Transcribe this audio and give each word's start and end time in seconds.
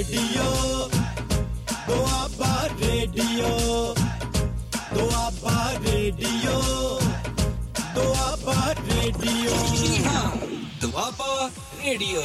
Radio. 0.00 0.88
Doaba 1.88 2.68
radio. 2.80 3.48
Doaba 4.94 5.72
radio. 5.86 6.52
Doaba 7.94 8.74
radio. 8.74 9.50
Doaba 10.80 11.50
radio. 11.84 12.22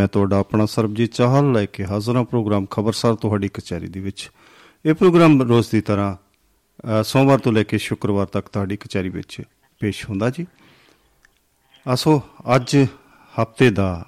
ਮੈਂ 0.00 0.08
ਤੁਹਾਡਾ 0.08 0.38
ਆਪਣਾ 0.38 0.66
ਸਰਬਜੀਤ 0.66 1.12
ਚਾਹਲ 1.12 1.52
ਲੈ 1.52 1.66
ਕੇ 1.66 1.84
ਹਾਜ਼ਰ 1.84 2.16
ਹਾਂ 2.16 2.24
ਪ੍ਰੋਗਰਾਮ 2.24 2.66
ਖਬਰਸਾਰ 2.66 3.14
ਤੁਹਾਡੀ 3.14 3.48
ਕਚਹਿਰੀ 3.48 3.86
ਦੇ 3.86 4.00
ਵਿੱਚ। 4.00 4.30
ਇਹ 4.86 4.94
ਪ੍ਰੋਗਰਾਮ 4.94 5.42
ਰੋਜ਼ 5.42 5.66
ਦੀ 5.72 5.80
ਤਰ੍ਹਾਂ 5.80 6.16
ਸੋਮਵਾਰ 7.04 7.38
ਤੋਂ 7.38 7.52
ਲੈ 7.52 7.62
ਕੇ 7.62 7.78
ਸ਼ੁੱਕਰਵਾਰ 7.78 8.26
ਤੱਕ 8.26 8.48
ਤੁਹਾਡੀ 8.48 8.76
ਕਚਹਿਰੀ 8.76 9.08
ਵਿੱਚ 9.08 9.42
ਪੇਸ਼ 9.80 10.08
ਹੁੰਦਾ 10.08 10.30
ਜੀ। 10.30 10.46
ਅਸੋ 11.86 12.22
ਅੱਜ 12.54 12.76
ਹਫ਼ਤੇ 13.42 13.70
ਦਾ 13.70 14.04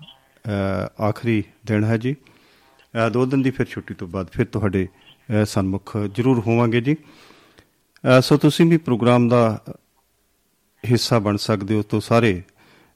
ਅ, 0.98 1.02
ਆਖਰੀ 1.02 1.44
ਦਿਨ 1.66 1.84
ਹੈ 1.84 1.96
ਜੀ। 1.96 2.16
ਅ, 3.06 3.08
ਦੋ 3.08 3.26
ਦਿਨ 3.26 3.42
ਦੀ 3.42 3.50
ਫਿਰ 3.50 3.66
ਛੁੱਟੀ 3.66 3.94
ਤੋਂ 3.94 4.08
ਬਾਅਦ 4.08 4.30
ਫਿਰ 4.30 4.46
ਤੁਹਾਡੇ 4.46 4.88
ਅ, 5.42 5.44
ਸਨਮੁਖ 5.44 5.96
ਜ਼ਰੂਰ 5.96 6.38
ਹੋਵਾਂਗੇ 6.38 6.80
ਜੀ। 6.80 6.94
ਅ, 6.94 8.20
ਸੋ 8.20 8.36
ਤੁਸੀਂ 8.36 8.66
ਵੀ 8.66 8.76
ਪ੍ਰੋਗਰਾਮ 8.76 9.28
ਦਾ 9.28 9.64
ਹਿੱਸਾ 10.90 11.18
ਬਣ 11.18 11.36
ਸਕਦੇ 11.36 11.74
ਹੋ 11.74 11.82
ਤੋਂ 11.82 12.00
ਸਾਰੇ 12.00 12.42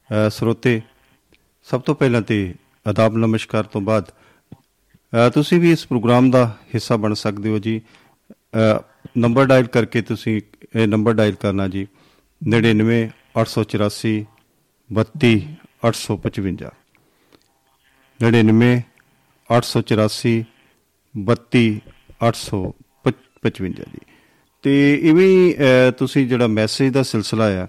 ਅ, 0.09 0.29
ਸਰੋਤੇ। 0.29 0.81
ਸਭ 1.63 1.81
ਤੋਂ 1.81 1.95
ਪਹਿਲਾਂ 1.95 2.21
ਤੇ 2.21 2.55
ਆਦਾਬ 2.87 3.17
ਨਮਸਕਾਰ 3.17 3.63
ਤੋਂ 3.63 3.81
ਬਾਅਦ 3.81 4.11
ਅ, 4.53 5.29
ਤੁਸੀਂ 5.29 5.59
ਵੀ 5.59 5.71
ਇਸ 5.71 5.87
ਪ੍ਰੋਗਰਾਮ 5.87 6.31
ਦਾ 6.31 6.57
ਹਿੱਸਾ 6.75 6.95
ਬਣ 6.97 7.13
ਸਕਦੇ 7.13 7.49
ਹੋ 7.49 7.59
ਜੀ। 7.59 7.81
ਅ, 8.31 8.81
ਨੰਬਰ 9.17 9.45
ਡਾਇਲ 9.45 9.67
ਕਰਕੇ 9.67 10.01
ਤੁਸੀਂ 10.01 10.41
ਇਹ 10.75 10.87
ਨੰਬਰ 10.87 11.13
ਡਾਇਲ 11.13 11.35
ਕਰਨਾ 11.35 11.67
ਜੀ। 11.67 11.87
99 12.41 13.09
884 13.35 14.25
32 14.93 15.39
855 15.87 16.69
99 18.21 18.81
884 19.51 20.43
32 21.29 21.79
855 22.27 23.69
ਜੀ। 23.69 24.13
ਤੇ 24.63 24.95
ਇਵੇਂ 24.95 25.27
ਹੀ, 25.27 25.53
ਅ, 25.53 25.91
ਤੁਸੀਂ 25.91 26.27
ਜਿਹੜਾ 26.27 26.47
ਮੈਸੇਜ 26.47 26.93
ਦਾ 26.93 27.03
ਸਿਲਸਿਲਾ 27.03 27.63
ਆ 27.63 27.67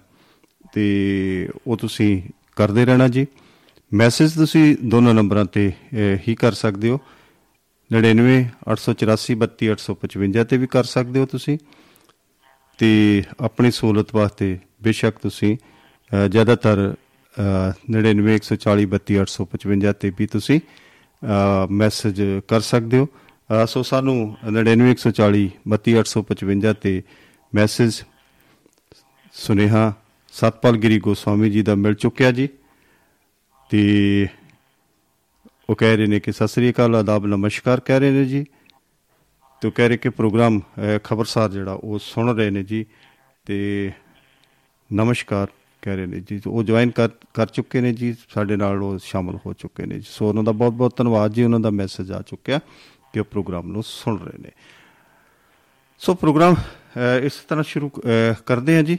ਤੇ 0.72 1.48
ਉਹ 1.66 1.77
ਤੁਸੀਂ 1.77 2.22
ਕਰਦੇ 2.56 2.84
ਰਹਿਣਾ 2.84 3.08
ਜੀ। 3.08 3.27
ਮੈਸੇਜ 3.92 4.34
ਤੁਸੀਂ 4.34 4.77
ਦੋਨੋਂ 4.84 5.14
ਨੰਬਰਾਂ 5.14 5.44
ਤੇ 5.44 5.69
ਅਹ, 5.69 5.96
ਹੀ 6.28 6.34
ਕਰ 6.34 6.52
ਸਕਦੇ 6.52 6.89
ਹੋ। 6.89 7.00
99 7.92 8.44
884 8.69 9.34
32 9.34 9.69
855 9.69 10.44
ਤੇ 10.44 10.56
ਵੀ 10.56 10.66
ਕਰ 10.66 10.84
ਸਕਦੇ 10.84 11.20
ਹੋ 11.20 11.27
ਤੁਸੀਂ। 11.27 11.58
ਤੇ 12.78 13.22
ਆਪਣੀ 13.41 13.70
ਸਹੂਲਤ 13.70 14.14
ਵਾਸਤੇ 14.14 14.58
ਬੇਸ਼ੱਕ 14.83 15.19
ਤੁਸੀਂ 15.19 15.56
ਅਹ, 15.56 16.28
ਜ਼ਿਆਦਾਤਰ 16.28 16.94
ਅਹ, 17.39 17.72
99 17.91 18.34
140 18.34 18.86
32 18.86 19.19
855 19.19 19.92
ਤੇ 19.92 20.12
ਵੀ 20.19 20.27
ਤੁਸੀਂ 20.27 20.61
ਮੈਸੇਜ 21.70 22.22
ਕਰ 22.48 22.61
ਸਕਦੇ 22.61 22.98
ਹੋ। 22.98 23.05
ਅਹ, 23.05 23.67
ਸੋ 23.67 23.83
ਸਾਨੂੰ 23.83 24.36
99 24.53 24.91
140 24.91 25.50
32 25.69 25.98
855 25.98 26.72
ਤੇ 26.72 27.03
ਮੈਸੇਜ 27.55 28.03
ਸੁਨੇਹਾ 29.33 29.92
ਸਤਪਾਲ 30.33 30.77
ਗਿਰੀ 30.77 30.98
ਗੋਸਵਾਮੀ 30.98 31.50
ਜੀ 31.50 31.62
ਦਾ 31.62 31.75
ਮਿਲ 31.75 31.95
ਚੁੱਕਿਆ 31.95 32.33
ਜੀ। 32.33 32.48
ਤੇ 33.70 34.27
ਉਹ 35.70 35.77
ਕਹਿ 35.77 35.97
ਰਹੇ 35.97 36.06
ਨੇ 36.06 36.20
ਕਿ 36.20 36.33
ਸਤਿ 36.33 36.48
ਸ੍ਰੀ 36.48 36.70
ਅਕਾਲ 36.70 36.97
ਆਦਾਬ 36.97 37.27
ਨਮਸਕਾਰ 37.27 37.80
ਕਹਿ 37.80 38.00
ਰਹੇ 38.00 38.11
ਨੇ 38.11 38.25
ਜੀ। 38.25 38.45
ਤੇ 39.61 39.69
ਉਹ 39.69 39.73
ਕਹਿ 39.73 39.89
ਰਹੇ 39.89 39.97
ਕਿ 39.97 40.08
ਪ੍ਰੋਗਰਾਮ 40.08 40.58
ਅਹ, 40.58 40.98
ਖਬਰਸਾਰ 41.05 41.50
ਜਿਹੜਾ 41.50 41.73
ਉਹ 41.73 41.98
ਸੁਣ 41.98 42.36
ਰਹੇ 42.36 42.50
ਨੇ 42.50 42.62
ਜੀ। 42.62 42.86
ਤੇ 43.47 43.91
ਨਮਸਕਾਰ। 44.92 45.48
ਕਹਿ 45.82 45.96
ਰਹੇ 45.96 46.06
ਨੇ 46.06 46.20
ਜੀ 46.20 46.38
ਤੇ 46.38 46.50
ਉਹ 46.50 46.62
ਜੁਆਇਨ 46.62 46.90
ਕਰ 46.90 47.08
ਕਰ 47.08 47.46
ਚੁੱਕੇ 47.46 47.80
ਨੇ 47.80 47.92
ਜੀ 47.92 48.16
ਸਾਡੇ 48.28 48.56
ਨਾਲ 48.56 48.82
ਉਹ 48.82 48.98
ਸ਼ਾਮਲ 48.98 49.38
ਹੋ 49.46 49.52
ਚੁੱਕੇ 49.52 49.86
ਨੇ 49.86 49.94
ਜੀ। 49.94 50.04
ਸੋ 50.08 50.28
ਉਹਨਾਂ 50.28 50.42
ਦਾ 50.42 50.52
ਬਹੁਤ 50.52 50.72
ਬਹੁਤ 50.72 50.96
ਧੰਨਵਾਦ 50.96 51.32
ਜੀ 51.32 51.42
ਉਹਨਾਂ 51.42 51.60
ਦਾ 51.60 51.70
ਮੈਸੇਜ 51.70 52.12
ਆ 52.12 52.22
ਚੁੱਕਿਆ 52.22 52.58
ਕਿ 53.12 53.20
ਉਹ 53.20 53.24
ਪ੍ਰੋਗਰਾਮ 53.24 53.66
ਨੂੰ 53.66 53.82
ਸੁਣ 53.82 54.18
ਰਹੇ 54.18 54.38
ਨੇ। 54.38 54.50
ਸੋ 55.98 56.14
ਪ੍ਰੋਗਰਾਮ 56.14 56.55
ਅਹ, 56.55 57.24
ਇਸ 57.24 57.33
ਤਰ੍ਹਾਂ 57.33 57.64
ਸ਼ੁਰੂ 57.64 57.88
ਅਹ, 57.88 58.34
ਕਰਦੇ 58.46 58.77
ਹਾਂ 58.77 58.83
ਜੀ। 58.83 58.98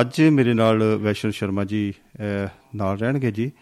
ਅੱਜ 0.00 0.22
ਮੇਰੇ 0.22 0.54
ਨਾਲ 0.54 0.96
ਵੈਸ਼ਨ 0.96 1.30
ਸ਼ਰਮਾ 1.30 1.64
ਜੀ 1.64 1.94
ਅਹ, 2.16 2.48
ਨਾਲ 2.76 2.98
ਰਹਿਣਗੇ 2.98 3.32
ਜੀ। 3.32 3.52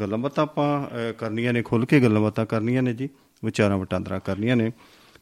ਗੱਲਾਂ 0.00 0.18
ਬਾਤਾਂ 0.18 0.44
ਆਪਾਂ 0.44 0.86
ਅਹ, 0.86 1.12
ਕਰਨੀਆਂ 1.12 1.52
ਨੇ 1.52 1.62
ਖੁੱਲ 1.62 1.84
ਕੇ 1.86 2.00
ਗੱਲਾਂ 2.00 2.20
ਬਾਤਾਂ 2.22 2.46
ਕਰਨੀਆਂ 2.46 2.82
ਨੇ 2.82 2.94
ਜੀ। 2.94 3.08
ਵਿਚਾਰਾਂ 3.44 3.78
ਵਟਾਂਦਰਾ 3.78 4.18
ਕਰਨੀਆਂ 4.18 4.56
ਨੇ। 4.56 4.72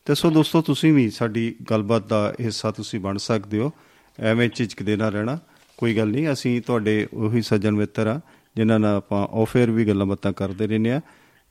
ਤੇ 0.04 0.14
ਸੋ 0.14 0.30
ਦੋਸਤੋ 0.30 0.62
ਤੁਸੀਂ 0.62 0.92
ਵੀ 0.92 1.10
ਸਾਡੀ 1.10 1.56
ਗੱਲਬਾਤ 1.70 2.06
ਦਾ 2.06 2.34
ਹਿੱਸਾ 2.40 2.70
ਤੁਸੀਂ 2.70 3.00
ਬਣ 3.00 3.16
ਸਕਦੇ 3.16 3.58
ਹੋ। 3.58 3.72
ਐਵੇਂ 4.20 4.50
ਝਿਜਕਦੇ 4.54 4.96
ਨਾ 4.96 5.08
ਰਹਿਣਾ। 5.08 5.38
ਕੋਈ 5.80 5.96
ਗੱਲ 5.96 6.08
ਨਹੀਂ, 6.08 6.32
ਅਸੀਂ 6.32 6.62
ਤੁਹਾਡੇ 6.62 7.08
ਉਹੀ 7.14 7.42
ਸੱਜਣ 7.42 7.70
ਮਿੱਤਰ 7.70 8.06
ਆ, 8.06 8.20
ਜਿਨ੍ਹਾਂ 8.56 8.78
ਨਾਲ 8.78 8.96
ਆਪਾਂ 8.96 9.26
ਆਫੇਅਰ 9.26 9.70
ਵੀ 9.70 9.84
ਗੱਲਾਂ 9.84 10.06
ਬਾਤਾਂ 10.06 10.32
ਕਰਦੇ 10.32 10.66
ਰਹਿੰਦੇ 10.66 10.92
ਆ। 10.92 11.00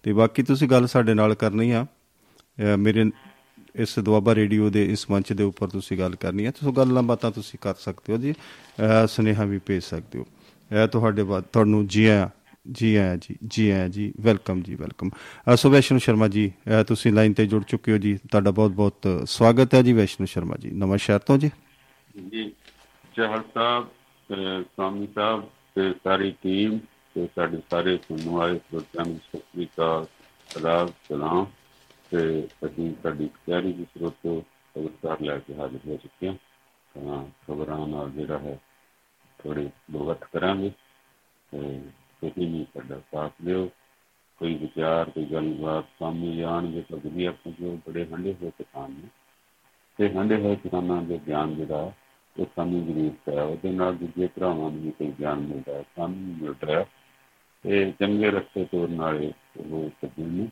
ਤੇ 0.04 0.14
ਬਾਕੀ 0.14 0.44
ਤੁਸੀਂ 0.44 0.70
ਗੱਲ 0.70 0.88
ਸਾਡੇ 0.88 1.14
ਨਾਲ 1.14 1.36
ਕਰਨੀ 1.36 1.72
ਆ। 1.72 1.86
ਅਹ 1.94 2.78
ਮੇਰੇ 2.78 3.12
ਇਸ 3.76 4.00
ਦੁਆਬਾ 4.00 4.36
ਰੇਡੀਓ 4.36 4.70
ਦੇ 4.70 4.86
ਇਸ 4.86 5.10
ਮੰਚ 5.12 5.34
ਦੇ 5.34 5.44
ਉੱਪਰ 5.44 5.68
ਤੁਸੀਂ 5.68 5.98
ਗੱਲ 5.98 6.16
ਕਰਨੀ 6.16 6.46
ਹੈ 6.46 6.52
ਸੋ 6.64 6.72
ਗੱਲਾਂ 6.72 7.04
ਬਾਤਾਂ 7.04 7.32
ਤੁਸੀਂ 7.32 7.60
ਕਰ 7.62 7.76
ਸਕਦੇ 7.76 8.14
ਹੋ 8.14 8.18
ਜੀ। 8.18 8.32
ਅਹ 8.32 9.08
ਸੁਨੇਹਾ 9.08 9.44
ਵੀ 9.44 9.58
ਭੇਜ 9.58 9.84
ਸਕਦੇ 9.84 10.20
ਹੋ। 10.20 10.26
ਇਹ 10.84 10.88
ਤੁਹਾਡੇ 10.88 11.24
ਬਾਅਦ 11.24 11.44
ਤੁਹਾਨੂੰ 11.44 11.88
ਜੀ 11.88 12.06
ਆਇਆਂ 12.06 12.28
ਜੀ 12.72 12.96
ਆਇਆਂ 12.96 13.18
ਜੀ 13.18 13.36
ਜੀ 13.48 13.70
ਆਇਆਂ 13.70 13.90
ਜੀ, 13.90 14.14
ਵੈਲਕਮ 14.22 14.62
ਜੀ, 14.62 14.76
ਵੈਲਕਮ। 14.76 15.10
ਅਹ 15.10 15.56
ਸੋ 15.56 15.70
ਵੈਸ਼ਨੂ 15.70 16.00
ਸ਼ਰਮਾ 16.00 16.28
ਜੀ, 16.28 16.52
ਅਹ 16.68 16.84
ਤੁਸੀਂ 16.84 17.14
ਲਾਈਨ 17.14 17.34
ਤੇ 17.34 17.46
ਜੁੜ 17.46 17.64
ਚੁੱਕੇ 17.64 17.92
ਹੋ 17.92 17.98
ਜੀ। 17.98 18.18
ਤੁਹਾਡਾ 18.18 18.52
ਬਹੁਤ 18.52 18.72
ਬਹੁਤ 18.72 19.24
ਸਵਾਗਤ 19.26 19.76
ਹੈ 19.76 19.82
ਜੀ 19.82 19.94
ਵੈਸ਼ਨੂ 19.94 20.26
ਸ਼ਰਮਾ 20.26 20.56
ਜੀ। 20.60 20.72
ਨਵਾਂ 20.72 20.98
ਸ਼ਹਿਰ 20.98 21.20
ਤੋਂ 21.20 21.38
ਜੀ। 21.38 21.52
ਜੀ 22.32 22.52
ਚਾਹਲ 23.16 23.42
ਸਾਹਿਬ 23.54 23.84
ਤੇ 23.84 23.99
ਸਵਾਮੀ 24.30 25.08
ਸਾਹਿਬ 25.08 25.44
ਤੇ 25.76 25.92
ਸਾਰੀ 25.96 26.32
ਟੀਮ 26.42 26.78
ਤੇ 27.16 27.28
ਸਾਡੇ 27.28 27.62
ਸਾਰੇ 27.72 27.98
ਸੁਣਨ 27.98 28.30
ਵਾਲੇ 28.30 28.58
ਸਰੋਤਿਆਂ 28.60 29.06
ਨੂੰ 29.06 29.18
ਸਤਿ 29.20 29.40
ਸ੍ਰੀ 29.42 29.66
ਅਕਾਲ, 29.68 30.06
ਸਲਾਮ 30.50 30.92
ਸਲਾਮ। 31.04 31.46
ਤੇ 32.12 32.22
ਅਸੀਂ 32.66 32.92
ਸਾਡੀ 33.04 33.30
ਤਿਆਰੀ 33.46 33.74
ਦੀ 33.74 33.86
ਸਰੋਤੋ 33.86 34.40
ਖਬਰਦਾਰ 34.76 35.22
ਲੈ 35.22 35.38
ਕੇ 35.40 35.56
ਹਾਜ਼ਰ 35.56 35.88
ਹੋ 35.88 35.98
ਚੁੱਕੇ 35.98 36.28
ਹਾਂ। 36.28 36.36
ਤਾਂ 36.96 37.24
ਖਬਰਾਂ 37.46 37.88
ਨਾਲ 37.88 38.10
ਜਿਹੜਾ 38.12 38.38
ਹੈ 38.40 38.58
ਥੋੜੀ 39.40 39.70
ਲੋਗਤ 39.92 40.24
ਕਰਾਂਗੇ। 40.26 40.72
ਤੇ 41.52 41.80
ਤੁਸੀਂ 42.22 42.48
ਵੀ 42.48 42.64
ਸਾਡਾ 42.74 43.00
ਸਾਥ 43.12 43.42
ਦਿਓ। 43.42 43.70
ਕੋਈ 44.42 44.54
ਵਿਚਾਰ, 44.56 45.10
ਕੋਈ 45.10 45.26
ਗੱਲਬਾਤ 45.26 45.86
ਸਾਹਮਣੇ 46.00 46.44
ਆਉਣਗੇ 46.44 46.82
ਤਾਂ 46.90 46.98
ਵੀ 47.06 47.26
ਆਪਾਂ 47.26 47.52
ਉਹ 47.62 47.78
ਬੜੇ 47.88 48.06
ਹੰਡੇ 48.06 48.34
ਹੋਏ 48.34 48.52
ਕਿਸਾਨ 48.58 48.92
ਨੇ। 48.92 49.10
ਤੇ 50.00 50.08
ਹੰਡੇ 50.10 50.36
ਹੋਏ 50.36 50.56
ਕਿਸਾਨਾਂ 50.56 51.02
ਦੇ 51.04 51.20
ਗਿਆਨ 51.28 51.56
ਜਿਹੜਾ 51.56 51.92
ਉਹ 52.40 52.46
ਸਾਨੂੰ 52.56 52.86
ਜ਼ਰੂਰਤ 52.86 53.30
ਹੈ। 53.30 53.44
ਉਹਦੇ 53.44 53.72
ਨਾਲ 53.72 53.96
ਦੂਜੇ 53.96 54.28
ਭਰਾਵਾਂ 54.28 54.72
ਨੂੰ 54.72 54.82
ਵੀ 54.82 54.92
ਕੋਈ 54.92 55.12
ਗਿਆਨ 55.20 55.40
ਮਿਲਦਾ 55.40 55.74
ਹੈ, 55.74 55.84
ਸਾਨੂੰ 55.96 56.16
ਵੀ 56.16 56.42
ਮਿਲਦਾ 56.42 56.74
ਹੈ। 56.74 56.86
ਤੇ 57.64 57.94
ਚੰਗੇ 58.00 58.32
ਰਸਤੇ 58.32 58.66
ਤੋਰਨ 58.66 59.02
ਵਾਲੇ 59.02 59.34
ਉਹ 59.58 59.90
ਸੱਜਣ 59.90 60.24
ਨੇ। 60.24 60.48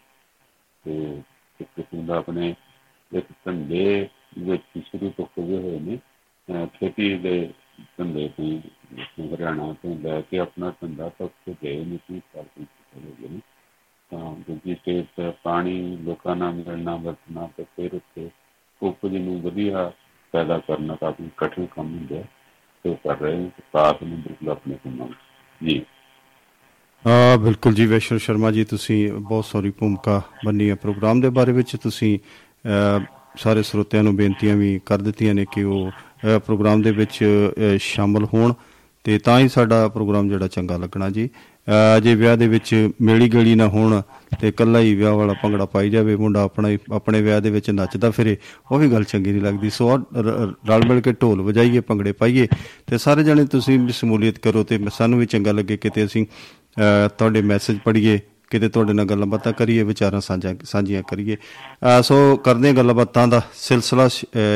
ਤੇ 0.86 1.22
ਇੱਕ 1.62 1.70
ਕਿਸਮ 1.76 2.06
ਦਾ 2.06 2.18
ਆਪਣੇ 2.18 2.56
ਇੱਕ 3.16 3.26
ਧੰਦੇ 3.46 4.10
ਵਿੱਚ 4.40 4.64
ਸ਼ੁਰੂ 4.86 5.10
ਤੋਂ 5.18 5.26
ਖੋਏ 5.26 5.58
ਹੋਏ 5.58 5.80
ਨੇ। 5.80 6.00
ਅਹ 6.48 6.66
ਖੇਤੀ 6.66 7.18
ਦੇ 7.18 7.54
ਧੰਦੇ 7.98 8.30
ਤੋਂ 8.38 8.60
ਹਰਿਆਣਾ 9.36 9.74
ਤੋਂ 9.74 9.98
ਲੈ 10.00 10.22
ਕੇ 10.22 10.40
ਆਪਣਾ 10.40 10.74
ਧੰਦਾ 10.82 11.10
ਤੱਕ 11.10 11.32
ਤੇ 11.46 11.56
ਗਏ 11.64 11.86
ਨੇ 11.86 11.98
ਕੀ 12.08 12.20
ਸਾਲ 12.20 12.44
ਤੋਂ 12.44 12.66
ਹੋ 12.96 13.16
ਗਏ 13.22 13.28
ਨੇ। 13.28 13.40
ਤਾਂ 14.12 14.36
ਦੂਜੀ 14.36 14.76
ਸਟੇਟ 14.76 15.06
ਤੇ 15.16 15.34
ਪਾਣੀ 15.44 15.98
ਲੋਕਾਂ 15.98 16.36
ਨਾਲ 16.36 16.54
ਮਿਲਣਾ, 16.54 16.96
ਵਰਤਣਾ 16.96 17.50
ਤੇ 17.58 17.64
ਫਿਰ 17.64 17.94
ਉੱਥੇ 17.94 18.30
ਉਪਜ 18.84 19.18
ਨੂੰ 19.18 19.42
ਵਧੀਆ 19.42 19.92
ਪੈਦਾ 20.32 20.58
ਕਰਨਾ 20.58 20.96
ਕਾਫੀ 20.96 21.30
ਕਠਿਨ 21.38 21.66
ਕੰਮ 21.66 21.98
ਹੁੰਦਾ 21.98 22.16
ਹੈ 22.16 22.30
ਤੇ 22.84 22.90
ਉਹ 22.90 22.96
ਕਰ 22.96 23.18
ਰਹੇ 23.18 23.38
ਨੇ 23.38 23.52
ਸਾਥ 23.60 24.04
ਨੂੰ 24.04 24.22
ਬਿਲਕੁਲ 24.22 24.50
ਆਪਣੇ 24.50 24.76
ਕੰਮਾਂ 24.76 25.08
ਵਿੱਚ। 25.08 25.20
ਜੀ। 25.70 25.86
ਆ 27.08 27.38
ਬਿਲਕੁਲ 27.38 27.74
ਜੀ 27.74 27.86
ਵੈਸ਼ਨੂ 27.86 28.20
ਸ਼ਰਮਾ 28.20 28.52
ਜੀ 28.52 28.64
ਤੁਸੀਂ 28.64 29.14
ਬਹੁਤ 29.14 29.46
ਸਾਰੀ 29.46 29.72
ਭੂਮਿਕਾ 29.72 30.22
ਬੰਨੀ 30.46 30.70
ਹੈ 30.70 30.76
ਪ੍ਰੋਗਰਾਮ 30.76 31.22
ਦੇ 31.22 31.30
ਬਾਰੇ 31.30 31.52
ਵਿੱਚ। 31.52 31.76
ਤੁਸੀਂ 31.76 32.20
ਅ, 33.00 33.02
ਸਾਰੇ 33.36 33.64
ਸਰੋਤਿਆਂ 33.64 34.04
ਨੂੰ 34.04 34.16
ਬੇਨਤੀਆਂ 34.16 34.56
ਵੀ 34.56 34.80
ਕਰ 34.86 34.98
ਦਿੱਤੀਆਂ 34.98 35.34
ਨੇ 35.34 35.46
ਕਿ 35.52 35.64
ਉਹ 35.64 35.92
ਅ, 35.92 36.40
ਪ੍ਰੋਗਰਾਮ 36.40 36.82
ਦੇ 36.82 36.92
ਵਿੱਚ 36.92 37.20
ਅ, 37.24 37.78
ਸ਼ਾਮਲ 37.78 38.26
ਹੋਣ 38.26 38.54
ਤੇ 39.04 39.20
ਤਾਂ 39.20 39.40
ਹੀ 39.40 39.48
ਸਾਡਾ 39.48 39.88
ਪ੍ਰੋਗਰਾਮ 39.88 40.30
ਜਿਹੜਾ 40.30 40.48
ਚੰਗਾ 40.48 40.78
ਲੱਗਣਾ 40.78 41.10
ਜੀ। 41.10 41.28
ਅ, 41.28 41.57
ਜੇ 42.04 42.16
ਵਿਆਹ 42.16 42.38
ਦੇ 42.38 42.48
ਵਿੱਚ 42.48 42.90
ਮੇਲੀ 43.02 43.30
ਗਲੀ 43.30 43.56
ਨਾ 43.56 43.68
ਹੋਣ 43.68 44.02
ਤੇ 44.42 44.48
ਇਕੱਲਾ 44.48 44.80
ਹੀ 44.80 44.96
ਵਿਆਹ 44.96 45.14
ਵਾਲਾ 45.14 45.34
ਭੰਗੜਾ 45.34 45.66
ਪਾਈ 45.66 45.90
ਜਾਵੇ 45.90 46.16
ਮੁੰਡਾ 46.16 46.42
ਆਪਣਾ 46.42 46.70
ਹੀ 46.70 46.78
ਆਪਣੇ 46.94 47.22
ਵਿਆਹ 47.22 47.42
ਦੇ 47.42 47.50
ਵਿੱਚ 47.50 47.70
ਨੱਚਦਾ 47.70 48.12
ਫਿਰੇ 48.12 48.38
ਉਹ 48.72 48.80
ਵੀ 48.80 48.92
ਗੱਲ 48.92 49.04
ਚੰਗੀ 49.04 49.32
ਨਹੀਂ 49.32 49.42
ਲੱਗਦੀ। 49.42 49.70
ਸੋ 49.70 49.98
ਰਲ 50.68 50.88
ਮਿਲ 50.88 51.02
ਕੇ 51.02 51.14
ਢੋਲ 51.14 51.42
ਵਜਾਈਏ 51.42 51.80
ਭੰਗੜੇ 51.80 52.12
ਪਾਈਏ 52.12 52.48
ਤੇ 52.88 52.98
ਸਾਰੇ 52.98 53.24
ਜਣੇ 53.24 53.46
ਤੁਸੀਂ 53.46 53.80
ਵੀ 53.80 53.92
ਸ਼ਮੂਲੀਅਤ 53.92 54.40
ਕਰੋ 54.40 54.64
ਤੇ 54.64 54.80
ਸਾਨੂੰ 54.94 55.20
ਵੀ 55.20 55.26
ਚੰਗਾ 55.26 55.52
ਲੱਗੇ 55.52 55.78
ਕਿਤੇ 55.78 56.06
ਅਸੀਂ 56.06 56.26
ਤੁਹਾਡੇ 57.18 57.42
ਮੈਸੇਜ 57.42 57.78
ਪੜ੍ਹੀਏ 57.86 58.20
ਕਿਤੇ 58.50 58.70
ਤੁਹਾਡੇ 58.70 58.94
ਨਾਲ 58.94 59.06
ਗੱਲਾਂ 59.06 59.28
ਬਾਤਾਂ 59.28 59.54
ਕਰੀਏ 59.54 59.84
ਵਿਚਾਰਾਂ 59.84 60.22
ਸਾਂਝਾ 60.22 60.56
ਸਾਂਝੀਆਂ 60.64 61.04
ਕਰੀਏ। 61.10 61.38
ਸੋ 62.04 62.36
ਕਰਦੇ 62.36 62.74
ਗੱਲਾਂ 62.74 62.96
ਬਾਤਾਂ 62.96 63.28
ਦਾ 63.28 63.42
ਸਿਲਸਿਲਾ 63.54 64.08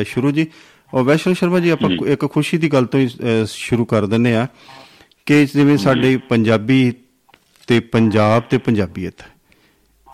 ਸ਼ੁਰੂ 0.04 0.32
ਜੀ। 0.32 0.48
ਉਹ 0.94 1.04
ਵੈਸ਼ਨੂ 1.04 1.34
ਸ਼ਰਮਾ 1.34 1.60
ਜੀ 1.60 1.70
ਆਪਾਂ 1.70 1.90
ਇੱਕ 2.08 2.26
ਖੁਸ਼ੀ 2.26 2.58
ਦੀ 2.58 2.74
ਗੱਲ 2.74 2.86
ਤੋਂ 2.86 3.00
ਹੀ 3.00 3.10
ਸ਼ੁਰੂ 3.48 3.86
ਕਰ 3.86 4.06
ਦਿੰਨੇ 4.06 4.36
ਆ 4.36 4.48
ਕਿ 5.26 5.46
ਜਿਵੇਂ 5.46 5.78
ਸਾਡੇ 5.78 6.18
ਪੰਜਾਬੀ 6.18 6.94
ਤੇ 7.72 7.80
ਪੰਜਾਬ 7.80 8.44
ਤੇ 8.44 8.58
ਪੰਜਾਬੀਅਤ। 8.58 9.14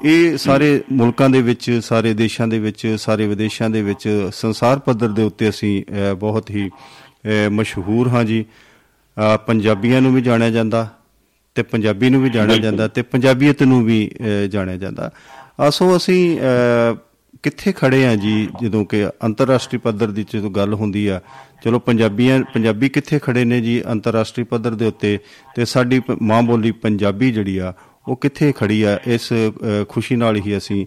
ਇਹ 0.06 0.38
ਸਾਰੇ 0.38 0.84
ਮੁਲਕਾਂ 0.92 1.30
ਦੇ 1.30 1.42
ਵਿੱਚ 1.42 1.80
ਸਾਰੇ 1.84 2.14
ਦੇਸ਼ਾਂ 2.14 2.48
ਦੇ 2.48 2.60
ਵਿੱਚ 2.60 2.96
ਸਾਰੇ 2.98 3.28
ਵਿਦੇਸ਼ਾਂ 3.28 3.70
ਦੇ 3.70 3.82
ਵਿੱਚ 3.82 4.30
ਸੰਸਾਰ 4.32 4.80
ਪੱਧਰ 4.80 5.08
ਦੇ 5.08 5.24
ਉੱਤੇ 5.24 5.50
ਅਸੀਂ 5.50 5.84
ਬਹੁਤ 6.18 6.50
ਹੀ 6.50 6.70
ਮਸ਼ਹੂਰ 7.50 8.10
ਹਾਂ 8.10 8.24
ਜੀ। 8.24 8.46
ਪੰਜਾਬੀਆਂ 9.48 10.02
ਨੂੰ 10.02 10.16
ਵੀ 10.16 10.22
ਜਾਣਿਆ 10.22 10.50
ਜਾਂਦਾ 10.50 10.98
ਤੇ 11.56 11.64
ਪੰਜਾਬੀ 11.64 12.10
ਨੂੰ 12.10 12.24
ਵੀ 12.24 12.30
ਜਾਣਿਆ 12.30 12.58
ਜਾਂਦਾ 12.58 12.88
ਤੇ 12.88 13.02
ਪੰਜਾਬੀਅਤ 13.02 13.64
ਨੂੰ 13.64 13.86
ਵੀ 13.86 14.12
ਜਾਣਿਆ 14.50 14.78
ਜਾਂਦਾ। 14.78 15.12
ਅਸੀਂ 15.70 16.40
ਅਹ, 16.40 16.98
ਕਿੱਥੇ 17.48 17.72
ਖੜੇ 17.72 18.08
ਆ 18.08 18.16
ਜੀ? 18.16 18.48
ਜਦੋਂ 18.62 18.86
ਕਿ 18.86 19.08
ਅੰਤਰਰਾਸ਼ਟਰੀ 19.08 19.78
ਪੱਧਰ 19.80 20.12
ਦੀ 20.12 20.26
ਜਦੋਂ 20.34 20.50
ਗੱਲ 20.52 20.74
ਹੁੰਦੀ 20.74 21.08
ਆ 21.08 21.20
ਚਲੋ 21.64 21.80
ਪੰਜਾਬੀਆਂ 21.80 22.40
ਪੰਜਾਬੀ 22.54 22.90
ਕਿੱਥੇ 22.90 23.20
ਖੜੇ 23.20 23.46
ਨੇ 23.46 23.62
ਜੀ 23.62 23.82
ਅੰਤਰਰਾਸ਼ਟਰੀ 23.92 24.44
ਪੱਧਰ 24.44 24.72
ਦੇ 24.76 24.86
ਉੱਤੇ? 24.86 25.20
ਤੇ 25.56 25.66
ਸਾਡੀ 25.66 26.00
ਪ- 26.00 26.18
ਮਾਂ 26.22 26.42
ਬੋਲੀ 26.44 26.72
ਪੰਜਾਬੀ 26.72 27.32
ਜਿਹੜੀ 27.32 27.58
ਆ 27.58 27.74
ਉਹ 28.08 28.16
ਕਿੱਥੇ 28.16 28.52
ਖੜੀ 28.52 28.82
ਆ? 28.82 29.00
ਇਸ 29.08 29.34
ਅਹ, 29.34 29.86
ਖੁਸ਼ੀ 29.90 30.16
ਨਾਲ 30.16 30.36
ਹੀ 30.36 30.58
ਅਸੀਂ 30.58 30.86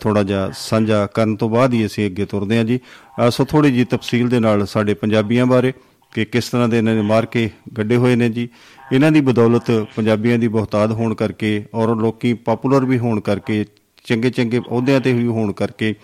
ਥੋੜਾ 0.00 0.22
ਜਿਹਾ 0.22 0.50
ਸਾਂਝਾ 0.54 1.06
ਕਰਨ 1.06 1.36
ਤੋਂ 1.36 1.48
ਬਾਅਦ 1.50 1.74
ਹੀ 1.74 1.86
ਅਸੀਂ 1.86 2.06
ਅੱਗੇ 2.06 2.24
ਤੁਰਦੇ 2.24 2.58
ਹਾਂ 2.58 2.64
ਜੀ। 2.64 2.78
ਅਹ, 2.78 3.30
ਸੋ 3.30 3.44
ਥੋੜੀ 3.44 3.72
ਜੀ 3.72 3.84
ਤਫਸੀਲ 3.84 4.28
ਦੇ 4.28 4.40
ਨਾਲ 4.40 4.66
ਸਾਡੇ 4.66 4.94
ਪੰਜਾਬੀਆਂ 4.94 5.46
ਬਾਰੇ 5.46 5.72
ਕਿ 6.14 6.24
ਕਿਸ 6.24 6.48
ਤਰ੍ਹਾਂ 6.48 6.68
ਦੇ 6.68 6.78
ਇਹਨਾਂ 6.78 6.94
ਨੇ 6.94 7.02
ਮਾਰ 7.02 7.26
ਕੇ 7.26 7.50
ਗੱਡੇ 7.78 7.96
ਹੋਏ 7.96 8.16
ਨੇ 8.16 8.28
ਜੀ। 8.28 8.48
ਇਹਨਾਂ 8.92 9.12
ਦੀ 9.12 9.20
ਬਦੌਲਤ 9.20 9.86
ਪੰਜਾਬੀਆਂ 9.96 10.38
ਦੀ 10.38 10.48
ਬਹੁਤਾਤ 10.48 10.90
ਹੋਣ 10.90 11.14
ਕਰਕੇ 11.14 11.64
ਔਰ 11.74 11.96
ਲੋਕੀ 11.96 12.34
ਪਪੂਲਰ 12.34 12.84
ਵੀ 12.84 12.98
ਹੋਣ 12.98 13.20
ਕਰਕੇ 13.20 13.64
ਚੰਗੇ 14.04 14.30
ਚੰਗੇ 14.30 14.58
ਅਹੁਦਿਆਂ 14.58 15.00
ਤੇ 15.00 15.12
ਵੀ 15.12 15.26
ਹੋਣ 15.26 15.52
ਕਰਕੇ 15.52 15.94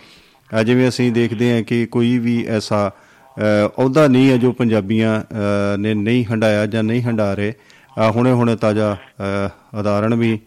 ਅਹ 0.50 0.62
ਜਿਵੇਂ 0.62 0.88
ਅਸੀਂ 0.88 1.12
ਦੇਖਦੇ 1.12 1.52
ਹਾਂ 1.52 1.62
ਕਿ 1.62 1.86
ਕੋਈ 1.86 2.18
ਵੀ 2.18 2.44
ਐਸਾ 2.48 2.88
ਅਹ, 2.88 3.68
ਅਹੁਦਾ 3.68 4.06
ਨਹੀਂ 4.08 4.30
ਹੈ 4.30 4.36
ਜੋ 4.36 4.52
ਪੰਜਾਬੀਆਂ 4.52 5.20
ਅਹ, 5.20 5.76
ਨੇ 5.78 5.94
ਨਹੀਂ 5.94 6.24
ਹੰਡਾਇਆ 6.24 6.66
ਜਾਂ 6.66 6.82
ਨਹੀਂ 6.82 7.02
ਹੰਡਾ 7.02 7.34
ਰਹੇ 7.34 7.52
ਅਹ, 7.98 8.10
ਹੁਣੇ 8.10 8.32
ਹੁਣੇ 8.32 8.56
ਤਾਜ਼ਾ 8.56 8.96
ਅਹ, 9.20 9.78
ਉਦਾਹਰਣ 9.78 10.14
ਵੀ 10.14 10.38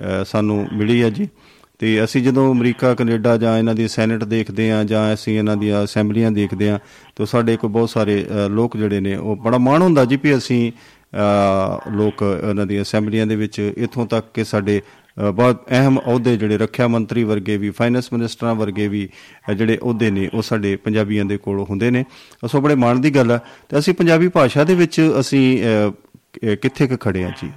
ਅਹ, 0.00 0.24
ਸਾਨੂੰ 0.24 0.66
ਮਿਲੀ 0.72 1.02
ਹੈ 1.02 1.10
ਜੀ। 1.10 1.28
ਤੇ 1.78 2.04
ਅਸੀਂ 2.04 2.22
ਜਦੋਂ 2.22 2.52
ਅਮਰੀਕਾ 2.52 2.94
ਕੈਨੇਡਾ 2.94 3.36
ਜਾਂ 3.36 3.58
ਇਹਨਾਂ 3.58 3.74
ਦੀ 3.74 3.88
ਸੈਨੇਟ 3.88 4.24
ਦੇਖਦੇ 4.24 4.70
ਆ 4.72 4.84
ਜਾਂ 4.84 5.14
ਅਸੀਂ 5.14 5.38
ਇਹਨਾਂ 5.38 5.56
ਦੀਆਂ 5.56 5.84
ਅਸੈਂਬਲੀਆਂ 5.84 6.30
ਦੇਖਦੇ 6.30 6.70
ਆ 6.70 6.78
ਤਾਂ 7.16 7.26
ਸਾਡੇ 7.26 7.56
ਕੋਲ 7.56 7.70
ਬਹੁਤ 7.70 7.90
ਸਾਰੇ 7.90 8.24
ਅਹ, 8.24 8.48
ਲੋਕ 8.48 8.76
ਜਿਹੜੇ 8.76 9.00
ਨੇ 9.00 9.16
ਉਹ 9.16 9.36
ਬੜਾ 9.36 9.58
ਮਾਣ 9.58 9.82
ਹੁੰਦਾ 9.82 10.04
ਜੀ 10.04 10.18
ਵੀ 10.22 10.36
ਅਸੀਂ 10.36 10.72
ਅਹ, 10.72 11.90
ਲੋਕ 11.92 12.22
ਇਹਨਾਂ 12.48 12.66
ਦੀਆਂ 12.66 12.82
ਅਸੈਂਬਲੀਆਂ 12.82 13.26
ਦੇ 13.26 13.36
ਵਿੱਚ 13.36 13.58
ਇੱਥੋਂ 13.76 14.06
ਤੱਕ 14.06 14.26
ਕਿ 14.34 14.44
ਸਾਡੇ 14.44 14.78
ਅਹ, 14.78 14.97
ਬਹੁਤ 15.34 15.70
ਅਹਿਮ 15.70 15.98
ਅਹੁਦੇ 15.98 16.36
ਜਿਹੜੇ 16.36 16.58
ਰੱਖਿਆ 16.58 16.88
ਮੰਤਰੀ 16.88 17.24
ਵਰਗੇ 17.24 17.56
ਵੀ 17.56 17.70
ਫਾਈਨੈਂਸ 17.70 18.12
ਮਿਨਿਸਟਰਾਂ 18.12 18.54
ਵਰਗੇ 18.54 18.88
ਵੀ 18.88 19.08
ਅਹ, 19.48 19.52
ਜਿਹੜੇ 19.52 19.76
ਅਹੁਦੇ 19.76 20.10
ਨੇ 20.10 20.28
ਉਹ 20.34 20.42
ਸਾਡੇ 20.42 20.76
ਪੰਜਾਬੀਆਂ 20.76 21.24
ਦੇ 21.24 21.36
ਕੋਲ 21.36 21.60
ਹੁੰਦੇ 21.70 21.90
ਨੇ। 21.90 22.04
ਸੋ 22.46 22.60
ਬੜੇ 22.60 22.74
ਮਾਣ 22.74 22.98
ਦੀ 22.98 23.10
ਗੱਲ 23.10 23.32
ਆ। 23.32 23.40
ਤੇ 23.68 23.78
ਅਸੀਂ 23.78 23.94
ਪੰਜਾਬੀ 23.94 24.28
ਭਾਸ਼ਾ 24.28 24.64
ਦੇ 24.64 24.74
ਵਿੱਚ 24.74 25.00
ਅਸੀਂ 25.20 25.62
ਅਹ, 25.62 25.90
ਕਿ- 26.32 26.56
ਕਿੱਥੇ 26.62 26.86
ਕੁ 26.86 26.96
ਖੜੇ 26.96 27.24
ਆ 27.24 27.32
ਜੀ? 27.42 27.52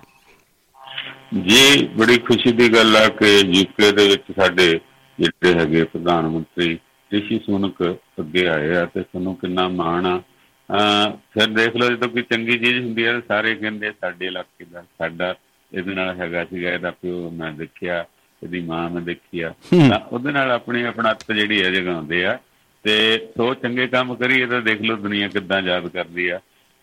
ਜੀ 1.41 1.87
ਬੜੀ 1.87 2.17
ਖੁਸ਼ੀ 2.17 2.51
ਦੀ 2.51 2.69
ਗੱਲ 2.69 2.97
ਆ 2.97 3.07
ਕਿ 3.07 3.37
ਯੂਕੇ 3.45 3.91
ਦੇ 3.91 4.07
ਵਿੱਚ 4.07 4.23
ਸਾਡੇ 4.39 4.79
ਜਿਹੜੇ 5.19 5.59
ਹੈਗੇ 5.59 5.83
ਪ੍ਰਧਾਨ 5.83 6.27
ਮੰਤਰੀ 6.27 6.79
ਰਿਸ਼ੀ 7.13 7.39
ਸੁਨਕ 7.45 7.97
ਅੱਗੇ 8.19 8.47
ਆਏ 8.47 8.75
ਆ 8.75 8.85
ਤੇ 8.85 9.01
ਸਾਨੂੰ 9.01 9.35
ਕਿੰਨਾ 9.35 9.67
ਮਾਣ 9.67 10.05
ਆ। 10.05 10.21
ਅਹ 10.69 11.11
ਫਿਰ 11.11 11.47
ਦੇਖ 11.47 11.75
ਲਓ 11.75 11.89
ਜਦੋਂ 11.89 12.09
ਕੋਈ 12.09 12.21
ਚੰਗੀ 12.21 12.57
ਚੀਜ਼ 12.59 12.85
ਹੁੰਦੀ 12.85 13.03
ਆ 13.03 13.11
ਤਾਂ 13.11 13.21
ਸਾਰੇ 13.27 13.55
ਕਹਿੰਦੇ 13.55 13.91
ਸਾਡੇ 13.91 14.25
ਇਲਾਕੇ 14.25 14.65
ਦਾ 14.73 14.81
ਸਾਡਾ 14.81 15.35
ਇਹਦੇ 15.73 15.93
ਨਾਲ 15.93 16.15
ਹੈਗਾ 16.19 16.45
ਸੀਗਾ 16.45 16.71
ਇਹਦਾ 16.71 16.91
ਪਿਓ 16.91 17.29
ਮੈਂ 17.29 17.51
ਦੇਖਿਆ 17.51 18.05
ਇਹਦੀ 18.43 18.61
ਮਾਂ 18.61 18.89
ਮੈਂ 18.89 19.01
ਦੇਖੀ 19.01 19.41
ਆ 19.41 19.53
ਤਾਂ 19.89 19.99
ਉਹਦੇ 20.11 20.31
ਨਾਲ 20.31 20.51
ਆਪਣੀ 20.51 20.83
ਆਪਣਤ 20.83 21.31
ਜਿਹੜੀ 21.31 21.63
ਹੈ 21.63 21.71
ਜਗਾਉਂਦੇ 21.71 22.25
ਆ 22.25 22.39
ਤੇ 22.83 23.27
ਸੋ 23.37 23.53
ਚੰਗੇ 23.53 23.87
ਕੰਮ 23.87 24.15
ਕਰੀਏ 24.15 24.45
ਤਾਂ 24.45 24.61
ਦੇਖ 24.61 24.81
ਲਓ 24.81 24.95
ਦੁਨੀਆ 24.95 25.27
ਕਿੱਦਾਂ 25.27 25.61
ਯਾਦ 25.61 25.87
ਕਰਦੀ 25.87 26.27
ਆ। 26.27 26.39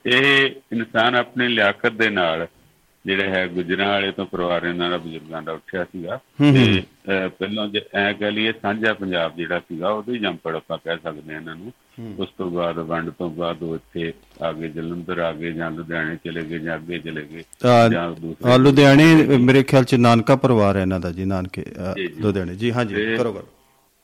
ਇਹ 0.06 0.50
ਇਨਸਾਨ 0.73 1.14
ਆਪਣੀ 1.14 1.49
ਲਿਆਕਤ 1.49 1.93
ਦੇ 1.93 2.08
ਨਾਲ 2.11 2.46
ਜਿਹੜੇ 3.06 3.29
ਹੈ 3.29 3.46
ਗੁਜਰਾਂ 3.46 3.88
ਵਾਲੇ 3.88 4.11
ਤੋਂ 4.12 4.26
ਪਰਿਵਾਰ 4.26 4.64
ਇਹਨਾਂ 4.64 4.90
ਦਾ 4.90 4.96
ਬਜ਼ੁਰਗਾਂ 4.96 5.43
ਦਾ 5.43 5.52
ਉੱਠਿਆ 5.52 5.85
ਸੀਗਾ। 5.85 6.20
ਤੇ 6.52 6.82
ਪਹਿਲਾਂ 7.38 7.69
ਜੇ 7.69 7.81
ਐ 7.94 8.12
ਕਹ 8.12 8.25
ਲਈਏ 8.25 8.52
ਸਾਂਝਾ 8.62 8.93
ਪੰਜਾਬ 8.94 9.37
ਜਿਹੜਾ 9.37 9.58
ਸੀਗਾ 9.58 9.88
ਉਹਦੇ 9.88 10.19
ਜੰਪੜ 10.19 10.56
ਆਪਾਂ 10.56 10.79
ਕਹਿ 10.79 10.96
ਸਕਦੇ 10.96 11.35
ਹਾਂ 11.35 11.40
ਇਹਨਾਂ 11.40 11.56
ਨੂੰ। 11.56 11.73
ਉਸ 12.19 12.29
ਤੋਂ 12.39 12.50
ਬਾਅਦ 12.50 12.79
ਵੰਡ 12.79 13.11
ਤੋਂ 13.11 13.31
ਬਾਅਦ 13.31 13.62
ਉਹ 13.62 13.75
ਇੱਥੇ 13.75 14.12
ਆਗੇ 14.43 14.69
ਜਲੰਧਰ 14.69 15.19
ਆ 15.19 15.33
ਗਏ 15.33 15.53
ਜਾਂ 15.53 15.71
ਲੁਧਿਆਣੇ 15.71 16.17
ਚਲੇ 16.17 16.43
ਗਏ 16.43 16.59
ਜਾਂ 16.59 16.77
ਅੱਗੇ 16.77 16.99
ਚਲੇ 16.99 17.23
ਗਏ 17.23 17.43
ਜਾਂ 17.62 18.03
ਆ 18.03 18.11
ਦੂਸਰੇ 18.11 18.59
ਲੁਧਿਆਣੇ 18.59 19.15
ਮੇਰੇ 19.39 19.62
ਖਿਆਲ 19.62 19.85
ਚ 19.85 19.95
ਨਾਨਕਾ 19.95 20.37
ਪਰਿਵਾਰ 20.37 20.77
ਹੈ 20.77 20.83
ਇਹਨਾਂ 20.83 21.00
ਦਾ 21.00 21.11
ਜੀ 21.12 21.25
ਨਾਨਕੇ 21.25 21.65
ਜੀ, 21.97 22.06
ਜੀ। 22.06 22.21
ਲੁਧਿਆਣੇ। 22.21 22.55
ਜੀ 22.55 22.73
ਹਾਂਜੀ 22.73 22.95
ਤੇ- 22.95 23.19
ਕਰੋ 23.19 23.33
ਕਰੋ। 23.33 23.49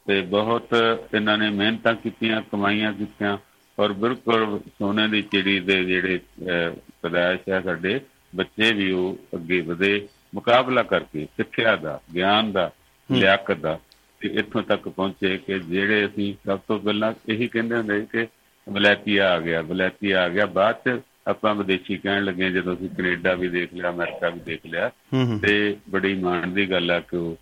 ਤੇ 0.06 0.20
ਬਹੁਤ 0.20 0.69
ਇਹਨਾਂ 1.14 1.38
ਨੇ 1.38 1.50
ਮਿਹਨਤਾਂ 1.50 1.94
ਕੀਤੀਆਂ 1.94 2.43
ਕਮਾਈਆਂ 2.52 2.93
ਕੀਤੀਆਂ 2.93 3.38
ਔਰ 3.79 3.93
ਬਿਲਕੁਲ 3.93 4.61
ਸੋਨੇ 4.79 5.08
ਦੀ 5.08 5.23
ਚਿੜੀ 5.23 5.61
ਦੇ 5.61 5.85
ਜਿਹੜੇ 5.85 6.20
ਪੈਦਾਇਸ਼ 7.02 7.49
ਹੈ 7.49 7.61
ਸਾਡੇ 7.61 8.00
ਬੱਚੇ 8.37 8.73
ਵੀ 8.73 8.93
ਉਹ 8.93 9.19
ਅੱਗੇ 9.35 9.61
ਵਧੇ 9.61 10.08
ਮੁਕਾਬਲਾ 10.35 10.82
ਕਰਕੇ 10.82 11.25
ਸਿੱਖਿਆ 11.25 11.76
ਦਾ 11.76 12.00
ਗਿਆਨ 12.14 12.52
ਦਾ 12.52 12.70
ਲਿਆਕਤ 13.12 13.56
ਦਾ। 13.56 13.79
ਤੇ 14.25 14.31
ਇੱਥੋਂ 14.31 14.62
ਤੱਕ 14.62 14.88
ਪਹੁੰਚੇ 14.88 15.38
ਕਿ 15.38 15.59
ਜਿਹੜੇ 15.59 16.06
ਅਸੀਂ 16.06 16.35
ਸਭ 16.47 16.59
ਤੋਂ 16.69 16.79
ਪਹਿਲਾਂ 16.79 17.12
ਇਹੀ 17.29 17.49
ਕਹਿੰਦੇ 17.49 17.76
ਹੁੰਦੇ 17.76 18.00
ਸੀ 18.00 18.06
ਕਿ 18.12 18.26
ਵਲੈਤੀਆ 18.69 19.32
ਆ 19.32 19.41
ਗਿਆ 19.41 19.62
ਵਲੈਤੀਆ 19.62 20.25
ਆ 20.25 20.29
ਗਿਆ। 20.29 20.47
ਬਾਅਦ 20.47 20.75
ਚ 20.75 21.00
ਆਪਾਂ 21.26 21.55
ਵਿਦੇਸ਼ੀ 21.55 21.97
ਕਹਿਣ 21.97 22.25
ਲੱਗੇ 22.25 22.50
ਜਦੋਂ 22.50 22.75
ਅਸੀਂ 22.75 22.88
ਕੈਨੇਡਾ 22.88 23.35
ਵੀ 23.35 23.49
ਦੇਖ 23.49 23.75
ਲਿਆ 23.75 23.91
ਅਮਰੀਕਾ 23.91 24.29
ਵੀ 24.29 24.41
ਦੇਖ 24.41 24.61
ਲਿਆ 24.67 24.91
ਤੇ 25.43 25.76
ਬੜੀ 25.91 26.15
ਮਾਣ 26.15 26.47
ਦੀ 26.47 26.71
ਗੱਲ 26.71 26.91
ਆ 26.91 27.00
ਕਿ 27.00 27.17
ਉਹ 27.17 27.37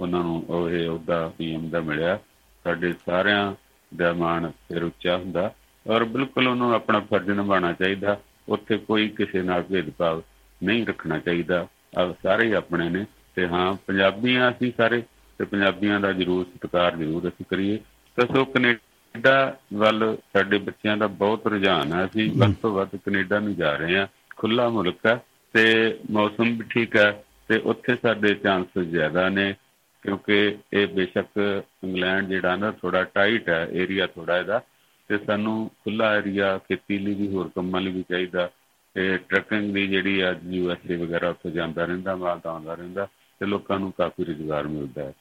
ਉਹਨਾਂ 0.00 0.22
ਨੂੰ 0.22 0.44
ਉਹ 0.48 0.70
ਇਹ 0.70 0.88
ਉਹਦਾ 0.88 1.32
ਪੀਐਮ 1.38 1.68
ਦਾ 1.68 1.80
ਮਿਲਿਆ। 1.80 2.18
ਸਾਡੇ 2.64 2.92
ਸਾਰਿਆਂ 2.92 3.54
ਦਾ 3.96 4.12
ਮਾਣ 4.12 4.50
ਫਿਰ 4.50 4.82
ਉੱਚਾ 4.82 5.16
ਹੁੰਦਾ 5.16 5.54
ਔਰ 5.86 6.04
ਬਿਲਕੁਲ 6.04 6.48
ਉਹਨੂੰ 6.48 6.74
ਆਪਣਾ 6.74 7.00
ਫਰਜ਼ 7.00 7.30
ਨਿਭਾਉਣਾ 7.30 7.72
ਚਾਹੀਦਾ। 7.72 8.20
ਉੱਥੇ 8.48 8.76
ਕੋਈ 8.76 9.08
ਕਿਸੇ 9.08 9.42
ਨਾਲ 9.42 9.62
ਭੇਦਭਾਵ 9.62 10.22
ਨਹੀਂ 10.64 10.86
ਰੱਖਣਾ 10.86 11.18
ਚਾਹੀਦਾ। 11.18 11.66
ਆ 11.98 12.14
ਸਾਰੇ 12.22 12.54
ਆਪਣੇ 12.54 12.90
ਨੇ 12.90 13.06
ਤੇ 13.34 13.48
ਹਾਂ 13.48 13.74
ਪੰਜਾਬੀਆਂ 13.86 14.50
ਅਸੀਂ 14.50 14.72
ਸਾਰੇ 14.76 15.02
ਤੇ 15.38 15.44
ਪੰਜਾਬੀਆਂ 15.44 16.00
ਦਾ 16.00 16.12
ਜ਼ਰੂਰ 16.12 16.44
ਸਤਿਕਾਰ 16.44 16.96
ਜ਼ਰੂਰ 16.96 17.28
ਅਸੀਂ 17.28 17.46
ਕਰੀਏ। 17.50 17.78
ਤਾਂ 18.16 18.34
ਸੋ 18.34 18.44
ਕੈਨੇਡਾ 18.44 19.58
ਵੱਲ 19.74 20.16
ਸਾਡੇ 20.32 20.58
ਬੱਚਿਆਂ 20.58 20.96
ਦਾ 20.96 21.06
ਬਹੁਤ 21.06 21.46
ਰੁਝਾਨ 21.46 21.92
ਹੈ। 21.92 22.04
ਅਸੀਂ 22.04 22.30
ਵੱਧ 22.36 22.54
ਤੋਂ 22.62 22.72
ਵੱਧ 22.72 22.96
ਕੈਨੇਡਾ 22.96 23.38
ਨੂੰ 23.38 23.54
ਜਾ 23.54 23.76
ਰਹੇ 23.76 23.98
ਹਾਂ। 23.98 24.06
ਖੁੱਲਾ 24.36 24.68
ਮੁਲਕ 24.68 25.06
ਹੈ 25.06 25.22
ਤੇ 25.52 25.98
ਮੌਸਮ 26.10 26.44
ਵੀ 26.44 26.62
ਠੀਕ 26.70 26.96
ਹੈ 26.96 27.24
ਤੇ 27.48 27.58
ਉੱਥੇ 27.58 27.96
ਸਾਡੇ 28.02 28.34
ਚਾਂਸ 28.34 28.78
ਜ਼ਿਆਦਾ 28.78 29.28
ਨੇ 29.28 29.54
ਕਿਉਂਕਿ 30.02 30.56
ਇਹ 30.72 30.86
ਬੇਸ਼ੱਕ 30.86 31.62
ਇੰਗਲੈਂਡ 31.84 32.28
ਜਿਹੜਾ 32.28 32.56
ਨਾ 32.56 32.70
ਥੋੜਾ 32.70 33.04
ਟਾਈਟ 33.04 33.48
ਹੈ 33.48 33.68
ਏਰੀਆ 33.72 34.06
ਥੋੜਾ 34.06 34.38
ਇਹਦਾ 34.38 34.62
ਤੇ 35.08 35.18
ਸਾਨੂੰ 35.18 35.70
ਖੁੱਲਾ 35.84 36.16
ਏਰੀਆ 36.16 36.58
ਖੇਤੀ 36.58 36.98
ਲਈ 36.98 37.14
ਵੀ 37.14 37.28
ਹੋਰ 37.28 37.50
ਕੰਮਾਂ 37.54 37.80
ਲਈ 37.80 37.92
ਵੀ 37.92 38.04
ਚਾਹੀਦਾ। 38.10 38.50
ਤੇ 38.94 39.18
ਟਰੱਕਿੰਗ 39.28 39.74
ਦੀ 39.74 39.86
ਜਿਹੜੀ 39.86 40.20
ਆ 40.20 40.34
ਯੂਐਸਏ 40.48 40.96
ਵਗੈਰਾ 40.96 41.28
ਉੱਥੇ 41.28 41.50
ਜਾਂਦਾ 41.50 41.84
ਰਹਿੰਦਾ, 41.84 42.16
ਮਾਲ 42.16 42.38
ਤਾਂ 42.38 42.52
ਆਉਂਦਾ 42.52 42.74
ਰਹਿੰਦਾ 42.74 43.08
ਤੇ 43.40 43.46
ਲੋਕਾਂ 43.46 43.78
ਨੂੰ 43.78 43.92
ਕਾਫੀ 43.92 44.24
ਰੁਜ਼ਗਾਰ 44.24 44.68
ਮਿਲਦਾ 44.68 45.02
ਹੈ। 45.02 45.12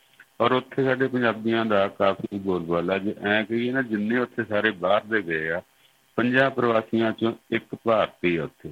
ਔਰ 0.41 0.51
ਉੱਥੇ 0.51 0.83
ਸਾਡੇ 0.83 1.07
ਪੰਜਾਬੀਆਂ 1.07 1.65
ਦਾ 1.65 1.87
ਕਾਫੀ 1.87 2.37
ਬੋਲਬਾਲਾ 2.39 2.97
ਜੇ 2.97 3.15
ਐ 3.23 3.43
ਕਹੀਏ 3.43 3.71
ਨਾ 3.71 3.81
ਜਿੰਨੇ 3.81 4.17
ਉੱਥੇ 4.17 4.43
ਸਾਰੇ 4.43 4.71
ਬਾਹਰ 4.71 5.01
ਦੇ 5.03 5.21
ਗਏ 5.21 5.49
ਆ 5.49 5.61
ਪੰਜਾਂ 6.17 6.49
ਪ੍ਰਵਾਸੀਆਂ 6.49 7.11
ਚੋਂ 7.11 7.33
ਇੱਕ 7.51 7.75
ਭਾਰਤੀ 7.83 8.37
ਉੱਥੇ 8.37 8.71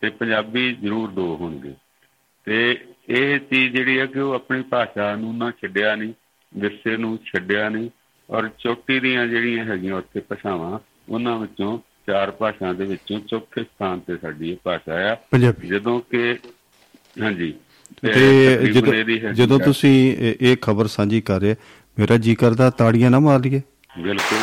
ਤੇ 0.00 0.10
ਪੰਜਾਬੀ 0.10 0.72
ਜ਼ਰੂਰ 0.74 1.10
ਦੋ 1.10 1.36
ਹੋਣਗੇ। 1.36 1.74
ਤੇ 2.44 2.86
ਇਹ 3.08 3.38
ਚੀਜ਼ 3.38 3.76
ਜਿਹੜੀ 3.76 3.98
ਹੈ 4.00 4.06
ਕਿ 4.06 4.18
ਉਹ 4.20 4.32
ਆਪਣੀ 4.34 4.62
ਭਾਸ਼ਾ 4.62 5.14
ਨੂੰ 5.16 5.38
ਨਾ 5.38 5.50
ਛੱਡਿਆ 5.50 5.94
ਨਹੀਂ 5.96 6.12
ਵਿਰਸੇ 6.58 6.96
ਨੂੰ 6.96 7.18
ਛੱਡਿਆ 7.24 7.68
ਨਹੀਂ 7.68 7.90
ਔਰ 8.30 8.48
ਚੋਟੀ 8.58 9.00
ਦੀਆਂ 9.00 9.26
ਜਿਹੜੀਆਂ 9.26 9.64
ਹੈਗੀਆਂ 9.64 9.94
ਉੱਥੇ 9.94 10.20
ਭਾਸ਼ਾਵਾਂ 10.20 10.78
ਉਹਨਾਂ 11.08 11.38
ਵਿੱਚੋਂ 11.38 11.78
ਚਾਰ 12.06 12.30
ਭਾਸ਼ਾ 12.30 12.72
ਦੇ 12.72 12.84
ਵਿੱਚੋਂ 12.84 13.20
ਚੌਥੇ 13.20 13.62
ਸਥਾਨ 13.64 14.00
ਤੇ 14.00 14.16
ਸਾਡੀ 14.16 14.50
ਇਹ 14.50 14.56
ਭਾਸ਼ਾ 14.64 15.12
ਆ। 15.12 15.16
ਜਦੋਂ 15.66 16.00
ਕਿ 16.00 16.38
ਹਾਂਜੀ। 17.22 17.54
ਤੇ 18.02 18.56
ਜਦੋਂ 18.72 18.94
ਜਦੋਂ 19.32 19.60
ਤੁਸੀਂ 19.60 20.16
ਇਹ- 20.40 20.56
ਖਬਰ 20.62 20.86
ਸਾਂਝੀ 20.86 21.20
ਕਰ 21.20 21.40
ਰਹੇ 21.40 21.56
ਮੇਰਾ 21.98 22.16
ਜੀ 22.16 22.34
ਕਰਦਾ 22.34 22.70
ਤਾੜੀਆਂ 22.70 23.10
ਨਾ 23.10 23.20
ਮਾਰ 23.20 23.40
ਲਈਏ। 23.40 23.60
ਬਿਲਕੁਲ 24.02 24.38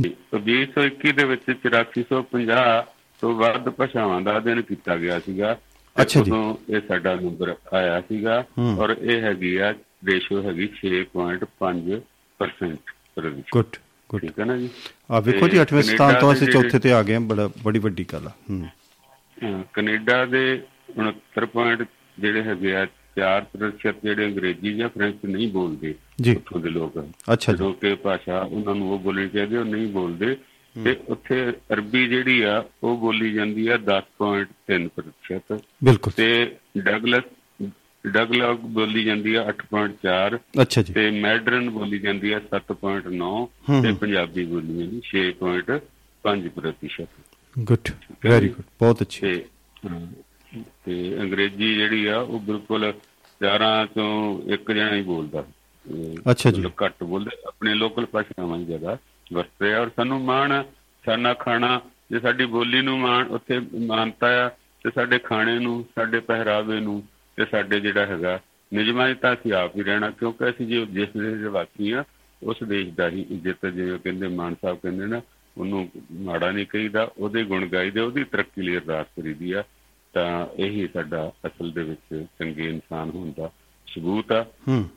ਜੀ। 0.00 0.08
2021 0.08 1.12
ਦੇ 1.12 1.24
ਵਿੱਚ 1.24 1.42
8450 1.50 2.84
ਤੋਂ 3.20 3.34
ਵੱਧ 3.34 3.68
ਭਾਸ਼ਾਵਾਂ 3.68 4.20
ਦਾ 4.20 4.36
ਅਧਿਐਨ 4.36 4.62
ਕੀਤਾ 4.62 4.96
ਗਿਆ 4.96 5.18
ਸੀਗਾ। 5.18 5.58
ਅੱਛਾ 6.00 6.20
ਜੀ। 6.20 6.32
ਇਹ 6.74 6.80
ਸਾਡਾ 6.88 7.14
ਨੰਬਰ 7.14 7.54
ਆਇਆ 7.72 8.00
ਸੀਗਾ। 8.00 8.44
ਔਰ 8.78 8.96
ਇਹ 9.00 9.22
ਹੈਗੀ 9.22 9.56
ਆ 9.56 9.74
ਰੇਸ਼ੋ 10.06 10.42
ਹੈਗੀ 10.42 10.68
6.5% 10.76 12.00
ਪ੍ਰਤੀਸ਼ਤ 12.38 13.48
ਗੁੱਡ 13.52 13.76
ਗੁੱਡ। 14.10 14.22
ਠੀਕ 14.22 14.40
ਹੈ 14.40 14.44
ਨਾ 14.44 14.56
ਜੀ? 14.56 14.68
ਆ 15.10 15.20
ਵੇਖੋ 15.20 15.48
ਜੀ 15.48 15.56
ਤੇ 15.56 15.60
8ਵੇਂ 15.60 15.82
ਸਥਾਨ 15.82 16.14
ਤੋਂ 16.20 16.32
ਅਸੀਂ 16.32 16.48
ਚੌਥੇ 16.48 16.78
ਤੇ 16.78 16.92
ਆ 16.92 17.02
ਗਏ 17.02 17.12
ਹਾਂ 17.14 17.20
ਬੜਾ 17.20 17.50
ਬੜੀ 17.62 17.78
ਵੱਡੀ 17.78 18.06
ਗੱਲ 18.12 18.26
ਆ। 18.26 18.32
ਹੂੰ। 18.50 18.68
ਕੈਨੇਡਾ 19.74 20.24
ਦੇ 20.26 20.62
69 20.98 21.46
ਪੁਆਇੰਟ 21.46 21.82
ਜਿਹੜੇ 22.18 22.42
ਹੈਗੇ 22.42 22.76
ਆ 22.76 22.86
4% 23.18 23.94
ਜਿਹੜੇ 24.04 24.26
ਅੰਗਰੇਜ਼ੀ 24.26 24.74
ਜਾਂ 24.74 24.88
ਫ੍ਰੈਂਚ 24.88 25.16
ਨਹੀਂ 25.24 25.52
ਬੋਲਦੇ 25.52 25.94
ਉੱਥੋਂ 26.36 26.60
ਦੇ 26.60 26.68
ਲੋਕ। 26.68 27.08
ਅੱਛਾ 27.32 27.52
ਜੀ। 27.52 27.58
ਜੋ 27.58 27.72
ਕਿ 27.72 27.94
ਭਾਸ਼ਾ 27.94 28.40
ਉਹਨਾਂ 28.40 28.74
ਨੂੰ 28.74 28.92
ਉਹ 28.92 28.98
ਬੋਲਣੀ 28.98 29.28
ਚਾਹੀਦੀ 29.28 29.56
ਉਹ 29.56 29.64
ਨਹੀਂ 29.64 29.88
ਬੋਲਦੇ। 29.88 30.36
ਤੇ 30.84 30.96
ਉੱਥੇ 31.08 31.52
ਅਰਬੀ 31.72 32.08
ਜਿਹੜੀ 32.08 32.42
ਆ 32.42 32.64
ਉਹ 32.82 32.98
ਬੋਲੀ 32.98 33.32
ਜਾਂਦੀ 33.32 33.68
ਆ 33.68 33.76
10.3% 33.76 35.60
ਬਿਲਕੁਲ। 35.84 36.12
ਤੇ 36.12 36.56
ਡਗਲਸ 36.78 37.24
ਡਗਲੌਗ 38.06 38.58
ਬੋਲੀ 38.58 39.04
ਜਾਂਦੀ 39.04 39.34
ਆ 39.34 39.48
8.4 39.48 40.38
ਅੱਛਾ 40.62 40.82
ਜੀ। 40.82 40.92
ਤੇ 40.92 41.10
ਮੈਡਰਨ 41.10 41.70
ਬੋਲੀ 41.70 41.98
ਜਾਂਦੀ 41.98 42.32
ਆ 42.32 42.38
7.9 42.38 43.20
ਹੂੰ, 43.20 43.82
ਤੇ। 43.82 43.92
ਪੰਜਾਬੀ 43.92 44.44
ਬੋਲੀ 44.44 44.78
ਜਾਂਦੀ 44.78 45.00
6.5% 45.04 47.06
ਗੁੱਡ। 47.58 47.90
ਵੈਰੀ 48.24 48.48
ਗੁੱਡ 48.48 48.64
ਬਹੁਤ 48.78 49.02
ਅੱਛੀ। 49.02 49.42
ਤੇ 50.84 51.16
ਅੰਗਰੇਜ਼ੀ 51.20 51.74
ਜਿਹੜੀ 51.74 52.06
ਆ 52.06 52.18
ਉਹ 52.18 52.40
ਬਿਲਕੁਲ 52.40 52.92
ਚਾਰਾਂ 53.40 53.86
ਤੋਂ 53.86 54.42
ਇੱਕ 54.52 54.72
ਜਣਾ 54.72 54.94
ਹੀ 54.94 55.02
ਬੋਲਦਾ। 55.02 55.44
ਅੱਛਾ 56.30 56.50
ਜੀ। 56.50 56.60
ਮਤਲਬ 56.60 56.72
ਘੱਟ 56.84 57.04
ਬੋਲਦੇ 57.04 57.30
ਆਪਣੇ 57.46 57.74
ਲੋਕਲ 57.74 58.06
ਭਾਸ਼ਾਵਾਂ 58.06 58.58
ਹੀ 58.58 58.64
ਜ਼ਿਆਦਾ 58.64 58.98
ਵਰਤਦੇ 59.32 59.74
ਆ। 59.74 59.80
ਔਰ 59.80 59.90
ਸਾਨੂੰ 59.96 60.20
ਮਾਣ 60.20 60.52
ਆ, 60.52 60.64
ਖਾਣਾ 61.34 61.80
ਜੇ 62.10 62.20
ਸਾਡੀ 62.20 62.44
ਬੋਲੀ 62.44 62.80
ਨੂੰ 62.80 62.98
ਮਾਣ 62.98 63.26
ਉੱਥੇ 63.26 63.58
ਮਾਨਤਾ 63.86 64.46
ਆ 64.46 64.48
ਤੇ 64.84 64.90
ਸਾਡੇ 64.94 65.18
ਖਾਣੇ 65.18 65.58
ਨੂੰ 65.58 65.84
ਸਾਡੇ 65.94 66.20
ਪਹਿਰਾਵੇ 66.20 66.80
ਨੂੰ 66.80 67.02
ਤੇ 67.36 67.44
ਸਾਡੇ 67.44 67.80
ਜਿਹੜਾ 67.80 68.06
ਹੈਗਾ 68.06 68.40
ਨਿਯਮਾਂ 68.72 69.14
ਅਸੀਂ 69.32 69.52
ਆਪ 69.52 69.76
ਹੀ 69.76 69.82
ਰਹਿਣਾ 69.82 70.10
ਕਿਉਂਕਿ 70.10 70.50
ਅਸੀਂ 70.50 70.66
ਜੇ 70.66 70.86
ਜਿਸ 70.86 71.08
ਦੇਸ਼ 71.08 71.40
ਦੇ 71.40 71.48
ਵਾਸੀ 71.48 71.92
ਆ 71.92 72.04
ਉਸ 72.42 72.56
ਦੇਸ਼ 72.62 72.88
ਦਾ 72.88 73.08
ਹੀ 73.08 73.26
ਇੱਜ਼ਤ 73.30 73.66
ਜਿਵੇਂ 73.66 73.98
ਕਹਿੰਦੇ 73.98 74.28
ਮਾਨ 74.28 74.54
ਸਾਹਿਬ 74.54 74.78
ਕਹਿੰਦੇ 74.82 75.06
ਨਾ 75.06 75.20
ਉਹਨੂੰ 75.58 75.90
ਮਾੜਾ 76.12 76.50
ਨਹੀਂ 76.50 76.66
ਕਹੀਦਾ 76.66 77.12
ਉਹਦੇ 77.18 77.44
ਗੁਣ 77.44 77.66
ਗਾਈਦੇ 77.66 78.00
ਉਹਦੀ 78.00 78.24
ਤਰੱਕੀ 78.24 78.62
ਲਈ 78.62 78.76
ਅਰਦਾਸ 78.76 79.06
ਕਰੀਦੀ 79.06 79.52
ਆ। 79.52 79.64
ਤਾਂ 80.14 80.46
ਇਹੀ 80.56 80.88
ਸਾਡਾ 80.94 81.32
ਅਸਲ 81.46 81.70
ਦੇ 81.70 81.82
ਵਿੱਚ 81.82 82.26
ਚੰਗੇ 82.38 82.68
ਇਨਸਾਨ 82.68 83.10
ਹੋਣ 83.10 83.32
ਦਾ 83.36 83.50
ਸਬੂਤ 83.86 84.32
ਆ। 84.32 84.46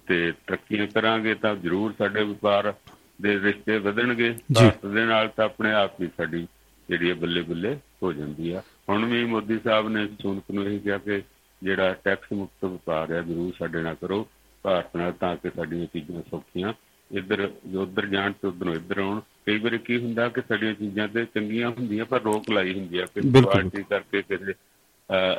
ਤੇ 0.07 0.31
ਤਰੱਕੀਆਂ 0.31 0.87
ਕਰਾਂਗੇ 0.87 1.35
ਤਾਂ 1.35 1.55
ਜ਼ਰੂਰ 1.55 1.93
ਸਾਡੇ 1.97 2.23
ਵਪਾਰ 2.23 2.73
ਦੇ 3.21 3.39
ਰਿਸ਼ਤੇ 3.39 3.77
ਵਧਣਗੇ। 3.77 4.35
ਭਾਰਤ 4.55 4.85
ਦੇ 4.85 5.05
ਨਾਲ 5.05 5.27
ਤਾਂ 5.27 5.45
ਆਪਣੇ 5.45 5.71
ਆਪ 5.71 6.01
ਹੀ 6.01 6.07
ਸਾਡੀ 6.17 6.47
ਜਿਹੜੀ 6.89 7.13
ਬੱਲੇ 7.13 7.41
ਬੱਲੇ 7.41 7.77
ਹੋ 8.03 8.13
ਜਾਂਦੀ 8.13 8.51
ਆ। 8.51 8.63
ਹੁਣ 8.89 9.05
ਵੀ 9.05 9.25
ਮੋਦੀ 9.25 9.59
ਸਾਹਿਬ 9.63 9.89
ਨੇ 9.89 10.07
ਸੂਨਕ 10.21 10.43
ਨੂੰ 10.51 10.65
ਇਹ 10.65 10.79
ਕਿਹਾ 10.79 10.97
ਕਿ 10.97 11.21
ਜਿਹੜਾ 11.63 11.93
ਟੈਕਸ 11.93 12.27
ਮੁਕਤ 12.33 12.65
ਵਪਾਰ 12.65 13.11
ਹੈ 13.11 13.21
ਜ਼ਰੂਰ 13.21 13.53
ਸਾਡੇ 13.59 13.81
ਨਾਲ 13.81 13.95
ਕਰੋ। 13.95 14.27
ਭਾਰਤ 14.63 14.95
ਨਾਲ 14.95 15.11
ਤਾਂ 15.11 15.35
ਕਿ 15.35 15.49
ਸਾਡੀਆਂ 15.49 15.85
ਚੀਜ਼ਾਂ 15.85 16.21
ਸੌਖੀਆਂ। 16.31 16.73
ਇੱਧਰ 17.11 17.51
ਜੋ 17.65 17.81
ਉੱਧਰ 17.81 18.05
ਜਾਣ 18.05 18.31
ਤੇ 18.31 18.47
ਉੱਧਰੋਂ 18.47 18.75
ਇੱਧਰ 18.75 18.97
ਆਉਣ। 18.97 19.19
ਕਈ 19.45 19.57
ਵਾਰੀ 19.57 19.77
ਕੀ 19.77 19.97
ਹੁੰਦਾ 19.97 20.29
ਕਿ 20.29 20.41
ਸਾਡੀਆਂ 20.41 20.73
ਚੀਜ਼ਾਂ 20.73 21.07
ਤੇ 21.07 21.25
ਚੰਗੀਆਂ 21.25 21.69
ਹੁੰਦੀਆਂ 21.69 22.05
ਪਰ 22.05 22.21
ਰੋਕ 22.21 22.49
ਲਾਈ 22.51 22.73
ਹੁੰਦੀ 22.73 22.97
ਆ 22.97 23.05
ਕਿ। 23.05 23.21
ਪਾਰਟੀ 23.43 23.83
ਕਰਕੇ 23.83 24.21
ਕਿਸੇ 24.21 24.53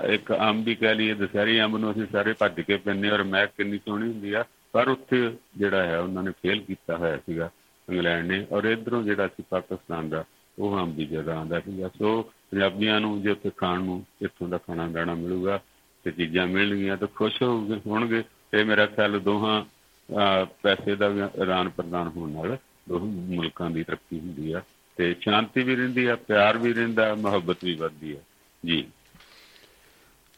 ਇੱਕ 0.08 0.38
ਅੰਬ 0.38 0.64
ਵੀ 0.64 0.74
ਕਹਿ 0.74 0.94
ਲਈਏ 0.94 1.14
ਦਸਹਿਰੀ 1.14 1.62
ਅੰਬ 1.62 1.76
ਨੂੰ 1.76 1.90
ਅਸੀਂ 1.92 2.06
ਸਾਰੇ 2.12 2.32
ਭੱਜ 2.32 2.60
ਕੇ 2.60 2.76
ਪੈਂਦੇ 2.76 3.10
ਔਰ 3.10 3.22
ਮਹਿਕ 3.22 3.50
ਕਿੰਨੀ 3.56 3.78
ਸੋਹਣੀ 3.78 4.08
ਹੁੰਦੀ 4.08 4.32
ਆ। 4.32 4.44
ਪਰ 4.72 4.88
ਉੱਥੇ 4.88 5.36
ਜਿਹੜਾ 5.56 5.82
ਹੈ 5.82 5.98
ਉਹਨਾਂ 5.98 6.22
ਨੇ 6.22 6.30
ਫੇਲ 6.30 6.60
ਕੀਤਾ 6.60 6.96
ਹੋਇਆ 6.96 7.16
ਸੀਗਾ 7.16 7.50
ਇੰਗਲੈਂਡ 7.90 8.26
ਨੇ 8.26 8.46
ਔਰ 8.52 8.64
ਇਧਰੋਂ 8.64 9.02
ਜਿਹੜਾ 9.02 9.28
ਸੀ 9.28 9.44
ਪਾਕਿਸਤਾਨ 9.50 10.08
ਦਾ 10.08 10.24
ਉਹ 10.58 10.78
ਅੰਬ 10.80 10.96
ਵੀ 10.96 11.04
ਜ਼ਿਆਦਾ 11.04 11.36
ਆਉਂਦਾ 11.36 11.60
ਸੀਗਾ। 11.60 11.90
ਸੋ 11.98 12.22
ਪੰਜਾਬੀਆਂ 12.22 13.00
ਨੂੰ 13.00 13.22
ਜੇ 13.22 13.30
ਉੱਥੇ 13.30 13.50
ਖਾਣ 13.56 13.84
ਨੂੰ 13.84 14.06
ਇੱਥੋਂ 14.22 14.48
ਦਾ 14.48 14.58
ਖਾਣਾ 14.58 14.88
ਦਾਣਾ 14.88 15.14
ਮਿਲੂਗਾ 15.14 15.62
ਤੇ 16.04 16.10
ਚੀਜ਼ਾਂ 16.10 16.46
ਮਿਲਣਗੀਆਂ 16.46 16.96
ਤਾਂ 16.96 17.08
ਖੁਸ਼ 17.14 17.42
ਹੋਣਗੇ 17.42 17.80
ਹੋਣਗੇ। 17.86 18.22
ਤੇ 18.50 18.64
ਮੇਰਾ 18.64 18.86
ਖਿਆਲ 18.86 19.20
ਦੋਹਾਂ 19.20 19.64
ਅਹ, 20.12 20.46
ਪੈਸੇ 20.62 20.96
ਦਾ 20.96 21.08
ਵੀ 21.08 21.20
ਆਦਾਨ 21.20 21.68
ਪ੍ਰਦਾਨ 21.68 22.08
ਹੋਣ 22.08 22.30
ਨਾਲ 22.30 22.58
ਦੋਹਾਂ 22.88 23.06
ਮੁਲਕਾਂ 23.06 23.70
ਦੀ 23.70 23.84
ਤਰੱਕੀ 23.84 24.20
ਹੁੰਦੀ 24.20 24.52
ਆ। 24.52 24.62
ਤੇ 24.96 25.16
ਸ਼ਾਂਤੀ 25.20 25.62
ਵੀ 25.62 25.76
ਰਹਿੰਦੀ 25.76 26.06
ਆ 26.06 26.16
ਪਿਆਰ 26.16 26.58
ਵੀ 26.58 26.72
ਰਹਿੰਦਾ 26.72 27.14
ਮੁਹੱਬਤ 27.14 27.64
ਵੀ 27.64 27.74
ਵੱਧਦੀ 27.74 28.12
ਆ। 28.12 28.18
ਜੀ। 28.66 28.88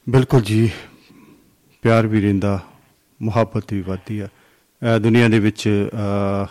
ਬਿਲਕੁਲ 0.08 0.40
ਜੀ 0.40 0.70
ਪਿਆਰ 1.82 2.06
ਵੀ 2.06 2.20
ਰਹਿੰਦਾ 2.20 2.60
ਮੁਹੱਬਤ 3.22 3.72
ਵੀ 3.72 3.80
ਵੱਧਦੀ 3.80 4.18
ਆ। 4.20 4.26
ਅਹ 4.26 4.98
ਦੁਨੀਆ 4.98 5.28
ਦੇ 5.28 5.38
ਵਿੱਚ 5.38 5.88
ਅਹ, 5.92 6.46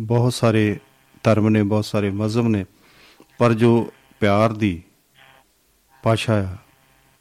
ਬਹੁਤ 0.00 0.34
ਸਾਰੇ 0.34 0.78
ਧਰਮ 1.22 1.48
ਨੇ 1.48 1.62
ਬਹੁਤ 1.62 1.84
ਸਾਰੇ 1.84 2.10
ਮਜ਼ਹਬ 2.10 2.48
ਨੇ 2.48 2.64
ਪਰ 3.38 3.52
ਜੋ 3.52 3.92
ਪਿਆਰ 4.20 4.52
ਦੀ 4.52 4.82
ਭਾਸ਼ਾ 6.02 6.34
ਆ 6.42 6.56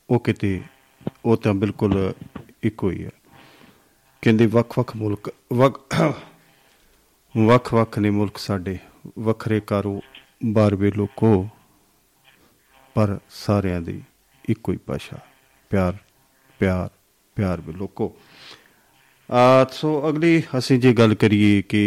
ਉਹ 0.09 0.19
ਕਿਤੇ 0.19 0.61
ਉਹ 1.25 1.37
ਤਾਂ 1.37 1.53
ਬਿਲਕੁਲ 1.53 2.13
ਇੱਕੋ 2.63 2.91
ਹੀ 2.91 3.05
ਹੈ 3.05 3.09
ਕਹਿੰਦੇ 4.21 4.45
ਵੱਖ-ਵੱਖ 4.45 4.95
ਮੁਲਕ 4.95 5.33
ਵੱਖ- 5.53 6.13
ਵੱਖ-ਵੱਖ 7.37 7.99
ਨੇ 7.99 8.09
ਮੁਲਕ 8.09 8.37
ਸਾਡੇ 8.37 8.77
ਵੱਖਰੇ 9.19 9.59
ਕਾਰੋਬਾਰ 9.59 10.75
ਵੇ 10.75 10.91
ਲੋਕੋ 10.91 11.49
ਪਰ 12.93 13.19
ਸਾਰਿਆਂ 13.29 13.81
ਦੀ 13.81 14.01
ਇੱਕੋ 14.49 14.71
ਹੀ 14.71 14.77
ਭਾਸ਼ਾ। 14.77 15.17
ਪਿਆਰ 15.75 15.95
ਪਿਆਰ 16.59 16.89
ਪਿਆਰ 17.35 17.61
ਵੀ 17.61 17.73
ਲੋਕੋ। 17.73 18.05
ਆ 19.29 19.65
ਸੋ 19.71 19.89
ਅਗਲੀ 20.09 20.41
ਅਸੀਂ 20.57 20.77
ਜੇ 20.79 20.93
ਗੱਲ 20.93 21.13
ਕਰੀਏ 21.15 21.61
ਕਿ 21.61 21.81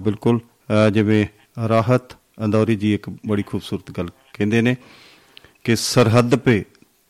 ਬਿਲਕੁਲ 0.00 0.40
ਜਿਵੇਂ 0.92 1.24
ਰਾਹਤ 1.68 2.14
ਅੰਦੌਰੀ 2.44 2.74
ਜੀ 2.76 2.92
ਇੱਕ 2.94 3.08
ਬੜੀ 3.28 3.42
ਖੂਬਸੂਰਤ 3.42 3.90
ਗੱਲ 3.90 4.08
ਕਹਿੰਦੇ 4.32 4.62
ਨੇ 4.62 4.74
ਕਿ 5.64 5.76
ਸਰਹੱਦ 5.76 6.34
ਪੇ 6.36 6.64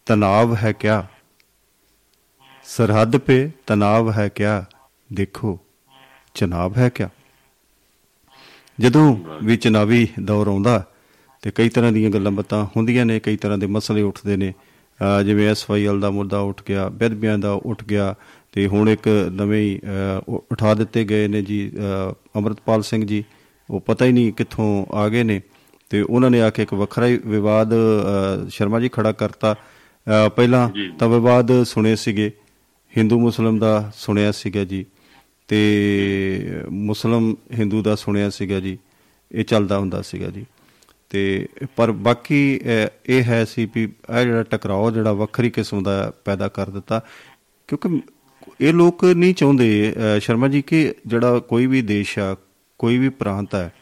ਤਣਾਵ 0.06 0.54
ਹੈ 0.56 0.72
ਕਿਆ? 0.72 1.06
ਸਰਹੱਦ 2.66 3.16
ਪੇ 3.16 3.38
ਤਣਾਵ 3.66 4.10
ਹੈ 4.12 4.28
ਕਿਆ? 4.28 4.64
ਦੇਖੋ 5.12 5.58
ਚਨਾਬ 6.34 6.76
ਹੈ 6.78 6.88
ਕਿਆ? 6.88 7.08
ਜਦੋਂ 8.80 9.06
ਵੀ 9.44 9.56
ਚਨਾਵੀ 9.56 10.06
ਦੌਰ 10.20 10.46
ਆਉਂਦਾ 10.48 10.84
ਤੇ 11.42 11.50
ਕਈ 11.50 11.68
ਤਰ੍ਹਾਂ 11.68 11.92
ਦੀਆਂ 11.92 12.10
ਗੱਲਾਂ 12.10 12.32
ਬਾਤਾਂ 12.32 12.64
ਹੁੰਦੀਆਂ 12.76 13.06
ਨੇ, 13.06 13.18
ਕਈ 13.20 13.36
ਤਰ੍ਹਾਂ 13.36 13.58
ਦੇ 13.58 13.66
ਮਸਲੇ 13.66 14.02
ਉੱਠਦੇ 14.02 14.36
ਨੇ 14.36 14.52
ਜਿਵੇਂ 15.26 15.48
ਐਸਵਾਈਐਲ 15.48 16.00
ਦਾ 16.00 16.10
ਮੁੱਦਾ 16.10 16.38
ਉੱਠ 16.38 16.62
ਗਿਆ 16.68 16.88
ਬੇਦਬੀਆਂ 16.88 17.38
ਦਾ 17.38 17.52
ਉੱਠ 17.52 17.84
ਗਿਆ 17.84 18.14
ਤੇ 18.52 18.66
ਹੁਣ 18.66 18.88
ਇੱਕ 18.88 19.08
ਨਵੇਂ 19.32 19.62
ਹੀ 19.62 19.80
ਉਠਾ 20.28 20.74
ਦਿੱਤੇ 20.74 21.04
ਗਏ 21.04 21.28
ਨੇ 21.28 21.42
ਜੀ 21.42 21.72
ਅੰਮ੍ਰਿਤਪਾਲ 22.36 22.82
ਸਿੰਘ 22.82 23.06
ਜੀ। 23.06 23.24
ਉਹ 23.70 23.80
ਪਤਾ 23.80 24.04
ਹੀ 24.04 24.12
ਨਹੀਂ 24.12 24.32
ਕਿੱਥੋਂ 24.32 24.86
ਆ 24.94 25.08
ਗਏ 25.08 25.22
ਨੇ। 25.22 25.40
ਤੇ 25.90 26.00
ਉਹਨਾਂ 26.02 26.30
ਨੇ 26.30 26.40
ਆ 26.42 26.50
ਕੇ 26.50 26.62
ਇੱਕ 26.62 26.74
ਵੱਖਰਾ 26.74 27.06
ਹੀ 27.06 27.20
ਵਿਵਾਦ 27.26 27.74
ਸ਼ਰਮਾ 28.48 28.80
ਜੀ 28.80 28.88
ਖੜਾ 28.88 29.12
ਕਰਤਾ। 29.12 29.56
ਪਹਿਲਾਂ। 30.36 30.70
ਤਾਂ 30.98 31.08
ਵਿਵਾਦ 31.08 31.62
ਸੁਣੇ 31.62 31.96
ਸੀਗੇ। 31.96 32.30
ਹਿੰਦੂ 32.96 33.20
ਮੁਸਲਮ 33.20 33.58
ਦਾ 33.58 33.92
ਸੁਣਿਆ 33.96 34.32
ਸੀਗਾ 34.32 34.64
ਜੀ। 34.64 34.84
ਤੇ 35.48 36.62
ਮੁਸਲਮ 36.70 37.34
ਹਿੰਦੂ 37.58 37.82
ਦਾ 37.82 37.94
ਸੁਣਿਆ 37.94 38.30
ਸੀਗਾ 38.30 38.60
ਜੀ। 38.60 38.78
ਇਹ 39.32 39.44
ਚੱਲਦਾ 39.44 39.78
ਹੁੰਦਾ 39.78 40.02
ਸੀਗਾ 40.02 40.30
ਜੀ। 40.30 40.46
ਤੇ 41.12 41.48
ਪਰ 41.76 41.92
ਬਾਕੀ 41.92 42.60
ਅਹ, 42.64 42.88
ਇਹ 43.06 43.22
ਹੈ 43.22 43.44
ਸੀ 43.44 43.68
ਵੀ 43.74 43.82
ਇਹ 43.84 44.24
ਜਿਹੜਾ 44.24 44.42
ਟਕਰਾਓ 44.42 44.90
ਜਿਹੜਾ 44.90 45.12
ਵੱਖਰੀ 45.12 45.50
ਕਿਸਮ 45.50 45.82
ਦਾ 45.82 46.12
ਪੈਦਾ 46.24 46.48
ਕਰ 46.48 46.70
ਦਿੱਤਾ। 46.70 47.00
ਕਿਉਂਕਿ 47.68 48.00
ਇਹ 48.60 48.72
ਲੋਕ 48.72 49.04
ਨਹੀਂ 49.04 49.34
ਚਾਹੁੰਦੇ 49.34 49.94
ਅਹ, 49.96 50.18
ਸ਼ਰਮਾ 50.20 50.48
ਜੀ 50.48 50.62
ਕਿ 50.62 50.94
ਜਿਹੜਾ 51.06 51.38
ਕੋਈ 51.38 51.66
ਵੀ 51.66 51.82
ਦੇਸ਼ 51.82 52.18
ਆ 52.18 52.36
ਕੋਈ 52.78 52.98
ਵੀ 52.98 53.08
ਪ੍ਰਾਂਤ 53.08 53.54
ਹੈ 53.54 53.72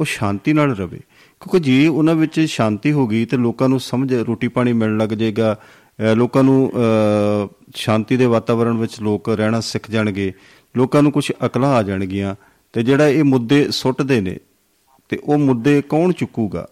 ਉਹ 0.00 0.04
ਸ਼ਾਂਤੀ 0.04 0.52
ਨਾਲ 0.52 0.70
ਰਵੇ। 0.76 0.98
ਕਿਉਂਕਿ 1.40 1.60
ਜੇ 1.60 1.88
ਉਹਨਾਂ 1.88 2.14
ਵਿੱਚ 2.14 2.40
ਸ਼ਾਂਤੀ 2.40 2.92
ਹੋ 2.92 3.06
ਗਈ 3.06 3.24
ਤੇ 3.24 3.36
ਲੋਕਾਂ 3.36 3.68
ਨੂੰ 3.68 3.80
ਸਮਝ 3.80 4.14
ਰੋਟੀ 4.14 4.48
ਪਾਣੀ 4.48 4.72
ਮਿਲਣ 4.72 4.98
ਲੱਗ 4.98 5.08
ਜਾਏਗਾ 5.08 5.56
ਅਹ 6.00 6.14
ਲੋਕਾਂ 6.16 6.44
ਨੂੰ 6.44 6.72
ਅਹ, 6.74 7.48
ਸ਼ਾਂਤੀ 7.74 8.16
ਦੇ 8.16 8.26
ਵਾਤਾਵਰਣ 8.26 8.76
ਵਿੱਚ 8.76 9.00
ਲੋਕ 9.00 9.28
ਰਹਿਣਾ 9.28 9.60
ਸਿੱਖ 9.60 9.90
ਜਾਣਗੇ 9.90 10.32
ਲੋਕਾਂ 10.76 11.02
ਨੂੰ 11.02 11.12
ਕੁਝ 11.12 11.32
ਅਕਲਾਂ 11.46 11.74
ਆ 11.74 11.82
ਜਾਣਗੀਆਂ 11.82 12.34
ਤੇ 12.72 12.82
ਜਿਹੜਾ 12.82 13.08
ਇਹ 13.08 13.24
ਮੁੱਦੇ 13.24 13.70
ਸੁੱਟਦੇ 13.70 14.20
ਨੇ 14.20 14.36
ਤੇ 15.10 15.16
ਉਹ 15.16 15.38
ਮੁੱਦੇ 15.38 15.82
ਕੌਣ 15.82 16.12
ਚੁੱਕੂਗਾ? 16.12 16.68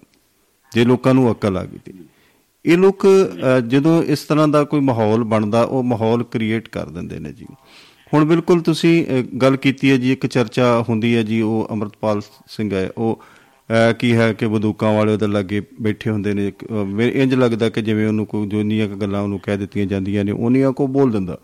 ਜੇ 0.74 0.84
ਲੋਕਾਂ 0.84 1.14
ਨੂੰ 1.14 1.32
ਅਕਲ 1.32 1.56
ਆ 1.56 1.64
ਗਈ 1.64 1.78
ਤੇ। 1.84 1.92
ਇਹ 2.66 2.78
ਲੋਕ 2.78 3.06
ਅਹ, 3.06 3.60
ਜਦੋਂ 3.60 4.02
ਇਸ 4.02 4.22
ਤਰ੍ਹਾਂ 4.22 4.48
ਦਾ 4.48 4.64
ਕੋਈ 4.64 4.80
ਮਾਹੌਲ 4.80 5.24
ਬਣਦਾ 5.24 5.62
ਉਹ 5.62 5.82
ਮਾਹੌਲ 5.82 6.24
ਕ੍ਰੀਏਟ 6.24 6.68
ਕਰ 6.68 6.88
ਦਿੰਦੇ 6.88 7.18
ਨੇ 7.18 7.32
ਜੀ। 7.32 7.46
ਹੁਣ 8.14 8.24
ਬਿਲਕੁਲ 8.24 8.60
ਤੁਸੀਂ 8.60 9.06
ਅਹ, 9.06 9.36
ਗੱਲ 9.36 9.56
ਕੀਤੀ 9.56 9.90
ਹੈ 9.90 9.96
ਜੀ 9.96 10.12
ਇੱਕ 10.12 10.26
ਚਰਚਾ 10.26 10.84
ਹੁੰਦੀ 10.88 11.16
ਹੈ 11.16 11.22
ਜੀ 11.22 11.40
ਉਹ 11.40 11.68
ਅਮਰਤਪਾਲ 11.72 12.20
ਸਿੰਘ 12.48 12.74
ਹੈ 12.74 12.90
ਉਹ 12.98 13.22
ਅਹ, 13.70 13.92
ਕੀ 13.92 14.16
ਹੈ 14.16 14.32
ਕਿ 14.32 14.46
ਬੰਦੂਕਾਂ 14.46 14.92
ਵਾਲੇ 14.92 15.12
ਉਹਦੇ 15.12 15.26
ਲਾਗੇ 15.26 15.62
ਬੈਠੇ 15.82 16.10
ਹੁੰਦੇ 16.10 16.34
ਨੇ 16.34 16.52
ਅਹ, 16.70 16.72
ਮੇਰੇ 16.72 17.22
ਇੰਜ 17.22 17.34
ਲੱਗਦਾ 17.34 17.68
ਕਿ 17.68 17.82
ਜਿਵੇਂ 17.82 18.06
ਉਹਨੂੰ 18.06 18.26
ਕੋਈ 18.26 18.46
ਜੋ 18.46 18.60
ਇੰਨੀਆਂ 18.60 18.88
ਕੁ 18.88 18.96
ਗੱਲਾਂ 18.96 19.22
ਉਹਨੂੰ 19.22 19.38
ਕਹਿ 19.38 19.56
ਦਿੱਤੀਆਂ 19.56 19.86
ਜਾਂਦੀਆਂ 19.86 20.24
ਨੇ 20.24 20.32
ਉਹਨੀਆਂ 20.32 20.72
ਕੋ 20.72 20.86
ਬੋਲ 20.86 21.12
ਦਿੰਦਾ। 21.12 21.38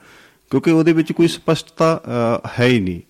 ਕਿਉਂਕਿ 0.50 0.70
ਉਹਦੇ 0.70 0.92
ਵਿੱਚ 0.92 1.12
ਕੋਈ 1.12 1.28
ਸਪਸ਼ਟਤਾ 1.28 2.02
ਅਹ, 2.06 2.48
ਹੈ 2.60 2.66
ਹੀ 2.66 2.80
ਨਹੀਂ। 2.80 3.00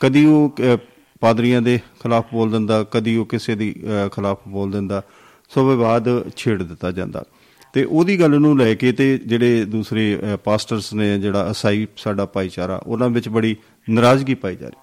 ਕਦੀ 0.00 0.24
ਉਹ 0.24 0.54
ਅਹ, 0.60 0.76
ਪਾਦਰੀਆਂ 1.20 1.62
ਦੇ 1.62 1.78
ਖਿਲਾਫ 2.02 2.26
ਬੋਲ 2.32 2.50
ਦਿੰਦਾ 2.50 2.84
ਕਦੀ 2.90 3.16
ਉਹ 3.16 3.26
ਕਿਸੇ 3.26 3.54
ਦੀ 3.54 3.74
ਅਹ, 3.84 4.08
ਖਿਲਾਫ 4.08 4.38
ਬੋਲ 4.48 4.70
ਦਿੰਦਾ 4.70 5.02
ਸੋ 5.48 5.68
ਵਿਵਾਦ 5.70 6.30
ਛੇੜ 6.36 6.62
ਦਿੱਤਾ 6.62 6.90
ਜਾਂਦਾ। 6.90 7.24
ਤੇ 7.72 7.84
ਉਹਦੀ 7.84 8.20
ਗੱਲ 8.20 8.30
ਨੂੰ 8.30 8.58
ਲੈ 8.58 8.74
ਕੇ 8.74 8.92
ਤੇ 8.92 9.18
ਜਿਹੜੇ 9.18 9.64
ਦੂਸਰੇ 9.64 10.18
ਅਹ, 10.22 10.36
ਪਾਸਟਰਸ 10.36 10.94
ਨੇ 10.94 11.18
ਜਿਹੜਾ 11.18 11.50
ਅਸਾਈ 11.50 11.86
ਸਾਡਾ 11.96 12.26
ਭਾਈਚਾਰਾ 12.26 12.82
ਉਹਨਾਂ 12.86 13.08
ਵਿੱਚ 13.08 13.28
ਬੜੀ 13.28 13.56
ਨਾਰਾਜ਼ਗੀ 13.90 14.34
ਪਾਈ 14.34 14.56
ਜਾ 14.56 14.68
ਰਹੀ। 14.68 14.80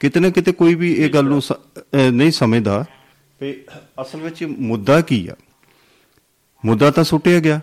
ਕਿਤੇ 0.00 0.20
ਨਾ 0.20 0.30
ਕਿਤੇ 0.30 0.52
ਕੋਈ 0.52 0.74
ਵੀ 0.74 0.92
ਇਹ 0.92 1.10
ਗੱਲ 1.10 1.24
ਨੂੰ 1.24 1.42
ਸ- 1.42 1.52
ਅਹ, 1.52 2.10
ਨਹੀਂ 2.10 2.30
ਸਮਝਦਾ 2.30 2.84
ਵੀ 3.40 3.64
ਅਸਲ 4.02 4.20
ਵਿੱਚ 4.20 4.44
ਮੁੱਦਾ 4.44 5.00
ਕੀ 5.00 5.28
ਆ। 5.28 5.34
ਮੁੱਦਾ 6.64 6.90
ਤਾਂ 6.90 7.04
ਸੁੱਟਿਆ 7.04 7.40
ਗਿਆ 7.40 7.60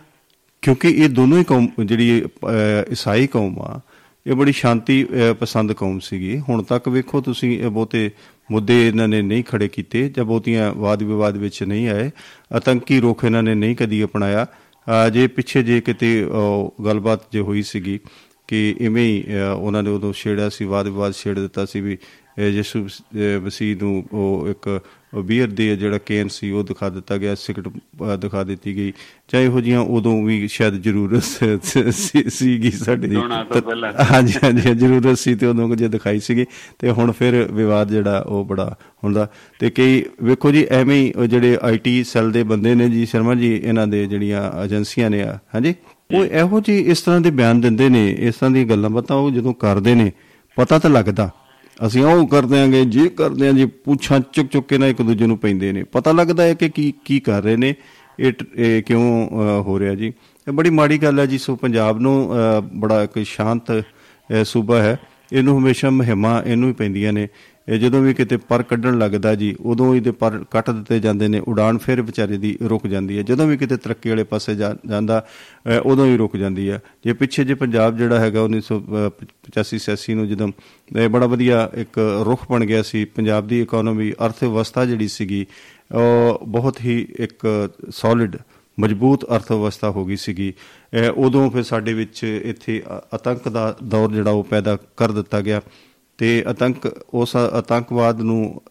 ਕਿਉਂਕਿ 0.62 0.90
ਇਹ 0.90 1.10
ਦੋਨੋਂ 1.10 1.38
ਹੀ 1.38 1.44
ਕੌਮ 1.44 1.68
ਜਿਹੜੀ 1.86 2.10
ਇਹ, 2.10 2.22
ਅਹ, 2.24 2.92
ਈਸਾਈ 2.92 3.28
ਕੌਮ 3.28 3.60
ਆ 3.60 3.80
ਇਹ 4.28 4.34
ਬੜੀ 4.34 4.52
ਸ਼ਾਂਤੀ 4.52 5.04
ਅਹ, 5.04 5.34
ਪਸੰਦ 5.34 5.74
ਕੌਮ 5.74 6.00
ਸੀਗੀ। 6.00 6.40
ਹੁਣ 6.40 6.64
ਤੱਕ 6.64 6.90
ਵੇਖੋ 6.90 7.22
ਤੁਸੀਂ 7.22 7.60
ਇਹ 7.60 7.70
ਬਹੁਤੇ 7.70 8.12
ਮੁੱਦੇ 8.52 8.88
ਇਹਨਾਂ 8.88 9.08
ਨੇ 9.08 9.22
ਨਹੀਂ 9.22 9.44
ਖੜੇ 9.44 9.68
ਕੀਤੇ 9.68 10.10
ਜਾਂ 10.10 10.26
ਬਹੁਤੀਆਂ 10.26 10.74
ਵਾਦ 10.74 11.04
ਵਿਵਾਦ 11.04 11.38
ਵਿੱਚ 11.38 11.64
ਨਹੀਂ 11.64 11.90
ਆਏ। 11.90 12.12
ਆਤੰਕੀ 12.54 13.00
ਰੁਖ 13.00 13.24
ਇਹਨਾਂ 13.24 13.44
ਨੇ 13.44 13.56
ਨਹੀਂ 13.56 13.76
ਕਦੀ 13.76 14.04
ਅਪਣਾਇਆ। 14.04 14.46
ਅਹ, 14.46 15.10
ਜੇ 15.10 15.28
ਪਿੱਛੇ 15.28 15.64
ਜੇ 15.64 15.82
ਕਿਤੇ 15.82 16.26
ਅਹ, 16.26 16.84
ਗੱਲਬਾਤ 16.86 17.22
ਜੇ 17.32 17.40
ਹੋਈ 17.40 17.62
ਸੀਗੀ 17.62 18.00
ਕਿ 18.48 18.76
ਇਵੇਂ 18.82 19.06
ਹੀ 19.06 19.24
ਅਹ, 19.28 19.56
ਉਹਨਾਂ 19.56 19.84
ਨੇ 19.84 19.90
ਉਦੋਂ 19.90 20.14
ਛੇੜਿਆ 20.14 20.50
ਸੀ 20.50 20.66
ਵਾਦ 20.66 20.86
ਵਿਵਾਦ 20.86 21.14
ਛੇੜ 21.14 21.40
ਦਿੱਤਾ 21.40 21.66
ਸੀ 21.66 21.82
ਵੀ 21.82 21.96
ਅਹ, 21.96 22.23
ਯਿਸੂ 22.40 22.88
ਮਸੀਹ 23.42 23.78
ਨੂੰ 23.82 24.04
ਉਹ 24.14 24.48
ਇੱਕ 24.50 24.82
ਬੀਅਰ 25.26 25.48
ਦੇ 25.48 25.76
ਜਿਹੜਾ 25.78 25.98
ਕੇਨ 25.98 26.28
ਸੀ 26.28 26.50
ਉਹ 26.52 26.64
ਦਿਖਾ 26.64 26.90
ਦਿੱਤਾ 26.90 27.18
ਗਿਆ 27.18 27.36
ਸਿਗਰਟ 27.36 27.68
ਦਿਖਾ 28.20 28.44
ਦਿੱਤੀ 28.44 28.76
ਗਈ। 28.76 28.94
ਚਾਹੇ 29.28 29.44
ਇਹੋ 29.46 29.62
ਜੀਆਂ 29.62 29.80
ਉਦੋਂ 29.80 30.24
ਵੀ 30.24 30.48
ਸ਼ਾਇਦ 30.48 30.74
ਜ਼ਰੂਰਤ 30.82 31.24
ਸੀਗੀ 32.30 32.72
ਸਾਡੇ 32.72 33.08
ਪਹਿਲਾਂ। 33.62 33.94
ਹਾਂਜੀ 34.12 34.34
ਹਾਂਜੀ 34.44 34.74
ਜ਼ਰੂਰਤ 34.74 35.18
ਸੀ 35.18 35.36
ਤੇ 35.36 35.46
ਉਦੋਂ 35.46 35.76
ਜੇ 35.76 35.88
ਦਿਖਾਈ 35.88 36.20
ਸੀਗੀ। 36.20 36.46
ਤੇ 36.80 36.92
ਹੁਣ 36.92 37.12
ਫਿਰ 37.12 37.48
ਵਿਵਾਦ 37.52 37.92
ਜਿਹੜਾ 37.92 38.20
ਉਹ 38.20 38.46
ਬੜਾ 38.46 38.76
ਹੁੰਦਾ। 39.04 39.30
ਤੇ 39.60 39.70
ਕਈ 39.70 40.04
ਵੇਖੋ 40.24 40.52
ਜੀ 40.52 40.66
ਐਵੇਂ 40.70 41.02
ਹੀ 41.02 41.28
ਜਿਹੜੇ 41.28 41.58
ਆਈਟੀ 41.62 42.04
ਸੈੱਲ 42.04 42.32
ਦੇ 42.32 42.44
ਬੰਦੇ 42.44 42.76
ਨੇ 42.76 42.90
ਜੀ 42.90 43.06
ਸ਼ਰਮਾ 43.06 43.36
ਜੀ 43.36 43.54
ਇਹਨਾਂ 43.56 43.88
ਦੇ 43.88 44.06
ਜਿਹੜੀਆਂ 44.08 44.64
ਏਜੰਸੀਆਂ 44.66 45.10
ਨੇ 45.10 45.22
ਆ 45.22 45.38
ਹਾਂਜੀ? 45.56 45.74
ਉਹ 46.16 46.26
ਇਹੋ 46.26 46.60
ਜੀ 46.60 46.78
ਇਸ 46.80 47.02
ਤਰ੍ਹਾਂ 47.02 47.22
ਦੇ 47.22 47.32
ਬਿਆਨ 47.32 47.62
ਦਿੰਦੇ 47.62 47.90
ਨੇ 47.90 48.10
ਇਸ 48.20 48.36
ਤਰ੍ਹਾਂ 48.36 48.52
ਦੀਆਂ 48.52 48.66
ਗੱਲਾਂ 48.66 48.90
ਬਾਤਾਂ 48.90 49.16
ਉਹ 49.18 49.32
ਜਦੋਂ 49.32 49.54
ਕਰਦੇ 49.54 49.96
ਨੇ 49.96 50.12
ਪਤਾ 50.58 50.80
ਤਾਂ 50.80 50.90
ਲੱਗਦਾ। 50.90 51.30
ਅਸੀਂ 51.88 52.04
ਉਹ 52.04 52.28
ਕਰ 52.28 52.46
ਦਿਆਂਗੇ 52.46 52.86
ਜੀ 52.86 53.10
ਕਰ 53.10 53.30
ਦਿਆਂ 53.30 53.54
ਜੀ 53.54 53.66
ਪੁੱਛਾਂ 53.66 54.20
ਚੁੱਕ 54.34 54.50
ਚੁੱਕ 54.52 54.68
ਕੇ 54.68 54.78
ਨਾ 54.78 54.88
ਇੱਕ 54.88 55.02
ਦੂਜੇ 55.02 55.28
ਨੂੰ 55.28 55.38
ਪੈਂਦੇ 55.38 55.72
ਨੇ। 55.72 55.84
ਪਤਾ 55.84 56.12
ਲੱਗਦਾ 56.12 56.44
ਹੈ 56.44 56.54
ਕਿ 56.54 56.70
ਕੀ 56.70 56.94
ਕੀ 57.06 57.20
ਕਰ 57.20 57.44
ਰਹੇ 57.44 57.56
ਨੇ 57.56 57.76
ਇਹ 58.20 58.32
ਟ- 58.34 58.46
ਇਹ 58.56 58.84
ਕਿਉਂ 58.84 59.28
ਅ, 59.28 59.62
ਹੋ 59.62 59.80
ਰਿਹਾ 59.80 59.96
ਜੀ। 59.96 60.08
ਇਹ 60.48 60.52
ਬੜੀ 60.52 60.70
ਮਾੜੀ 60.70 60.98
ਗੱਲ 60.98 61.20
ਹੈ 61.20 61.26
ਜੀ 61.26 61.38
ਸੋ 61.38 61.56
ਪੰਜਾਬ 61.56 62.00
ਨੂੰ 62.00 62.32
ਅ, 62.34 62.60
ਬੜਾ 62.60 63.04
ਇੱਕ 63.04 63.24
ਸ਼ਾਂਤ 63.24 63.72
ਅ, 63.72 64.44
ਸੂਬਾ 64.44 64.82
ਹੈ। 64.82 65.00
ਇਹਨੂੰ 65.34 65.58
ਹਮੇਸ਼ਾ 65.60 65.90
ਮਹਿਮਾ 65.90 66.44
ਇਹਨੂੰ 66.46 66.68
ਹੀ 66.70 66.74
ਪੈਂਦੀਆਂ 66.74 67.14
ਨੇ। 67.14 67.28
ਇਹ 67.70 67.80
ਜਦੋਂ 67.80 68.02
ਵੀ 68.02 68.14
ਕਿਤੇ 68.14 68.38
ਪਰ 68.38 68.64
ਕੱਢਣ 68.64 68.98
ਲੱਗਦਾ 68.98 69.36
ਜੀ 69.36 69.56
ਉਦੋਂ 69.62 69.96
ਇਹਦੇ 69.96 70.12
ਪਰ 70.12 70.44
ਕੱਟ 70.52 70.70
ਦਿੱਤੇ 70.70 71.00
ਜਾਂਦੇ 71.00 71.28
ਨੇ 71.28 71.40
ਉਡਾਨ 71.40 71.78
ਫਿਰ 71.78 72.02
ਵਿਚਾਰੇ 72.02 72.38
ਦੀ 72.38 72.58
ਰੁਕ 72.64 72.88
ਜਾਂਦੀ 72.88 73.18
ਹੈ। 73.18 73.24
ਜਦੋਂ 73.24 73.48
ਵੀ 73.48 73.58
ਕਿਤੇ 73.58 73.78
ਤਰੱਕੀ 73.78 74.10
ਵਾਲੇ 74.10 74.24
ਪਾਸੇ 74.24 74.56
ਜਾ- 74.56 74.90
ਜਾਂਦਾ 74.90 75.26
ਅ, 75.68 75.82
ਉਦੋਂ 75.86 76.06
ਹੀ 76.06 76.18
ਰੁਕ 76.18 76.38
ਜਾਂਦੀ 76.38 76.70
ਹੈ। 76.70 76.82
ਜੇ 77.06 77.14
ਪਿੱਛੇ 77.14 77.44
ਜੇ 77.44 77.54
ਪੰਜਾਬ 77.54 77.98
ਜਿਹੜਾ 77.98 78.20
ਹੈਗਾ 78.20 78.42
1985 78.42 79.80
86 79.80 80.16
ਨੂੰ 80.16 80.28
ਜਦੋਂ 80.28 80.52
ਇਹ 80.98 81.10
ਬੜਾ 81.10 81.26
ਵਧੀਆ 81.26 81.70
ਇੱਕ 81.74 82.22
ਰੁਖ 82.26 82.52
ਬਣ 82.52 82.66
ਗਿਆ 82.66 82.82
ਸੀ 82.82 83.06
ਪੰਜਾਬ 83.06 83.48
ਦੀ 83.48 83.62
ਇਕਨੋਮੀ 83.62 84.12
ਅਰਥ 84.12 84.44
ਵਿਵਸਥਾ 84.44 84.86
ਜਿਹੜੀ 84.86 85.08
ਸੀਗੀ 85.08 85.46
ਉਹ 85.96 86.46
ਬਹੁਤ 86.48 86.82
ਹੀ 86.82 87.08
ਇੱਕ 87.20 87.70
ਸੋਲਿਡ 87.90 88.38
ਮਜ਼ਬੂਤ 88.80 89.26
ਅਰਥ 89.36 89.52
ਵਿਵਸਥਾ 89.52 89.90
ਹੋ 89.90 90.06
ਗਈ 90.06 90.16
ਸੀਗੀ। 90.16 90.54
ਅਹ 90.94 91.12
ਉਦੋਂ 91.18 91.52
ਫਿਰ 91.52 91.64
ਸਾਡੇ 91.64 91.94
ਵਿੱਚ 91.94 92.24
ਇੱਥੇ 92.24 92.84
ਅ- 92.88 93.02
ਆਤੰਕ 93.14 93.50
ਦਾ 93.50 93.78
ਦੌਰ 93.84 94.12
ਜਿਹੜਾ 94.12 94.32
ਉਹ 94.32 94.44
ਪੈਦਾ 94.44 94.78
ਕਰ 94.98 95.12
ਦਿੱਤਾ 95.12 95.42
ਗਿਆ। 95.42 95.62
ਤੇ 96.24 96.44
ਆਤੰਕ 96.48 96.88
ਉਸ 97.14 97.36
ਆਤੰਕਵਾਦ 97.36 98.22
ਨੂੰ 98.22 98.62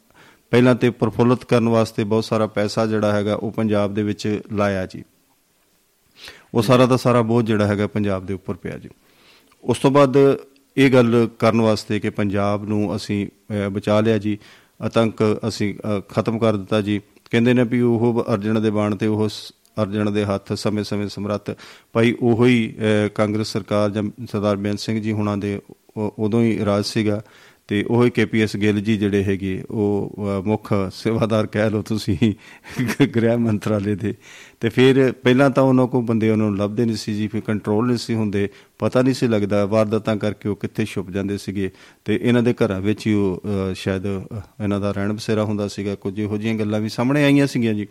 ਪਹਿਲਾਂ 0.50 0.75
ਤੇ 0.75 0.90
ਪ੍ਰਫੁੱਲਤ 0.90 1.44
ਕਰਨ 1.44 1.68
ਵਾਸਤੇ 1.68 2.04
ਬਹੁਤ 2.04 2.25
ਸਾਰਾ 2.25 2.47
ਪੈਸਾ 2.47 2.87
ਜਿਹੜਾ 2.87 3.12
ਹੈਗਾ 3.12 3.35
ਉਹ 3.35 3.50
ਪੰਜਾਬ 3.52 3.94
ਦੇ 3.94 4.02
ਵਿੱਚ 4.02 4.40
ਲਾਇਆ 4.52 4.87
ਜੀ। 4.87 5.04
ਉਹ 6.54 6.62
ਸਾਰਾ 6.62 6.87
ਦਾ 6.87 6.97
ਸਾਰਾ 6.97 7.23
ਬੋਝ 7.23 7.47
ਜਿਹੜਾ 7.47 7.66
ਹੈਗਾ 7.66 7.87
ਪੰਜਾਬ 7.87 8.26
ਦੇ 8.26 8.35
ਉੱਪਰ 8.35 8.54
ਪਿਆ 8.54 8.78
ਜੀ। 8.78 8.88
ਉਸ 9.64 9.78
ਤੋਂ 9.78 9.90
ਬਾਅਦ 9.90 10.16
ਇਹ 10.76 10.92
ਗੱਲ 10.92 11.28
ਕਰਨ 11.38 11.61
ਵਾਸਤੇ 11.61 12.00
ਕਿ 12.00 12.11
ਪੰਜਾਬ 12.11 12.68
ਨੂੰ 12.68 12.97
ਅਸੀਂ 12.97 13.26
ਅਹ, 13.26 13.71
ਬਚਾ 13.71 14.00
ਲਿਆ 14.00 14.18
ਜੀ। 14.18 14.38
ਆਤੰਕ 14.82 15.40
ਅਸੀਂ 15.49 15.75
ਅਹ, 15.75 16.00
ਖਤਮ 16.09 16.38
ਕਰ 16.38 16.56
ਦਿੱਤਾ 16.56 16.80
ਜੀ। 16.80 17.00
ਕਹਿੰਦੇ 17.30 17.54
ਨੇ 17.54 17.64
ਵੀ 17.64 17.80
ਉਹ 17.80 18.25
ਅਰਜਨ 18.35 18.62
ਦੇ 18.62 18.71
ਬਾਣ 18.71 18.97
ਤੇ 18.97 19.06
ਉਹ 19.06 19.28
ਸ- 19.28 19.52
ਅਰਜਨ 19.82 20.12
ਦੇ 20.12 20.25
ਹੱਥ 20.25 20.52
ਸਮੇਂ-ਸਮੇਂ 20.52 21.09
ਸਮਰੱਥ। 21.09 21.50
ਭਾਈ 21.92 22.14
ਉਹੋ 22.23 22.44
ਹੀ 22.47 22.75
ਅਹ, 22.78 23.09
ਕਾਂਗਰਸ 23.09 23.52
ਸਰਕਾਰ 23.52 23.90
ਜਾਂ 23.90 24.02
ਸਰਦਾਰ 24.32 24.56
ਬੇਅੰਤ 24.56 24.78
ਸਿੰਘ 24.78 25.02
ਜੀ 25.02 25.12
ਹੁਣਾਂ 25.12 25.37
ਦੇ 25.37 25.61
ਉਹ- 25.71 25.81
ਉਦੋਂ 25.96 26.42
ਹੀ 26.42 26.64
ਰਾਜ 26.64 26.84
ਸੀਗਾ 26.84 27.22
ਤੇ 27.68 27.84
ਉਹ 27.88 28.04
ਹੀ 28.04 28.11
ਕੇਪੀਐਸ 28.11 28.56
ਗਿੱਲ 28.56 28.80
ਜੀ 28.80 28.96
ਜਿਹੜੇ 28.96 29.25
ਹੈਗੇ 29.25 29.64
ਉਹ 29.70 30.14
ਅਹ, 30.18 30.42
ਮੁੱਖ 30.46 30.75
ਸੇਵਾਦਾਰ 30.94 31.46
ਕਹਿ 31.46 31.70
ਲਓ 31.70 31.82
ਤੁਸੀਂ 31.82 32.34
ਗ੍ਰਹਿ 33.16 33.37
ਮੰਤਰਾਲੇ 33.37 33.94
ਦੇ। 33.94 34.14
ਤੇ 34.61 34.68
ਫਿਰ 34.68 35.12
ਪਹਿਲਾਂ 35.12 35.50
ਤਾਂ 35.50 35.62
ਉਹਨਾਂ 35.62 35.87
ਕੋਲ 35.87 36.04
ਬੰਦੇ 36.04 36.30
ਉਹਨਾਂ 36.30 36.46
ਨੂੰ 36.46 36.58
ਲੱਭਦੇ 36.58 36.84
ਨਹੀਂ 36.84 36.96
ਸੀ 36.96 37.14
ਜੀ 37.14 37.26
ਫਿਰ 37.28 37.40
ਕੰਟਰੋਲ 37.40 37.87
ਨਹੀਂ 37.87 37.96
ਸੀ 37.96 38.14
ਹੁੰਦੇ 38.14 38.49
ਪਤਾ 38.78 39.02
ਨਹੀਂ 39.02 39.14
ਸੀ 39.14 39.26
ਲੱਗਦਾ 39.26 39.66
ਵਾਰਦਾਤਾਂ 39.66 40.16
ਕਰਕੇ 40.16 40.49
ਉਹ 40.49 40.56
ਕਿੱਥੇ 40.56 40.84
ਛੁਪ 40.84 41.11
ਜਾਂਦੇ 41.11 41.38
ਸੀਗੇ। 41.38 41.70
ਤੇ 42.04 42.20
ਇਹਨਾਂ 42.22 42.42
ਦੇ 42.42 42.54
ਘਰਾਂ 42.54 42.80
ਵਿੱਚ 42.80 43.06
ਹੀ 43.06 43.12
ਉਹ 43.12 43.42
ਅਹ, 43.44 43.75
ਸ਼ਾਇਦ 43.75 44.06
ਅਹ, 44.06 44.62
ਇਹਨਾਂ 44.64 44.80
ਦਾ 44.80 44.90
ਰਹਿਣ 44.90 45.12
ਬਸੇਰਾ 45.12 45.44
ਹੁੰਦਾ 45.44 45.68
ਸੀਗਾ 45.68 45.94
ਕੁਝ 45.94 46.18
ਇਹੋ 46.18 46.37
ਜਿਹੀਆਂ 46.37 46.58
ਗੱਲਾਂ 46.58 46.80
ਵੀ 46.80 46.88
ਸਾਹਮਣੇ 46.88 47.25
ਆਈਆਂ 47.25 47.46
ਸੀਗੀਆਂ 47.46 47.75
ਜੀ। 47.75 47.87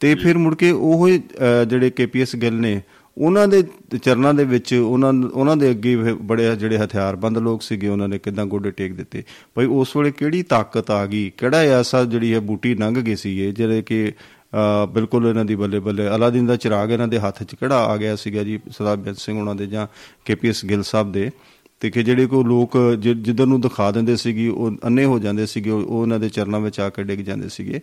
ਤੇ 0.00 0.14
ਫਿਰ 0.14 0.38
ਮੁੜ 0.38 0.54
ਕੇ 0.54 0.70
ਉਹ 0.70 1.08
ਹੀ, 1.08 1.18
ਅਹ, 1.18 1.64
ਜਿਹੜੇ 1.64 1.90
ਕੇਪੀਐਸ 1.90 2.36
ਗਿੱਲ 2.36 2.54
ਨੇ 2.54 2.82
ਉਹਨਾਂ 3.18 3.48
ਦੇ 3.48 3.62
ਚਰਨਾਂ 4.02 4.34
ਦੇ 4.34 4.44
ਵਿੱਚ 4.44 4.74
ਉਹਨਾਂ 4.74 5.12
ਉਹਨਾਂ 5.12 5.56
ਦੇ 5.56 5.70
ਅੱਗੇ 5.70 5.96
ਫਿਰ 5.96 6.14
ਬੜੇ 6.14 6.56
ਜਿਹੜੇ 6.56 6.78
ਹਥਿਆਰਬੰਦ 6.78 7.38
ਲੋਕ 7.38 7.62
ਸੀਗੇ 7.62 7.88
ਉਹਨਾਂ 7.88 8.08
ਨੇ 8.08 8.18
ਕਿਦਾਂ 8.18 8.46
ਗੋਡੇ 8.46 8.70
ਟੇਕ 8.70 8.92
ਦਿੱਤੇ। 8.92 9.22
ਭਾਈ 9.54 9.66
ਉਸ 9.66 9.96
ਵੇਲੇ 9.96 10.10
ਕਿਹੜੀ 10.10 10.42
ਤਾਕਤ 10.42 10.90
ਆ 10.90 11.06
ਗਈ? 11.06 11.32
ਕਿਹੜਾ 11.36 11.58
ਐਸਾ 11.58 12.04
ਜਿਹੜੀ 12.04 12.34
ਹੈ 12.34 12.40
ਬੂਟੀ 12.40 12.74
ਲੰਘ 12.74 12.94
ਗਈ 12.94 13.16
ਸੀ 13.16 13.40
ਇਹ 13.40 13.52
ਜਿਹੜੇ 13.52 13.82
ਕਿ 13.82 14.12
ਅਹ, 14.54 14.86
ਬਿਲਕੁਲ 14.86 15.26
ਇਹਨਾਂ 15.28 15.44
ਦੀ 15.44 15.54
ਬੱਲੇ 15.54 15.78
ਬੱਲੇ 15.80 16.08
ਅਲਾਦੀਨ 16.08 16.46
ਦਾ 16.46 16.56
ਚਿਰਾਗ 16.56 16.90
ਇਹਨਾਂ 16.90 17.08
ਦੇ 17.08 17.18
ਹੱਥ 17.18 17.42
'ਚ 17.42 17.54
ਕਿਹੜਾ 17.54 17.76
ਆ 17.76 17.96
ਗਿਆ 17.96 18.16
ਸੀਗਾ 18.16 18.42
ਜੀ 18.42 18.58
ਸਰਦਾਰ 18.70 18.96
ਬੇਅੰਤ 18.96 19.18
ਸਿੰਘ 19.18 19.38
ਉਹਨਾਂ 19.40 19.54
ਦੇ 19.54 19.66
ਜਾਂ 19.66 19.86
ਕੇਪੀਐਸ 20.24 20.64
ਗਿੱਲ 20.64 20.82
ਸਾਹਿਬ 20.82 21.12
ਦੇ? 21.12 21.30
ਤੇ 21.80 21.90
ਕਿ 21.90 22.02
ਜਿਹੜੇ 22.02 22.26
ਕੋ 22.26 22.42
ਲੋਕ 22.42 22.78
ਜਿ- 22.98 23.16
ਜਿੱਧਰ 23.16 23.46
ਨੂੰ 23.46 23.60
ਦਿਖਾ 23.60 23.90
ਦਿੰਦੇ 23.90 24.16
ਸੀਗੀ 24.16 24.48
ਉਹ 24.48 24.70
ਅੰਨੇ 24.84 25.04
ਹੋ 25.04 25.18
ਜਾਂਦੇ 25.18 25.46
ਸੀਗੇ 25.46 25.70
ਉਹ 25.70 25.82
ਉਹ 25.82 26.02
ਉਹਨਾਂ 26.02 26.18
ਦੇ 26.18 26.28
ਚਰਨਾਂ 26.28 26.60
ਵਿੱਚ 26.60 26.80
ਆ 26.80 26.88
ਕੇ 26.88 27.02
ਡਿੱਗ 27.02 27.20
ਜਾਂਦੇ 27.20 27.48
ਸੀਗੇ। 27.48 27.80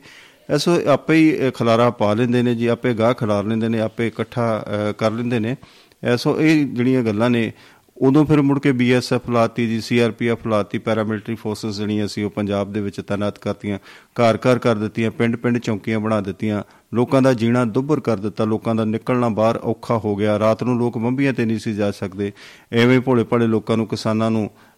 ਐਸੋ 0.50 0.80
ਆਪੇ 0.88 1.16
ਹੀ 1.16 1.48
ਅ, 1.48 1.52
ਖਲਾਰਾ 1.52 1.90
ਪਾ 1.90 2.14
ਲੈਂਦੇ 2.14 2.42
ਨੇ 2.42 2.56
ਜੀ 2.56 2.68
ਆਪੇ 2.68 2.94
ਗਾਹ 2.94 3.14
ਖਿਲਾਰ 3.14 3.44
ਲੈਂਦੇ 3.46 3.70
ਨੇ 3.70 3.80
ਆਪੇ 3.80 4.08
ਇਕੱਠਾ 4.08 4.64
ਅ, 4.68 4.92
ਕਰ 4.92 5.12
ਲੈਂਦੇ 5.12 5.40
ਨੇ। 5.40 5.56
ਐਸੋ 6.04 6.40
ਇਹ 6.42 6.66
ਜਿਹੜੀਆਂ 6.66 7.04
ਗੱਲਾਂ 7.04 7.30
ਨੇ 7.30 7.52
ਉਦੋਂ 7.98 8.25
ਫਿਰ 8.25 8.42
ਮੁੜ 8.42 8.60
ਕੇ 8.60 8.72
ਬੀਐਸਐਫ 8.72 9.30
ਲਾਤੀ 9.30 9.68
ਜੀ 9.68 9.82
ਸੀਆਰਪੀਐਫ 9.82 10.48
ਲਾਤੀ 10.48 10.78
ਪੈਰਾਮਿਲਟਰੀ 10.78 11.36
ਫੋਰਸਸ 11.36 11.75
ਜਿਹੜੀਆਂ 11.77 12.08
ਸੀ 12.08 12.24
ਉਹ 12.24 12.29
ਪੰਜਾਬ 12.29 12.74
ਦੇ 12.74 12.81
ਵਿੱਚ 12.81 13.01
ਤਾਇਨਾਤ 13.01 13.38
ਕਰਤੀਆਂ 13.40 13.77
ਘਰ 14.22 14.38
ਘਰ 14.38 14.60
ਕਰ 14.60 14.75
ਦਿੱਤੀਆਂ 14.75 15.12
ਪਿੰਡ 15.12 15.36
ਪਿੰਡ 15.36 15.58
ਚੌਕੀਆਂ 15.58 16.00
ਬਣਾ 16.00 16.22
ਦਿੱਤੀਆਂ 16.22 16.64
ਲੋਕਾਂ 16.94 17.22
ਦਾ 17.22 17.34
ਜੀਣਾ 17.34 17.66
ਦੁੱਭਰ 17.66 18.00
ਕਰ 18.00 18.18
ਦਿੱਤਾ 18.18 18.44
ਲੋਕਾਂ 18.46 18.75
ਦਾ 18.75 18.86
ਨਿਕਲਣਾ 18.86 19.29
ਬਾਹਰ 19.29 19.58
ਔਖਾ 19.64 19.98
ਹੋ 19.98 20.16
ਗਿਆ 20.16 20.40
ਰਾਤ 20.40 20.64
ਨੂੰ 20.64 20.77
ਲੋਕ 20.77 20.98
ਬੰਬੀਆਂ 20.98 21.34
ਤੇ 21.34 21.46
ਨਹੀਂ 21.46 21.60
ਸੀ 21.60 21.74
ਜਾ 21.74 21.92
ਸਕਦੇ। 21.92 22.31
ਐਵੇਂ 22.74 23.01
ਭੋਲੇ 23.01 23.24
ਭਾਲੇ 23.24 23.48
ਲੋਕਾਂ 23.48 23.77
ਨੂੰ 23.77 23.88
ਕਿਸਾਨਾਂ 23.88 24.31
ਨੂੰ 24.31 24.46
ਅਹ, 24.46 24.75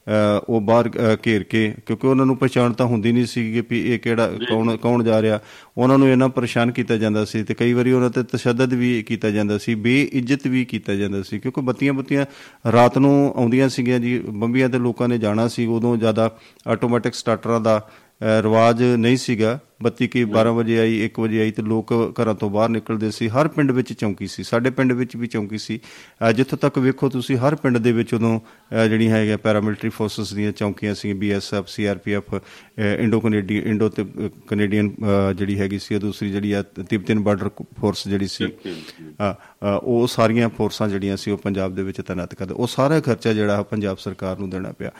ਉਹ 0.49 0.61
ਬਾਹਰ 0.61 0.89
ਘੇਰ 1.25 1.43
ਕੇ 1.43 1.61
ਕਿਉਂਕਿ 1.85 2.07
ਉਹਨਾਂ 2.07 2.25
ਨੂੰ 2.25 2.35
ਪਛਾਣ 2.37 2.73
ਤਾਂ 2.73 2.85
ਹੁੰਦੀ 2.85 3.11
ਨਹੀਂ 3.11 3.25
ਸੀ 3.25 3.41
ਕਿ 3.53 3.63
ਵੀ 3.69 3.79
ਇਹ 3.93 3.99
ਕਿਹੜਾ 3.99 4.27
ਕੌਣ 4.49 4.75
ਕੌਣ 4.77 5.03
ਜਾ 5.03 5.21
ਰਿਹਾ। 5.21 5.39
ਉਹਨਾਂ 5.77 5.97
ਨੂੰ 5.97 6.07
ਇਹਨਾਂ 6.09 6.29
ਪਰੇਸ਼ਾਨ 6.29 6.71
ਕੀਤਾ 6.71 6.97
ਜਾਂਦਾ 6.97 7.25
ਸੀ 7.25 7.43
ਤੇ 7.43 7.53
ਕਈ 7.53 7.73
ਵਾਰੀ 7.73 7.91
ਉਹਨਾਂ 7.91 8.09
ਤੇ 8.09 8.23
ਤਸ਼ੱਦਦ 8.31 8.73
ਵੀ 8.73 9.03
ਕੀਤਾ 9.03 9.29
ਜਾਂਦਾ 9.29 9.57
ਸੀ 9.57 9.75
ਬੇਇੱਜ਼ਤ 9.75 10.47
ਵੀ 10.47 10.65
ਕੀਤਾ 10.65 10.95
ਜਾਂਦਾ 10.95 11.21
ਸੀ 11.23 11.39
ਕਿਉਂਕਿ 11.39 11.61
ਬੱਤੀਆਂ 11.61 11.93
ਬੱਤੀਆਂ 11.93 12.25
ਰਾਤ 12.71 12.97
ਨੂੰ 12.97 13.33
ਆਉਂਦੀਆਂ 13.35 13.69
ਸੀਗੀਆਂ 13.69 13.99
ਜੀ 13.99 14.17
ਬੰਬੀਆਂ 14.19 14.69
ਤੇ 14.69 14.79
ਲੋਕਾਂ 14.79 15.07
ਨੇ 15.07 15.17
ਜਾਣਾ 15.17 15.47
ਸੀ 15.47 15.65
ਉਦੋਂ 15.65 15.95
ਜ਼ਿਆਦਾ 15.97 16.31
ਆਟੋਮੈਟਿਕ 16.67 17.13
ਸਟਾਰਟਰਾਂ 17.13 17.61
ਦਾ 17.61 17.81
ਰਿਵਾਜ 18.23 18.83
ਨਹੀਂ 18.83 19.17
ਸੀਗਾ। 19.17 19.59
ਬੱਤੀ 19.83 20.07
ਕੀ 20.07 20.23
12 20.25 20.53
ਵਜੇ 20.55 20.79
ਆਈ 20.79 20.93
1 21.05 21.19
ਵਜੇ 21.19 21.39
ਆਈ 21.41 21.51
ਤੇ 21.51 21.61
ਲੋਕ 21.63 21.93
ਘਰਾਂ 22.21 22.33
ਤੋਂ 22.35 22.49
ਬਾਹਰ 22.49 22.69
ਨਿਕਲਦੇ 22.69 23.11
ਸੀ। 23.11 23.27
ਹਰ 23.27 23.47
ਪਿੰਡ 23.47 23.71
ਵਿੱਚ 23.71 23.93
ਚੌਂਕੀ 23.93 24.27
ਸੀ। 24.27 24.43
ਸਾਡੇ 24.43 24.69
ਪਿੰਡ 24.69 24.93
ਵਿੱਚ 24.93 25.15
ਵੀ 25.17 25.27
ਚੌਂਕੀ 25.27 25.57
ਸੀ। 25.57 25.79
ਜਿੱਥੋਂ 26.35 26.57
ਤੱਕ 26.57 26.77
ਵੇਖੋ 26.77 27.09
ਤੁਸੀਂ 27.09 27.37
ਹਰ 27.37 27.55
ਪਿੰਡ 27.55 27.77
ਦੇ 27.77 27.91
ਵਿੱਚ 27.91 28.13
ਉਦੋਂ 28.13 28.39
ਅਹ 28.39 28.87
ਜਿਹੜੀਆਂ 28.87 29.15
ਹੈਗੀਆਂ 29.15 29.37
ਪੈਰਾਮਿਲਟਰੀ 29.37 29.89
ਫੋਰਸਸ 29.89 30.33
ਦੀਆਂ 30.33 30.51
ਚੌਂਕੀਆਂ 30.51 30.95
ਸੀ 30.95 31.13
ਬੀਐਸਐਫ 31.13 31.67
ਸੀਆਰਪੀਐਫ 31.67 32.33
ਇੰਡੋ 32.99 33.19
ਕੈਨੇਡੀ 33.19 33.57
ਇੰਡੋ 33.59 33.89
ਤੇ 33.89 34.05
ਕੈਨੇਡੀਅਨ 34.49 34.91
ਜਿਹੜੀ 35.37 35.59
ਹੈਗੀ 35.59 35.79
ਸੀ 35.79 35.95
ਉਹ 35.95 35.99
ਦੂਸਰੀ 35.99 36.31
ਜਿਹੜੀ 36.31 36.51
ਆ 36.51 36.61
ਤਿਬਤਨ 36.89 37.19
ਬਾਰਡਰ 37.19 37.49
ਫੋਰਸ 37.79 38.07
ਜਿਹੜੀ 38.07 38.27
ਸੀ 38.27 38.47
ਉਹ 39.83 40.07
ਸਾਰੀਆਂ 40.07 40.49
ਫੋਰਸਾਂ 40.49 40.87
ਜਿਹੜੀਆਂ 40.89 41.17
ਸੀ 41.17 41.31
ਉਹ 41.31 41.37
ਪੰਜਾਬ 41.37 41.75
ਦੇ 41.75 41.83
ਵਿੱਚ 41.83 42.01
ਤਾਇਨਾਤ 42.01 42.35
ਕਰਦੇ। 42.35 42.53
ਉਹ 42.53 42.67
ਸਾਰਾ 42.67 42.99
ਖਰਚਾ 42.99 43.33
ਜਿਹੜਾ 43.33 43.61
ਪੰਜਾਬ 43.63 43.97
ਸਰਕਾਰ 43.97 44.37
ਨੂੰ 44.39 44.49
ਦੇਣਾ 44.49 44.71
ਪਿਆ। 44.71 44.91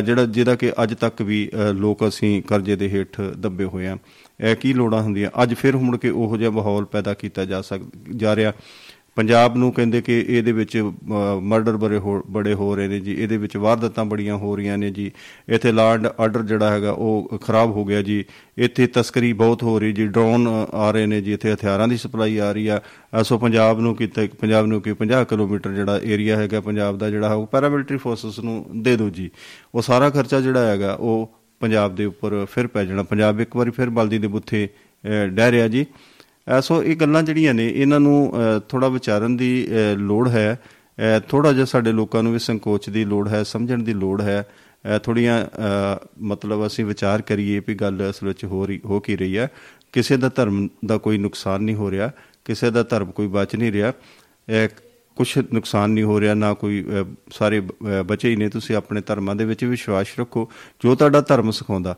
ਜਿਹੜਾ 0.00 0.24
ਜਿਹਦਾ 0.24 0.54
ਕਿ 0.54 0.72
ਅੱਜ 0.82 0.94
ਤੱਕ 0.94 1.22
ਵੀ 1.22 1.50
ਲੋਕ 1.74 2.08
ਅਸੀਂ 2.08 2.42
ਕਰਜ਼ੇ 2.42 2.76
ਦੇ 2.76 2.88
ਹੇਠ 2.88 3.20
ਦੱਬੇ 3.20 3.64
ਹੋਏ 3.64 3.86
ਆ। 3.86 3.96
ਕੀ 4.60 4.72
ਲੋੜਾਂ 4.72 5.02
ਹੁੰਦੀਆਂ? 5.02 5.42
ਅੱਜ 5.42 5.54
ਫਿਰ 5.54 5.76
ਮੁੜ 5.76 5.96
ਕੇ 5.96 6.10
ਉਹੋ 6.10 6.36
ਜਿਹਾ 6.36 6.50
ਮਾਹੌਲ 6.50 6.84
ਪੈਦਾ 6.84 7.14
ਕੀਤਾ 7.14 7.44
ਜਾ 7.44 7.62
ਸਕ, 7.62 7.80
ਜਾ 8.16 8.36
ਰਿਹਾ। 8.36 8.52
ਪੰਜਾਬ 9.16 9.56
ਨੂੰ 9.56 9.72
ਕਹਿੰਦੇ 9.72 10.02
ਕਿ 10.02 10.24
ਇਹਦੇ 10.28 10.52
ਵਿੱਚ 10.52 10.92
ਮਰਡਰ 11.40 11.76
ਬੜੇ 11.76 11.98
ਹੋ 11.98 12.22
ਬੜੇ 12.30 12.54
ਹੋ 12.54 12.76
ਰਹੇ 12.76 12.88
ਨੇ 12.88 13.00
ਜੀ। 13.00 13.12
ਇਹਦੇ 13.12 13.36
ਵਿੱਚ 13.36 13.56
ਵਾਰਦਾਤਾਂ 13.56 14.04
ਬੜੀਆਂ 14.04 14.36
ਹੋ 14.36 14.56
ਰਹੀਆਂ 14.56 14.78
ਨੇ 14.78 14.90
ਜੀ। 14.90 15.10
ਇੱਥੇ 15.48 15.72
ਲਾਂਡ 15.72 16.08
ਆਰਡਰ 16.20 16.42
ਜਿਹੜਾ 16.42 16.70
ਹੈਗਾ, 16.70 16.90
ਉਹ 16.90 17.38
ਖਰਾਬ 17.42 17.70
ਹੋ 17.70 17.84
ਗਿਆ 17.84 18.02
ਜੀ। 18.02 18.24
ਇੱਥੇ 18.58 18.86
ਤਸਕਰੀ 18.86 19.32
ਬਹੁਤ 19.32 19.62
ਹੋ 19.62 19.78
ਰਹੀ 19.78 19.92
ਜੀ। 19.92 20.06
ਡਰੋਨ 20.06 20.66
ਆ 20.72 20.90
ਰਹੇ 20.90 21.06
ਨੇ 21.06 21.20
ਜੀ। 21.20 21.32
ਇੱਥੇ 21.32 21.52
ਹਥਿਆਰਾਂ 21.52 21.88
ਦੀ 21.88 21.96
ਸਪਲਾਈ 21.96 22.38
ਆ 22.38 22.52
ਰਹੀ 22.52 22.66
ਆ। 22.66 22.80
ਅਹ 23.18 23.22
ਸੋ 23.22 23.38
ਪੰਜਾਬ 23.38 23.80
ਨੂੰ 23.80 23.96
ਕੀਤਾ, 23.96 24.22
ਪੰਜਾਬ 24.40 24.66
ਨੂੰ 24.66 24.82
ਕਿ 24.82 24.92
50 24.92 25.24
ਕਿਲੋਮੀਟਰ 25.24 25.70
ਜਿਹੜਾ 25.70 26.00
ਏਰੀਆ 26.04 26.36
ਹੈਗਾ, 26.36 26.60
ਪੰਜਾਬ 26.60 26.98
ਦਾ 26.98 27.10
ਜਿਹੜਾ, 27.10 27.34
ਉਹ 27.34 27.46
ਪੈਰਾਮਿਲਟਰੀ 27.46 27.96
ਫੋਰਸਸ 27.96 28.38
ਨੂੰ 28.38 28.66
ਦੇ 28.82 28.96
ਦਿਓ 28.96 29.10
ਜੀ। 29.10 29.30
ਉਹ 29.74 29.82
ਸਾਰਾ 29.82 30.10
ਖਰਚਾ 30.10 30.40
ਜਿਹੜਾ 30.40 30.66
ਹੈਗਾ, 30.66 30.92
ਉਹ 30.92 31.39
ਪੰਜਾਬ 31.60 31.94
ਦੇ 31.94 32.04
ਉੱਪਰ 32.04 32.44
ਫਿਰ 32.50 32.66
ਪੈ 32.66 32.84
ਜਾਣਾ। 32.84 33.02
ਪੰਜਾਬ 33.02 33.40
ਇੱਕ 33.40 33.56
ਵਾਰੀ 33.56 33.70
ਫਿਰ 33.70 33.90
ਬਲਦੀ 33.90 34.18
ਦੇ 34.18 34.28
ਬੁੱਥੇ 34.28 34.68
ਅਹ, 34.68 35.26
ਡਹਿ 35.28 35.50
ਰਿਹਾ 35.50 35.68
ਜੀ। 35.68 35.84
ਅਹ 35.84 36.60
ਸੋ 36.60 36.82
ਇਹ 36.82 36.96
ਗੱਲਾਂ 36.96 37.22
ਜਿਹੜੀਆਂ 37.22 37.54
ਨੇ 37.54 37.66
ਇਹਨਾਂ 37.74 38.00
ਨੂੰ 38.00 38.32
ਥੋੜਾ 38.68 38.88
ਵਿਚਾਰਨ 38.88 39.36
ਦੀ 39.36 39.66
ਅਹ, 39.68 39.96
ਲੋੜ 39.98 40.28
ਹੈ। 40.28 40.58
ਥੋੜਾ 41.28 41.52
ਜਿਹਾ 41.52 41.64
ਸਾਡੇ 41.64 41.92
ਲੋਕਾਂ 41.92 42.22
ਨੂੰ 42.22 42.32
ਵੀ 42.32 42.38
ਸੰਕੋਚ 42.38 42.88
ਦੀ 42.90 43.04
ਲੋੜ 43.04 43.28
ਹੈ 43.28 43.42
ਸਮਝਣ 43.42 43.82
ਦੀ 43.82 43.92
ਲੋੜ 43.94 44.20
ਹੈ। 44.22 44.42
ਥੋੜੀਆਂ 45.02 45.36
ਮਤਲਬ 46.22 46.66
ਅਸੀਂ 46.66 46.84
ਵਿਚਾਰ 46.84 47.22
ਕਰੀਏ 47.22 47.60
ਵੀ 47.66 47.74
ਗੱਲ 47.74 48.10
ਅਸਲ 48.10 48.26
ਵਿੱਚ 48.26 48.44
ਹੋ 48.44 48.66
ਰਹੀ 48.66 48.80
ਹੋ 48.84 49.00
ਕੀ 49.00 49.16
ਰਹੀ 49.16 49.36
ਹੈ। 49.38 49.48
ਕਿਸੇ 49.92 50.16
ਦਾ 50.16 50.30
ਧਰਮ 50.34 50.68
ਦਾ 50.86 50.96
ਕੋਈ 50.98 51.18
ਨੁਕਸਾਨ 51.18 51.62
ਨਹੀਂ 51.62 51.76
ਹੋ 51.76 51.90
ਰਿਹਾ 51.90 52.10
ਕਿਸੇ 52.44 52.70
ਦਾ 52.70 52.82
ਧਰਮ 52.82 53.10
ਕੋਈ 53.10 53.26
ਬਚ 53.26 53.56
ਨਹੀਂ 53.56 53.72
ਰਿਹਾ। 53.72 53.92
ਕੁਝ 55.20 55.28
ਨੁਕਸਾਨ 55.54 55.90
ਨਹੀਂ 55.90 56.04
ਹੋ 56.04 56.20
ਰਿਹਾ 56.20 56.34
ਨਾ 56.34 56.52
ਕੋਈ 56.54 56.84
ਸਾਰੇ 57.32 57.60
ਬਚੇ 58.06 58.30
ਹੀ 58.30 58.36
ਨੇ। 58.36 58.48
ਤੁਸੀਂ 58.48 58.76
ਆਪਣੇ 58.76 59.00
ਧਰਮਾਂ 59.06 59.34
ਦੇ 59.36 59.44
ਵਿੱਚ 59.44 59.64
ਵਿਸ਼ਵਾਸ 59.64 60.18
ਰੱਖੋ 60.20 60.48
ਜੋ 60.84 60.94
ਤੁਹਾਡਾ 60.94 61.20
ਧਰਮ 61.20 61.50
ਸਿਖਾਉਂਦਾ। 61.50 61.94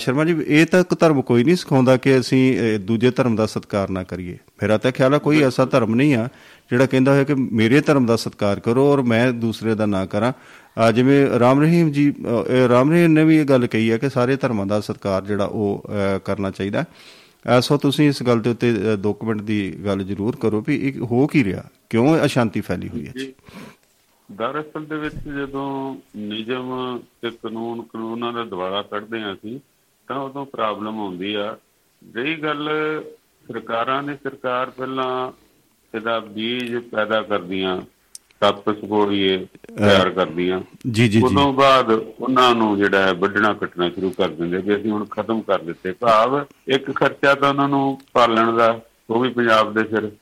ਸ਼ਰਮਾ 0.00 0.24
ਜੀ 0.24 0.36
ਇਹ 0.48 0.66
ਤਾਂ 0.66 0.82
ਧਰਮ 0.98 1.20
ਕੋਈ 1.22 1.44
ਨਹੀਂ 1.44 1.56
ਸਿਖਾਉਂਦਾ 1.56 1.96
ਕਿ 1.96 2.18
ਅਸੀਂ 2.18 2.78
ਦੂਜੇ 2.80 3.10
ਧਰਮ 3.10 3.36
ਦਾ 3.36 3.46
ਸਤਿਕਾਰ 3.46 3.90
ਨਾ 3.90 4.02
ਕਰੀਏ। 4.02 4.36
ਮੇਰਾ 4.62 4.78
ਤਾਂ 4.78 4.92
ਖਿਆਲ 4.92 5.14
ਆ 5.14 5.18
ਕੋਈ 5.18 5.42
ਐਸਾ 5.42 5.64
ਧਰਮ 5.64 5.94
ਨਹੀਂ 5.94 6.14
ਆ 6.14 6.28
ਜਿਹੜਾ 6.70 6.86
ਕਹਿੰਦਾ 6.86 7.12
ਹੋਇਆ 7.12 7.24
ਕਿ 7.24 7.34
ਮੇਰੇ 7.34 7.80
ਧਰਮ 7.80 8.06
ਦਾ 8.06 8.16
ਸਤਿਕਾਰ 8.16 8.60
ਕਰੋ 8.60 8.86
ਔਰ 8.92 9.02
ਮੈਂ 9.02 9.32
ਦੂਸਰੇ 9.34 9.74
ਦਾ 9.74 9.86
ਨਾ 9.86 10.04
ਕਰਾਂ। 10.06 10.32
ਜਿਵੇਂ 10.92 11.26
ਰਾਮ 11.38 11.60
ਰਹੀਮ 11.60 11.90
ਜੀ 11.90 12.12
ਰਾਮ 12.68 12.90
ਰਹੀਮ 12.90 13.12
ਨੇ 13.12 13.24
ਵੀ 13.24 13.36
ਇਹ 13.36 13.44
ਗੱਲ 13.44 13.66
ਕਹੀ 13.66 13.90
ਹੈ 13.90 13.98
ਕਿ 13.98 14.10
ਸਾਰੇ 14.10 14.36
ਧਰਮਾਂ 14.36 14.66
ਦਾ 14.66 14.80
ਸਤਿਕਾਰ 14.80 15.24
ਜਿਹੜਾ 15.24 15.44
ਉਹ 15.44 15.84
ਕਰਨਾ 16.24 16.50
ਚਾਹੀਦਾ। 16.50 16.84
ਸੋ 17.60 17.76
ਤੁਸੀਂ 17.76 18.08
ਇਸ 18.08 18.22
ਗੱਲ 18.22 18.40
ਦੇ 18.40 18.50
ਉੱਤੇ 18.50 18.70
ਅਹ, 18.70 18.96
ਦੋ 18.96 19.12
ਕੁ 19.12 19.26
ਮਿੰਟ 19.26 19.42
ਦੀ 19.42 19.84
ਗੱਲ 19.84 20.04
ਜ਼ਰੂਰ 20.04 20.36
ਕਰੋ 20.36 20.64
ਵੀ 20.66 20.76
ਇਹ 20.88 20.98
ਹੋ 21.00 21.26
ਕੀ 21.26 21.44
ਰਿਹਾ? 21.44 21.64
ਕਿਉਂ 21.90 22.16
ਇਹ 22.16 22.24
ਅਸ਼ਾਂਤੀ 22.24 22.60
ਫੈਲੀ 22.60 22.88
ਹੋਈ 22.88 23.06
ਹੈ 23.06 23.12
ਜੀ 23.16 23.34
ਦਰਅਸਲ 24.32 24.84
ਦੇ 24.84 24.96
ਵਿੱਚ 24.96 25.14
ਜਦੋਂ 25.14 25.96
ਨਿਯਮ 26.16 26.98
ਤੇ 27.22 27.30
ਕਾਨੂੰਨ 27.30 27.82
ਕਾਨੂੰਨਾਂ 27.82 28.32
ਦਾ 28.32 28.44
ਦੁਆਰਾ 28.44 28.82
ਕੱਢਦੇ 28.82 29.20
ਹਾਂ 29.20 29.34
ਅਸੀਂ 29.34 29.60
ਤਾਂ 30.08 30.16
ਉਦੋਂ 30.16 30.46
ਪ੍ਰੋਬਲਮ 30.46 31.00
ਆਉਂਦੀ 31.00 31.34
ਆ। 31.34 31.56
ਰਹੀ 32.14 32.34
ਗੱਲ 32.36 32.68
ਸਰਕਾਰਾਂ 33.48 34.02
ਨੇ 34.02 34.14
ਸਰਕਾਰ 34.14 34.70
ਪਹਿਲਾਂ 34.70 35.32
ਇਹਦਾ 35.94 36.20
ਬੀਜ 36.20 36.76
ਪੈਦਾ 36.76 37.22
ਕਰਦੀਆਂ। 37.22 37.82
ਸੱਪ 38.40 38.70
ਸਗੋੜੀਏ 38.70 39.46
ਤਿਆਰ 39.78 40.10
ਕਰਦੀਆਂ। 40.10 40.60
ਜੀ 40.90 41.08
ਜੀ 41.08 41.08
ਜੀ। 41.08 41.22
ਉਦੋਂ 41.22 41.52
ਬਾਅਦ 41.52 41.90
ਉਹਨਾਂ 41.92 42.54
ਨੂੰ 42.54 42.78
ਜਿਹੜਾ 42.78 43.02
ਹੈ 43.02 43.12
ਵੱਢਣਾ 43.12 43.52
ਕੱਟਣਾ 43.52 43.88
ਸ਼ੁਰੂ 43.88 44.10
ਕਰ 44.10 44.28
ਦਿੰਦੇ 44.28 44.58
ਵੀ 44.58 44.76
ਅਸੀਂ 44.76 44.90
ਹੁਣ 44.90 45.04
ਖਤਮ 45.04 45.40
ਕਰ 45.40 45.62
ਦਿੱਤੇ। 45.62 45.92
ਭਾਵ 45.92 46.44
ਇੱਕ 46.68 46.94
ਖਰਚਾ 46.94 47.34
ਤਾਂ 47.34 47.48
ਉਹਨਾਂ 47.48 47.68
ਨੂੰ 47.68 48.00
ਪਾਲਣ 48.12 48.56
ਦਾ 48.56 48.80
ਉਹ 49.10 49.20
ਵੀ 49.20 49.28
ਪੰਜਾਬ 49.28 49.74
ਦੇ 49.74 49.84
ਸਿਰ। 49.84 50.12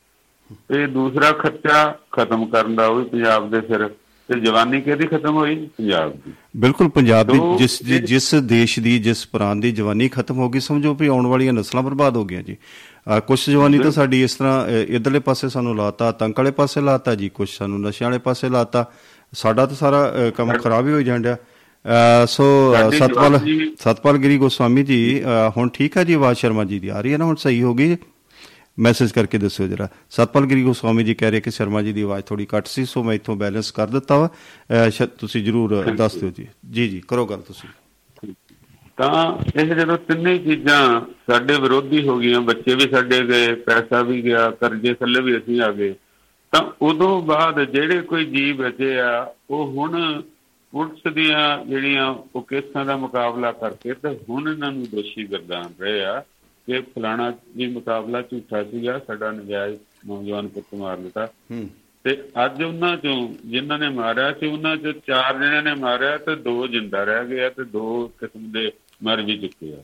ਤੇ 0.68 0.86
ਦੂਸਰਾ 0.86 1.32
ਖਰਚਾ 1.32 1.98
ਖਤਮ 2.12 2.46
ਕਰਨ 2.46 2.74
ਦਾ 2.74 2.86
ਉਹ 2.86 2.96
ਵੀ 2.96 3.04
ਪੰਜਾਬ 3.04 3.50
ਦੇ 3.50 3.60
ਸਿਰ। 3.60 3.90
ਤੇ 4.28 4.40
ਜਵਾਨੀ 4.40 4.80
ਕਿਹਦੀ 4.80 5.06
ਖਤਮ 5.06 5.36
ਹੋਈ? 5.36 5.54
ਪੰਜਾਬ 5.54 6.12
ਦੀ। 6.12 6.32
ਬਿਲਕੁਲ 6.56 6.88
ਪੰਜਾਬ 6.88 7.32
ਦੀ 7.32 7.38
ਜਿਸ 7.58 7.82
ਜਿਸ 7.82 8.34
ਦੇਸ਼ 8.34 8.80
ਦੀ 8.80 8.98
ਜਿਸ 8.98 9.26
ਪ੍ਰਾਂਤ 9.26 9.58
ਦੀ 9.58 9.72
ਜਵਾਨੀ 9.72 10.08
ਖਤਮ 10.08 10.38
ਹੋ 10.38 10.48
ਗਈ 10.48 10.60
ਸਮਝੋ 10.60 10.94
ਵੀ 10.94 11.06
ਆਉਣ 11.06 11.26
ਵਾਲੀਆਂ 11.26 11.52
ਨਸਲਾਂ 11.52 11.82
ਬਰਬਾਦ 11.82 12.16
ਹੋ 12.16 12.24
ਗਈਆਂ 12.24 12.42
ਜੀ। 12.42 12.56
ਕੁਛ 13.26 13.50
ਜਵਾਨੀ 13.50 13.78
ਤਾਂ 13.78 13.90
ਸਾਡੀ 13.90 14.22
ਇਸ 14.22 14.34
ਤਰ੍ਹਾਂ 14.34 14.68
ਇਧਰਲੇ 14.68 15.18
ਪਾਸੇ 15.18 15.48
ਸਾਨੂੰ 15.48 15.76
ਲਾਤਾ 15.76 16.08
ਆਤੰਕ 16.08 16.38
ਵਾਲੇ 16.38 16.50
ਪਾਸੇ 16.50 16.80
ਲਾਤਾ 16.80 17.14
ਜੀ 17.14 17.28
ਕੁਛ 17.28 17.56
ਸਾਨੂੰ 17.58 17.80
ਨਸ਼ਿਆਂ 17.80 18.10
ਵਾਲੇ 18.10 18.18
ਪਾਸੇ 18.18 18.48
ਲਾਤਾ। 18.48 18.84
ਸਾਡਾ 19.32 19.66
ਤਾਂ 19.66 19.76
ਸਾਰਾ 19.76 20.30
ਕੰਮ 20.36 20.52
ਖਰਾਬ 20.58 20.86
ਹੀ 20.86 20.92
ਹੋਈ 20.92 21.04
ਅਹ, 21.10 22.26
ਸੋ 22.26 22.44
ਸਤਪਾਲ 22.98 23.38
ਸਤਪਾਲ 23.80 24.16
ਗਿਰੀ 24.18 24.38
ਗੋਸਵਾਮੀ 24.38 24.82
ਜੀ 24.82 25.22
ਹੁਣ 25.56 25.68
ਠੀਕ 25.68 25.96
ਹੈ 25.96 26.04
ਜੀ 26.04 26.12
ਆਵਾਜ਼ 26.12 26.38
ਸ਼ਰਮਾ 26.38 26.64
ਜੀ 26.64 26.78
ਦੀ? 26.80 26.88
ਆ 26.88 27.00
ਰਹੀ 27.00 27.12
ਹੈ 27.12 27.18
ਨਾ 27.18 27.24
ਹੁਣ 27.24 27.34
ਸਹੀ 27.36 27.62
ਹੋ 27.62 27.74
ਗਈ? 27.74 27.96
ਮੈਸੇਜ 28.78 29.10
ਕਰਕੇ 29.12 29.38
ਦੱਸਿਓ 29.38 29.66
ਜਰਾ। 29.66 29.88
ਸਤਪਾਲ 30.10 30.46
ਗਿਰੀ 30.46 30.62
ਗੋਸਵਾਮੀ 30.62 31.04
ਜੀ 31.04 31.14
ਕਹਿ 31.14 31.30
ਰਹੇ 31.30 31.40
ਕਿ 31.40 31.50
ਸ਼ਰਮਾ 31.50 31.82
ਜੀ 31.82 31.92
ਦੀ 31.92 32.02
ਆਵਾਜ਼ 32.02 32.24
ਥੋੜੀ 32.24 32.46
ਘੱਟ 32.56 32.66
ਸੀ 32.66 32.84
ਸੋ 32.84 33.02
ਮੈਂ 33.02 33.14
ਇੱਥੋਂ 33.14 33.36
ਬੈਲੈਂਸ 33.36 33.70
ਕਰ 33.70 33.86
ਦਿੱਤਾ 33.86 34.16
ਵਾ। 34.18 34.28
ਤੁਸੀਂ 35.20 35.44
ਜਰੂਰ 35.44 35.82
ਦੱਸ 35.96 36.14
ਦਿਓ 36.16 36.30
ਜੀ। 36.30 36.46
ਜੀ 36.70 36.88
ਜੀ 36.88 37.02
ਕਰੋ 37.08 37.26
ਗੱਲ 37.26 37.40
ਤੁਸੀਂ। 37.40 37.68
ਤਾਂ 38.98 39.22
ਇਹ 39.56 39.74
ਜਦੋਂ 39.74 39.96
ਤਿੰਨੇ 39.98 40.36
ਚੀਜ਼ਾਂ 40.38 40.78
ਸਾਡੇ 41.26 41.54
ਵਿਰੋਧੀ 41.60 42.06
ਹੋ 42.08 42.16
ਗਈਆਂ 42.18 42.40
ਬੱਚੇ 42.40 42.74
ਵੀ 42.74 42.88
ਸਾਡੇ 42.90 43.20
ਗਏ 43.26 43.54
ਪੈਸਾ 43.62 44.02
ਵੀ 44.02 44.22
ਗਿਆ 44.22 44.50
ਕਰਜ਼ੇ 44.50 44.92
ਥੱਲੇ 44.94 45.20
ਵੀ 45.20 45.36
ਅਸੀਂ 45.38 45.60
ਆ 45.60 45.70
ਗਏ 45.72 45.94
ਤਾਂ 46.52 46.60
ਉਦੋਂ 46.82 47.20
ਬਾਅਦ 47.22 47.60
ਜਿਹੜੇ 47.64 48.00
ਕੋਈ 48.02 48.24
ਜੀ 48.26 48.52
ਬਚੇ 48.52 48.98
ਆ 49.00 49.10
ਉਹ 49.50 49.72
ਹੁਣ 49.72 50.22
ਪੁਲਿਸ 50.72 51.12
ਦੀਆਂ 51.14 51.64
ਜਿਹੜੀਆਂ 51.64 52.06
ਉਹ 52.34 52.42
ਕੇਸਾਂ 52.42 52.84
ਦਾ 52.84 52.96
ਮੁਕਾਬਲਾ 52.96 53.50
ਕਰਕੇ 53.52 53.94
ਤੇ 53.94 54.14
ਹੁਣ 54.28 54.48
ਇਹਨਾਂ 54.48 54.70
ਨੂੰ 54.72 54.84
ਦੋਸ਼ੀ 54.92 55.24
ਗਰਦਾਨ 55.24 55.72
ਰਹੇ 55.80 56.04
ਆ 56.04 56.20
ਕਿ 56.68 56.80
ਫਲਾਣਾ 56.94 57.32
ਵੀ 57.56 57.66
ਮੁਕਾਬਲਾ 57.66 58.20
ਝੂਠਾ 58.22 58.62
ਸੀਗਾ 58.62 58.98
ਸਾਡਾ 58.98 59.30
ਨਜਾਇਜ਼ 59.30 59.78
ਨੌਜਵਾਨ 60.06 60.48
ਪੁੱਤ 60.48 60.74
ਮਾਰ 60.74 60.98
ਹੂੰ। 61.50 61.68
ਤੇ 62.04 62.16
ਅੱਜ 62.44 62.62
ਉਹਨਾਂ 62.62 62.96
ਚੋਂ 62.96 63.16
ਜਿਨ੍ਹਾਂ 63.44 63.78
ਨੇ 63.78 63.88
ਮਾਰਿਆ 63.88 64.32
ਸੀ 64.32 64.46
ਉਹਨਾਂ 64.46 64.76
ਚੋਂ 64.76 64.92
ਚਾਰ 65.06 65.38
ਜਣਿਆਂ 65.38 65.62
ਨੇ 65.62 65.74
ਮਾਰਿਆ 65.74 66.16
ਤੇ 66.18 66.34
ਦੋ 66.36 66.66
ਜਿੰਦਾ 66.66 67.04
ਰਹਿ 67.04 67.26
ਗਏ 67.26 67.48
ਤੇ 67.50 67.64
ਦੋ 67.64 68.06
ਕਿਸਮ 68.20 68.50
ਦੇ 68.52 68.70
ਮਰ 69.04 69.22
ਵੀ 69.22 69.36
ਚੁੱਕੇ 69.38 69.72
ਆ। 69.72 69.82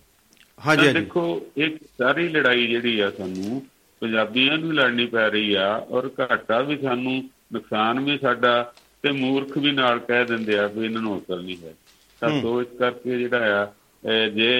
ਹਾਂਜੀ 0.58 0.86
ਹਾਂਜੀ। 0.86 1.00
ਦੇਖੋ 1.00 1.24
ਇੱਕ 1.56 1.76
ਸਾਰੀ 1.98 2.28
ਲੜਾਈ 2.28 2.66
ਜਿਹੜੀ 2.66 2.98
ਆ 3.00 3.10
ਸਾਨੂੰ 3.10 3.62
ਪੰਜਾਬੀਆਂ 4.02 4.58
ਨੂੰ 4.58 4.74
ਲੜਨੀ 4.74 5.06
ਪੈ 5.06 5.28
ਰਹੀ 5.30 5.54
ਆ 5.54 5.68
ਔਰ 5.90 6.10
ਘਾਟਾ 6.20 6.60
ਵੀ 6.60 6.76
ਸਾਨੂੰ 6.82 7.22
ਨੁਕਸਾਨ 7.52 8.00
ਵੀ 8.00 8.18
ਸਾਡਾ 8.18 8.72
ਤੇ 9.02 9.10
ਮੂਰਖ 9.10 9.56
ਵੀ 9.58 9.70
ਨਾਲ 9.72 9.98
ਕਹਿ 9.98 10.24
ਦਿੰਦੇ 10.24 10.58
ਆ 10.58 10.66
ਵੀ 10.66 10.84
ਇਹਨਾਂ 10.84 11.02
ਨੂੰ 11.02 11.18
ਅਕਲ 11.18 11.42
ਨਹੀਂ 11.42 11.56
ਹੈ। 11.64 11.74
ਤਾਂ 12.22 12.30
ਸੋ 12.42 12.60
ਇਸ 12.62 12.68
ਕਰਕੇ 12.78 13.18
ਜਿਹੜਾ 13.18 13.60
ਆ 13.60 13.72
ਇਹ 14.02 14.30
ਜੇ 14.30 14.50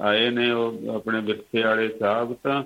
ਆਏ 0.00 0.30
ਨੇ 0.30 0.50
ਉਹ 0.50 0.88
ਆਪਣੇ 0.94 1.20
ਵਿਰਸੇ 1.20 1.62
ਵਾਲੇ 1.62 1.88
ਸਾਹਿਬ 2.00 2.34
ਤਾਂ 2.42 2.62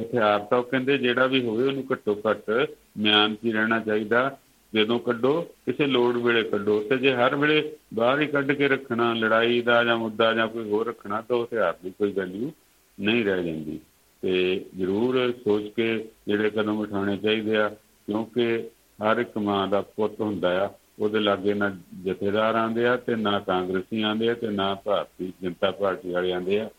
ਹਥਿਆਰ 0.00 0.38
ਤਾਂ 0.40 0.62
ਕਹਿੰਦੇ 0.62 0.98
ਜਿਹੜਾ 0.98 1.26
ਵੀ 1.26 1.40
ਹੋਵੇ 1.44 1.64
ਉਹਨੂੰ 1.66 1.84
ਘੱਟੋ 1.92 2.20
ਘੱਟ 2.30 2.50
ਮਿਆਨ 2.98 3.34
'ਚ 3.34 3.52
ਰਹਿਣਾ 3.54 3.78
ਚਾਹੀਦਾ। 3.78 4.38
ਜਦੋਂ 4.74 4.98
ਕੱਢੋ 4.98 5.42
ਕਿਸੇ 5.42 5.86
ਲੋੜ 5.86 6.16
ਵੇਲੇ 6.16 6.42
ਕੱਢੋ। 6.42 6.80
ਤੇ 6.80 6.96
ਜੇ 6.96 7.14
ਹਰ 7.14 7.36
ਵੇਲੇ 7.36 7.72
ਬਾਹਰ 7.94 8.20
ਹੀ 8.20 8.26
ਕੱਢ 8.26 8.52
ਕੇ 8.52 8.68
ਰੱਖਣਾ 8.68 9.14
ਲੜਾਈ 9.14 9.60
ਦਾ 9.60 9.84
ਜਾਂ 9.84 9.96
ਮੁੱਦਾ 9.96 10.34
ਜਾਂ 10.34 10.48
ਕੋਈ 10.48 10.70
ਹੋਰ 10.70 10.86
ਰੱਖਣਾ 10.86 11.20
ਤਾਂ 11.20 11.36
ਉਹ 11.36 11.44
ਹਥਿਆਰ 11.44 11.74
ਦੀ 11.84 11.90
ਕੋਈ 11.90 12.12
ਵੈਲਿਊ 12.12 12.50
ਨਹੀਂ 13.00 13.24
ਰਹਿ 13.24 13.44
ਜਾਂਦੀ। 13.44 13.80
ਤੇ 14.22 14.64
ਜ਼ਰੂਰ 14.76 15.32
ਸੋਚ 15.44 15.68
ਕੇ 15.76 16.08
ਜਿਹੜੇ 16.28 16.50
ਕਦਮ 16.50 16.78
ਉਠਾਉਣੇ 16.78 17.16
ਚਾਹੀਦੇ 17.16 17.56
ਆ 17.56 17.68
ਕਿਉਂਕਿ 18.06 18.68
ਹਰ 19.02 19.18
ਇੱਕ 19.18 19.38
ਮਾਂ 19.38 19.68
ਦਾ 19.68 19.80
ਪੁੱਤ 19.80 20.20
ਹੁੰਦਾ 20.20 20.64
ਆ 20.64 20.70
ਉਹਦੇ 20.98 21.20
ਲਾਗੇ 21.20 21.54
ਨਾ 21.54 21.76
ਜਥੇਦਾਰ 22.04 22.54
ਆਂਦੇ 22.54 22.86
ਆ 22.86 22.96
ਤੇ 22.96 23.16
ਨਾ 23.16 23.38
ਕਾਂਗਰਸੀ 23.40 24.02
ਆਂਦੇ 24.02 24.28
ਆ 24.28 24.34
ਤੇ 24.34 24.48
ਨਾ 24.48 24.74
ਭਾਰਤੀ 24.74 25.32
ਜਨਤਾ 25.42 25.70
ਪਾਰਟੀ 25.70 26.10
ਵਾਲੇ 26.10 26.32
ਆਂਦੇ 26.32 26.60
ਆ। 26.60 26.70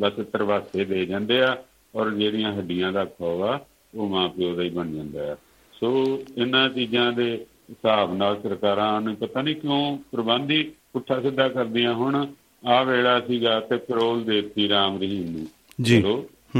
ਬਸ 0.00 0.12
ਤਰਵਾਸੇ 0.32 0.84
ਦੇ 0.84 1.06
ਜਾਂਦੇ 1.06 1.40
ਆ 1.42 1.64
ਔਰ 1.94 2.10
ਜਿਹੜੀਆਂ 2.10 2.52
ਹੱਡੀਆਂ 2.52 2.92
ਦਾ 2.92 3.04
ਖੋਵਾ 3.04 3.66
ਉਹ 3.94 4.08
ਮਾਂ 4.08 4.28
ਪਿਓ 4.28 4.54
ਦਾ 4.54 4.62
ਹੀ 4.62 4.68
ਬਣ 4.68 4.92
ਜਾਂਦਾ 4.92 5.32
ਆ। 5.32 5.36
ਸੋ 5.80 6.22
ਇਹਨਾਂ 6.38 6.68
ਚੀਜ਼ਾਂ 6.68 7.12
ਦੇ 7.12 7.46
ਹਿਸਾਬ 7.70 8.16
ਨਾਲ 8.16 8.40
ਸਰਕਾਰਾਂ 8.42 9.00
ਨੂੰ 9.00 9.16
ਪਤਾ 9.16 9.42
ਨਹੀਂ 9.42 9.56
ਕਿਉਂ 9.56 9.98
ਪ੍ਰਬੰਧੀ 10.12 10.72
ਪੁੱਠਾ 10.92 11.20
ਸਿੱਧਾ 11.20 11.48
ਕਰਦੀਆਂ 11.48 11.94
ਹੁਣ। 11.94 12.26
ਆ 12.66 12.82
ਵੇਲਾ 12.82 13.20
ਸੀਗਾ 13.20 13.60
ਤੇ 13.60 13.76
ਪੈਰੋਲ 13.76 14.24
ਦੇਤੀ 14.24 14.68
ਰਾਮ 14.68 14.98
ਰਹੀਮ 14.98 15.30
ਨੂੰ। 15.30 15.46
ਜੀ। 15.80 16.02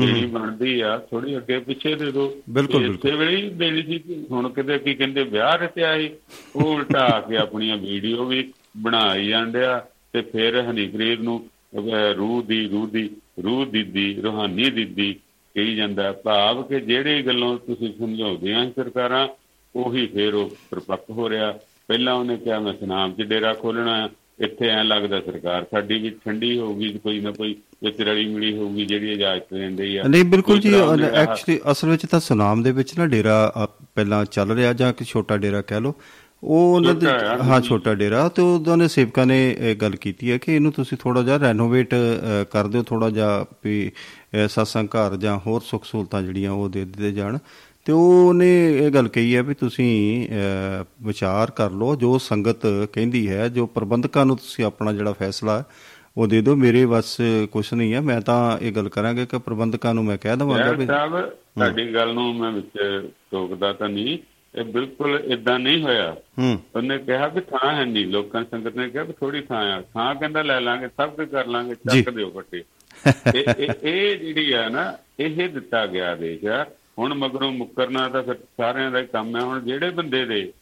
ਜਿਹੜੀ 0.01 0.27
ਬਣਦੀ 0.27 0.81
ਆ 0.81 0.99
ਥੋੜੀ 0.99 1.37
ਅੱਗੇ 1.37 1.59
ਪਿੱਛੇ 1.59 1.95
ਦੇ 1.95 2.13
ਦਿਓ। 2.13 2.35
ਬਿਲਕੁਲ, 2.51 2.85
ਇਸੇ 2.87 3.17
ਵੇਲੇ 3.17 3.49
ਦੇਣੀ 3.49 3.83
ਸੀ 3.83 4.01
ਹੁਣ 4.31 4.49
ਕਿਤੇ 4.49 4.79
ਕੀ 4.79 4.95
ਕਹਿੰਦੇ 4.95 5.23
ਵਿਆਹ 5.23 5.57
ਰਚਿਆ 5.57 5.99
ਸੀ। 5.99 6.11
ਉਹ 6.57 6.75
ਉਲਟਾ 6.75 7.21
ਕੇ 7.21 7.37
ਆਪਣੀਆਂ 7.37 7.77
ਵੀਡੀਓ 7.77 8.25
ਵੀ 8.25 8.53
ਬਣਾਈ 8.77 9.29
ਜਾਂਦਿਆ 9.29 9.87
ਤੇ 10.13 10.21
ਫਿਰ 10.21 10.63
ਹਨੀਪ੍ਰੀਤ 10.71 11.21
ਨੂੰ 11.21 11.47
ਰੂਹ 12.17 12.43
ਦੀ 12.43 12.69
ਰੂਹ 12.69 12.89
ਦੀ 12.89 13.11
ਰੂਹ 13.45 13.67
ਦੀਦੀ 13.67 14.15
ਰੂਹਾਨੀ 14.15 14.71
ਦੀਦੀ 14.71 15.17
ਕਹੀ 15.59 15.75
ਜਾਂਦਾ 15.77 16.13
ਭਾਵ 16.25 16.63
ਕਿ 16.63 16.81
ਜਿਹੜੇ 16.81 17.23
ਗੱਲੋਂ 17.23 17.57
ਤੁਸੀਂ 17.59 17.93
ਸਮਝਾਉਂਦੇ 17.99 18.55
ਆ 18.55 18.65
ਸਰਕਾਰਾਂ 18.77 19.27
ਉਹੀ 19.75 20.07
ਫੇਰ 20.07 20.35
ਉਹ 20.35 20.51
ਪ੍ਰਪੱਕ 20.71 21.11
ਹੋ 21.11 21.29
ਰਿਹਾ। 21.31 21.53
ਪਹਿਲਾਂ 21.89 22.15
ਉਹਨੇ 22.15 22.37
ਕਿਹਾ 22.37 22.59
ਮੈਂ 22.61 22.73
ਸਨਾਮ 22.81 23.13
'ਚ 23.13 23.23
ਡੇਰਾ 23.23 23.53
ਖੋਲਣਾ 23.55 24.09
ਇੱਥੇ 24.41 24.69
ਐ 24.69 24.83
ਲੱਗਦਾ 24.85 25.21
ਸਰਕਾਰ 25.21 25.65
ਸਾਡੀ 25.71 25.99
ਵੀ 25.99 26.11
ਠੰਡੀ 26.25 26.59
ਹੋਊਗੀ 26.59 26.89
ਕੋਈ 26.99 27.21
ਨਾ 27.21 27.31
ਕੋਈ 27.31 27.55
ਵਿੱਚ 27.85 28.01
ਰਲੀ 28.01 28.27
ਮਿਲੀ 28.27 28.57
ਹੋਊਗੀ 28.57 28.85
ਜਿਹੜੀ 28.87 29.13
ਇਜਾਜ਼ਤ 29.13 29.55
ਦਿੰਦੀ 29.55 29.97
ਆ। 29.97 30.03
ਨਹੀਂ 30.09 30.25
ਬਿਲਕੁਲ 30.25 30.61
ਜੀ 30.61 30.75
ਐਕਚੁਅਲੀ 30.75 31.59
ਅਸਲ 31.71 31.89
ਵਿੱਚ 31.89 32.07
ਤਾਂ 32.07 32.21
ਸੁਨਾਮ 32.21 32.63
ਦੇ 32.63 32.73
ਵਿੱਚ 32.73 32.99
ਨਾ 32.99 33.07
ਡੇਰਾ 33.07 33.69
ਪਹਿਲਾਂ 33.95 34.25
ਚੱਲ 34.25 34.53
ਰਿਹਾ 34.53 34.73
ਜਾਂ 34.73 34.93
ਕਿ 34.93 35.05
ਛੋਟਾ 35.05 35.37
ਡੇਰਾ 35.37 35.63
ਕਹਿ 35.63 35.81
ਲਓ। 35.81 35.95
ਉਹ 36.43 36.75
ਉਹਨਾਂ 36.77 36.95
ਦੇ। 36.95 37.07
ਹਾਂ 37.45 37.61
ਛੋਟਾ 37.61 37.95
ਡੇਰਾ। 37.95 38.29
ਤੇ 38.29 38.43
ਉਹਨਾਂ 38.43 38.77
ਨੇ 38.77 38.89
ਸੇਵਕਾਂ 38.89 39.27
ਨੇ 39.27 39.39
ਇਹ 39.59 39.77
ਗੱਲ 39.77 39.97
ਕੀਤੀ 39.97 40.31
ਹੈ 40.31 40.39
ਕਿ 40.39 40.55
ਇਹਨੂੰ 40.55 40.73
ਤੁਸੀਂ 40.73 40.99
ਥੋੜਾ 40.99 41.23
ਜਿਹਾ 41.23 41.37
ਰੈਨੋਵੇਟ 41.37 41.95
ਕਰ 42.51 42.67
ਦਿਓ 42.67 42.83
ਥੋੜਾ 42.83 43.11
ਜਿਹਾ 43.11 43.45
ਵੀ 43.65 43.91
ਸਤਸੰਗ 44.49 44.89
ਘਰ 44.89 45.17
ਜਾਂ 45.17 45.39
ਹੋਰ 45.47 45.61
ਸੁੱਖ 45.65 45.85
ਸਹੂਲਤਾਂ 45.85 46.23
ਜਿਹੜੀਆਂ 46.23 46.53
ਉਹ 46.53 46.69
ਦੇ 46.69 46.85
ਦਿੱਤੇ 46.85 47.13
ਜਾਣ। 47.13 47.39
ਤੇ 47.85 47.93
ਉਹਨੇ 47.93 48.49
ਇਹ 48.79 48.91
ਗੱਲ 48.91 49.09
ਕਹੀ 49.09 49.35
ਹੈ 49.37 49.43
ਵੀ 49.43 49.55
ਤੁਸੀਂ 49.55 50.29
ਵਿਚਾਰ 51.03 51.51
ਕਰ 51.51 51.71
ਲਓ 51.71 51.95
ਜੋ 51.97 52.17
ਸੰਗਤ 52.19 52.67
ਕਹਿੰਦੀ 52.93 53.29
ਹੈ 53.29 53.49
ਜੋ 53.49 53.67
ਪ੍ਰਬੰਧਕਾਂ 53.67 54.25
ਨੂੰ 54.27 54.37
ਤੁਸੀਂ 54.37 54.65
ਆਪਣਾ 54.65 54.93
ਜਿਹੜਾ 54.93 55.13
ਫੈਸਲਾ 55.13 55.63
ਉਹ 56.17 56.27
ਦੇ 56.27 56.41
ਦਿਓ। 56.43 56.55
ਮੇਰੇ 56.57 56.85
ਬਸ 56.87 57.17
ਕੁਝ 57.53 57.67
ਨਹੀਂ 57.75 57.93
ਹੈ। 57.95 58.01
ਮੈਂ 58.01 58.21
ਤਾਂ 58.21 58.59
ਇਹ 58.59 58.73
ਗੱਲ 58.73 58.89
ਕਰਾਂਗਾ 58.89 59.25
ਕਿ 59.25 59.39
ਪ੍ਰਬੰਧਕਾਂ 59.39 59.95
ਨੂੰ 59.95 60.05
ਮੈਂ 60.05 60.17
ਕਹਿ 60.23 60.37
ਦਵਾਂਗਾ 60.37 60.73
ਵੀ 60.73 60.87
ਸਾਹਿਬ 60.87 61.21
ਤੁਹਾਡੀ 61.21 61.95
ਗੱਲ 61.95 62.15
ਨੂੰ 62.15 62.35
ਮੈਂ 62.35 62.51
ਵਿੱਚ 62.53 62.79
ਟੋਕਦਾ 63.31 63.73
ਤਾਂ 63.73 63.89
ਨਹੀਂ। 63.89 64.19
ਇਹ 64.55 64.65
ਬਿਲਕੁਲ 64.65 65.23
ਇਦਾਂ 65.25 65.59
ਨਹੀਂ 65.59 65.83
ਹੋਇਆ। 65.83 66.17
ਹੂੰ। 66.39 66.59
ਉਹਨੇ 66.77 66.99
ਕਿਹਾ 66.99 67.27
ਵੀ 67.27 67.41
ਥਾਂ 67.41 67.75
ਹੈ 67.75 67.85
ਨਹੀਂ। 67.85 68.07
ਲੋਕਾਂ 68.07 68.45
ਸੰਗਤ 68.51 68.77
ਨੇ 68.77 68.89
ਕਿਹਾ 68.89 69.05
ਵੀ 69.05 69.13
ਥੋੜੀ 69.13 69.41
ਥਾਂ 69.41 69.73
ਆ। 69.73 69.81
ਥਾਂ 69.95 70.15
ਕਹਿੰਦਾ 70.15 70.43
ਲੈ 70.43 70.61
ਲਾਂਗੇ 70.61 70.89
ਸਭ 70.89 71.11
ਕੁਝ 71.11 71.29
ਕਰ 71.29 71.47
ਲਾਂਗੇ। 71.47 71.75
ਚੱਕ 71.75 72.11
ਦਿਓ 72.11 72.31
ਫੱਟੇ 72.31 72.65
ਇਹ 73.83 74.19
ਜਿਹੜੀ 74.19 74.53
ਆ 74.53 74.69
ਨਾ 74.69 74.97
ਇਹ 75.21 75.49
ਦਿੱਤਾ 75.49 75.87
ਗਿਆ 75.87 76.13
ਆਦੇਸ਼ 76.13 76.45
ਆ। 76.45 76.67
ਹੁਣ 76.99 77.15
ਮਗਰੋਂ 77.15 77.53
ਮੁੱਕਰਨਾ 77.53 78.09
ਤਾਂ 78.09 78.23
ਫਿਰ 78.23 78.35
ਸਾਰਿਆਂ 78.35 78.91
ਦਾ 78.91 78.99
ਹੀ 78.99 79.07
ਕੰਮ 79.07 79.37
ਹੈ 79.37 79.41
ਹੁਣ 79.41 79.61
ਜਿਹੜੇ 79.61 79.91
ਬੰਦੇ 79.91 80.25
ਦੇ 80.25 80.53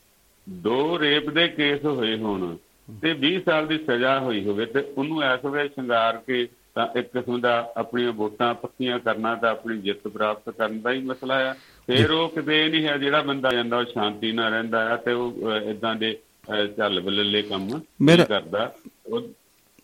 ਦੋ 0.49 0.99
ਰੇਪ 0.99 1.31
ਦੇ 1.31 1.49
ਕੇਸ 1.49 1.85
ਹੋਏ 1.85 2.18
ਹੋਣ 2.18 2.57
ਤੇ 3.03 3.14
20 3.14 3.38
ਸਾਲ 3.44 3.66
ਦੀ 3.66 3.79
ਸਜ਼ਾ 3.79 4.20
ਹੋਈ 4.20 4.44
ਹੋਵੇ 4.44 4.66
ਤੇ 4.66 4.81
ਉਹਨੂੰ 4.81 5.22
ਐਸ 5.22 5.44
ਵੇਲੇ 5.44 5.68
ਸ਼ਿੰਗਾਰ 5.68 6.16
ਕੇ 6.27 6.49
ਤਾਂ 6.75 6.99
ਇੱਕ 6.99 7.12
ਕਿਸਮ 7.12 7.40
ਦਾ 7.40 7.72
ਆਪਣੀਆਂ 7.77 8.12
ਵੋਟਾਂ 8.12 8.55
ਪੱਕੀਆਂ 8.55 8.99
ਕਰਨਾ 8.99 9.35
ਤਾਂ 9.35 9.51
ਆਪਣੀ 9.51 9.79
ਜਿੱਤ 9.79 10.09
ਪ੍ਰਾਪਤ 10.09 10.51
ਕਰਨ 10.51 10.81
ਦਾ 10.81 10.92
ਹੀ 10.92 11.01
ਮਸਲਾ 11.01 11.51
ਆ। 11.51 11.55
ਫਿਰ 11.87 12.11
ਉਹ 12.11 12.29
ਕਿਤੇ 12.29 12.68
ਨਹੀਂ 12.68 12.87
ਹੈ 12.87 12.99
ਜਿਹੜਾ 12.99 13.22
ਬੰਦਾ 13.22 13.51
ਜਾਂਦਾ 13.51 13.79
ਉਹ 13.79 13.85
ਸ਼ਾਂਤੀ 13.85 14.33
ਨਾਲ 14.33 14.53
ਰਹਿੰਦਾ 14.53 14.92
ਆ 14.92 14.96
ਤੇ 14.96 15.12
ਉਹ 15.12 15.53
ਇਦਾਂ 15.53 15.94
ਦੇ 15.94 16.18
ਚੱਲ 16.77 17.01
ਬੱਲੇ 17.01 17.42
ਕੰਮ 17.42 17.81
ਕਰਦਾ। 18.25 18.75
ਉਹ 19.07 19.22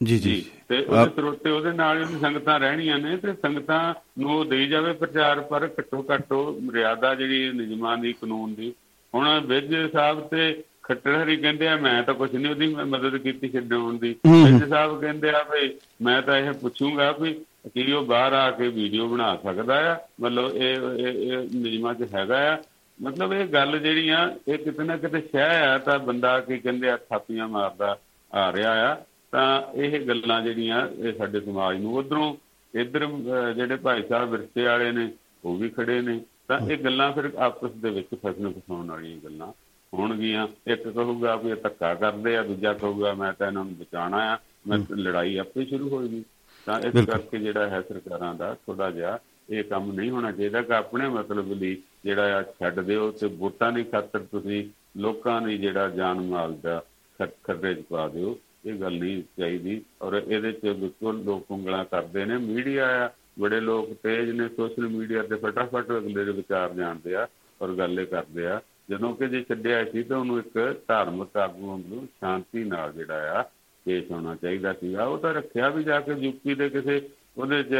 ਜੀ 0.03 0.19
ਜੀ। 0.19 0.45
ਤੇ 0.69 0.85
ਉਹਦੇ 0.89 1.11
ਸਰੋਤੇ 1.17 1.51
ਉਹਦੇ 1.51 1.73
ਨਾਲ 1.73 2.05
ਹੀ 2.05 2.19
ਸੰਗਤਾਂ 2.21 2.61
ਰਹਿਣੀਆਂ 2.61 2.99
ਨੇ 2.99 3.17
ਤੇ 3.17 3.33
ਸੰਗਤਾਂ 3.33 3.95
ਨੂੰ 4.19 4.49
ਦੇਈ 4.49 4.67
ਜਾਵੇ 4.67 4.93
ਪ੍ਰਚਾਰ 4.93 5.41
ਪਰ 5.41 5.69
ਘੱਟੋ 5.79 6.07
ਘੱਟ 6.15 6.33
ਮਰਿਆਦਾ 6.63 7.15
ਜਿਹੜੀ 7.15 7.53
ਨਿਯਮਾਂ 7.53 7.99
ਦੀ 7.99 8.13
ਕਾਨੂੰਨ 8.13 8.55
ਦੀ 8.55 8.73
ਹੁਣ 9.15 9.41
ਵਿਜ 9.41 9.93
ਸਾਹਿਬ 9.93 10.29
ਤੇ 10.29 10.63
ਖੱਟਰ 10.83 11.23
ਹਰੀ 11.23 11.37
ਕਹਿੰਦੇ 11.37 11.69
ਆ 11.69 11.77
ਮੈਂ 11.77 12.03
ਤਾਂ 12.03 12.15
ਕੁਝ 12.15 12.37
ਨਹੀਂ 12.37 12.51
ਉਹਦੀ 12.51 12.67
ਮਦਦ 12.67 13.17
ਕੀਤੀ 13.17 13.49
ਛਡਾਉਣ 13.49 13.99
ਦੀ। 13.99 14.15
ਵਿਜ 14.27 14.69
ਸਾਹਿਬ 14.69 15.01
ਕਹਿੰਦੇ 15.01 15.31
ਆ 15.31 15.43
ਵੀ 15.43 15.75
ਮੈਂ 16.03 16.23
ਤਾਂ 16.23 16.37
ਇਹ 16.37 16.53
ਪੁੱਛੂੰਗਾ 16.53 17.13
ਵੀ 17.13 17.35
ਕੀ 17.65 17.93
ਉਹ 17.93 18.05
ਬਾਹਰ 18.07 18.33
ਆ 18.33 18.51
ਕੇ 18.51 18.69
ਵੀਡੀਓ 18.69 19.07
ਬਣਾ 19.09 19.35
ਸਕਦਾ 19.37 19.75
ਆ, 19.93 19.97
ਮਤਲਬ 20.21 20.57
ਇਹ 20.57 20.77
ਇਹ 20.99 21.33
ਇਹ 21.33 21.49
ਨਿਯਮਾਂ 21.55 21.95
'ਚ 21.95 22.09
ਹੈਗਾ 22.15 22.39
ਆ। 22.53 22.57
ਮਤਲਬ 23.01 23.33
ਇਹ 23.33 23.47
ਗੱਲ 23.47 23.79
ਜਿਹੜੀ 23.79 24.09
ਆ, 24.09 24.35
ਇਹ 24.49 24.59
ਕਿਤੇ 24.59 24.85
ਨਾ 24.85 24.97
ਕਿਤੇ 24.97 25.21
ਸ਼ਹਿ 25.21 25.61
ਆ, 25.67 25.79
ਤਾਂ 25.79 25.99
ਬੰਦਾ 25.99 26.39
ਕੀ 26.41 26.59
ਕਹਿੰਦੇ 26.59 26.91
ਆ, 26.91 26.97
ਥਾਪੀਆਂ 27.11 27.49
ਮਾਰਦਾ 27.49 27.97
ਆ 28.31 28.53
ਰਿਹਾ 28.53 28.73
ਆ। 28.91 28.95
ਤਾਂ 29.33 29.63
ਇਹ 29.75 29.99
ਗੱਲਾਂ 30.01 30.41
ਜਿਹੜੀਆਂ 30.43 30.87
ਇਹ 30.99 31.13
ਸਾਡੇ 31.19 31.41
ਸਮਾਜ 31.41 31.79
ਨੂੰ 31.81 31.95
ਉਧਰੋਂ, 31.95 32.35
ਇਧਰ 32.75 33.07
ਜਿਹੜੇ 33.57 33.77
ਭਾਈ 33.77 34.03
ਸਾਹਿਬ 34.09 34.31
ਵਿਰਸੇ 34.31 34.65
ਵਾਲੇ 34.65 34.91
ਨੇ, 34.93 35.09
ਉਹ 35.45 35.57
ਵੀ 35.57 35.69
ਖੜੇ 35.69 36.01
ਨੇ। 36.01 36.21
ਤਾਂ 36.49 36.59
ਇਹ 36.61 36.79
ਗੱਲਾਂ 36.79 37.11
ਫਿਰ 37.13 37.31
ਆਪਸ 37.39 37.71
ਦੇ 37.73 37.91
ਵਿੱਚ 37.91 38.09
ਫਸਣ 38.15 38.51
ਫਸਾਉਣ 38.53 38.91
ਵਾਲੀਆਂ 38.91 39.17
ਗੱਲਾਂ 39.25 39.53
ਹੋਣਗੀਆਂ। 39.93 40.47
ਇੱਕ 40.67 40.89
ਕਹੂਗਾ 40.89 41.35
ਵੀ 41.37 41.51
ਇਹ 41.51 41.57
ਧੱਕਾ 41.57 41.95
ਕਰਦੇ 41.95 42.37
ਆ, 42.37 42.43
ਦੂਜਾ 42.43 42.73
ਕਹੂਗਾ 42.75 43.15
ਮੈਂ 43.15 43.33
ਤਾਂ 43.33 43.47
ਇਹਨਾਂ 43.47 43.65
ਨੂੰ 43.65 43.75
ਬਚਾਉਣਾ 43.77 44.23
ਆ, 44.33 44.39
ਮੈਂ 44.67 44.79
ਲੜਾਈ 44.97 45.37
ਆਪੇ 45.37 45.65
ਸ਼ੁਰੂ 45.65 45.89
ਹੋਏਗੀ। 45.89 46.23
ਤਾਂ 46.67 46.81
ਇਸ 46.81 47.07
ਕਰਕੇ 47.07 47.39
ਜਿਹੜਾ 47.39 47.69
ਹੈ 47.69 47.81
ਸਰਕਾਰਾਂ 47.83 48.35
ਦਾ 48.35 48.57
ਥੋੜਾ 48.67 48.91
ਜਿਹਾ 48.91 49.19
ਇਹ 49.51 49.65
ਕੰਮ 49.65 49.93
ਨਹੀਂ 49.93 50.11
ਹੋਣਾ 50.11 50.33
ਚਾਹੀਦਾ 50.33 50.63
ਕਿ 50.63 50.73
ਆਪਣੇ 50.75 51.09
ਮਤਲਬ 51.09 51.53
ਲਈ 51.53 51.83
ਜਿਹੜਾ 52.05 52.39
ਆ 52.39 52.43
ਛੱਡ 52.43 52.81
ਦਿਓ 52.81 53.11
ਤੇ 53.11 53.27
ਵੋਟਾਂ 53.27 53.73
ਦੀ 53.73 53.85
ਖਾਤਰ 53.85 54.19
ਤੁਸੀਂ 54.19 54.65
ਲੋਕਾਂ 54.97 55.43
ਦੀ 55.43 55.59
ਜਿਹੜਾ 55.59 55.89
ਜਾਨ 55.89 56.21
ਮਾਲ 56.21 56.55
ਦਾ 56.63 56.83
ਖਤ- 57.19 57.37
ਖਤਰੇ 57.45 57.75
'ਚ 57.75 57.81
ਪਾ 57.81 58.09
ਦਿਓ 58.09 58.39
ਇਹ 58.67 58.73
ਗੱਲ 58.75 58.93
ਨਹੀਂ 58.93 59.23
ਚਾਹੀਦੀ। 59.39 59.83
ਔਰ 60.03 60.23
ਇਹਦੇ 60.29 60.53
'ਚ 60.53 60.61
ਬਿਲਕੁਲ 60.61 61.25
ਲੋਕ 61.25 61.51
ਉਂਗਲਾਂ 61.51 61.85
ਕਰਦੇ 61.85 62.25
ਨੇ। 62.25 62.39
ਮੀਡੀਆ 62.39 63.07
ਆ 63.07 63.11
ਬੜੇ 63.39 63.61
ਲੋਕ 63.61 63.93
ਤੇਜ਼ 64.03 64.31
ਨੇ 64.31 64.49
ਸੋਸ਼ਲ 64.49 64.89
ਮੀਡੀਆ 64.89 65.23
ਤੇ 65.23 65.35
ਫਟਾਫਟ 65.35 65.91
ਅਗਲੇ 65.91 66.25
ਦੇ 66.25 66.33
ਵਿਚਾਰ 66.33 66.75
ਜਾਣਦੇ 66.75 67.15
ਆ 67.15 67.29
ਔਰ 67.63 67.73
ਗੱਲੇ 67.75 68.07
ਕਰਦੇ 68.07 68.47
ਆ। 68.47 68.61
ਜਦੋਂ 68.91 69.15
ਕਿ 69.15 69.29
ਜੇ 69.29 69.43
ਛੱਡਿਆ 69.43 69.85
ਸੀ 69.85 70.03
ਤਾਂ 70.03 70.19
ਉਹਨੂੰ 70.19 70.39
ਇੱਕ 70.39 70.83
ਧਾਰਮਿਕ 70.89 71.37
ਆਗੂ 71.37 71.79
ਨੂੰ 71.79 72.07
ਸ਼ਾਂਤੀ 72.07 72.65
ਨਾਲ 72.65 72.93
ਜਿਹੜਾ 72.93 73.41
ਆ 73.41 73.45
ਪੇਸ਼ 73.85 74.11
ਹੋਣਾ 74.11 74.35
ਚਾਹੀਦਾ 74.35 74.73
ਸੀਗਾ। 74.73 75.05
ਉਹ 75.05 75.19
ਤਾਂ 75.19 75.33
ਰੱਖਿਆ 75.35 75.69
ਵੀ 75.69 75.85
ਜਾ 75.85 76.01
ਕੇ 76.01 76.13
ਯੂਪੀ 76.19 76.55
ਦੇ 76.55 76.69
ਕਿਸੇ 76.69 77.01
ਉਹਦੇ 77.39 77.63
ਚ 77.63 77.75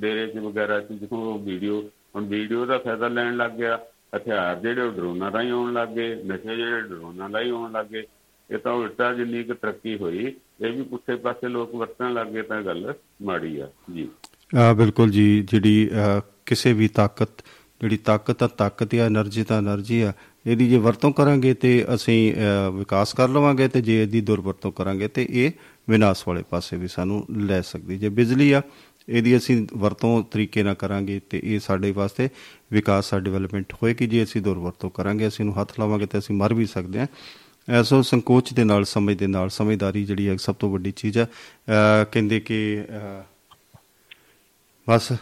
ਡੇਰੇ 0.00 0.26
ਚ 0.26 0.36
ਵਗੈਰਾ 0.36 0.80
ਚ 0.80 0.92
ਜਦੋਂ 0.92 1.38
ਵੀਡੀਓ, 1.38 1.80
ਹੁਣ 2.16 2.26
ਵੀਡੀਓ 2.26 2.64
ਦਾ 2.66 2.78
ਫਾਇਦਾ 2.78 3.08
ਲੈਣ 3.08 3.36
ਲੱਗ 3.36 3.50
ਗਿਆ। 3.50 3.78
ਹਥਿਆਰ 4.16 4.58
ਜਿਹੜੇ 4.60 4.90
ਡਰੋਨਾਂ 4.90 5.30
ਰਾਹੀਂ 5.32 5.50
ਆਉਣ 5.50 5.72
ਲੱਗ 5.72 5.88
ਗਏ, 5.88 6.14
ਨਸ਼ੇ 6.24 6.56
ਜਿਹੜੇ 6.56 6.80
ਡਰੋਨਾਂ 6.80 7.28
ਰਾਹੀਂ 7.30 7.52
ਆਉਣ 7.52 7.72
ਲੱਗ 7.72 7.86
ਗਏ। 7.86 8.04
ਇਹ 8.50 8.58
ਤਾਂ 8.58 8.72
ਉਲਟਾ 8.72 9.12
ਜਿੰਨੀ 9.14 9.42
ਕੁ 9.44 9.54
ਤਰੱਕੀ 9.54 9.96
ਹੋਈ, 9.96 10.24
ਇਹ 10.60 10.72
ਵੀ 10.72 10.82
ਪੁੱਠੇ 10.82 11.16
ਪਾਸੇ 11.16 11.48
ਲੋਕ 11.48 11.74
ਵਰਤਣ 11.74 12.12
ਲੱਗ 12.14 12.26
ਗਏ 12.26 12.42
ਤਾਂ 12.42 12.62
ਗੱਲ 12.62 12.92
ਮਾੜੀ 13.22 13.58
ਆ। 13.60 13.68
ਜੀ। 13.94 14.08
ਆ 14.58 14.72
ਬਿਲਕੁਲ 14.72 15.10
ਜੀ, 15.10 15.42
ਜਿਹੜੀ 15.50 15.90
ਕਿਸੇ 16.46 16.72
ਵੀ 16.72 16.88
ਤਾਕਤ, 16.88 17.42
ਜਿਹੜੀ 17.80 17.96
ਤਾਕਤ 17.96 18.42
ਆ 18.42 18.46
ਤਾਕਤ 18.48 18.94
ਆ 18.94 19.06
એનર્ਜੀ 19.06 19.44
ਤਾਂ 19.44 19.62
એનર્ਜੀ 19.62 20.00
ਆ 20.02 20.12
ਇਹਦੀ 20.46 20.68
ਜੇ 20.68 20.76
ਵਰਤੋਂ 20.78 21.12
ਕਰਾਂਗੇ 21.12 21.54
ਤੇ 21.54 21.84
ਅਸੀਂ 21.94 22.34
ਅ, 22.34 22.70
ਵਿਕਾਸ 22.70 23.14
ਕਰ 23.14 23.28
ਲਵਾਂਗੇ 23.28 23.68
ਤੇ 23.68 23.80
ਜੇ 23.80 24.02
ਇਹਦੀ 24.02 24.20
ਦੁਰਵਰਤੋਂ 24.20 24.72
ਕਰਾਂਗੇ 24.72 25.08
ਤੇ 25.08 25.26
ਇਹ 25.30 25.50
ਵਿਨਾਸ਼ 25.90 26.28
ਵਾਲੇ 26.28 26.42
ਪਾਸੇ 26.50 26.76
ਵੀ 26.76 26.88
ਸਾਨੂੰ 26.88 27.26
ਲੈ 27.36 27.60
ਸਕਦੀ। 27.60 27.98
ਜੇ 27.98 28.08
ਬਿਜਲੀ 28.08 28.52
ਆ 28.52 28.62
ਇਹਦੀ 29.08 29.36
ਅਸੀਂ 29.36 29.66
ਵਰਤੋਂ 29.76 30.22
ਤਰੀਕੇ 30.30 30.62
ਨਾਲ 30.62 30.74
ਕਰਾਂਗੇ 30.74 31.20
ਤੇ 31.30 31.40
ਇਹ 31.44 31.60
ਸਾਡੇ 31.60 31.92
ਵਾਸਤੇ 31.92 32.28
ਵਿਕਾਸ 32.72 33.10
ਸਾ 33.10 33.18
ਡਿਵੈਲਪਮੈਂਟ 33.18 33.72
ਹੋਏਗੀ। 33.82 34.06
ਜੇ 34.06 34.22
ਅਸੀਂ 34.24 34.42
ਦੁਰਵਰਤੋਂ 34.42 34.90
ਕਰਾਂਗੇ 34.90 35.28
ਅਸੀਂ 35.28 35.44
ਨੂੰ 35.44 35.60
ਹੱਥ 35.60 35.80
ਲਾਵਾਂਗੇ 35.80 36.06
ਤੇ 36.06 36.18
ਅਸੀਂ 36.18 36.36
ਮਰ 36.36 36.54
ਵੀ 36.54 36.66
ਸਕਦੇ 36.66 36.98
ਹਾਂ। 36.98 37.06
ਐਸੋ 37.70 38.02
ਸੰਕੋਚ 38.02 38.52
ਦੇ 38.52 38.64
ਨਾਲ 38.64 38.84
ਸਮਝ 38.84 39.16
ਦੇ 39.18 39.26
ਨਾਲ 39.26 39.50
ਸਮਝਦਾਰੀ 39.50 40.04
ਜਿਹੜੀ 40.04 40.28
ਹੈ 40.28 40.36
ਸਭ 40.36 40.54
ਤੋਂ 40.54 40.70
ਵੱਡੀ 40.70 40.90
ਚੀਜ਼ 40.90 41.18
ਹੈ। 41.18 41.24
ਅ, 41.24 42.04
ਕਹਿੰਦੇ 42.12 42.40
ਕਿ 42.40 42.84
ਅ, 42.88 43.22
ਬਸ 44.88 45.12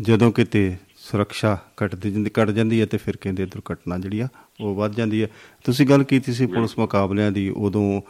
ਜਦੋਂ 0.00 0.32
ਕਿਤੇ 0.32 0.76
ਸੁਰੱਖਿਆ 1.10 1.56
ਘਟਦੀ 1.84 2.10
ਜਾਂਦੀ 2.10 2.30
ਘਟ 2.40 2.50
ਜਾਂਦੀ 2.50 2.80
ਹੈ 2.80 2.86
ਤੇ 2.86 2.96
ਫਿਰ 2.98 3.16
ਕਹਿੰਦੇ 3.20 3.46
ਦੁਰਘਟਨਾ 3.46 3.98
ਜਿਹੜੀ 3.98 4.20
ਆ 4.20 4.28
ਉਹ 4.60 4.74
ਵੱਧ 4.74 4.94
ਜਾਂਦੀ 4.94 5.22
ਹੈ। 5.22 5.28
ਤੁਸੀਂ 5.64 5.86
ਗੱਲ 5.86 6.04
ਕੀਤੀ 6.04 6.32
ਸੀ 6.32 6.46
ਪੁਲਿਸ 6.46 6.78
ਮੁਕਾਬਲਿਆਂ 6.78 7.30
ਦੀ 7.32 7.48
ਉਦੋਂ 7.48 8.00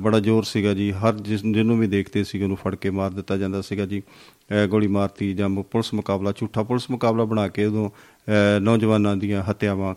ਬੜਾ 0.00 0.18
ਜ਼ੋਰ 0.20 0.44
ਸੀਗਾ 0.44 0.72
ਜੀ। 0.74 0.90
ਹਰ 0.92 1.14
ਜਿਸ 1.20 1.42
ਜਿਹਨੂੰ 1.44 1.78
ਵੀ 1.78 1.86
ਦੇਖਦੇ 1.86 2.22
ਸੀ 2.24 2.42
ਉਹਨੂੰ 2.42 2.56
ਫੜ 2.56 2.74
ਕੇ 2.74 2.90
ਮਾਰ 2.90 3.10
ਦਿੱਤਾ 3.10 3.36
ਜਾਂਦਾ 3.36 3.60
ਸੀਗਾ 3.62 3.86
ਜੀ। 3.86 4.02
ਗੋਲੀ 4.70 4.86
ਮਾਰਤੀ 4.86 5.32
ਜਾਂ 5.34 5.48
ਪੁਲਿਸ 5.50 5.92
ਮੁਕਾਬਲਾ 5.94 6.32
ਝੂਠਾ 6.36 6.62
ਪੁਲਿਸ 6.62 6.90
ਮੁਕਾਬਲਾ 6.90 7.24
ਬਣਾ 7.24 7.46
ਕੇ 7.48 7.64
ਉਦੋਂ 7.64 7.88
ਨੌਜਵਾਨਾਂ 8.60 9.16
ਦੀਆਂ 9.16 9.42
ਹੱਤਿਆਵਾਂ 9.42 9.94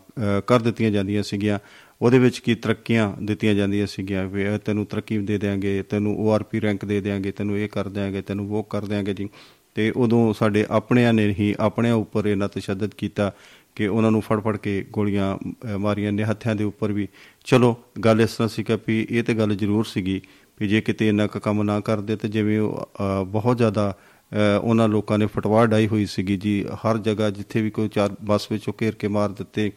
ਕਰ 0.47 0.59
ਦਿੱਤੀਆਂ 0.61 0.91
ਜਾਂਦੀਆਂ 0.91 1.23
ਸੀਗੀਆਂ। 1.23 1.59
ਉਹਦੇ 2.01 2.19
ਵਿੱਚ 2.19 2.39
ਕੀ 2.39 2.55
ਤਰੱਕੀਆਂ 2.55 3.11
ਦਿੱਤੀਆਂ 3.21 3.53
ਜਾਂਦੀਆਂ 3.53 3.87
ਸੀਗੀਆਂ? 3.87 4.25
ਵੀ 4.27 4.45
ਤੈਨੂੰ 4.65 4.85
ਤਰੱਕੀ 4.85 5.17
ਦੇ 5.17 5.37
ਦੇਾਂਗੇ 5.37 5.81
ਤੈਨੂੰ 5.89 6.15
ORP 6.25 6.61
ਰੈਂਕ 6.61 6.85
ਦੇ 6.85 6.99
ਦੇਾਂਗੇ 7.01 7.31
ਤੈਨੂੰ 7.31 7.57
ਇਹ 7.59 7.69
ਕਰ 7.69 7.87
ਦਿਆਂਗੇ 7.89 8.21
ਤੈਨੂੰ 8.21 8.49
ਉਹ 8.51 8.63
ਕਰ 8.63 8.85
ਦਿਆਂਗੇ 8.85 9.13
ਜੀ। 9.13 9.29
ਤੇ 9.75 9.93
ਉਦੋਂ 9.95 10.33
ਸਾਡੇ 10.33 10.65
ਆਪਣਿਆਂ 10.69 11.13
ਨੇ 11.13 11.35
ਹੀ 11.39 11.55
ਆਪਣਿਆਂ 11.59 11.95
ਉੱਪਰ 11.95 12.27
ਇਹਨਾਂ 12.27 12.49
ਤਸ਼ੱਦਦ 12.49 12.93
ਕੀਤਾ 12.93 13.33
ਕਿ 13.75 13.87
ਉਹਨਾਂ 13.87 14.11
ਨੂੰ 14.11 14.21
ਫੜ 14.21 14.39
ਫੜ 14.39 14.57
ਕੇ 14.57 14.85
ਗੋਲੀਆਂ 14.91 15.37
ਅਹ, 15.37 15.77
ਮਾਰੀਆਂ 15.77 16.11
ਨੇ 16.11 16.23
ਹੱਥਾਂ 16.23 16.55
ਦੇ 16.55 16.63
ਉੱਪਰ 16.63 16.91
ਵੀ। 16.91 17.07
ਚਲੋ 17.45 17.75
ਗੱਲ 18.05 18.21
ਇਸ 18.21 18.29
ਤਰ੍ਹਾਂ 18.29 18.49
ਸੀਗਾ 18.49 18.79
ਵੀ 18.87 19.07
ਇਹ 19.11 19.23
ਤੇ 19.23 19.33
ਗੱਲ 19.33 19.55
ਜ਼ਰੂਰ 19.55 19.85
ਸੀਗੀ 19.85 20.21
ਵੀ 20.59 20.67
ਜੇ 20.67 20.81
ਕਿਤੇ 20.81 21.07
ਇੰਨਾ 21.07 21.27
ਕੁ 21.27 21.39
ਕੰਮ 21.39 21.63
ਨਾ 21.63 21.79
ਕਰਦੇ 21.79 22.15
ਤੇ 22.15 22.27
ਜਿਵੇਂ 22.27 22.59
ਉਹ, 22.59 22.89
ਅਹ, 22.95 23.25
ਬਹੁਤ 23.25 23.57
ਜ਼ਿਆਦਾ 23.57 23.97
ਅਹ, 24.31 24.59
ਉਹਨਾਂ 24.61 24.87
ਲੋਕਾਂ 24.87 25.17
ਨੇ 25.17 25.25
ਫਟਵਾਰ 25.25 25.67
ਡਾਈ 25.67 25.87
ਹੋਈ 25.87 26.05
ਸੀਗੀ 26.05 26.37
ਜੀ। 26.37 26.65
ਹਰ 26.73 26.97
ਜਗ੍ਹਾ 26.97 27.29
ਜਿੱਥੇ 27.29 27.61
ਵੀ 27.61 27.69
ਕੋਈ 27.69 27.87
ਚਾਰ 27.87 28.15
ਬੱਸ 28.23 28.51
ਵਿੱਚੋਂ 28.51 28.73
ਘੇਰ 28.81 28.95
ਕੇ 28.95 29.07
ਮਾਰ 29.07 29.29
ਦਿੱਤੇ 29.29 29.71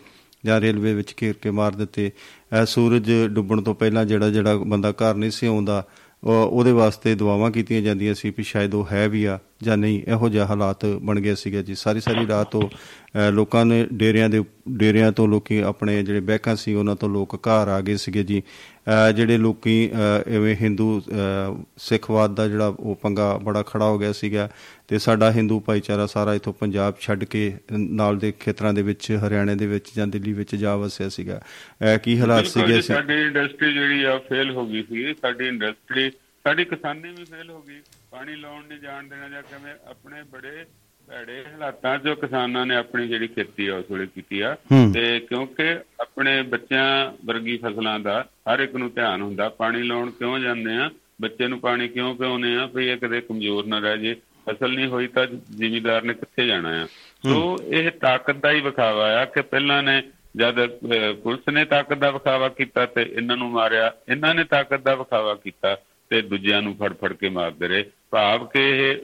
ਜਾਂ 0.45 0.61
ਰੇਲਵੇ 0.61 0.95
ਵਿੱਚ 0.95 1.15
ਘੇਰ 1.23 1.35
ਕੇ 1.43 1.51
ਮਾਰ 1.51 1.73
ਦਿੱਤੇ। 1.73 2.11
ਅਹ, 2.11 2.65
ਸੂਰਜ 2.65 3.13
ਡੁੱਬਣ 3.27 3.63
ਤੋਂ 3.63 3.75
ਪਹਿਲਾਂ 3.75 4.05
ਜਿਹੜਾ 4.05 4.31
ਜਿਹੜਾ 4.31 4.57
ਬੰਦਾ 4.57 4.91
ਘਰ 4.91 5.15
ਨਹੀਂ 5.15 5.31
ਸੀ 5.31 5.47
ਆਉਂਦਾ 5.47 5.79
ਉਹ- 5.79 5.98
ਉਹਦੇ 6.25 6.73
ਵਾਸਤੇ 6.73 7.15
ਦੁਆਵਾਂ 7.15 7.51
ਕੀਤੀਆਂ 7.51 7.83
ਜਾਂਦੀਆਂ 7.83 8.15
ਸੀ 8.15 8.31
ਵੀ 8.31 8.43
ਸ਼ਾਇਦ 8.43 8.75
ਉਹ 8.75 8.87
ਹੈ 8.93 9.09
ਵੀ 9.09 9.25
ਆ 9.25 9.39
ਜਾਂ 9.63 9.77
ਨਹੀਂ 9.77 10.03
ਇਹੋ 10.09 10.29
ਜਿਹਾ 10.29 10.47
ਹਾਲਾਤ 10.47 10.87
ਬਣ 10.87 11.21
ਗਏ 11.21 11.35
ਸੀਗੇ 11.35 11.63
ਜੀ। 11.63 11.75
ਸਾਰੀ 11.75 12.01
ਸਾਰੀ 12.01 12.27
ਰਾਤ 12.27 12.57
ਉਹ 12.57 12.63
ਅਹ, 12.63 13.08
ਲੋਕਾਂ 13.33 13.65
ਨੇ 13.67 13.87
ਡੇਰਿਆਂ 13.93 14.29
ਦੇ 14.29 14.43
ਡੇਰਿਆਂ 14.71 15.13
ਤੋਂ 15.13 15.27
ਲੋਕੀ 15.29 15.59
ਆਪਣੇ 15.59 16.03
ਜਿਹੜੇ 16.03 16.21
ਬਹਿਕਾਂ 16.21 16.55
ਸੀ 16.57 16.75
ਉਹਨਾਂ 16.75 16.95
ਤੋਂ 16.97 17.09
ਲੋਕ 17.09 17.35
ਘਰ 17.49 17.69
ਆ 17.69 17.81
ਗਏ 17.81 17.97
ਸੀਗੇ 17.97 18.23
ਜੀ। 18.25 18.43
ਜਿਹੜੇ 19.15 19.37
ਲੋਕੀ 19.39 19.91
ਐਵੇਂ 20.27 20.55
ਹਿੰਦੂ 20.57 21.03
ਸਿੱਖਵਾਦ 21.79 22.35
ਦਾ 22.35 22.47
ਜਿਹੜਾ 22.49 22.67
ਉਹ 22.69 22.95
ਪੰਗਾ 22.95 23.37
ਬੜਾ 23.39 23.63
ਖੜਾ 23.63 23.85
ਹੋ 23.85 23.99
ਗਿਆ 23.99 24.13
ਸੀਗਾ 24.13 24.49
ਤੇ 24.89 24.99
ਸਾਡਾ 24.99 25.31
ਹਿੰਦੂ 25.33 25.59
ਭਾਈਚਾਰਾ 25.61 26.07
ਸਾਰਾ 26.07 26.35
ਇਥੋਂ 26.35 26.53
ਪੰਜਾਬ 26.53 26.95
ਛੱਡ 27.01 27.25
ਕੇ 27.25 27.53
ਨਾਲ 27.73 28.19
ਦੇ 28.19 28.33
ਖੇਤਰਾਂ 28.41 28.73
ਦੇ 28.75 28.83
ਵਿੱਚ 28.83 29.11
ਹਰਿਆਣੇ 29.27 29.55
ਦੇ 29.55 29.67
ਵਿੱਚ 29.67 29.91
ਜਾਂ 29.97 30.07
ਦਿੱਲੀ 30.07 30.33
ਵਿੱਚ 30.33 30.55
ਜਾ 30.57 30.77
ਵਸਿਆ 30.77 31.09
ਸੀਗਾ। 31.09 31.41
ਕੀ 32.05 32.19
ਹਾਲਾਤ 32.21 32.47
ਸੀਗੇ 32.47 32.81
ਸਾਡੀ 32.83 33.21
ਇੰਡਸਟਰੀ 33.23 33.73
ਜਿਹੜੀ 33.73 34.03
ਆ 34.05 34.19
ਫੇਲ 34.29 34.51
ਹੋ 34.51 34.67
ਗਈ 34.67 34.83
ਸੀ। 34.83 35.15
ਸਾਡੀ 35.23 35.49
ਇੰਡਸਟਰੀ 35.49 36.11
ਸਾਡੀ 36.11 36.65
ਕਿਸਾਨੀ 36.65 37.09
ਵੀ 37.09 37.25
ਫੇਲ 37.25 37.51
ਹੋ 37.51 37.63
ਗਈ। 37.63 37.81
ਪਾਣੀ 38.11 38.37
ਲਾਉਣ 38.37 38.63
ਨਹੀਂ 38.69 38.79
ਜਾਣ 38.81 39.09
ਦੇਣਾ 39.09 39.29
ਜਾਂ 39.29 39.43
ਕਿਵੇਂ 39.43 39.73
ਆਪਣੇ 39.91 40.23
ਬੜੇ 40.33 40.65
ਭੈੜੇ 41.09 41.45
ਹਾਲਾਤਾਂ 41.53 41.99
'ਚ 41.99 42.09
ਕਿਸਾਨਾਂ 42.21 42.65
ਨੇ 42.67 42.77
ਆਪਣੀ 42.77 43.09
ਜਿਹੜੀ 43.09 43.27
ਖੇਤੀ 43.29 43.67
ਆ 43.67 43.77
ਉਸ 43.77 43.91
ਵੇਲੇ 43.91 44.07
ਕੀਤੀ 44.07 44.41
ਆ। 44.41 44.55
ਤੇ 44.95 45.21
ਕਿਉਂਕਿ 45.21 45.69
ਆਪਣੇ 46.01 46.43
ਬੱਚਿਆਂ 46.43 47.13
ਵਰਗੀ 47.25 47.57
ਫਸਲਾਂ 47.57 47.99
ਦਾ 48.01 48.25
ਹਰ 48.49 48.61
ਇੱਕ 48.61 48.75
ਨੂੰ 48.77 48.91
ਧਿਆਨ 48.95 49.23
ਹੁੰਦਾ 49.23 49.49
ਪਾਣੀ 49.49 49.83
ਲਾਉਣ 49.83 50.11
ਕਿਉਂ 50.11 50.39
ਜਾਂਦੇ 50.39 50.77
ਆ? 50.77 50.91
ਬੱਚੇ 51.21 51.47
ਨੂੰ 51.49 51.61
ਪਾਣੀ 51.61 51.89
ਕਿਉਂ 51.89 52.15
ਪਿਆਉਂਦੇ 52.15 52.55
ਆ? 52.57 52.67
ਵੀ 52.75 52.89
ਇਹ 52.89 52.97
ਕਦੇ 52.97 53.21
ਕਮਜ਼ੋਰ 53.21 53.67
ਨਾ 53.67 53.79
ਰਹਿ 53.79 53.99
ਜੇ। 53.99 54.15
ਫਸਲ 54.49 54.75
ਨਹੀਂ 54.75 54.87
ਹੋਈ 54.87 55.07
ਤਾਂ 55.07 55.27
ਜ਼ਿਮੀਦਾਰ 55.57 56.03
ਨੇ 56.03 56.15
ਕਿੱਥੇ 56.15 56.47
ਜਾਣਾ 56.47 56.83
ਆ? 56.83 56.87
ਸੋ 57.27 57.59
ਇਹ 57.73 57.91
ਤਾਕਤ 57.91 58.37
ਦਾ 58.37 58.51
ਹੀ 58.53 58.61
ਵਿਖਾਵਾ 58.61 59.09
ਆ 59.21 59.25
ਕਿ 59.25 59.43
ਪਹਿਲਾਂ 59.43 59.83
ਨੇ 59.83 60.03
ਜਦ 60.37 60.67
ਪੁਲਿਸ 61.23 61.49
ਨੇ 61.53 61.65
ਤਾਕਤ 61.65 61.99
ਦਾ 61.99 62.11
ਵਿਖਾਵਾ 62.11 62.49
ਕੀਤਾ 62.49 62.87
ਤੇ 62.87 63.03
ਇਹਨਾਂ 63.03 63.37
ਨੂੰ 63.37 63.51
ਮਾਰਿਆ 63.51 63.93
ਇਹਨਾਂ 64.09 64.35
ਨੇ 64.35 64.45
ਤਾਕਤ 64.45 64.81
ਦਾ 64.81 64.95
ਵਿਖਾਵਾ 64.95 65.35
ਕੀਤਾ 65.35 65.77
ਤੇ 66.11 66.21
ਦੂਜਿਆਂ 66.23 66.63
ਨੂੰ 66.63 66.75
ਫੜ 66.77 66.93
ਫੜ 66.93 67.13
ਕੇ 67.13 67.29
ਮਾਰਦੇ 67.29 67.69
ਰਹੇ। 67.69 67.85
ਭਾਵ 68.11 68.47
ਕਿ 68.47 68.61
ਇਹ 68.69 68.97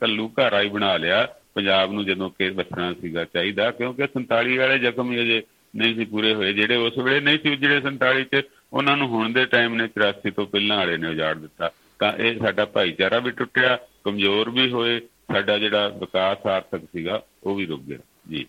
ਕੱਲੂ 0.00 0.32
ਘਾਰਾ 0.40 0.62
ਹੀ 0.62 0.68
ਬਣਾ 0.68 0.96
ਲਿਆ। 0.96 1.28
ਪੰਜਾਬ 1.54 1.92
ਨੂੰ 1.92 2.04
ਜਦੋਂ 2.04 2.30
ਕਿ 2.30 2.50
ਬਚਣਾ 2.50 2.92
ਸੀਗਾ 2.92 3.24
ਚਾਹੀਦਾ 3.24 3.70
ਕਿਉਂਕਿ 3.70 4.02
47 4.02 4.56
ਵਾਲੇ 4.56 4.78
ਜ਼ਖਮ 4.78 5.12
ਹੀ 5.12 5.20
ਅਜੇ 5.20 5.42
ਨਹੀਂ 5.76 5.94
ਸੀ 5.94 6.04
ਪੂਰੇ 6.04 6.34
ਹੋਏ। 6.34 6.52
ਜਿਹੜੇ 6.52 6.76
ਉਸ 6.76 6.98
ਵੇਲੇ 6.98 7.20
ਨਹੀਂ 7.20 7.38
ਸੀ 7.42 7.56
ਜਿਹੜੇ 7.56 7.80
47 7.80 8.24
ਚ 8.24 8.42
ਉਹਨਾਂ 8.72 8.96
ਨੂੰ 8.96 9.08
ਹੁਣ 9.08 9.32
ਦੇ 9.32 9.44
ਟਾਈਮ 9.44 9.74
ਨੇ 9.74 9.84
84 9.84 10.30
ਤੋਂ 10.30 10.46
ਪਹਿਲਾਂ 10.46 10.76
ਵਾਲੇ 10.76 10.96
ਨੇ 10.96 11.08
ਉਜਾੜ 11.08 11.38
ਦਿੱਤਾ। 11.38 11.70
ਤਾਂ 11.98 12.12
ਇਹ 12.12 12.38
ਸਾਡਾ 12.38 12.64
ਭਾਈਚਾਰਾ 12.64 13.18
ਵੀ 13.18 13.30
ਟੁੱਟਿਆ 13.30 13.78
ਕਮਜ਼ੋਰ 14.04 14.50
ਵੀ 14.50 14.70
ਹੋਏ 14.70 15.00
ਸਾਡਾ 15.00 15.58
ਜਿਹੜਾ 15.58 15.88
ਵਿਕਾਸ 15.88 16.46
ਆਰਥਿਕ 16.46 16.84
ਸੀਗਾ 16.84 17.22
ਉਹ 17.44 17.54
ਵੀ 17.54 17.66
ਰੁਕ 17.66 17.80
ਗਿਆ। 17.80 17.98
ਜੀ। 18.30 18.46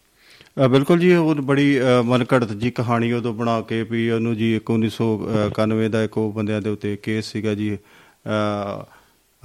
ਅ, 0.65 0.67
ਬਿਲਕੁਲ 0.67 0.99
ਜੀ 0.99 1.15
ਉਹ 1.15 1.35
ਬੜੀ 1.35 1.79
ਅ, 1.81 2.01
ਮਨਘੜਤ 2.01 2.53
ਜੀ 2.53 2.71
ਕਹਾਣੀ 2.71 3.11
ਉਦੋਂ 3.11 3.33
ਬਣਾ 3.33 3.61
ਕੇ 3.61 3.83
ਵੀ 3.83 4.09
ਉਹਨੂੰ 4.09 4.35
ਜੀ 4.35 4.55
ਇੱਕ 4.55 4.71
1991 4.71 5.89
ਦਾ 5.89 6.03
ਇੱਕ 6.03 6.17
ਉਹ 6.17 6.33
ਬੰਦਿਆਂ 6.33 6.61
ਦੇ 6.61 6.69
ਉੱਤੇ 6.69 6.97
ਕੇਸ 6.97 7.25
ਸੀਗਾ 7.25 7.53
ਜੀ। 7.53 7.75
ਅ, 7.75 8.83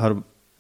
ਹਰ 0.07 0.15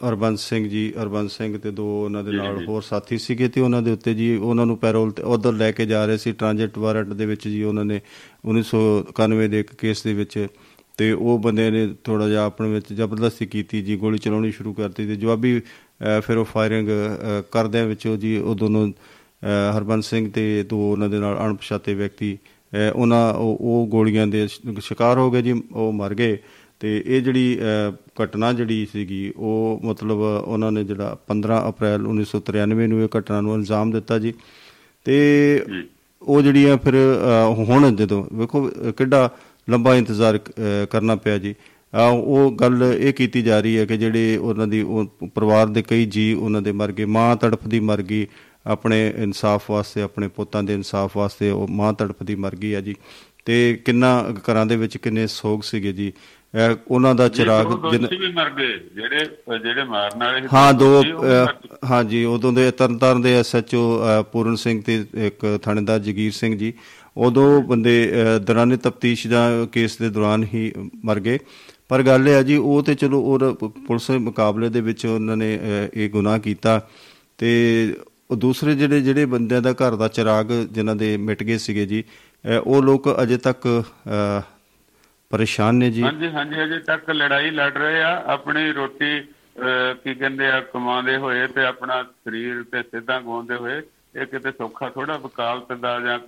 ਹਰਬੰਸ 0.09 0.49
ਸਿੰਘ 0.49 0.69
ਜੀ 0.69 0.93
ਹਰਬੰਸ 1.03 1.37
ਸਿੰਘ 1.37 1.59
ਤੇ 1.59 1.71
ਦੋ 1.71 2.05
ਉਹਨਾਂ 2.05 2.25
ਦੇ 2.25 2.33
ਨਾਲ 2.33 2.65
ਹੋਰ 2.69 2.83
ਸਾਥੀ 2.83 3.19
ਸੀਗੇ 3.19 3.49
ਤੇ 3.49 3.61
ਉਹਨਾਂ 3.61 3.83
ਦੇ 3.83 3.91
ਉੱਤੇ 3.91 4.15
ਜੀ 4.15 4.37
ਉਹਨਾਂ 4.37 4.67
ਨੂੰ 4.67 4.79
ਪੈਰੋਲ 4.79 5.11
ਤੇ 5.11 5.23
ਉਧਰ 5.23 5.53
ਲੈ 5.53 5.73
ਕੇ 5.73 5.87
ਜਾ 5.87 6.07
ਰਹੇ 6.07 6.17
ਸੀ 6.17 6.33
ਟ੍ਰਾਂਜ਼ਿਟ 6.33 6.79
ਵਾਰੰਟ 6.79 7.09
ਦੇ 7.09 7.27
ਵਿੱਚ 7.27 7.49
ਜੀ 7.49 7.62
ਉਹਨਾਂ 7.62 7.85
ਨੇ 7.85 8.01
1991 8.49 9.49
ਦੇ 9.49 9.61
ਇੱਕ 9.61 9.75
ਕੇਸ 9.75 10.03
ਦੇ 10.03 10.15
ਵਿੱਚ 10.15 10.47
ਤੇ 10.99 11.12
ਉਹ 11.12 11.38
ਬੰਦੇ 11.38 11.71
ਨੇ 11.71 11.95
ਥੋੜਾ 12.05 12.29
ਜਿਹਾ 12.29 12.45
ਆਪਣੇ 12.45 12.71
ਵਿੱਚ 12.71 12.93
ਜ਼ਬਰਦਸਤੀ 12.93 13.47
ਕੀਤੀ 13.47 13.83
ਜੀ 13.83 13.97
ਗੋਲੀ 13.97 14.19
ਚਲਾਉਣੀ 14.19 14.51
ਸ਼ੁਰੂ 14.51 14.73
ਕਰਤੀ 14.73 15.07
ਤੇ 15.07 15.17
ਜਵਾਬੀ 15.17 15.61
ਫਿਰ 16.21 16.37
ਉਹ 16.37 16.45
ਫਾਇਰਿੰਗ 16.45 16.88
ਕਰਦਿਆਂ 17.51 17.87
ਵਿੱਚ 17.87 18.07
ਉਹ 18.07 18.17
ਜੀ 18.17 18.37
ਉਹ 18.37 18.55
ਦੋਨੋਂ 18.55 18.88
ਹਰਬੰਸ 19.79 20.11
ਸਿੰਘ 20.11 20.31
ਤੇ 20.31 20.62
ਦੋ 20.62 20.93
ਉਹਨਾਂ 20.93 21.09
ਦੇ 21.09 21.19
ਨਾਲ 21.19 21.37
ਅਣਪਛਾਤੇ 21.37 21.95
ਵਿਅਕਤੀ 21.95 22.38
ਉਹਨਾਂ 22.97 23.35
ਉਹ 23.35 23.87
ਗੋਲੀਆਂ 23.91 24.27
ਦੇ 24.27 24.49
ਸ਼ਿਕਾਰ 24.81 25.19
ਹੋ 25.19 25.31
ਗਏ 25.31 25.43
ਜੀ 25.43 25.62
ਉਹ 25.73 25.93
ਮਰ 25.93 26.15
ਗਏ। 26.15 26.38
ਤੇ 26.83 27.03
ਇਹ 27.07 27.21
ਜਿਹੜੀ 27.23 27.59
ਘਟਨਾ 28.23 28.53
ਜਿਹੜੀ 28.53 28.87
ਸੀਗੀ 28.92 29.33
ਉਹ 29.37 29.81
ਮਤਲਬ 29.85 30.18
ਉਹਨਾਂ 30.21 30.71
ਨੇ 30.73 30.83
ਜਿਹੜਾ 30.85 31.16
15 31.29 31.59
ਅਪ੍ਰੈਲ 31.68 32.07
1993 32.07 32.87
ਨੂੰ 32.88 33.03
ਇਹ 33.03 33.09
ਘਟਨਾ 33.18 33.40
ਨੂੰ 33.40 33.55
ਅੰਜਾਮ 33.55 33.90
ਦਿੱਤਾ 33.90 34.18
ਜੀ। 34.18 34.33
ਤੇ 35.07 35.16
ਉਹ 36.23 36.42
ਜਿਹੜੀਆਂ 36.42 36.77
ਫਿਰ 36.79 36.95
ਹੁਣ 37.59 37.95
ਜਦੋਂ 37.97 38.25
ਵੇਖੋ 38.33 38.62
ਕਿੱਡਾ 38.99 39.29
ਲੰਬਾ 39.71 39.95
ਇੰਤਜ਼ਾਰ 39.97 40.38
ਕਰਨਾ 40.90 41.16
ਪਿਆ 41.16 41.38
ਜੀ। 41.38 41.55
ਉਹ 42.12 42.53
ਗੱਲ 42.61 42.83
ਇਹ 42.99 43.12
ਕੀਤੀ 43.12 43.42
ਜਾ 43.42 43.61
ਰਹੀ 43.61 43.79
ਹੈ 43.79 43.85
ਕਿ 43.87 43.97
ਜਿਹੜੇ 43.97 44.37
ਉਹਨਾਂ 44.37 44.66
ਦੀ 44.66 44.85
ਪਰਿਵਾਰ 45.35 45.66
ਦੇ 45.66 45.83
ਕਈ 45.83 46.07
ਜੀ 46.07 46.33
ਉਹਨਾਂ 46.35 46.62
ਦੇ 46.62 46.73
ਮਰ 46.73 46.92
ਗਏ। 46.92 47.05
ਮਾਂ 47.05 47.35
ਤੜਫਦੀ 47.37 47.81
ਮਰ 47.81 48.03
ਗਈ 48.03 48.27
ਆਪਣੇ 48.66 49.12
ਇਨਸਾਫ 49.16 49.71
ਵਾਸਤੇ 49.71 50.03
ਆਪਣੇ 50.03 50.29
ਪੁੱਤਾਂ 50.29 50.62
ਦੇ 50.62 50.75
ਇਨਸਾਫ 50.75 51.16
ਵਾਸਤੇ 51.16 51.51
ਉਹ 51.51 51.68
ਮਾਂ 51.71 51.92
ਤੜਫਦੀ 51.92 52.35
ਮਰ 52.35 52.57
ਗਈ 52.57 52.75
ਹੈ 52.75 52.81
ਜੀ। 52.81 52.95
ਤੇ 53.45 53.81
ਕਿੰਨਾ 53.85 54.11
ਘਰਾਂ 54.49 54.66
ਦੇ 54.66 54.77
ਵਿੱਚ 54.77 54.97
ਕਿੰਨੇ 54.97 55.27
ਸੋਗ 55.27 55.61
ਸੀਗੇ 55.64 55.92
ਜੀ। 55.92 56.12
ਉਹਨਾਂ 56.88 57.15
ਦਾ 57.15 57.29
ਚਿਰਾਗ 57.29 57.67
ਵੀ 57.67 58.33
ਮਰ 58.33 58.51
ਗਏ 58.51 58.79
ਜਿਹੜੇ 58.95 59.19
ਜਿਹੜੇ 59.59 59.85
ਮਾਰਨ 59.85 60.19
ਵਾਲੇ 60.19 60.49
ਹਾਂ 60.53 60.75
ਦੋ 60.75 61.03
ਹਾਂਜੀ 61.91 62.25
ਉਦੋਂ 62.25 62.53
ਦੇ 62.53 62.71
ਤਰਨਤਾਰਨ 62.71 63.23
ਦੇ 63.23 63.35
ਐਸਐਚਓ 63.35 64.03
ਪੂਰਨ 64.33 64.57
ਸਿੰਘ 64.57 64.83
ਤੇ 64.83 65.05
ਇੱਕ 65.15 65.59
ਥਾਣੇਦਾਰ 65.62 65.99
ਜਗੀਰ 65.99 66.33
ਸਿੰਘ 66.33 66.59
ਜੀ 66.59 66.73
ਉਦੋਂ 67.17 67.62
ਬੰਦੇ 67.62 68.12
ਦੌਰਾਨੇ 68.47 68.77
ਤਫਤੀਸ਼ 68.77 69.27
ਦਾ 69.27 69.67
ਕੇਸ 69.73 69.97
ਦੇ 69.97 70.11
ਦੌਰਾਨ 70.11 70.45
ਹੀ 70.55 70.73
ਮਰ 71.05 71.21
ਗਏ। 71.21 71.38
ਪਰ 71.88 72.03
ਗੱਲ 72.03 72.29
ਇਹ 72.29 72.35
ਹੈ 72.35 72.43
ਜੀ 72.43 72.57
ਉਹ 72.57 72.83
ਤੇ 72.83 72.95
ਚਲੋ 72.95 73.21
ਉਹ 73.21 73.69
ਪੁਲਿਸ 73.69 74.11
ਦੇ 74.11 74.19
ਮੁਕਾਬਲੇ 74.19 74.69
ਦੇ 74.69 74.81
ਵਿੱਚ 74.81 75.07
ਉਹਨਾਂ 75.07 75.37
ਨੇ 75.37 75.59
ਇਹ 75.95 76.11
ਗੁਨਾਹ 76.11 76.38
ਕੀਤਾ 76.38 76.88
ਤੇ 77.38 77.51
ਉਹ 78.31 78.37
ਦੂਸਰੇ 78.37 78.75
ਜਿਹੜੇ 78.75 79.01
ਜਿਹੜੇ 79.01 79.25
ਬੰਦਿਆਂ 79.27 79.62
ਦਾ 79.62 79.73
ਘਰ 79.73 79.97
ਦਾ 79.97 80.09
ਚਿਰਾਗ 80.09 80.47
ਜਿਨ੍ਹਾਂ 80.73 80.97
ਦੇ 80.97 81.17
ਮਿਟ 81.17 81.43
ਗਏ 81.43 81.59
ਸੀਗੇ 81.59 81.87
ਜੀ 81.87 82.05
ਉਹ 82.65 82.83
ਲੋਕ 82.83 83.23
ਅਜੇ 83.23 83.37
ਤੱਕ 83.37 83.85
ਪਰੇਸ਼ਾਨ 85.33 85.75
ਨੇ 85.75 85.90
ਜੀ। 85.90 86.03
ਹਾਂਜੀ 86.03 86.29
ਹਾਂਜੀ 86.29 86.62
ਅਜੇ 86.64 86.79
ਤੱਕ 86.87 87.11
ਲੜਾਈ 87.12 87.51
ਲੜ 87.51 87.73
ਰਹੇ 87.75 88.03
ਆ। 88.03 88.14
ਆਪਣੀ 88.29 88.73
ਰੋਟੀ 88.73 89.21
ਕੀ 90.05 90.14
ਕਹਿੰਦੇ 90.14 90.47
ਆ 90.47 90.61
ਕਮਾਉਂਦੇ 90.73 91.16
ਹੋਏ 91.16 91.47
ਤੇ 91.47 91.64
ਆਪਣਾ 91.64 92.03
ਸਰੀਰ 92.03 92.62
ਤੇ 92.73 92.83
ਸਿੱਧਾ 92.83 93.18
ਗਵਾਉਂਦੇ 93.21 93.55
ਹੋਏ 93.57 93.81
ਇਹ 94.14 94.27
ਕਿਤੇ 94.27 94.51
ਸੌਖਾ 94.53 94.88
ਥੋੜਾ 94.90 95.16
ਵਕਾਲਤ 95.18 95.73
ਦਾ 95.73 95.99
ਜਾਂ 96.01 96.18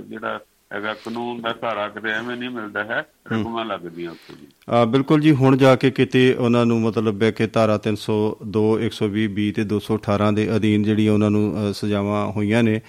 ਜਿਹੜਾ 0.00 0.38
ਹੈਗਾ 0.72 0.92
ਕਾਨੂੰਨ 0.94 1.40
ਦਾ 1.40 1.52
ਸਹਾਰਾ 1.52 1.88
ਕਿਤੇ 1.88 2.10
ਐਵੇਂ 2.10 2.36
ਨਹੀਂ 2.36 2.50
ਮਿਲਦਾ 2.50 2.84
ਹੈ 2.84 3.00
ਰਕਮਾਂ 3.32 3.64
ਲੱਗਦੀਆਂ 3.64 4.10
ਉੱਥੇ 4.10 4.34
ਜੀ। 4.34 4.46
ਆ 4.68 4.84
ਬਿਲਕੁਲ 4.84 5.20
ਜੀ 5.20 5.32
ਹੁਣ 5.34 5.56
ਜਾ 5.56 5.74
ਕੇ 5.76 5.90
ਕਿਤੇ 5.90 6.22
ਉਹਨਾਂ 6.34 6.64
ਨੂੰ 6.66 6.80
ਮਤਲਬ 6.80 7.22
ਹੈ 7.22 7.30
ਕਿ 7.30 7.46
ਧਾਰਾ 7.46 7.78
302 7.86 8.64
120 8.86 9.26
ਬੀ 9.34 9.50
ਤੇ 9.52 9.64
218 9.74 10.32
ਦੇ 10.34 10.48
ਅਧੀਨ 10.56 10.82
ਜਿਹੜੀ 10.82 11.08
ਉਹਨਾਂ 11.08 11.30
ਨੂੰ 11.30 11.74
ਸਜ਼ਾਵਾਂ 11.74 12.26
ਹੋਈਆਂ 12.32 12.62
ਨੇ 12.62 12.80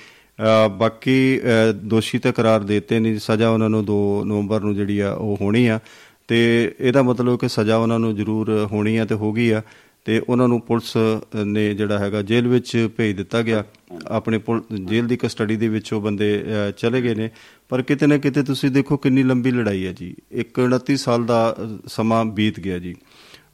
ਬਾਕੀ 0.77 1.39
ਅ, 1.39 1.71
ਦੋਸ਼ੀ 1.71 2.19
ਤੇ 2.19 2.31
ਕਰਾਰ 2.31 2.63
ਦਿੱਤੇ 2.63 2.99
ਨੇ 2.99 3.19
ਸਜ਼ਾ 3.19 3.49
ਉਹਨਾਂ 3.49 3.69
ਨੂੰ 3.69 3.85
2 3.85 4.25
ਨਵੰਬਰ 4.25 4.61
ਨੂੰ 4.61 4.75
ਜਿਹੜੀ 4.75 4.99
ਆ 4.99 5.11
ਉਹ 5.11 5.37
ਹੋਣੀ 5.41 5.67
ਆ। 5.67 5.79
ਤੇ 6.27 6.71
ਇਹਦਾ 6.79 7.01
ਮਤਲਬ 7.03 7.39
ਕਿ 7.39 7.49
ਸਜ਼ਾ 7.49 7.77
ਉਹਨਾਂ 7.77 7.99
ਨੂੰ 7.99 8.15
ਜ਼ਰੂਰ 8.15 8.67
ਹੋਣੀ 8.71 8.97
ਆ 8.97 9.05
ਤੇ 9.05 9.15
ਹੋ 9.15 9.33
ਗਈ 9.33 9.49
ਆ। 9.49 9.61
ਤੇ 10.05 10.21
ਉਹਨਾਂ 10.29 10.47
ਨੂੰ 10.47 10.61
ਪੁਲਿਸ 10.61 10.97
ਨੇ 11.45 11.73
ਜਿਹੜਾ 11.73 11.99
ਹੈਗਾ 11.99 12.21
ਜੇਲ੍ਹ 12.21 12.47
ਵਿੱਚ 12.49 12.89
ਭੇਜ 12.97 13.17
ਦਿੱਤਾ 13.17 13.41
ਗਿਆ। 13.41 13.63
ਆਪਣੇ 14.07 14.37
ਪੁਲ- 14.37 14.77
ਜੇਲ੍ਹ 14.85 15.07
ਦੀ 15.07 15.17
ਕਸਟਡੀ 15.17 15.55
ਦੇ 15.55 15.67
ਵਿੱਚ 15.67 15.93
ਉਹ 15.93 16.01
ਬੰਦੇ 16.01 16.45
ਅ, 16.69 16.71
ਚਲੇ 16.71 17.01
ਗਏ 17.01 17.15
ਨੇ। 17.15 17.29
ਪਰ 17.69 17.81
ਕਿਤੇ 17.81 18.07
ਨਾ 18.07 18.17
ਕਿਤੇ 18.17 18.43
ਤੁਸੀਂ 18.43 18.71
ਦੇਖੋ 18.71 18.97
ਕਿੰਨੀ 18.97 19.23
ਲੰਬੀ 19.23 19.51
ਲੜਾਈ 19.51 19.85
ਹੈ 19.87 19.91
ਜੀ। 19.91 20.15
ਇੱਕ 20.31 20.59
29 20.59 20.97
ਸਾਲ 20.97 21.25
ਦਾ 21.25 21.55
ਅ, 21.59 21.77
ਸਮਾਂ 21.87 22.25
ਬੀਤ 22.25 22.59
ਗਿਆ 22.59 22.79
ਜੀ। 22.79 22.95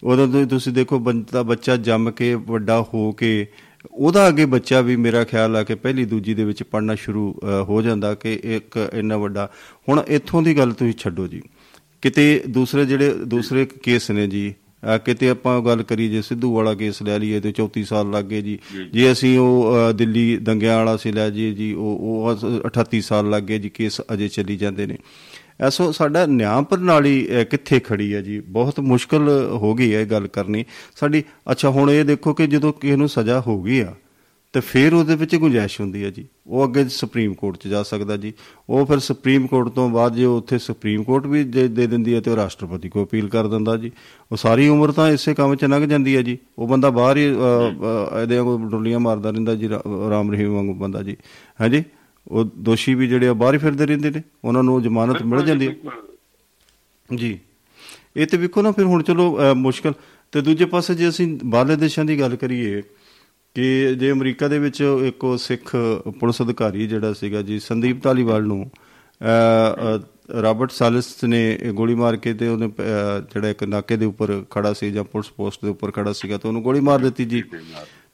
ਉਦੋਂ 0.04 0.28
ਤੋਂ 0.28 0.42
ਹੀ 0.42 0.46
ਤੁਸੀਂ 0.46 0.74
ਦੇਖੋ 0.74 1.00
ਬੰਦਾ 1.00 1.44
ਬੱਚਾ 1.44 1.76
ਜੰਮ 1.78 2.12
ਕੇ 2.12 2.36
ਵੱਡਾ 2.36 2.86
ਹੋ 2.94 3.12
ਕੇ 3.12 3.48
ਉਹਦਾ 3.92 4.28
ਅੱਗੇ 4.28 4.46
ਬੱਚਾ 4.46 4.82
ਵੀ 4.82 4.96
ਮੇਰਾ 4.96 5.24
ਖਿਆਲ 5.24 5.56
ਆ 5.56 5.64
ਕਿ 5.64 5.76
ਪਹਿਲੀ 5.76 6.06
ਦੂਜੀ 6.06 6.34
ਦੇ 6.34 6.44
ਵਿੱਚ 6.44 6.64
ਪੜਨਾ 6.64 6.96
ਸ਼ੁਰੂ 6.96 7.36
ਹੋ 7.64 7.82
ਜਾਂਦਾ 7.82 8.14
ਕਿ 8.16 8.40
ਇੱਕ 8.44 8.90
ਇੰਨਾ 8.94 9.18
ਵੱਡਾ। 9.18 9.50
ਹੁਣ 9.90 10.04
ਇੱਥੋਂ 10.08 10.42
ਦੀ 10.42 10.58
ਗੱਲ 10.58 10.72
ਤੁਸੀਂ 10.72 10.94
ਛੱਡੋ 10.94 11.28
ਜੀ। 11.28 11.42
ਕਿਤੇ 12.02 12.44
ਦੂਸਰੇ 12.50 12.86
ਜਿਹੜੇ 12.86 13.14
ਦੂਸਰੇ 13.14 13.66
ਕੇਸ 13.84 14.12
ਨੇ 14.12 14.28
ਜੀ 14.28 14.54
ਕਿਤੇ 15.06 15.30
ਆਪਾਂ 15.30 15.62
ਗੱਲ 15.62 15.84
ਕਰੀ 15.84 16.10
ਜੇ 16.10 16.22
ਸਿੱਧੂ 16.22 16.54
ਵਾਲਾ 16.56 16.74
ਕੇਸ 16.76 17.02
ਲੈ 17.04 17.20
ਲਈਏ 17.20 17.40
ਤੇ 17.40 17.54
34 17.60 17.84
ਸਾਲ 17.84 18.10
ਲੱਗ 18.12 18.26
ਗਏ 18.26 18.42
ਜੀ। 18.42 18.58
ਜੇ 18.94 19.12
ਅਸੀਂ 19.12 19.38
ਉਹ 19.40 19.76
ਦਿੱਲੀ 19.96 20.38
ਦੰਗਿਆਂ 20.38 20.78
ਵਾਲਾ 20.78 20.96
ਸੀ 20.98 21.12
ਲੈ 21.12 21.30
ਜੀ 21.30 21.54
ਜੀ 21.54 21.74
ਉਹ 21.74 22.00
ਉਹ 22.02 22.68
38 22.68 23.02
ਸਾਲ 23.02 23.30
ਲੱਗ 23.30 23.44
ਗਏ 23.44 23.60
ਜੀ 23.60 23.70
ਕੇਸ 23.70 24.02
ਅਜੇ 24.14 24.28
ਚੱਲੀ 24.28 24.58
ਜਾਂਦੇ 24.58 24.88
ਨੇ। 24.88 24.98
ਐਸੋ 25.64 25.92
ਸਾਡਾ 25.92 26.26
ਨਿਆਂ 26.26 26.62
ਪ੍ਰਣਾਲੀ 26.62 27.28
ਅਹ, 27.28 27.44
ਕਿੱਥੇ 27.44 27.80
ਖੜੀ 27.80 28.14
ਹੈ 28.14 28.22
ਜੀ? 28.22 28.40
ਬਹੁਤ 28.40 28.80
ਮੁਸ਼ਕਲ 28.80 29.50
ਹੋ 29.52 29.74
ਗਈ 29.74 29.96
ਹੈ 29.96 30.02
ਇਹ 30.02 30.06
ਗੱਲ 30.06 30.28
ਕਰਨੀ। 30.28 30.66
ਸਾਡੀ 30.96 31.24
ਅੱਛਾ 31.52 31.70
ਹੁਣ 31.70 31.92
ਇਹ 31.92 32.06
ਦੇਖੋ 32.06 32.34
ਕਿ 32.34 32.48
ਜਦੋਂ 32.48 32.74
ਕਿਸੇ 32.74 32.96
ਨੂੰ 32.96 33.10
ਸਜ਼ਾ 33.10 33.44
ਹੋ 33.48 33.62
ਗਈ 33.62 33.80
ਆ 33.80 33.94
ਤੇ 34.54 34.60
ਫਿਰ 34.60 34.94
ਉਹਦੇ 34.94 35.16
ਵਿੱਚ 35.16 35.36
ਗੁੰਜਾਇਸ਼ 35.36 35.82
ਹੁੰਦੀ 35.82 36.04
ਹੈ 36.04 36.10
ਜੀ। 36.10 36.26
ਉਹ 36.48 36.66
ਅੱਗੇ 36.66 36.86
ਸੁਪਰੀਮ 36.90 37.34
ਕੋਰਟ 37.34 37.58
'ਚ 37.58 37.68
ਜਾ 37.68 37.84
ਸਕਦਾ 37.84 38.18
ਜੀ। 38.18 38.34
ਉਹ 38.70 38.86
ਫਿਰ 38.86 39.00
ਸੁਪਰੀਮ 39.00 39.48
ਕੋਰਟ 39.48 39.68
ਤੋਂ 39.68 39.90
ਬਾਅਦ 39.90 40.16
ਜੇ 40.16 40.26
ਉੱਥੇ 40.26 40.58
ਸੁਪਰੀਮ 40.58 41.04
ਕੋਰਟ 41.04 41.26
ਵੀ 41.26 41.44
ਦੇ 41.44 41.68
ਦੇ 41.68 41.88
ਦਿੰਦੀ 41.88 42.14
ਹੈ 42.14 42.22
ਤੇ 42.22 42.32
ਉਹ 42.32 42.36
ਰਾਸ਼ਟਰਪਤੀ 42.36 42.90
ਕੋ 42.90 43.04
ਅਪੀਲ 43.04 43.30
ਕਰ 43.30 43.48
ਦਿੰਦਾ 43.48 43.78
ਜੀ। 43.78 43.92
ਉਹ 44.32 44.38
ਸਾਰੀ 44.38 44.68
ਉਮਰ 44.68 44.92
ਤਾਂ 44.92 45.10
ਇਸੇ 45.10 45.34
ਕੰਮ 45.34 45.56
'ਚ 45.56 45.66
ਲੰਘ 45.66 45.86
ਜਾਂਦੀ 45.86 46.16
ਹੈ 46.16 46.22
ਜੀ। 46.22 46.38
ਉਹ 46.60 46.68
ਬੰਦਾ 46.68 46.90
ਬਾਹਰ 46.90 47.18
ਹੀ 47.18 47.32
ਅ, 47.32 47.36
ਅ, 47.36 48.22
ਇਹਦੇ 48.22 48.38
ਵਾਂਗੂ 48.38 48.58
ਡੁੱਲੀਆਂ 48.58 49.00
ਮਾਰਦਾ 49.00 49.30
ਰਹਿੰਦਾ 49.30 49.56
ਜੀ 49.56 49.70
ਰਾ- 49.70 50.10
ਰਾਮ 50.10 50.32
ਰਹੀਮ 50.32 50.54
ਵਾਂਗੂ 50.54 50.74
ਬੰਦਾ 50.74 51.04
ਜੀ। 51.04 51.18
ਹਾਂਜੀ 51.62 51.84
ਉਹ 52.28 52.44
ਦੋਸ਼ੀ 52.58 52.94
ਵੀ 52.94 53.08
ਜਿਹੜੇ 53.08 53.28
ਆ 53.28 53.34
ਬਾਹਰ 53.34 53.54
ਹੀ 53.54 53.60
ਫਿਰਦੇ 53.60 53.86
ਰਹਿੰਦੇ 53.86 54.10
ਨੇ 54.10 54.22
ਉਹਨਾਂ 54.46 54.64
ਨੂੰ 54.64 54.82
ਜ਼ਮਾਨਤ 54.82 55.22
ਮਿਲ 55.22 55.46
ਜਾਂਦੀ 55.46 55.68
ਹੈ। 55.68 55.76
ਜੀ। 57.16 57.40
ਇਹ 58.18 58.28
ਤੇ 58.28 58.38
ਵੇਖੋ 58.38 58.62
ਨਾ 58.62 58.72
ਫਿਰ 58.72 58.86
ਹੁਣ 58.86 59.04
ਚਲੋ 59.04 59.56
ਮੁਸ਼ਕਲ। 59.56 59.94
ਤੇ 60.32 60.42
ਦੂਜੇ 60.42 60.66
ਪਾਸੇ 60.66 60.96
ਜੇ 60.96 61.10
ਅਸੀਂ 61.10 61.40
ਬਾਹਰਲੇ 61.46 61.76
ਦੇਸ਼ਾਂ 61.76 62.06
ਦੀ 62.06 62.20
ਗੱਲ 62.20 62.36
ਕਰੀਏ 62.36 62.82
ਕਿ 63.56 63.96
ਜੇ 63.96 64.12
ਅਮਰੀਕਾ 64.12 64.48
ਦੇ 64.48 64.60
ਵਿੱਚ 64.60 64.84
ਇੱਕ 65.06 65.36
ਸਿੱਖ 65.40 65.76
ਪੁਲਿਸ 66.20 66.42
ਅਧਿਕਾਰੀ 66.42 66.88
ਜਿਹੜਾ 66.88 67.14
ਸੀਗਾ 67.14 67.42
ਜੀ 67.42 67.60
ਸੰਦੀਪ 67.60 68.04
ਧਾਲੀਵਾਲ 68.04 68.44
ਨੂੰ 68.44 68.72
ਰਾਬਰਟ 70.42 70.72
ਸਾਲਿਸ 70.72 71.24
ਨੇ 71.24 71.58
ਗੋਲੀ 71.74 71.96
ਮਾਰ 71.96 72.16
ਕੇ 72.16 72.34
ਤੇ 72.34 72.48
ਉਹਨੇ 72.48 72.68
ਜਿਹੜਾ 73.34 73.50
ਇੱਕ 73.50 73.64
ਨਾਕੇ 73.64 73.98
ਦੇ 73.98 74.06
ਉੱਪਰ 74.06 74.44
ਖੜਾ 74.50 74.74
ਸੀ 74.74 74.92
ਜਾਂ 74.92 75.04
ਪੁਲਿਸ 75.04 75.32
ਪੋਸਟ 75.32 75.60
ਦੇ 75.64 75.72
ਉੱਪਰ 75.72 75.92
ਖੜਾ 75.92 76.14
ਸੀਗਾ 76.14 76.38
ਤੇ 76.38 76.48
ਉਹਨੂੰ 76.48 76.62
ਗੋਲੀ 76.62 76.80
ਮਾਰ 76.80 77.00
ਦਿੱਤੀ 77.00 77.26
ਜੀ। 77.26 77.42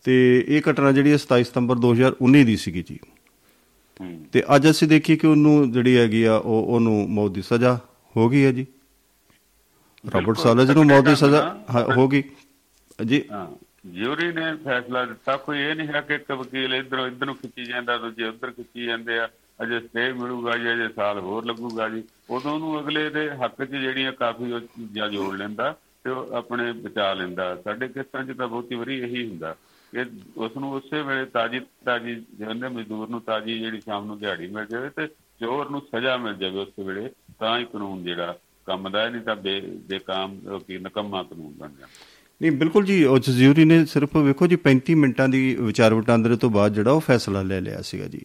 ਤੇ 0.04 0.46
ਇਹ 0.48 0.62
ਘਟਨਾ 0.72 0.92
ਜਿਹੜੀ 0.92 1.12
ਹੈ 1.12 1.18
27 1.18 1.44
ਸਤੰਬਰ 1.44 1.76
2019 1.76 2.44
ਦੀ 2.44 2.58
ਸੀਗੀ 2.58 2.84
ਜੀ। 2.88 3.00
ਤੇ 4.32 4.44
ਅੱਜ 4.56 4.70
ਅਸੀਂ 4.70 4.88
ਦੇਖੀਏ 4.88 5.16
ਕਿ 5.18 5.28
ਉਹਨੂੰ 5.28 5.72
ਜਿਹੜੀ 5.72 5.98
ਹੈਗੀ 5.98 6.24
ਆ 6.24 6.36
ਉਹ 6.36 6.64
ਉਹਨੂੰ 6.64 7.10
ਮੌਤ 7.10 7.32
ਦੀ 7.32 7.42
ਸਜ਼ਾ 7.42 7.80
ਹੋ 8.18 8.30
ਗਈ 8.30 8.46
ਹੈ 8.46 8.52
ਜੀ। 8.52 8.66
ਰਾਬਰਟ। 10.14 10.38
ਸਾਲਜ 10.38 10.72
ਨੂੰ 10.72 10.86
ਮੌਤ 10.86 11.06
ਦੀ 11.06 11.16
ਸਜ਼ਾ 11.16 11.66
ਹਾਂ, 11.76 12.08
ਗਈ। 12.08 12.24
ਜੀ। 13.06 13.24
ਹਾਂ 13.32 13.48
ਜਿਊਰੀ 13.86 14.32
ਨੇ 14.32 14.56
ਫੈਸਲਾ 14.56 15.06
ਦਿੱਤਾ 15.06 15.38
ਕੋਈ 15.38 15.60
ਇਹ 15.60 15.76
ਨਹੀਂ 15.76 15.88
ਹੈ 15.88 16.02
ਕਿ 16.02 16.16
ਇੱਕ 16.16 16.32
ਵਕੀਲ 16.32 16.74
ਇਧਰੋਂ 16.74 17.08
ਇਧਰ 17.08 17.26
ਨੂੰ 17.26 17.36
ਖਿੱਚੀ 17.36 17.66
ਜਾਂਦਾ 17.66 17.98
ਦੂਜੇ 17.98 18.24
ਉਧਰ 18.24 18.52
ਖਿੱਚੀ 18.52 18.86
ਜਾਂਦੇ 18.86 19.20
ਆ 19.20 19.30
ਅਜੇ 19.64 19.80
ਸਟੇ 19.80 20.14
ਮਿਲੂਗਾ 20.14 20.58
ਜੀ 20.58 20.74
ਅਜੇ 20.74 20.88
ਸਾਲ 20.96 21.20
ਹੋਰ 21.20 21.46
ਲੱਗੂਗਾ 21.46 21.90
ਜੀ। 21.90 22.04
ਉਦੋਂ 22.30 22.60
ਨੂੰ 22.60 22.80
ਅਗਲੇ 22.80 23.10
ਦੇ 23.10 23.30
ਹੱਕ 23.30 23.64
'ਚ 23.64 23.72
ਜਿਹੜੀਆਂ 23.72 24.12
ਕਾਫੀ 24.12 24.60
ਚੀਜ਼ਾਂ 24.60 25.10
ਜੋੜ 25.10 25.36
ਲੈਂਦਾ 25.36 25.76
ਤੇ 26.04 26.10
ਉਹ 26.10 26.34
ਆਪਣੇ 26.34 26.72
ਬਚਾ 26.72 27.14
ਲੈਂਦਾ। 27.14 27.56
ਸਾਡੇ 27.56 27.88
ਕਿਸਾਂ 27.88 28.24
'ਚ 28.24 28.38
ਤਾਂ 28.38 28.48
ਬਹੁਤੀ 28.48 28.76
ਵਾਰੀ 28.76 29.00
ਇਹੀ 29.00 29.30
ਹੁੰਦਾ। 29.30 29.56
ਕਿ 29.94 30.06
ਉਸ 30.38 30.52
ਨੂੰ 30.58 30.72
ਉਸੇ 30.72 31.02
ਵੇਲੇ 31.02 31.26
ਤਾਜੀ 31.26 31.60
ਤਾਜੀ 31.86 32.16
ਜਿਹਨੇ 32.16 32.68
ਮਜ਼ਦੂਰ 32.68 33.10
ਨੂੰ 33.10 33.22
ਤਾਜੀ 33.22 33.60
ਜਿਹੜੀ 33.60 33.82
ਸ਼ਾਮ 33.82 34.06
ਨੂੰ 34.06 34.20
ਦਿਹਾੜੀ 34.20 34.48
ਮਿਲ 34.48 34.66
ਜਾਵੇ 34.66 34.90
ਤੇ 34.90 35.08
ਚੋਰ 35.08 35.70
ਨੂੰ 35.70 35.82
ਸਜ਼ਾ 35.82 36.18
ਮਿਲ 36.18 36.34
ਜਾਵੇ 36.34 36.60
ਉਸ 36.60 36.86
ਵੇਲੇ 36.86 37.10
ਤਾਂ 37.40 37.60
ਹੀ 37.60 37.66
ਕਾਨੂੰਨ 37.66 38.04
ਜਿਹੜਾ 38.04 38.38
ਕੰਮ 38.66 38.90
ਦਾ 38.90 39.02
ਹੈ, 39.02 39.10
ਨਹੀਂ 39.10 39.22
ਤਾਂ 39.22 39.36
ਬੇ 39.36 39.62
ਬੇਕਾਮ 39.62 40.40
ਉਹ 40.52 40.60
ਕੀ 40.60 40.78
ਨਕਮਾ 40.78 41.24
ਕਾਨੂੰਨ 41.24 41.54
ਬਣ 41.54 41.68
ਜਾਂਦਾ 41.68 41.88
ਨਹੀਂ 42.42 42.52
ਬਿਲਕੁਲ 42.52 42.86
ਜੀ 42.86 43.04
ਉਹ 43.04 43.20
ਜਜ਼ੂਰੀ 43.20 43.66
ਨੇ 43.66 43.86
ਸਿਰਫ 43.86 44.16
ਵੇਖੋ 44.18 44.48
ਜੀ 44.48 44.58
35 44.64 44.96
ਮਿੰਟਾਂ 44.96 45.30
ਦੀ 45.30 45.56
ਵਿਚਾਰ 45.56 45.94
ਵਟਾਂਦਰੇ 45.94 46.36
ਤੋਂ 46.36 46.50
ਬਾਅਦ 46.50 46.74
ਜਿਹੜਾ 46.74 46.92
ਉਹ 46.92 47.00
ਫੈਸਲਾ 47.00 47.42
ਲੈ 47.42 47.62
ਲਿਆ 47.62 47.82
ਸੀਗਾ 47.82 48.08
ਜੀ। 48.08 48.22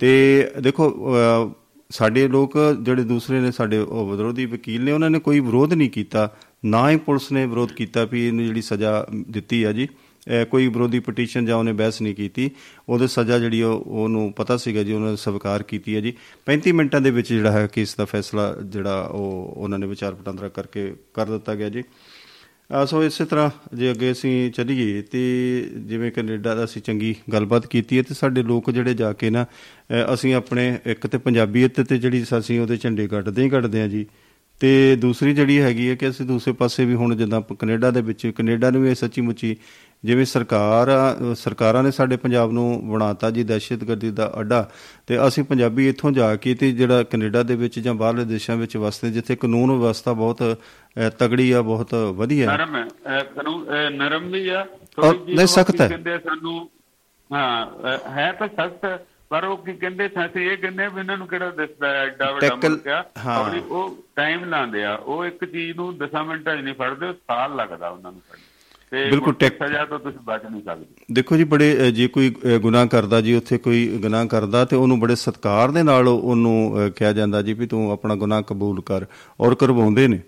ਤੇ 0.00 0.50
ਦੇਖੋ 0.60 0.90
ਅਹ, 0.90 1.50
ਸਾਡੇ 1.90 2.28
ਲੋਕ 2.28 2.52
ਜਿਹੜੇ 2.82 3.02
ਦੂਸਰੇ 3.02 3.40
ਨੇ 3.40 3.50
ਸਾਡੇ 3.50 3.78
ਉਹ 3.78 4.16
ਵਿਰੋਧੀ 4.16 4.46
ਵਕੀਲ 4.46 4.84
ਨੇ 4.84 4.92
ਉਹਨਾਂ 4.92 5.10
ਨੇ 5.10 5.18
ਕੋਈ 5.18 5.40
ਵਿਰੋਧ 5.40 5.72
ਨਹੀਂ 5.72 5.90
ਕੀਤਾ 5.90 6.36
ਨਾ 6.64 6.90
ਹੀ 6.90 6.96
ਪੁਲਿਸ 6.96 7.32
ਨੇ 7.32 7.46
ਵਿਰੋਧ 7.46 7.72
ਕੀਤਾ 7.72 8.04
ਵੀ 8.04 8.26
ਇਹਨੂੰ 8.28 8.44
ਜਿਹੜੀ 8.46 8.62
ਸਜ਼ਾ 8.62 9.06
ਦਿੱਤੀ 9.30 9.62
ਆ 9.62 9.72
ਜੀ। 9.72 9.86
ਅਹ, 9.86 10.05
ਕੋਈ 10.50 10.68
ਵਿਰੋਧੀ 10.68 11.00
ਪਟੀਸ਼ਨ 11.00 11.46
ਜਾਂ 11.46 11.56
ਉਹਨੇ 11.56 11.72
ਬਹਿਸ 11.72 12.02
ਨਹੀਂ 12.02 12.14
ਕੀਤੀ 12.14 12.50
ਉਹਦੇ 12.88 13.06
ਸਜ਼ਾ 13.06 13.38
ਜਿਹੜੀ 13.38 13.62
ਉਹ 13.62 13.84
ਉਹਨੂੰ 13.86 14.32
ਪਤਾ 14.32 14.56
ਸੀਗਾ 14.56 14.82
ਜੀ 14.82 14.92
ਉਹਨਾਂ 14.92 15.10
ਨੇ 15.10 15.16
ਸਵੀਕਾਰ 15.16 15.62
ਕੀਤੀ 15.62 15.96
ਹੈ 15.96 16.00
ਜੀ। 16.00 16.12
35 16.50 16.72
ਮਿੰਟਾਂ 16.72 17.00
ਦੇ 17.00 17.10
ਵਿੱਚ 17.10 17.28
ਜਿਹੜਾ 17.28 17.52
ਹੈ 17.52 17.66
ਕੇਸ 17.66 17.96
ਦਾ 17.96 18.04
ਫੈਸਲਾ 18.04 18.56
ਜਿਹੜਾ 18.64 19.02
ਉਹ 19.02 19.54
ਉਹਨਾਂ 19.56 19.78
ਨੇ 19.78 19.86
ਵਿਚਾਰ 19.86 20.14
ਵਟਾਂਦਰਾ 20.14 20.48
ਕਰਕੇ 20.48 20.94
ਕਰ 21.14 21.26
ਦਿੱਤਾ 21.26 21.54
ਗਿਆ 21.54 21.68
ਜੀ। 21.68 21.82
ਆ 22.72 22.84
ਸੋ 22.84 23.04
ਇਸੇ 23.04 23.24
ਤਰ੍ਹਾਂ 23.24 23.50
ਜੇ 23.76 23.90
ਅੱਗੇ 23.90 24.12
ਅਸੀਂ 24.12 24.52
ਚੱਲੀਏ 24.52 25.02
ਤੇ 25.02 25.20
ਜਿਵੇਂ 25.76 26.12
ਕੈਨੇਡਾ 26.12 26.54
ਦਾ 26.54 26.64
ਅਸੀਂ 26.64 26.82
ਚੰਗੀ 26.82 27.14
ਗੱਲਬਾਤ 27.32 27.66
ਕੀਤੀ 27.66 27.98
ਹੈ 27.98 28.02
ਤੇ 28.02 28.14
ਸਾਡੇ 28.14 28.42
ਲੋਕ 28.42 28.70
ਜਿਹੜੇ 28.70 28.94
ਜਾ 28.94 29.12
ਕੇ 29.12 29.30
ਨਾ 29.30 29.44
ਅ, 29.44 30.14
ਅਸੀਂ 30.14 30.34
ਆਪਣੇ 30.34 30.78
ਇੱਕ 30.86 31.06
ਤੇ 31.06 31.18
ਪੰਜਾਬੀਅਤ 31.18 31.80
ਤੇ 31.80 31.98
ਜਿਹੜੀ 31.98 32.24
ਅਸੀਂ 32.38 32.60
ਉਹਦੇ 32.60 32.76
ਝੰਡੇ 32.76 33.08
ਕੱਢਦੇ 33.08 33.42
ਹੀ 33.42 33.48
ਕੱਢਦੇ 33.48 33.82
ਆ 33.82 33.88
ਜੀ। 33.88 34.06
ਤੇ 34.60 34.96
ਦੂਸਰੀ 34.96 35.34
ਜਿਹੜੀ 35.34 35.60
ਹੈਗੀ 35.60 35.88
ਹੈ 35.90 35.94
ਕਿ 35.94 36.08
ਅਸੀਂ 36.08 36.26
ਦੂਸਰੇ 36.26 36.52
ਪਾਸੇ 36.52 36.84
ਵੀ 36.84 36.94
ਹੁਣ 36.94 37.14
ਜਿੱਦਾਂ 37.16 37.40
ਕੈਨੇਡਾ 37.54 37.90
ਦੇ 37.90 38.00
ਵਿੱਚ 38.02 38.26
ਕੈਨੇਡਾ 38.26 38.70
ਨੂੰ 38.70 38.82
ਵੀ 38.82 38.94
ਸੱਚੀ 38.94 39.20
ਮੁੱਚੀ 39.20 39.56
ਜਿਵੇਂ 40.04 40.24
ਸਰਕਾਰ 40.24 40.88
ਸਰਕਾਰਾਂ 41.36 41.82
ਨੇ 41.82 41.90
ਸਾਡੇ 41.90 42.16
ਪੰਜਾਬ 42.16 42.52
ਨੂੰ 42.52 42.66
ਬਣਾਤਾ 42.90 43.30
ਜੀ 43.30 43.42
ਦਹਿਸ਼ਤਗਰਦੀ 43.44 44.10
ਦਾ 44.10 44.30
ਅੱਡਾ 44.40 44.68
ਤੇ 45.06 45.18
ਅਸੀਂ 45.28 45.44
ਪੰਜਾਬੀ 45.44 45.88
ਇੱਥੋਂ 45.88 46.12
ਜਾ 46.12 46.34
ਕੇ 46.36 46.54
ਤੇ 46.54 46.70
ਜਿਹੜਾ 46.72 47.02
ਕੈਨੇਡਾ 47.02 47.42
ਦੇ 47.42 47.54
ਵਿੱਚ 47.56 47.78
ਜਾਂ 47.78 47.94
ਬਾਹਰਲੇ 47.94 48.24
ਦੇਸ਼ਾਂ 48.24 48.56
ਵਿੱਚ 48.56 48.76
ਵਸਦੇ 48.76 49.10
ਜਿੱਥੇ 49.10 49.36
ਕਾਨੂੰਨ 49.36 49.70
ਵਿਵਸਥਾ 49.72 50.12
ਬਹੁਤ 50.12 50.42
ਤਗੜੀ 51.18 51.50
ਆ 51.52 51.62
ਬਹੁਤ 51.62 51.94
ਵਧੀਆ। 52.16 52.46
ਨਰਮ 52.46 52.76
ਹੈ 52.76 53.22
ਕਾਨੂੰਨ 53.36 53.92
ਨਰਮ 53.94 54.30
ਵੀ 54.30 54.48
ਆ 54.48 54.64
ਨਹੀਂ, 55.00 55.46
ਸਖ਼ਤ 55.46 55.80
ਹੈ। 55.80 55.88
ਕਹਿੰਦੇ 55.88 56.18
ਸਾਨੂੰ 56.18 56.58
ਹਾਂ 57.30 57.98
ਹੈ 58.10 58.30
ਤਾਂ 58.32 58.48
ਸਖਤ 58.48 58.84
ਪਰ 59.28 59.44
ਉਹ 59.44 59.56
ਕੀ 59.56 59.72
ਕਹਿੰਦੇ 59.72 60.08
ਸਾਥੇ 60.08 60.46
ਇਹ 60.46 60.56
ਕਹਿੰਦੇ 60.58 60.86
ਵੀ 60.86 61.00
ਇਹਨਾਂ 61.00 61.18
ਨੂੰ 61.18 61.26
ਕਿਹੜਾ 61.28 61.50
ਦਿਸਦਾ 61.50 61.88
ਹੈ 61.88 62.02
ਐਡਾ 62.06 62.30
ਵੱਡਾ 62.32 62.46
Tackle, 62.46 62.68
ਮੁਲਕ 62.70 62.88
ਆ। 62.88 63.04
ਹਾਂ। 63.24 63.38
ਔਰ 63.38 63.58
ਉਹ 63.58 64.04
ਟਾਈਮ 64.16 64.44
ਲਾਉਂਦੇ 64.44 64.84
ਆ। 64.84 64.94
ਉਹ 64.94 65.24
ਇੱਕ 65.24 65.44
ਚੀਜ਼ 65.44 65.76
ਨੂੰ 65.76 65.98
10 65.98 66.24
ਮਿੰਟਾਂ 66.24 66.56
'ਚ 66.56 66.60
ਨਹੀਂ 66.60 66.74
ਫੜਦੇ 66.74 67.12
ਸਾਲ 67.12 67.56
ਲੱਗਦਾ 67.56 67.88
ਉਹਨਾਂ 67.88 68.12
ਨੂੰ 68.12 68.20
ਫੜਨ 68.20 69.10
ਬਿਲਕੁਲ, 69.10 69.34
ਟੈਕ- 69.34 69.66
ਸਜ਼ਾ 69.66 69.84
ਤੋਂ 69.84 69.98
ਤੁਸੀਂ 69.98 70.18
ਬਚ 70.24 70.42
ਨਹੀਂ 70.50 70.62
ਸਕਦੇ। 70.62 70.84
ਦੇਖੋ 71.12 71.36
ਜੀ 71.36 71.44
ਬੜੇ 71.44 71.92
ਜੇ 71.92 72.08
ਕੋਈ 72.08 72.34
ਗੁਨਾਹ 72.60 72.86
ਕਰਦਾ 72.86 73.20
ਜੀ 73.20 73.34
ਉੱਥੇ 73.34 73.58
ਕੋਈ 73.58 73.98
ਗੁਨਾਹ 74.02 74.26
ਕਰਦਾ 74.26 74.64
ਤੇ 74.64 74.76
ਉਹਨੂੰ 74.76 75.00
ਬੜੇ 75.00 75.16
ਸਤਿਕਾਰ 75.16 75.70
ਦੇ 75.70 75.82
ਨਾਲ 75.82 76.08
ਉਹਨੂੰ 76.08 76.76
ਕਿਹਾ 76.96 77.12
ਜਾਂਦਾ 77.12 77.42
ਜੀ 77.42 77.52
ਵੀ 77.52 77.66
ਤੂੰ 77.66 77.90
ਆਪਣਾ 77.90 78.14
ਗੁਨਾਹ 78.14 78.42
ਕਬੂਲ 78.42 78.80
ਕਰ 78.82 79.04
ਔਰ 79.40 79.54
ਕਰਵਾਉਂਦੇ 79.54 80.08
ਨੇ। 80.08 80.20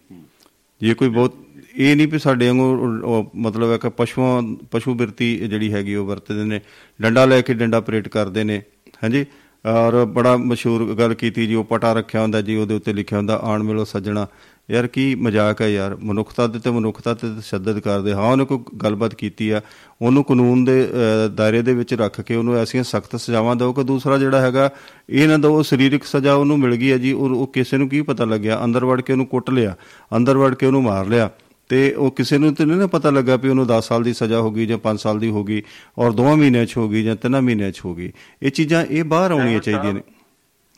ਜੇ 0.81 0.95
ਕੋਈ 0.95 1.09
ਬਹੁਤ 1.09 1.35
ਇਹ 1.77 1.97
ਨਹੀਂ 1.97 2.09
ਵੀ 2.09 2.19
ਸਾਡੇ 2.19 2.47
ਵਾਂਗੂ 2.49 3.31
ਮਤਲਬ 3.37 3.73
ਹੈ 3.73 3.77
ਕਿ 3.77 3.89
ਪਸ਼ੂਆਂ 3.89 4.43
ਪਸ਼ੂ 4.71 4.95
ਬਿਰਤੀ 4.95 5.37
ਜਿਹੜੀ 5.37 5.73
ਹੈਗੀ 5.73 5.95
ਉਹ 5.95 6.07
ਵਰਤਦੇ 6.07 6.45
ਨੇ। 6.45 6.61
ਡੰਡਾ 7.03 7.25
ਲੈ 7.25 7.41
ਕੇ 7.41 7.55
ਡੰਡਾ 7.55 7.81
ਪਰੇਡ 7.81 8.09
ਕਰਦੇ 8.09 8.45
ਨੇ। 8.45 8.63
ਹਾਂਜੀ? 9.05 9.25
ਔਰ 9.65 10.05
ਬੜਾ 10.05 10.37
ਮਸ਼ਹੂਰ 10.37 10.95
ਗੱਲ 10.95 11.15
ਕੀਤੀ 11.15 11.47
ਜੀ 11.47 11.55
ਉਹ 11.55 11.65
ਪਟਾ 11.65 11.93
ਰੱਖਿਆ 11.93 12.21
ਹੁੰਦਾ 12.23 12.41
ਜੀ 12.41 12.57
ਉਹਦੇ 12.57 12.75
ਉੱਤੇ 12.75 12.93
ਲਿਖਿਆ 12.93 13.19
ਹੁੰਦਾ 13.19 13.39
ਆਣ 13.43 13.63
ਮਿਲੋ 13.63 13.85
ਸੱਜਣਾ। 13.85 14.27
ਯਾਰ 14.71 14.87
ਕੀ 14.87 15.15
ਮਜ਼ਾਕ 15.15 15.61
ਹੈ 15.63 15.69
ਯਾਰ 15.69 15.97
ਮਨੁੱਖਤਾ 15.97 16.47
ਦੇ 16.47 16.59
ਤੇ 16.59 16.71
ਮਨੁੱਖਤਾ 16.71 17.15
ਤੇ 17.15 17.29
ਤਸ਼ੱਦਦ 17.39 17.79
ਕਰਦੇ। 17.81 18.13
ਹਾਂ 18.13 18.31
ਉਹਨੇ 18.33 18.45
ਕੋਈ 18.45 18.59
ਗੱਲਬਾਤ 18.83 19.15
ਕੀਤੀ 19.15 19.51
ਆ 19.51 19.61
ਉਹਨੂੰ 20.03 20.25
ਕਾਨੂੰਨ 20.25 20.65
ਦੇ 20.65 20.83
ਅ, 20.85 21.29
ਦਾਇਰੇ 21.29 21.63
ਦੇ 21.63 21.75
ਵਿੱਚ 21.75 21.95
ਰੱਖ 21.95 22.21
ਕੇ 22.21 22.35
ਉਹਨੂੰ 22.35 22.57
ਐਸੀਆਂ 22.57 22.85
ਸਖਤ 22.85 23.17
ਸਜ਼ਾਵਾਂ 23.17 23.57
ਦਿਓ 23.57 23.73
ਕਿ 23.73 23.85
ਦੂਸਰਾ 23.85 24.19
ਜਿਹੜਾ 24.19 24.41
ਹੈਗਾ 24.41 24.71
ਇਹ 25.11 25.29
ਨਾ 25.29 25.37
ਦਿਓ 25.37 25.63
ਸਰੀਰਕ 25.63 26.05
ਸਜ਼ਾ 26.05 26.35
ਉਹਨੂੰ 26.35 26.59
ਮਿਲ 26.59 26.77
ਗਈ 26.77 26.93
ਹੈ 26.93 26.99
ਜੀ 26.99 27.13
ਉਹ 27.13 27.29
ਉਹ 27.31 27.47
ਕਿਸੇ 27.47 27.77
ਨੂੰ 27.77 27.89
ਕੀ 27.89 28.03
ਪਤਾ 28.03 28.25
ਲੱਗਿਆ? 28.25 28.61
ਅੰਦਰ 28.65 28.85
ਵੜ 28.85 29.01
ਕੇ 29.01 29.13
ਉਹਨੂੰ 29.13 29.27
ਕੁੱਟ 29.27 29.51
ਲਿਆ 29.51 29.75
ਅੰਦਰ 30.17 30.37
ਵੜ 30.37 30.55
ਕੇ 30.55 30.67
ਉਹਨੂੰ 30.67 30.83
ਮਾਰ 30.83 31.07
ਲਿਆ। 31.07 31.31
ਤੇ 31.69 31.95
ਉਹ 31.95 32.11
ਕਿਸੇ 32.11 32.39
ਨੂੰ 32.39 32.55
ਤੇ 32.55 32.65
ਨਹੀਂ 32.65 32.77
ਨਾ 32.77 32.87
ਪਤਾ 32.87 33.11
ਲੱਗਾ 33.11 33.37
ਵੀ 33.37 33.49
ਉਹਨੂੰ 33.49 33.67
10 33.67 33.81
ਸਾਲ 33.81 34.03
ਦੀ 34.03 34.13
ਸਜ਼ਾ 34.15 34.41
ਹੋ 34.41 34.51
ਗਈ 34.51 34.67
ਜਾਂ 34.67 34.79
5 34.79 34.97
ਸਾਲ 34.97 35.19
ਦੀ 35.19 35.29
ਹੋ 35.31 35.45
ਗਈ 35.45 35.63
ਔਰ 35.99 36.11
2 36.11 36.37
ਮਹੀਨਿਆਂ 36.37 36.67
'ਚ 36.67 36.77
ਹੋ 36.77 36.89
ਗਈ 36.89 37.05
ਜਾਂ 37.05 37.17
3 37.17 37.41
ਮਹੀਨਿਆਂ 37.41 37.71
'ਚ 37.71 37.81
ਹੋ 37.85 37.95
ਗਈ। 37.95 38.13
ਇਹ 38.43 38.51
ਚੀਜ਼ਾਂ 38.51 38.85
ਇਹ 38.85 39.05
ਬਾਹਰ 39.05 39.31
ਆਉਣੀਆਂ 39.31 39.61
ਚਾਹੀਦੀਆਂ 39.61 39.95
ਨੇ। 39.95 40.01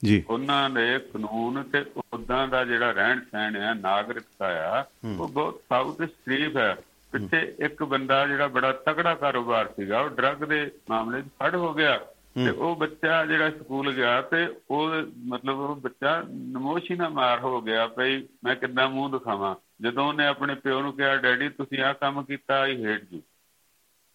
ਜੀ। 0.05 0.24
ਉਹਨਾਂ 0.28 0.70
ਦੇ 0.70 0.99
ਕਾਨੂੰਨ 0.99 1.62
ਤੇ 1.62 1.84
ਉਦਾਂ 2.14 2.49
ਦਾ 2.49 2.64
ਜਿਹੜਾ 2.64 2.91
ਰਹਿਣ 2.91 3.20
ਸਹਿਣ 3.20 3.57
ਹੈ 3.57 3.74
ਨਾਗਰਿਕਤਾ 3.74 4.47
ਆ 4.47 4.84
ਉਹ 5.18 5.28
ਬਹੁਤ 5.28 5.61
ਸਾਊ 5.68 5.93
ਤੇ 5.93 6.07
ਸ਼ਰੀਫ 6.07 6.57
ਹੈ 6.57 6.76
ਪਿੱਛੇ 7.12 7.55
ਇੱਕ 7.59 7.82
ਬੰਦਾ 7.82 8.26
ਜਿਹੜਾ 8.26 8.47
ਬੜਾ 8.47 8.72
ਤਕੜਾ 8.72 9.14
ਕਾਰੋਬਾਰ 9.14 9.66
ਸੀਗਾ 9.66 10.01
ਉਹ 10.01 10.11
ਡਰੱਗ 10.11 10.36
ਦੇ 10.36 10.70
ਮਾਮਲੇ 10.91 11.22
'ਚ 11.22 11.24
ਫੜ 11.24 11.55
ਹੋ 11.55 11.74
ਗਿਆ 11.74 12.01
ਤੇ 12.34 12.51
ਉਹ 12.51 12.76
ਬੱਚਾ 12.76 13.26
ਜਿਹੜਾ 13.26 13.51
ਸਕੂਲ 13.51 13.93
ਗਿਆ 13.93 14.22
ਤੇ 14.22 14.49
ਉਹ 14.70 14.91
ਮਤਲਬ 15.26 15.59
ਉਹ 15.59 15.76
ਬੱਚਾ 15.76 16.24
ਨਮੋਸ਼ੀ 16.30 16.95
ਨਾਲ 16.95 17.11
ਮਾਰ 17.11 17.41
ਹੋ 17.41 17.61
ਗਿਆ 17.61 17.86
ਭਈ 17.86 18.22
ਮੈਂ 18.45 18.57
ਕਿੱਦਾਂ 18.57 18.88
ਮੂੰਹ 18.91 19.11
ਦਿਖਾਵਾਂ। 19.11 19.55
ਜਦੋਂ 19.81 20.09
ਉਹਨੇ 20.09 20.26
ਆਪਣੇ 20.26 20.55
ਪਿਓ 20.55 20.83
ਨੂੰ 20.83 20.93
ਕਿਹਾ 20.93 21.16
ਡੈਡੀ 21.16 21.49
ਤੁਸੀਂ 21.49 21.83
ਆਹ 21.83 21.95
ਕੰਮ 21.95 22.22
ਕੀਤਾ 22.22 22.61
ਆਈ 22.61 22.85
ਹੇਟ 22.85 23.12
ਯੂ 23.12 23.22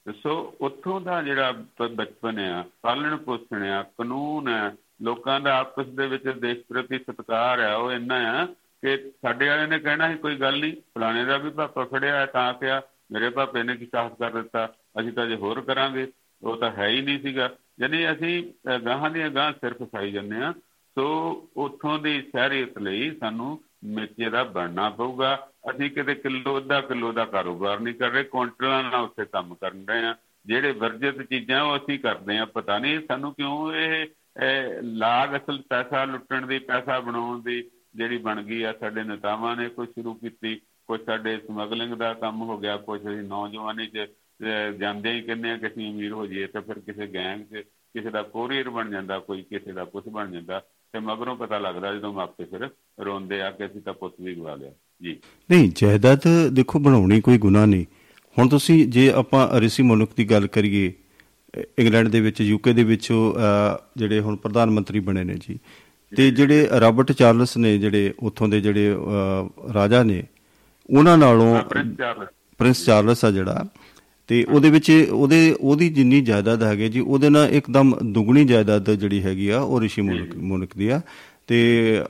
ਤੇ 0.06 0.12
ਸੋ 0.12 0.56
ਉੱਥੋਂ 0.62 1.02
ਦਾ 1.02 1.22
ਜਿਹੜਾ 1.22 1.52
ਬ- 1.52 1.96
ਬਚਪਨ 1.96 2.40
ਆ 2.40 2.64
ਪਾਲਣ 2.82 3.18
ਪੋਸ਼ਣ 3.18 3.64
ਆ 3.64 3.84
ਕਾਨੂੰਨ 3.84 4.48
ਆ 4.48 4.72
ਲੋਕਾਂ 5.02 5.40
ਦਾ 5.40 5.58
ਆਪਸ 5.60 5.86
ਦੇ 5.86 6.08
ਵਿੱਚ 6.08 6.30
ਦੇਸ਼ 6.30 6.60
ਪ੍ਰਤੀ 6.70 7.00
ਸਤਿਕਾਰ 7.00 7.60
ਆ 7.60 7.76
ਉਹ 7.76 7.92
ਇੰਨਾ 7.92 8.42
ਆ 8.42 8.46
ਕਿ 8.46 8.98
ਸਾਡੇ 8.98 9.48
ਵਾਲਿਆਂ 9.48 9.68
ਨੇ 9.68 9.80
ਕਹਿਣਾ 9.80 10.12
ਸੀ 10.12 10.18
ਕੋਈ 10.18 10.36
ਗੱਲ 10.36 10.60
ਨਹੀਂ 10.60 10.74
ਫਲਾਣੇ 10.74 11.26
ਦਾ 11.26 11.38
ਵੀ 11.38 11.50
ਪਾਪਾ 11.50 11.86
ਫੜਿਆ 11.86 12.16
ਹੈ 12.16 12.26
ਤਾਂ 12.26 12.54
ਕਿਹਾ 12.54 12.82
ਮੇਰੇ 13.12 13.30
ਪਾਪੇ 13.30 13.64
ਨੇ 13.64 13.76
ਕੀ 13.76 13.86
ਸਾਫ਼ 13.86 14.14
ਕਰ 14.14 14.32
ਦਿੱਤਾ 14.32 14.74
ਅਸੀਂ 15.00 15.12
ਤਾਂ 15.12 15.28
ਜੇ 15.28 15.36
ਹੋਰ 15.36 15.62
ਕਰਾਂਗੇ। 15.62 16.12
ਉਹ 16.44 16.58
ਤਾਂ 16.58 16.72
ਹੈ 16.72 16.88
ਹੀ 16.88 17.02
ਨਹੀਂ 17.02 17.20
ਸੀਗਾ। 17.20 17.50
ਯਾਨੀ 17.80 18.12
ਅਸੀਂ 18.12 18.54
ਅਹ, 18.70 18.80
ਗਾਹਾਂ 18.80 19.10
ਦੀਆਂ 19.10 19.30
ਗਾਹਾਂ 19.30 19.54
ਸਿਰ 19.54 19.74
ਫਸਾਈ 19.74 20.12
ਜਾਂਦੇ 20.12 20.38
ਆ 20.38 20.52
ਸੋ 20.98 21.32
ਉੱਥੋਂ 21.58 22.00
ਦੀ 22.00 22.22
ਸ਼ਹਿਰੀਅਤ 22.22 22.78
ਲਈ 22.78 23.16
ਸਾਨੂੰ 23.20 23.60
ਮੇਚੇ 23.86 24.30
ਦਾ 24.30 24.44
ਬਣਨਾ 24.44 24.90
ਪਊਗਾ। 24.90 25.50
ਅਸੀਂ 25.70 25.92
ਕਿਤੇ 25.92 26.16
ਕਿਲੋ 26.16 26.58
ਅੱਧਾ 26.58 26.82
ਕਿਲੋ 26.82 27.12
ਦਾ 27.12 27.26
ਕਾਰੋਬਾਰ 27.26 27.80
ਨਹੀਂ 27.80 27.96
ਕਰ 27.96 28.12
ਰਹੇ 28.12 28.24
ਕੁਇੰਟਲਾਂ 28.24 28.84
ਨਾਲ 28.84 29.04
ਉੱਥੇ 29.04 29.26
ਕੰਮ 29.26 29.56
ਕਰਨ 29.56 29.86
ਰਹੇ 29.90 30.06
ਆ 30.06 30.16
ਜਿਹੜੇ 30.46 30.72
ਵਰਜਿਤ 30.72 31.22
ਚੀਜ਼ਾਂ 31.22 31.64
ਉਹ 31.64 31.78
ਅਸੀਂ 31.78 32.00
ਕਰਦੇ 32.00 32.38
ਆ 32.38 32.46
ਪਤਾ 32.46 32.80
ਨਹੀਂ 32.80 33.00
ਸਾਨੂੰ 33.08 33.34
ਕਿਉਂ 33.34 33.74
ਇਹ 33.74 34.08
ਇਹ 34.44 34.82
ਲਾਗ 34.82 35.36
ਅਸਲ 35.36 35.62
ਪੈਸਾ 35.70 36.06
ਲੁੱਟਣ 36.06 36.46
ਦੀ 36.48 36.60
ਪੈਸਾ 36.60 37.00
ਬਣਾਉਣ 37.00 37.42
ਦੀ 37.42 37.70
ਜਿਹੜੀ 37.96 38.18
ਬਣ 38.18 38.44
ਗਈ 38.44 38.64
ਆ 38.64 38.74
ਸਾਡੇ 38.74 39.04
ਨੇਤਾਵਾਂ 39.04 39.56
ਨੇ 39.56 39.70
ਕੋਈ 39.70 39.88
ਸ਼ੁਰੂ 39.88 40.14
ਕੀਤੀ 40.14 40.56
ਕੁਝ 40.88 41.02
ਸਾਡੇ 41.06 41.38
ਸਮਗਲਿੰਗ 41.38 41.94
ਦਾ 41.94 42.14
ਕੰਮ 42.14 42.42
ਹੋ 42.42 42.58
ਗਿਆ 42.58 42.78
ਕੁਝ 42.78 43.02
ਅਸੀਂ 43.02 43.24
ਨੌਜਵਾਨੀ 43.24 43.88
'ਚ 43.88 43.98
ਅਹ, 43.98 44.72
ਜਾਂਦੇ 44.72 45.14
ਹੀ 45.14 45.22
ਕਹਿੰਦੇ 45.22 45.52
ਆ 45.52 45.58
ਕਿ 45.58 45.68
ਅਸੀਂ 45.68 45.94
ਅਮੀਰ 45.94 46.12
ਹੋ 46.12 46.26
ਜਾਈਏ 46.26 46.48
ਤਾਂ 46.48 46.62
ਫਿਰ 46.62 46.80
ਕਿਸੇ 46.80 47.08
ਗੈਂਗ 47.08 47.42
'ਚ 47.42 47.64
ਕਿਸੇ 47.94 48.10
ਦਾ 48.10 48.24
ਕੋਰੀਅਰ 48.24 48.70
ਬਣ 48.70 48.90
ਜਾਂਦਾ 48.90 49.20
ਕੋਈ 49.20 49.44
ਕਿਸੇ 49.44 49.72
ਦਾ 49.72 49.86
ਕੁਝ 49.86 50.04
ਬਣ 50.10 50.32
ਜਾਂਦਾ। 50.32 50.62
ਤੇ 50.96 51.00
ਮਗਰੋਂ 51.00 51.36
ਪਤਾ 51.36 51.58
ਲੱਗਦਾ 51.58 51.94
ਜਦੋਂ 51.96 52.14
ਮਾਪੇ 52.14 52.46
ਫਿਰ 52.46 52.70
ਰੋਂਦੇ 53.06 53.42
ਆ 53.42 53.52
ਕਿ 53.52 53.66
ਅਸੀਂ 53.66 53.82
ਤਾਂ 53.82 53.94
ਪੁੱਤ 53.94 54.14
ਵੀ 54.22 54.36
ਗਵਾ 54.36 54.56
ਲਿਆ। 54.56 54.72
ਜੀ। 55.04 55.18
ਨਹੀਂ 55.52 55.72
ਜਾਇਦਾਦ 55.76 56.22
ਦੇਖੋ 56.52 56.80
ਬਣਾਉਣੀ 56.80 57.22
ਕੋਈ 57.22 57.38
ਗੁਨਾਹ 57.38 57.68
ਨਹੀਂ। 57.68 57.86
ਹੁਣ 58.38 58.48
ਤੁਸੀਂ 58.48 58.88
ਜੇ 58.88 59.12
ਆਪਾਂ 59.12 59.60
ਰਿਸ਼ੀ 59.60 59.84
ਮੁਲਕ 59.84 60.10
ਦੀ 60.18 60.32
ਗੱਲ 60.32 60.48
ਕਰੀਏ 60.48 60.94
ਇੰਗਲੈਂਡ 61.80 62.08
ਦੇ 62.08 62.22
ਵਿੱਚ 62.22 62.42
ਯੂਕੇ 62.42 62.74
ਦੇ 62.74 62.84
ਵਿੱਚ 62.84 63.14
ਜਿਹੜੇ 63.98 64.20
ਹੁਣ 64.20 64.36
ਪ੍ਰਧਾਨ 64.36 64.70
ਮੰਤਰੀ 64.70 65.00
ਬਣੇ 65.00 65.24
ਨੇ 65.24 65.36
ਜੀ 65.36 65.60
ਤੇ 66.18 66.32
ਜਿਹੜੇ 66.32 66.68
ਰਾਬਰਟ 66.80 67.12
ਚਾਰਲਸ 67.12 67.58
ਨੇ 67.58 67.78
ਜਿਹੜੇ 67.78 68.14
ਉੱਥੋਂ 68.20 68.48
ਦੇ 68.48 68.62
ਜਿਹੜੇ 68.62 68.96
ਰਾਜਾ 69.74 70.04
ਨੇ 70.04 70.24
ਉਹਨਾਂ 70.98 71.18
ਨਾਲੋਂ 71.18 71.62
ਪ੍ਰਿੰਸ 71.62 71.98
ਚਾਰਲਸ। 71.98 72.28
ਪ੍ਰਿੰਸ 72.58 72.86
ਚਾਰਲਸ 72.86 73.26
ਆ 73.26 73.32
ਜਿਹੜਾ 73.32 73.66
ਤੇ 74.28 74.44
ਉਹਦੇ 74.44 74.70
ਵਿੱਚ 74.70 75.08
ਉਹਦੇ 75.12 75.56
ਉਹਦੀ 75.62 75.90
ਜਿੰਨੀ 75.90 76.22
ਜਾਇਦਾਦ 76.22 76.64
ਹੈਗੀ 76.64 76.90
ਜੀ 76.90 77.00
ਉਹਦੇ 77.00 77.30
ਨਾਲ 77.30 77.50
ਇੱਕਦਮ 77.50 77.94
ਦੁੱਗਣੀ 78.04 78.46
ਜਾਇਦਾਦ 78.46 78.92
ਜਿਹੜੀ 78.92 79.24
ਹੈਗੀ 79.24 79.50
ਆ 79.50 79.60
ਉਹ 79.60 79.82
ਰਿਸ਼ੀ 79.82 80.02
ਮੁਲਕ 80.02 80.36
ਮੁਲਕ 80.36 80.70
ਦੀ 80.78 80.88
ਆ। 80.88 81.02
ਤੇ 81.48 81.58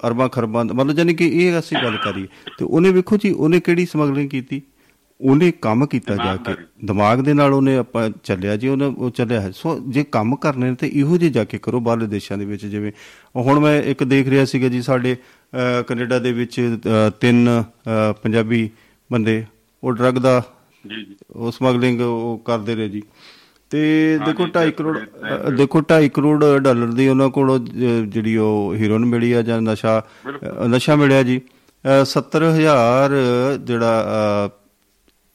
ਅਰਬਾਂ 0.07 0.29
ਖਰਬਾਂ 0.29 0.65
ਮਤਲਬ 0.65 0.91
ਜਾਨੀ 0.91 1.13
ਕਿ 1.13 1.27
ਇਹ 1.27 1.59
ਅਸੀਂ 1.59 1.77
ਗੱਲ 1.83 1.97
ਕਰੀਏ 1.97 2.27
ਤੇ 2.59 2.65
ਉਹਨੇ 2.65 2.89
ਵੇਖੋ 2.89 3.17
ਜੀ 3.17 3.29
ਉਹਨੇ 3.29 3.59
ਕਿਹੜੀ 3.59 3.85
ਸਮਗਲਿੰਗ 3.85 4.29
ਕੀਤੀ? 4.29 4.61
ਉਹਨੇ 5.21 5.51
ਕੰਮ 5.61 5.85
ਕੀਤਾ 5.85 6.15
ਜਾ 6.15 6.35
ਕੇ। 6.35 6.53
ਦਿਮਾਗ 6.85 7.19
ਦੇ 7.19 7.33
ਨਾਲ 7.33 7.53
ਉਹਨੇ 7.53 7.75
ਆਪਾਂ 7.77 8.09
ਚੱਲਿਆ 8.23 8.55
ਜੀ 8.57 8.67
ਉਹਨੇ 8.67 8.85
ਉਹ 8.85 9.09
ਚੱਲਿਆ 9.09 9.41
ਹੈ। 9.41 9.51
ਸੋ 9.51 9.79
ਜੇ 9.87 10.03
ਕੰਮ 10.03 10.35
ਕਰਨੇ 10.35 10.75
ਤੇ 10.75 10.91
ਇਹੋ 10.93 11.17
ਜਿਹੇ 11.17 11.31
ਜਾ 11.31 11.43
ਕੇ 11.43 11.57
ਕਰੋ 11.57 11.79
ਬਾਹਰਲੇ 11.79 12.07
ਦੇਸ਼ਾਂ 12.07 12.37
ਦੇ 12.37 12.45
ਵਿੱਚ 12.45 12.65
ਜਿਵੇਂ 12.65 12.91
ਹੁਣ 13.35 13.59
ਮੈਂ 13.59 13.83
ਇੱਕ 13.83 14.03
ਦੇਖ 14.03 14.27
ਰਿਹਾ 14.27 14.45
ਸੀਗਾ 14.45 14.67
ਜੀ 14.67 14.81
ਸਾਡੇ 14.81 15.15
ਕੈਨੇਡਾ 15.87 16.19
ਦੇ 16.19 16.31
ਵਿੱਚ 16.31 16.79
ਤਿੰਨ 17.21 17.63
ਪੰਜਾਬੀ 18.23 18.69
ਬੰਦੇ 19.11 19.43
ਉਹ 19.83 19.91
ਡਰੱਗ 19.91 20.13
ਦਾ 20.13 20.41
ਜੀ 20.41 20.49
ਜੀ 20.49 20.54
ਉਹ 21.35 21.51
ਸਮਗਲਿੰਗ 21.51 22.01
ਉਹ 22.01 22.41
ਕਰਦੇ 22.45 22.75
ਰਹੇ 22.75 22.89
ਜੀ। 22.89 23.03
ਤੇ 23.69 24.17
ਦੇਖੋ 24.25 24.43
ਹਾਂਜੀ, 24.43 24.51
2.5 24.51 24.71
ਕਰੋੜ 24.71 24.99
ਦੇਖੋ 25.53 25.81
2.5 25.81 26.09
ਕਰੋੜ 26.09 26.45
ਡਾਲਰ 26.57 26.87
ਦੀ 26.87 27.07
ਉਹਨਾਂ 27.07 27.29
ਕੋਲ 27.29 27.65
ਜਿਹੜੀ 28.07 28.37
ਉਹ 28.37 28.73
ਹੀਰੋਇਨ 28.77 29.05
ਮਿਲੀ 29.05 29.31
ਆ 29.31 29.41
ਜਾਂ 29.41 29.61
ਨਸ਼ਾ 29.61 30.03
ਨਸ਼ਾ 30.67 30.95
ਮਿਲਿਆ 30.95 31.23
ਜੀ। 31.23 31.41
ਅ, 32.01 32.03
70000 32.03 33.11
ਜਿਹੜਾ 33.63 34.05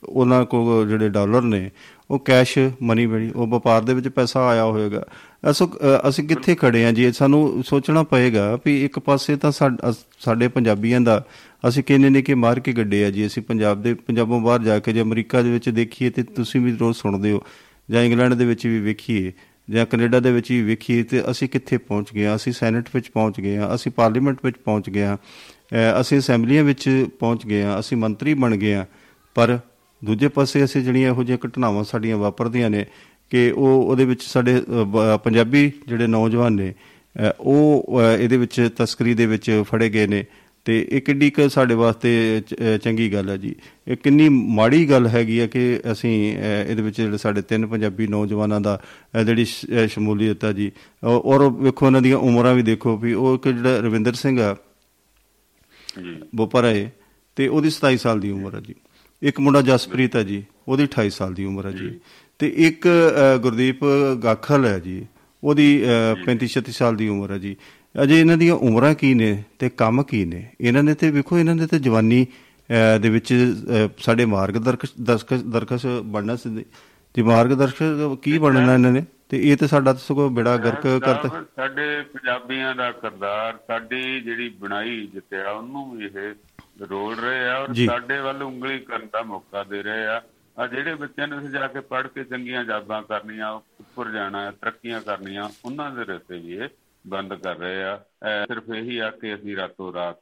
ਉਹਨਾਂ 0.09 0.44
ਕੋਲ 0.44 0.88
ਜਿਹੜੇ 0.88 1.09
ਡਾਲਰ 1.09 1.42
ਨੇ 1.42 1.70
ਉਹ 2.11 2.18
ਕੈਸ਼ 2.18 2.59
ਮਨੀ 2.82 3.07
ਮਿਲੀ। 3.07 3.30
ਉਹ 3.36 3.46
ਵਪਾਰ 3.46 3.82
ਦੇ 3.82 3.94
ਵਿੱਚ 3.94 4.09
ਪੈਸਾ 4.09 4.48
ਆਇਆ 4.48 4.64
ਹੋਵੇਗਾ। 4.64 5.05
ਅਸੋ 5.51 5.66
ਅ, 5.66 6.09
ਅਸੀਂ 6.09 6.24
ਕਿੱਥੇ 6.24 6.55
ਖੜੇ 6.55 6.84
ਆ 6.86 6.93
ਜੀ? 6.93 7.05
ਇਹ 7.05 7.12
ਸਾਨੂੰ 7.12 7.62
ਸੋਚਣਾ 7.66 8.03
ਪਏਗਾ 8.03 8.59
ਵੀ 8.66 8.84
ਇੱਕ 8.84 8.99
ਪਾਸੇ 8.99 9.36
ਤਾਂ 9.36 9.51
ਸਾਡ- 9.53 9.78
ਅਸ- 9.91 10.05
ਸਾਡੇ 10.20 10.49
ਪੰਜਾਬੀਆਂ 10.49 11.01
ਦਾ 11.01 11.24
ਅਸੀਂ 11.68 11.82
ਕਿੰਨੇ 11.82 12.11
ਨੇ 12.11 12.22
ਕਿ 12.22 12.34
ਮਾਰ 12.34 12.61
ਕੇ 12.61 12.72
ਗੱਡੇ 12.72 13.05
ਆ 13.05 13.11
ਜੀ। 13.11 13.26
ਅਸੀਂ 13.26 13.43
ਪੰਜਾਬ 13.43 13.82
ਦੇ 13.82 13.95
ਪੰਜਾਬੋਂ 13.95 14.41
ਬਾਹਰ 14.41 14.62
ਜਾ 14.62 14.78
ਕੇ 14.78 14.93
ਜੇ 14.93 15.01
ਅਮਰੀਕਾ 15.03 15.43
ਦੇ 15.43 15.51
ਵਿੱਚ 15.51 15.68
ਦੇਖੀਏ 15.68 16.11
ਤੇ 16.11 16.22
ਤੁਸੀਂ 16.22 16.61
ਵੀ 16.61 16.76
ਰੋਜ਼ 16.76 16.97
ਸੁਣਦੇ 16.97 17.32
ਹੋ। 17.32 17.43
ਜਾਂ 17.91 18.03
ਇੰਗਲੈਂਡ 18.03 18.34
ਦੇ 18.34 18.45
ਵਿੱਚ 18.45 18.66
ਵੀ 18.66 18.78
ਵੇਖੀਏ 18.80 19.32
ਜਾਂ 19.70 19.86
ਕੈਨੇਡਾ 19.86 20.20
ਦੇ 20.20 20.32
ਵਿੱਚ 20.32 20.51
ਵੀ 20.53 20.62
ਵੇਖੀਏ 20.62 21.03
ਤੇ 21.03 21.22
ਅਸੀਂ 21.30 21.49
ਕਿੱਥੇ 21.49 21.78
ਪਹੁੰਚ 21.78 22.12
ਗਏ 22.14 22.26
ਹਾਂ 22.26 22.36
ਅਸੀਂ 22.36 22.53
ਸੈਨੇਟ 22.53 22.88
ਵਿੱਚ 22.95 23.11
ਪਹੁੰਚ 23.11 23.41
ਗਏ 23.41 23.57
ਹਾਂ 23.57 23.74
ਅਸੀਂ 23.74 23.93
ਪਾਰਲੀਮੈਂਟ 23.93 24.38
ਵਿੱਚ 24.45 24.57
ਪਹੁੰਚ 24.64 24.91
ਗਏ 24.91 25.05
ਹਾਂ 25.05 25.16
ਅਹ 25.16 26.01
ਅਸੀਂ 26.01 26.18
ਅਸੈਂਬਲੀਆਂ 26.18 26.64
ਵਿੱਚ 26.64 27.07
ਪਹੁੰਚ 27.20 27.47
ਗਏ 27.47 27.62
ਹਾਂ 27.62 27.78
ਅਸੀਂ 27.80 27.97
ਮੰਤਰੀ 27.97 28.34
ਬਣ 28.34 28.57
ਗਏ 28.57 28.74
ਹਾਂ 28.74 28.84
ਪਰ 29.34 29.59
ਦੂਜੇ 30.05 30.28
ਪਾਸੇ 30.28 30.64
ਅਸੀਂ 30.64 30.82
ਜਿਹੜੀਆਂ 30.82 31.09
ਇਹੋ 31.09 31.24
ਜਿਹੀਆਂ 31.24 31.47
ਘਟਨਾਵਾਂ 31.47 31.84
ਸਾਡੀਆਂ 31.84 32.16
ਵਾਪਰਦੀਆਂ 32.16 32.70
ਨੇ 32.70 32.86
ਕਿ 33.31 33.51
ਉਹ 33.51 33.68
ਉਹਦੇ 33.68 34.05
ਵਿੱਚ 34.05 34.22
ਸਾਡੇ 34.22 34.62
ਪੰਜਾਬੀ 35.24 35.72
ਜਿਹੜੇ 35.87 36.07
ਨੌਜਵਾਨ 36.07 36.53
ਨੇ 36.53 36.74
ਉਹ 37.41 37.87
ਇਹਦੇ 38.18 38.37
ਵਿੱਚ 38.37 38.70
ਤਸਕਰੀ 38.76 39.14
ਦੇ 39.14 39.26
ਵਿੱਚ 39.26 39.62
ਫੜੇ 39.66 39.89
ਗਏ 39.89 40.07
ਨੇ। 40.07 40.24
ਤੇ 40.64 40.89
ਇਹ 40.91 41.01
ਕਿੰਨੀ 41.01 41.31
ਕੁ 41.31 41.49
ਸਾਡੇ 41.49 41.74
ਵਾਸਤੇ 41.74 42.43
ਚੰਗੀ 42.83 43.12
ਗੱਲ 43.12 43.28
ਹੈ 43.31 43.37
ਜੀ। 43.37 43.55
ਇਹ 43.89 43.97
ਕਿੰਨੀ 43.97 44.28
ਮਾੜੀ 44.28 44.91
ਗੱਲ 44.91 45.07
ਹੈਗੀ 45.07 45.41
ਹੈ 45.41 45.47
ਕਿ 45.47 45.81
ਅਸੀਂ 45.93 46.37
ਇਹਦੇ 46.70 46.83
ਵਿੱਚ 46.83 46.97
ਜਿਹੜੇ 46.97 47.18
ਸਾਡੇ 47.18 47.43
ਤਿੰਨ 47.43 47.66
ਪੰਜਾਬੀ 47.66 48.07
ਨੌਜਵਾਨਾਂ 48.07 48.61
ਦਾ 48.61 48.81
ਜਿਹੜੀ 49.24 49.45
ਸ਼ਮੂਲੀਅਤ 49.89 50.45
ਹੈ 50.45 50.53
ਜੀ 50.53 50.72
ਔਰ 51.05 51.49
ਵੇਖੋ 51.51 51.87
ਉਹਨਾਂ 51.87 52.03
ਦੀਆਂ 52.03 52.18
ਉਮਰਾਂ 52.18 52.55
ਵੀ 52.55 52.62
ਦੇਖੋ 52.62 52.97
ਵੀ 52.97 53.12
ਉਹ 53.12 53.35
ਇੱਕ 53.35 53.49
ਜਿਹੜਾ 53.49 53.78
ਰਵਿੰਦਰ 53.78 54.12
ਸਿੰਘ 54.12 54.41
ਆ 54.41 54.57
ਜੀ। 56.03 56.16
ਬੋਪਰਾ 56.35 56.68
ਹੈ 56.68 56.93
ਤੇ 57.37 57.49
ਉਹਦੀ 57.49 57.70
27 57.70 57.97
ਸਾਲ 57.97 58.20
ਦੀ 58.20 58.31
ਉਮਰ 58.31 58.55
ਹੈ 58.55 58.61
ਜੀ। 58.61 58.74
ਇੱਕ 59.22 59.41
ਮੁੰਡਾ 59.41 59.62
ਜਸਪ੍ਰੀਤ 59.62 60.16
ਹੈ 60.16 60.22
ਜੀ 60.22 60.43
ਉਹਦੀ 60.68 60.85
28 60.85 61.11
ਸਾਲ 61.11 61.35
ਦੀ 61.35 61.45
ਉਮਰ 61.45 61.66
ਹੈ 61.66 61.70
ਜੀ। 61.70 62.01
ਤੇ 62.41 62.49
ਇੱਕ 62.66 62.86
ਗੁਰਦੀਪ 63.43 63.84
ਗਾਖਲ 64.24 64.64
ਹੈ 64.66 64.78
ਜੀ। 64.80 64.97
ਉਹਦੀ 65.43 65.68
35 66.26 66.49
36 66.55 66.72
ਸਾਲ 66.78 66.97
ਦੀ 66.97 67.09
ਉਮਰ 67.09 67.32
ਹੈ 67.32 67.38
ਜੀ। 67.38 67.57
ਅਜੇ 67.95 68.20
ਇਹਨਾਂ 68.20 68.36
ਦੀਆਂ 68.36 68.55
ਉਮਰਾਂ 68.68 68.95
ਕੀ 69.03 69.12
ਨੇ 69.14 69.30
ਤੇ 69.59 69.68
ਕੰਮ 69.82 70.03
ਕੀ 70.11 70.24
ਨੇ? 70.24 70.41
ਇਹਨਾਂ 70.61 70.82
ਨੇ 70.82 70.95
ਤੇ 71.03 71.11
ਵੇਖੋ 71.11 71.38
ਇਹਨਾਂ 71.38 71.55
ਨੇ 71.55 71.66
ਤੇ 71.66 71.78
ਜਵਾਨੀ 71.86 72.26
ਦੇ 73.03 73.09
ਵਿੱਚ 73.11 73.32
ਸਾਡੇ 73.99 74.24
ਮਾਰਗਦਰਸ਼ਕ 74.34 75.01
ਦਰਸ਼ਕ 75.07 75.34
ਦਰਕਸ਼ 75.55 75.86
ਬਣਨਾ 75.86 76.36
ਸੀ। 76.36 76.64
ਤੇ 77.14 77.22
ਮਾਰਗਦਰਸ਼ਕ 77.22 78.18
ਕੀ 78.22 78.36
ਬਣਨਾ 78.38 78.74
ਇਹਨਾਂ 78.74 78.93
ਨੇ? 78.93 79.05
ਤੇ 79.28 79.38
ਇਹ 79.51 79.57
ਤੇ 79.57 79.66
ਸਾਡਾ 79.66 79.93
ਤਾਂ 79.93 80.01
ਸਗੋਂ 80.01 80.28
ਬੇੜਾ 80.36 80.57
ਗਰਕ 80.57 80.86
ਕਰਤਾ। 81.05 81.28
ਸਾਡੇ 81.57 81.86
ਪੰਜਾਬੀਆਂ 82.12 82.74
ਦਾ 82.74 82.91
ਕਿਰਦਾਰ 82.93 83.59
ਸਾਡੀ 83.66 84.20
ਜਿਹੜੀ 84.20 84.49
ਬਣਾਈ 84.61 85.07
ਜਿੱਤਿਆ 85.12 85.51
ਉਹਨੂੰ 85.51 85.91
ਵੀ 85.91 86.05
ਇਹ 86.07 86.86
ਰੋਲ 86.91 87.14
ਰਹੇ 87.16 87.49
ਆ 87.49 87.57
ਔਰ। 87.59 87.74
ਸਾਡੇ 87.86 88.18
ਵੱਲ 88.20 88.43
ਉਂਗਲੀ 88.43 88.78
ਕਰਨ 88.91 89.07
ਦਾ 89.12 89.22
ਮੌਕਾ 89.22 89.62
ਦੇ 89.64 89.82
ਰਹੇ 89.82 90.07
ਆ। 90.07 90.20
ਆ 90.59 90.66
ਜਿਹੜੇ 90.66 90.94
ਬੱਚਿਆਂ 90.94 91.28
ਨੇ 91.28 91.36
ਉੱਥੇ 91.36 91.48
ਜਾ 91.48 91.66
ਕੇ 91.66 91.80
ਪੜ੍ਹ 91.80 92.09
ਕੇ 92.09 92.24
ਚੰਗੀਆਂ 92.24 92.64
ਜਾਬਾਂ 92.64 93.03
ਕਰਨੀਆਂ, 93.03 93.53
ਉੱਪਰ 93.53 94.11
ਜਾਣਾ, 94.11 94.51
ਤਰੱਕੀਆਂ 94.51 95.01
ਕਰਨੀਆਂ, 95.01 95.48
ਉਹਨਾਂ 95.64 95.90
ਦੇ 95.90 96.05
ਰਸਤੇ 96.05 96.38
ਵੀ 96.38 96.53
ਇਹ 96.53 96.68
ਬੰਦ 97.07 97.34
ਕਰ 97.34 97.57
ਰਹੇ 97.57 97.84
ਆ। 97.84 97.96
ਅਹ 97.96 98.46
ਸਿਰਫ 98.46 98.64
ਇਹੀ 98.74 98.98
ਆ 98.98 99.11
ਕਿ 99.11 99.34
ਅਸੀਂ 99.34 99.57
ਰਾਤੋਂ 99.57 99.92
ਰਾਤ 99.92 100.20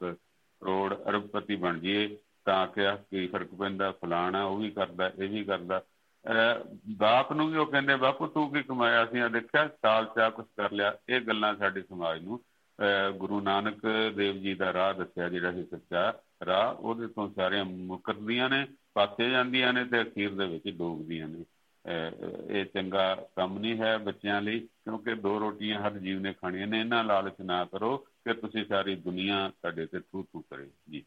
ਕਰੋੜ 0.60 0.94
ਅਰਬਪਤੀ 0.94 1.56
ਬਣ 1.56 1.78
ਜਾਈਏ, 1.78 2.18
ਤਾਂ 2.44 2.66
ਕਿ 2.66 2.86
ਆ 2.86 2.96
ਕੀ 2.96 3.26
ਫ਼ਰਕ 3.26 3.54
ਪੈਂਦਾ, 3.54 3.90
ਫਲਾਣਾ 3.90 4.44
ਉਹ 4.44 4.56
ਵੀ 4.56 4.70
ਕਰਦਾ, 4.70 5.12
ਇਹ 5.18 5.28
ਵੀ 5.28 5.44
ਕਰਦਾ। 5.44 5.82
ਅਹ 6.26 6.76
ਬਾਪ 6.96 7.32
ਨੂੰ 7.32 7.50
ਵੀ 7.50 7.58
ਉਹ 7.58 7.66
ਕਹਿੰਦੇ, 7.66 7.96
ਬਾਪੂ, 7.96 8.26
ਤੂੰ 8.26 8.52
ਕੀ 8.52 8.62
ਕਮਾਇਆ? 8.62 9.06
ਸੀ 9.06 9.18
ਆ 9.18 9.28
ਦੇਖਿਆ, 9.28 9.68
ਸਾਲ 9.68 10.04
ਚ 10.04 10.18
ਆ 10.18 10.30
ਕੁਝ 10.30 10.46
ਕਰ 10.56 10.72
ਲਿਆ। 10.72 10.94
ਇਹ 11.08 11.20
ਗੱਲਾਂ 11.20 11.56
ਸਾਡੇ 11.56 11.82
ਸਮਾਜ 11.82 12.22
ਨੂੰ 12.22 12.40
ਅਹ 12.78 13.12
ਗੁਰੂ 13.12 13.40
ਨਾਨਕ 13.40 13.86
ਦੇਵ 14.16 14.36
ਜੀ 14.36 14.54
ਦਾ 14.54 14.72
ਰਾਹ 14.72 14.94
ਦੱਸਿਆ, 14.94 15.28
ਜਿਹੜਾ 15.28 15.52
ਸੀ 15.52 15.64
ਸੱਚਾ 15.64 16.14
ਰਾਹ 16.46 16.74
ਉਹਦੇ 16.74 17.06
ਤੋਂ 17.06 17.30
ਸਾਰੀਆਂ 17.36 17.64
ਮੁਕਰਦੀਆਂ 17.64 18.48
ਨੇ। 18.48 18.66
ਪਾਸੇ 18.98 19.30
ਜਾਂਦੀਆਂ 19.30 19.72
ਨੇ 19.72 19.84
ਤੇ 19.84 20.02
ਅਖੀਰ 20.02 20.34
ਦੇ 20.34 20.46
ਵਿੱਚ 20.46 20.68
ਡੋਬਦੀਆਂ 20.68 21.28
ਨੇ। 21.28 21.44
ਅਹ 21.84 22.52
ਇਹ 22.52 22.64
ਚੰਗਾ 22.64 23.14
ਕੰਮ 23.36 23.58
ਨਹੀਂ 23.58 23.78
ਹੈ 23.78 23.98
ਬੱਚਿਆਂ 23.98 24.42
ਲਈ 24.42 24.60
ਕਿਉਂਕਿ 24.60 25.14
ਦੋ 25.14 25.40
ਰੋਟੀਆਂ 25.40 25.80
ਹਰ 25.86 25.98
ਜੀਵ 25.98 26.20
ਨੇ 26.20 26.32
ਖਾਣੀਆਂ 26.32 26.66
ਨੇ। 26.66 26.80
ਇਹਨਾਂ 26.80 27.04
ਲਾਲਚ 27.04 27.34
ਨਾ 27.44 27.64
ਕਰੋ 27.64 27.96
ਕਿ 27.96 28.34
ਤੁਸੀਂ 28.34 28.64
ਸਾਰੀ 28.64 28.94
ਦੁਨੀਆ 28.96 29.48
ਤੁਹਾਡੇ 29.48 29.86
ਤੇ 29.86 30.00
ਥੂ 30.00 30.22
ਥੂ 30.22 30.40
ਕਰੇ। 30.40 30.66
ਜੀ। 30.90 31.04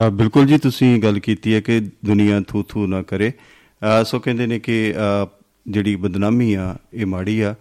ਅ, 0.00 0.08
ਬਿਲਕੁਲ 0.10 0.46
ਜੀ 0.46 0.58
ਤੁਸੀਂ 0.58 1.02
ਗੱਲ 1.02 1.18
ਕੀਤੀ 1.18 1.54
ਹੈ 1.54 1.60
ਕਿ 1.60 1.80
ਦੁਨੀਆ 1.80 2.40
ਥੂ 2.40 2.62
ਥੂ 2.62 2.86
ਨਾ 2.86 3.02
ਕਰੇ। 3.02 3.30
ਅ, 3.30 4.04
ਸੋ 4.04 4.18
ਕਹਿੰਦੇ 4.18 4.46
ਨੇ 4.46 4.58
ਕਿ 4.58 4.94
ਅ, 4.96 5.26
ਜਿਹੜੀ 5.68 5.96
ਬਦਨਾਮੀ 5.96 6.54
ਆ 6.54 6.76
ਇਹ 6.94 7.06
ਮਾੜੀ 7.06 7.40
ਆ। 7.40 7.54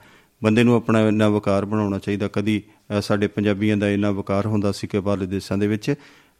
ਬੰਦੇ 0.43 0.63
ਨੂੰ 0.63 0.75
ਆਪਣਾ 0.75 0.99
ਇੰਨਾ 1.07 1.29
ਵਕਾਰ 1.29 1.65
ਬਣਾਉਣਾ 1.65 1.99
ਚਾਹੀਦਾ। 1.99 2.27
ਕਦੀ 2.27 2.61
ਅ, 2.97 2.99
ਸਾਡੇ 2.99 3.27
ਪੰਜਾਬੀਆਂ 3.27 3.77
ਦਾ 3.77 3.89
ਇੰਨਾ 3.89 4.11
ਵਕਾਰ 4.11 4.45
ਹੁੰਦਾ 4.45 4.71
ਸੀ 4.71 4.87
ਕਿ 4.87 4.99
ਬਾਹਰਲੇ 4.99 5.25
ਦੇਸ਼ਾਂ 5.25 5.57
ਦੇ 5.57 5.67
ਵਿੱਚ 5.67 5.93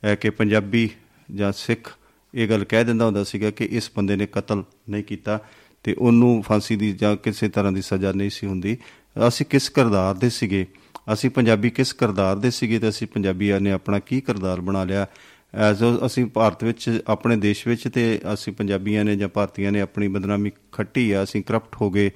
ਅ, 0.03 0.15
ਕਿ 0.15 0.29
ਪੰਜਾਬੀ 0.29 0.89
ਜਾਂ 1.35 1.51
ਸਿੱਖ 1.51 1.97
ਇਹ 2.33 2.49
ਗੱਲ 2.49 2.63
ਕਹਿ 2.63 2.85
ਦਿੰਦਾ 2.85 3.05
ਹੁੰਦਾ 3.05 3.23
ਸੀਗਾ 3.23 3.51
ਕਿ 3.51 3.65
ਇਸ 3.65 3.91
ਬੰਦੇ 3.97 4.15
ਨੇ 4.15 4.25
ਕਤਲ 4.25 4.63
ਨਹੀਂ 4.89 5.03
ਕੀਤਾ 5.03 5.39
ਤੇ 5.83 5.93
ਉਹਨੂੰ 5.93 6.43
ਫਾਂਸੀ 6.43 6.75
ਦੀ 6.75 6.93
ਜਾਂ 6.93 7.15
ਕਿਸੇ 7.15 7.49
ਤਰ੍ਹਾਂ 7.49 7.71
ਦੀ 7.71 7.81
ਸਜ਼ਾ 7.81 8.11
ਨਹੀਂ 8.11 8.29
ਸੀ 8.29 8.47
ਹੁੰਦੀ। 8.47 8.77
ਅਸੀਂ 9.27 9.45
ਕਿਸ 9.45 9.69
ਕਿਰਦਾਰ 9.69 10.15
ਦੇ 10.15 10.29
ਸੀਗੇ? 10.29 10.67
ਅਸੀਂ 11.13 11.29
ਪੰਜਾਬੀ 11.29 11.69
ਕਿਸ 11.69 11.93
ਕਿਰਦਾਰ 11.93 12.35
ਦੇ 12.35 12.51
ਸੀਗੇ 12.51 12.79
ਤੇ 12.79 12.89
ਅਸੀਂ 12.89 13.07
ਪੰਜਾਬੀਆਂ 13.07 13.59
ਨੇ 13.59 13.71
ਆਪਣਾ 13.71 13.99
ਕੀ 13.99 14.21
ਕਿਰਦਾਰ 14.21 14.61
ਬਣਾ 14.61 14.83
ਲਿਆ? 14.83 15.07
ਐਜ਼ 15.53 15.83
ਅਸੀਂ 16.05 16.25
ਭਾਰਤ 16.25 16.63
ਵਿੱਚ 16.63 17.01
ਆਪਣੇ 17.07 17.35
ਦੇਸ਼ 17.35 17.67
ਵਿੱਚ 17.67 17.87
ਤੇ 17.93 18.19
ਅਸੀਂ 18.33 18.53
ਪੰਜਾਬੀਆਂ 18.53 19.05
ਨੇ 19.05 19.15
ਜਾਂ 19.15 19.29
ਭਾਰਤੀਆਂ 19.29 19.71
ਨੇ 19.71 19.81
ਆਪਣੀ 19.81 20.07
ਬਦਨਾਮੀ 20.07 20.51
ਖੱਟੀ 20.71 21.11
ਆ 21.11 21.23
ਅਸੀਂ 21.23 21.43
ਕਰਪਟ 21.43 21.75
ਹੋ 21.81 21.91
ਗਏ 21.91 22.11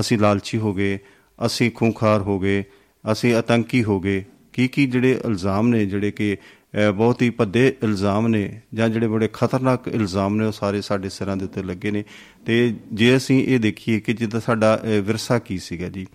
ਅਸੀਂ 0.00 0.18
ਲਾਲਚੀ 0.18 0.58
ਹੋ 0.58 0.74
ਗਏ 0.74 0.98
ਅਸੀਂ 1.46 1.70
ਖੂੰਖਾਰ 1.70 2.20
ਹੋ 2.20 2.40
ਗਏ 2.40 2.64
ਅਸੀਂ 3.12 3.34
ਆਤੰਕੀ 3.34 3.84
ਹੋ 3.84 4.00
ਗਏ। 4.00 4.24
ਕੀ 4.52 4.68
ਕੀ 4.68 4.86
ਜਿਹੜੇ 4.86 5.20
ਇਲਜ਼ਾਮ 5.26 5.68
ਨੇ 5.68 5.86
ਜਿਹੜੇ 5.86 6.10
ਕਿ 6.10 6.34
ਅਹ, 6.34 6.61
ਬਹੁਤ 6.94 7.22
ਹੀ 7.22 7.30
ਭੱਦੇ 7.30 7.76
ਇਲਜ਼ਾਮ 7.82 8.28
ਨੇ 8.28 8.60
ਜਾਂ 8.74 8.88
ਜਿਹੜੇ 8.88 9.08
ਬੜੇ 9.08 9.28
ਖਤਰਨਾਕ 9.32 9.88
ਇਲਜ਼ਾਮ 9.88 10.36
ਨੇ 10.36 10.44
ਉਹ 10.46 10.52
ਸਾਰੇ 10.52 10.80
ਸਾਡੇ 10.80 11.08
ਸਿਰਾਂ 11.08 11.36
ਦੇ 11.36 11.44
ਉੱਤੇ 11.44 11.62
ਲੱਗੇ 11.62 11.90
ਨੇ। 11.90 12.04
ਤੇ 12.46 12.74
ਜੇ 12.92 13.16
ਅਸੀਂ 13.16 13.44
ਇਹ 13.44 13.60
ਦੇਖੀਏ 13.60 14.00
ਕਿ 14.00 14.12
ਜਿੱਦਾਂ 14.12 14.40
ਸਾਡਾ 14.40 14.80
ਅਹ, 14.84 15.02
ਵਿਰਸਾ 15.02 15.38
ਕੀ 15.38 15.58
ਸੀਗਾ 15.58 15.88
ਜੀ? 15.88 16.06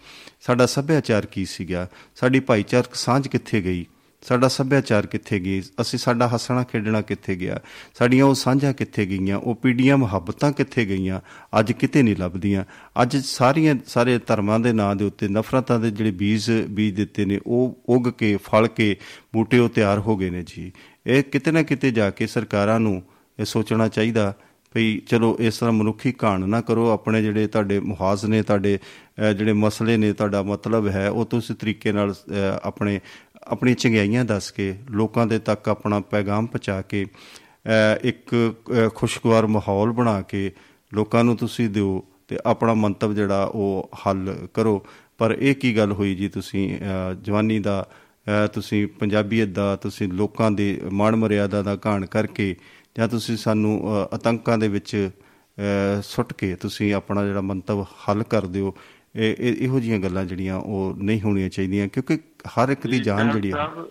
ਸਾਡਾ 0.42 0.66
ਸੱਭਿਆਚਾਰ 0.66 1.26
ਕੀ 1.26 1.46
ਸੀਗਾ? 1.46 1.88
ਸਾਡੀ 2.16 2.40
ਭਾਈਚਾਰਕ 2.40 2.96
ਸਾਂਝ 2.96 3.28
ਕਿੱਥੇ 3.28 3.62
ਗਈ? 3.62 3.86
ਸਾਡਾ 4.22 4.48
ਸੱਭਿਆਚਾਰ 4.48 5.06
ਕਿੱਥੇ 5.08 5.40
ਗਈ? 5.40 5.62
ਅਸੀਂ 5.82 6.00
ਸਾਡਾ 6.00 6.28
ਹੱਸਣਾ 6.28 6.64
ਖੇਡਣਾ 6.64 7.02
ਕਿੱਥੇ 7.02 7.36
ਗਿਆ? 7.36 7.60
ਸਾਡੀਆਂ 8.00 8.26
ਉਹ 8.26 8.34
ਸਾਂਝਾਂ 8.36 8.74
ਕਿੱਥੇ 8.74 9.06
ਗਈਆਂ? 9.06 9.38
ਉਹ 9.38 9.56
ਪੀੜੀਆਂ 9.56 9.98
ਮੁਹੱਬਤਾਂ 9.98 10.52
ਕਿੱਥੇ 10.52 10.86
ਗਈਆਂ? 10.86 11.22
ਅੱਜ 11.60 11.72
ਕਿਤੇ 11.72 12.04
ਨਹੀਂ 12.04 12.16
ਲੱਭਦੀਆਂ। 12.16 12.64
ਅੱਜ 13.02 13.18
ਸਾਰੀਆਂ 13.18 13.76
ਸਾਰੇ 13.88 14.20
ਧਰਮਾਂ 14.28 14.60
ਦੇ 14.60 14.74
ਨਾਂ 14.74 14.96
ਦੇ 14.96 15.06
ਉੱਤੇ 15.06 15.28
ਨਫ਼ਰਤਾਂ 15.28 15.80
ਦੇ 15.80 15.92
ਜਿਹੜੇ 15.92 16.12
ਬੀਜ 16.12 16.52
ਬੀਜ 16.70 16.96
ਦਿੱਤੇ 16.96 17.26
ਨੇ 17.26 17.40
ਉਹ 17.48 17.78
ਉੱਗ 17.86 18.08
ਕੇ 18.10 18.38
ਫਲ 18.44 18.68
ਕੇ 18.68 18.96
ਬੂਟੇ 19.34 19.60
ਉਹ 19.60 19.70
ਤਿਆਰ 19.70 20.00
ਹੋ 20.00 20.18
ਗਏ 20.18 20.30
ਨੇ 20.30 20.44
ਜੀ। 20.48 20.72
ਇਹ 21.08 21.24
ਕਿਤੇ 21.24 21.52
ਨਾ 21.52 21.64
ਕਿਤੇ 21.64 21.92
ਜਾ 21.92 22.10
ਕੇ 22.10 22.28
ਸਰਕਾਰਾਂ 22.28 22.80
ਨੂੰ 22.80 23.04
ਇਹ 23.40 23.46
ਸੋਚਣਾ 23.46 23.88
ਚਾਹੀਦਾ 23.88 24.34
ਭਈ 24.74 25.02
ਚਲੋ 25.08 25.38
ਇਸ 25.40 25.58
ਤਰ੍ਹਾਂ 25.58 25.74
ਮਨੁੱਖੀ 25.74 26.12
ਕਾਣ 26.12 26.50
ਨਾ 26.50 26.62
ਕਰੋ 26.62 26.90
ਆਪਣੇ 26.90 27.22
ਜਿਹੜੇ 27.22 27.48
ਤੁਹਾਡੇ 27.48 27.80
ਮੁਹਾਜ਼ 27.80 28.26
ਨੇ 28.26 28.42
ਤੁਹਾਡੇ 28.44 28.80
ਅਹ, 29.20 29.34
ਜਿਹੜੇ 29.34 29.54
ਮਸਲੇ 29.54 29.98
ਨੇ 29.98 30.14
ਤੁਹਾਡਾ 30.14 30.44
ਮਤਲਬ 30.44 30.88
ਹੈ 30.88 31.10
ਉਹ 31.10 31.26
ਤੁਸੀਂ 31.26 31.56
ਤਰੀਕੇ 31.56 31.92
ਨਾਲ 31.92 32.12
ਅਹ, 32.12 32.60
ਆਪਣੇ 32.64 33.00
ਆਪਣੀ 33.48 33.74
ਚੰਗਿਆਈਆਂ 33.74 34.26
ਦੱਸ 34.26 34.52
ਕੇ 34.52 34.76
ਲੋਕਾਂ 34.92 35.28
ਦੇ 35.28 35.40
ਤੱਕ 35.40 35.70
ਆਪਣਾ 35.70 36.00
ਪੈਗਾਮ 36.00 36.46
ਪਹੁੰਚਾ 36.46 36.82
ਕੇ 36.82 37.06
ਅਹ, 37.06 38.08
ਇੱਕ 38.08 38.54
ਅਹ, 38.72 38.90
ਖੁਸ਼ਗਵਾਰ 38.96 39.48
ਮਾਹੌਲ 39.48 39.92
ਬਣਾ 39.92 40.22
ਕੇ 40.22 40.52
ਲੋਕਾਂ 40.94 41.24
ਨੂੰ 41.24 41.38
ਤੁਸੀਂ 41.38 41.70
ਦਿਓ 41.70 42.04
ਤੇ 42.28 42.38
ਆਪਣਾ 42.46 42.74
ਮੰਤਵ 42.74 43.14
ਜਿਹੜਾ 43.14 43.44
ਉਹ 43.44 43.90
ਹੱਲ 44.08 44.48
ਕਰੋ। 44.54 44.86
ਪਰ 45.18 45.38
ਇਹ 45.40 45.56
ਕੀ 45.56 45.78
ਗੱਲ 45.78 45.92
ਹੋਈ 45.92 46.16
ਜੀ 46.16 46.30
ਤੁਸੀਂ 46.30 46.78
ਅਹ, 46.78 47.14
ਜਵਾਨੀ 47.14 47.60
ਦਾ 47.60 47.88
ਅਹ, 48.28 48.48
ਤੁਸੀਂ 48.48 48.88
ਪੰਜਾਬੀਅਤ 48.88 49.50
ਦਾ 49.50 49.76
ਤੁਸੀਂ 49.76 50.08
ਲੋਕਾਂ 50.08 50.52
ਦੀ 50.52 50.80
ਮਾਣ 50.92 51.16
ਮਰਿਆਦਾ 51.16 51.62
ਦਾ 51.62 51.78
ਘਾਣ 51.86 52.06
ਕਰਕੇ 52.06 52.56
ਜਾਂ 52.98 53.08
ਤੁਸੀਂ 53.08 53.38
ਸਾਨੂੰ 53.38 53.82
ਅਹ, 53.84 54.16
ਆਤੰਕਾਂ 54.16 54.58
ਦੇ 54.58 54.68
ਵਿੱਚ 54.68 55.10
ਅਹ, 55.58 56.02
ਸੁੱਟ 56.02 56.34
ਕੇ 56.34 56.56
ਤੁਸੀਂ 56.56 56.94
ਆਪਣਾ 56.94 57.26
ਜਿਹੜਾ 57.26 57.42
ਮੰਤਵ 57.42 57.86
ਹੱਲ 58.10 58.24
ਕਰ 58.24 58.46
ਦਿਓ 58.46 58.76
ਇਹ 59.16 59.80
ਜੀਆਂ 59.80 60.00
ਗੱਲਾਂ 60.00 60.26
ਜਿਹੜੀਆਂ 60.26 60.56
ਉਹ 60.56 60.94
ਨਹੀਂ 60.98 61.22
ਹੋਣੀਆਂ 61.22 61.50
ਚਾਹੀਦੀਆਂ 61.50 61.88
ਕਿਉਂਕਿ 61.88 62.20
ਹਰ 62.48 62.70
ਇੱਕ 62.70 62.88
ਦੀ 62.88 63.00
ਜਾਨ 63.00 63.32
ਜਿਹੜੀ 63.32 63.52
ਆ। 63.52 63.86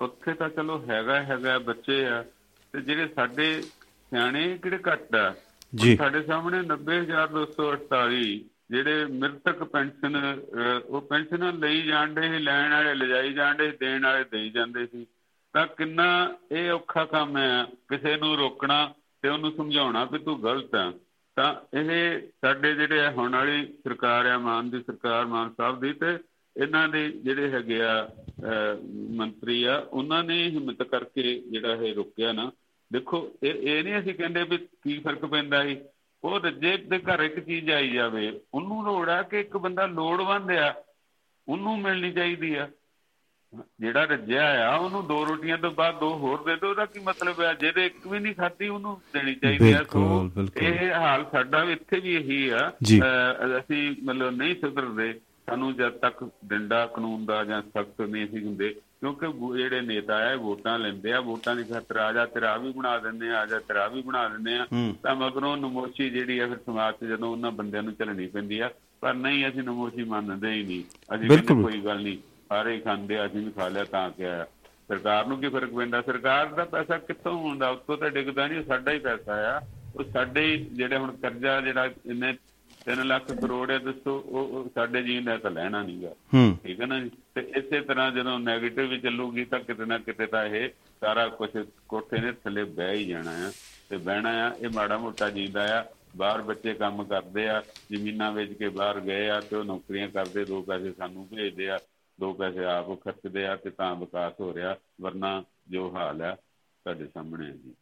ਉੱਥੇ 0.00 0.32
ਤਾਂ 0.32 0.48
ਚਲੋ 0.48 0.84
ਹੈਗਾ 0.90 1.22
ਹੈਗਾ 1.22 1.58
ਬੱਚੇ 1.58 2.06
ਆ 2.06 2.24
ਤੇ 2.72 2.80
ਜਿਹੜੇ 2.80 3.08
ਸਾਡੇ 3.08 3.62
ਸਿਆਣੇ 3.62 4.58
ਕਿਹੜੇ 4.62 4.78
ਘੱਟ 4.92 5.14
ਆ 5.14 5.34
ਜੀ। 5.74 5.96
ਸਾਡੇ 5.96 6.22
ਸਾਹਮਣੇ 6.22 6.62
90248 6.62 8.38
ਜਿਹੜੇ 8.70 9.04
ਮ੍ਰਿਤਕ 9.04 9.64
ਪੈਨਸ਼ਨ 9.64 10.42
ਉਹ 10.86 11.00
ਪੈਨਸ਼ਨਾਂ 11.00 11.52
ਲਈ 11.52 11.82
ਜਾਂਦੇ 11.82 12.22
ਸੀ 12.22 12.38
ਲੈਣ 12.38 12.70
ਵਾਲੇ 12.70 12.94
ਲਿਜਾਈ 12.94 13.32
ਜਾਂਦੇ 13.32 13.70
ਦੇਣ 13.70 14.02
ਵਾਲੇ 14.02 14.24
ਦੇਈ 14.24 14.50
ਜਾਂਦੇ 14.50 14.86
ਸੀ। 14.86 15.06
ਤਾਂ 15.52 15.66
ਕਿੰਨਾ 15.66 16.34
ਇਹ 16.52 16.70
ਔਖਾ 16.70 17.04
ਕੰਮ 17.04 17.36
ਹੈ 17.36 17.64
ਕਿਸੇ 17.64 18.16
ਨੂੰ 18.16 18.36
ਰੋਕਣਾ 18.36 18.94
ਤੇ 19.22 19.28
ਉਹਨੂੰ 19.28 19.52
ਸਮਝਾਉਣਾ 19.56 20.04
ਵੀ 20.04 20.18
ਤੂੰ 20.18 20.42
ਗਲਤ 20.42 20.74
ਆ। 20.74 20.92
ਤਾਂ 21.38 21.78
ਇਹ 21.78 22.20
ਸਾਡੇ 22.20 22.74
ਜਿਹੜੇ 22.74 23.00
ਆ 23.00 23.10
ਹੁਣ 23.10 23.32
ਵਾਲੀ 23.32 23.66
ਸਰਕਾਰ 23.84 24.26
ਆ 24.26 24.38
ਮਾਨ 24.38 24.70
ਦੀ 24.70 24.80
ਸਰਕਾਰ 24.82 25.26
ਮਾਨ 25.26 25.50
ਸਾਹਿਬ 25.56 25.80
ਦੀ 25.80 25.92
ਤੇ 25.92 26.18
ਇਹਨਾਂ 26.56 26.88
ਦੇ 26.88 27.08
ਜਿਹੜੇ 27.10 27.50
ਹੈਗੇ 27.50 27.80
ਆ 27.82 27.92
ਅਹ, 28.04 28.78
ਮੰਤਰੀ 29.16 29.64
ਆ 29.64 29.76
ਉਹਨਾਂ 29.92 30.24
ਨੇ 30.24 30.48
ਹਿੰਮਤ 30.50 30.82
ਕਰਕੇ 30.82 31.34
ਜਿਹੜਾ 31.50 31.74
ਇਹ 31.74 31.94
ਰੁਕਿਆ 31.94 32.32
ਨਾ। 32.32 32.52
ਦੇਖੋ 32.90 33.20
ਇਹ 33.42 33.54
ਇਹ 33.54 33.84
ਨਹੀਂ 33.84 33.98
ਅਸੀਂ 33.98 34.14
ਕਹਿੰਦੇ 34.14 34.42
ਵੀ 34.44 34.56
ਕੀ 34.56 34.98
ਫ਼ਰਕ 34.98 35.24
ਪੈਂਦਾ 35.26 35.62
ਸੀ 35.64 35.76
ਉਹ 36.22 36.40
ਰੱਜੇ 36.40 36.76
ਦੇ 36.76 36.98
ਘਰ 36.98 37.20
ਇੱਕ 37.20 37.38
ਚੀਜ਼ 37.40 37.70
ਆਈ 37.70 37.90
ਜਾਵੇ 37.90 38.40
ਉਹਨੂੰ 38.54 38.84
ਲੋੜ 38.84 39.08
ਆ 39.08 39.22
ਕਿ 39.22 39.40
ਇੱਕ 39.40 39.56
ਬੰਦਾ 39.56 39.86
ਲੋੜਵੰਦ 39.86 40.50
ਆ 40.50 40.74
ਉਹਨੂੰ 41.48 41.78
ਮਿਲਣੀ 41.80 42.12
ਚਾਹੀਦੀ 42.12 42.54
ਆ। 42.54 42.68
ਜਿਹੜਾ 43.80 44.04
ਰੱਜਿਆ 44.04 44.68
ਆ 44.68 44.74
ਉਹਨੂੰ 44.76 45.06
ਦੋ 45.06 45.24
ਰੋਟੀਆਂ 45.26 45.58
ਤੋਂ 45.58 45.70
ਬਾਅਦ 45.70 45.98
ਦੋ 46.00 46.08
ਹੋਰ 46.18 46.42
ਦੇ 46.44 46.56
ਦਿਓ 46.56 46.70
ਉਹਦਾ 46.70 46.84
ਕੀ 46.86 46.98
ਮਤਲਬ 46.98 47.40
ਹੈ 47.40 47.52
ਜਿਹਦੇ 47.54 47.86
ਇੱਕ 47.86 48.06
ਵੀ 48.06 48.18
ਨਹੀਂ 48.18 48.34
ਖਾਧੀ 48.34 48.68
ਉਹਨੂੰ 48.68 49.00
ਦੇਣੀ 49.12 49.34
ਚਾਹੀਦੀ 49.34 49.72
ਆ। 49.72 49.78
ਬਿਲਕੁਲ। 49.78 50.48
ਇਹ 50.62 50.92
ਹਾਲ 50.94 51.24
ਸਾਡਾ 51.32 51.64
ਵੀ 51.64 51.72
ਇੱਥੇ 51.72 52.00
ਵੀ 52.00 52.14
ਇਹੀ 52.14 52.48
ਆ। 52.48 52.68
ਅਸੀਂ 53.60 53.94
ਮਤਲਬ 54.04 54.36
ਨਹੀਂ 54.36 54.54
ਸੁਧਰਦੇ। 54.54 55.12
ਸਾਨੂੰ 55.46 55.72
ਜਦ 55.76 55.92
ਤੱਕ 55.98 56.28
ਡੰਡਾ 56.44 56.84
ਕਾਨੂੰਨ 56.86 57.24
ਦਾ 57.26 57.44
ਜਾਂ 57.44 57.62
ਸਖਤ 57.62 58.00
ਨਹੀਂ 58.00 58.24
ਅਸੀਂ 58.24 58.44
ਹੁੰਦੇ 58.44 58.68
ਕਿਉਂਕਿ 59.00 59.26
ਜਿਹੜੇ 59.58 59.80
ਨੇਤਾ 59.80 60.16
ਆ 60.32 60.34
ਵੋਟਾਂ 60.36 60.78
ਲੈਂਦੇ 60.78 61.12
ਆ। 61.12 61.20
ਵੋਟਾਂ 61.20 61.54
ਦੀ 61.56 61.64
ਖਾਤਰ 61.64 61.96
ਆ 61.96 62.12
ਜਾ 62.12 62.26
ਤੇਰਾ 62.26 62.56
ਵੀ 62.56 62.72
ਬਣਾ 62.72 62.96
ਦਿੰਦੇ 62.98 63.30
ਆ 63.30 63.40
ਆ 63.40 63.46
ਜਾ 63.46 63.58
ਤੇਰਾ 63.58 63.86
ਵੀ 63.88 64.02
ਬਣਾ 64.02 64.28
ਦਿੰਦੇ 64.28 64.56
ਆ। 64.58 64.66
ਤਾਂ 65.02 65.14
ਮਗਰੋਂ 65.16 65.56
ਨਮੋਸ਼ੀ 65.56 66.10
ਜਿਹੜੀ 66.10 66.38
ਆ 66.38 66.46
ਫਿਰ 66.46 66.58
ਸਮਾਜ 66.66 66.94
'ਚ 66.94 67.04
ਜਦੋਂ 67.04 67.30
ਉਹਨਾਂ 67.32 67.52
ਬੰਦਿਆਂ 67.52 67.82
ਨੂੰ 67.82 67.94
ਝੱਲਣੀ 67.98 68.26
ਪੈਂਦੀ 68.26 68.58
ਆ 68.60 68.70
ਪਰ 69.00 69.14
ਨਹੀਂ 69.14 69.48
ਅਸੀਂ 69.48 69.62
ਨਮੋਸ਼ੀ 69.62 70.04
ਮੰਨਦੇ 70.04 70.52
ਹੀ 70.52 70.62
ਨਹੀਂ। 70.62 70.82
ਅਸੀਂ 71.14 71.54
ਕੋਈ 71.62 71.80
ਗੱਲ 71.80 72.02
ਨਹੀਂ। 72.02 72.18
ਸਾਰੇ 72.48 72.78
ਖਾਂਦੇ 72.80 73.18
ਆ, 73.18 73.26
ਅਸੀਂ 73.26 73.44
ਵੀ 73.44 73.50
ਖਾ 73.52 73.68
ਲਿਆ 73.68 73.84
ਤਾਂ 73.84 74.10
ਕਿਹਾ 74.10 74.44
ਸਰਕਾਰ 74.88 75.26
ਨੂੰ 75.26 75.38
ਕੀ 75.40 75.48
ਫ਼ਰਕ 75.48 75.72
ਪੈਂਦਾ? 75.74 76.00
ਸਰਕਾਰ 76.02 76.46
ਦਾ 76.54 76.64
ਪੈਸਾ 76.64 76.98
ਕਿੱਥੋਂ 76.98 77.32
ਹੁੰਦਾ 77.38 77.68
ਉੱਤੋਂ 77.70 77.96
ਤਾਂ 77.98 78.10
ਡਿੱਗਦਾ 78.10 78.46
ਨਹੀਂ 78.46 78.62
ਸਾਡਾ 78.64 78.92
ਹੀ 78.92 78.98
ਪੈਸਾ 78.98 79.34
ਆ। 79.48 79.60
ਉਹ 79.96 80.04
ਸਾਡੇ 80.12 80.56
ਜਿਹੜੇ 80.72 80.96
ਹੁਣ 80.96 81.16
ਕਰਜ਼ਾ 81.22 81.60
ਜਿਹੜਾ 81.60 81.84
ਇੰਨੇ 82.06 82.32
3 82.86 83.02
ਲੱਖ 83.04 83.32
ਕਰੋੜ 83.32 83.70
ਹੈ 83.70 83.78
ਦੱਸੋ 83.78 84.16
ਉਹ 84.18 84.68
ਸਾਡੇ 84.74 85.02
ਜੀਨ 85.02 85.24
ਦਾ 85.24 85.36
ਤਾਂ 85.38 85.50
ਲੈਣਾ 85.50 85.82
ਨਹੀਂਗਾ 85.82 86.12
ਠੀਕ 86.64 86.80
ਹੈ 86.80 86.86
ਨਾ 86.86 86.98
ਜੀ? 87.00 87.10
ਤੇ 87.34 87.40
ਇਸੇ 87.56 87.80
ਤਰ੍ਹਾਂ 87.80 88.10
ਜਦੋਂ 88.10 88.38
네ਗੇਟਿਵ 88.40 88.88
ਵੀ 88.90 88.98
ਚੱਲੂਗੀ 89.00 89.44
ਤਾਂ 89.44 89.60
ਕਿਤੇ 89.60 89.84
ਨਾ 89.84 89.98
ਕਿਤੇ 89.98 90.26
ਤਾਂ 90.26 90.44
ਇਹ 90.46 90.68
ਸਾਰਾ 91.00 91.26
ਕੁਝ 91.28 91.50
ਕੋਠੇ 91.88 92.20
ਦੇ 92.20 92.32
ਥੱਲੇ 92.44 92.64
ਬਹਿ 92.64 92.94
ਹੀ 92.96 93.04
ਜਾਣਾ 93.04 93.30
ਆ। 93.46 93.50
ਤੇ 93.90 93.96
ਬਹਿਣਾ 93.96 94.30
ਆ 94.46 94.50
ਇਹ 94.60 94.68
ਮਾੜਾ 94.74 94.98
ਮੋਟਾ 94.98 95.30
ਜੀਂਦਾ 95.30 95.66
ਆ। 95.78 95.84
ਬਾਹਰ 96.16 96.42
ਬੱਚੇ 96.42 96.72
ਕੰਮ 96.74 97.02
ਕਰਦੇ 97.04 97.48
ਆ 97.48 97.62
ਜ਼ਮੀਨਾਂ 97.90 98.30
ਵੇਚ 98.32 98.52
ਕੇ 98.58 98.68
ਬਾਹਰ 98.68 99.00
ਗਏ 99.00 99.28
ਆ 99.30 99.40
ਤੇ 99.40 99.56
ਉਹ 99.56 99.64
ਨੌਕਰੀਆਂ 99.64 100.08
ਕਰਦੇ 100.08 100.44
ਦੋ 100.44 100.60
ਪੈਸੇ 100.62 100.92
ਸਾਨੂੰ 100.98 101.26
ਭੇਜਦੇ 101.28 101.68
ਆ। 101.70 101.78
ਦੋ 102.20 102.32
ਪੈਸੇ 102.32 102.64
ਆਪ 102.64 103.00
ਖਰਚਦੇ 103.04 103.46
ਆ 103.46 103.56
ਤੇ 103.56 103.70
ਤਾਂ 103.70 103.94
ਵਿਕਾਸ 103.96 104.32
ਹੋ 104.40 104.54
ਰਿਹਾ 104.54 104.76
ਵਰਨਾ 105.00 105.44
ਜੋ 105.68 105.92
ਹਾਲ 105.96 106.22
ਆ 106.22 106.34
ਤੁਹਾਡੇ 106.34 107.06
ਸਾਹਮਣੇ 107.14 107.46
ਹੈ 107.46 107.52
ਜੀ। 107.52 107.74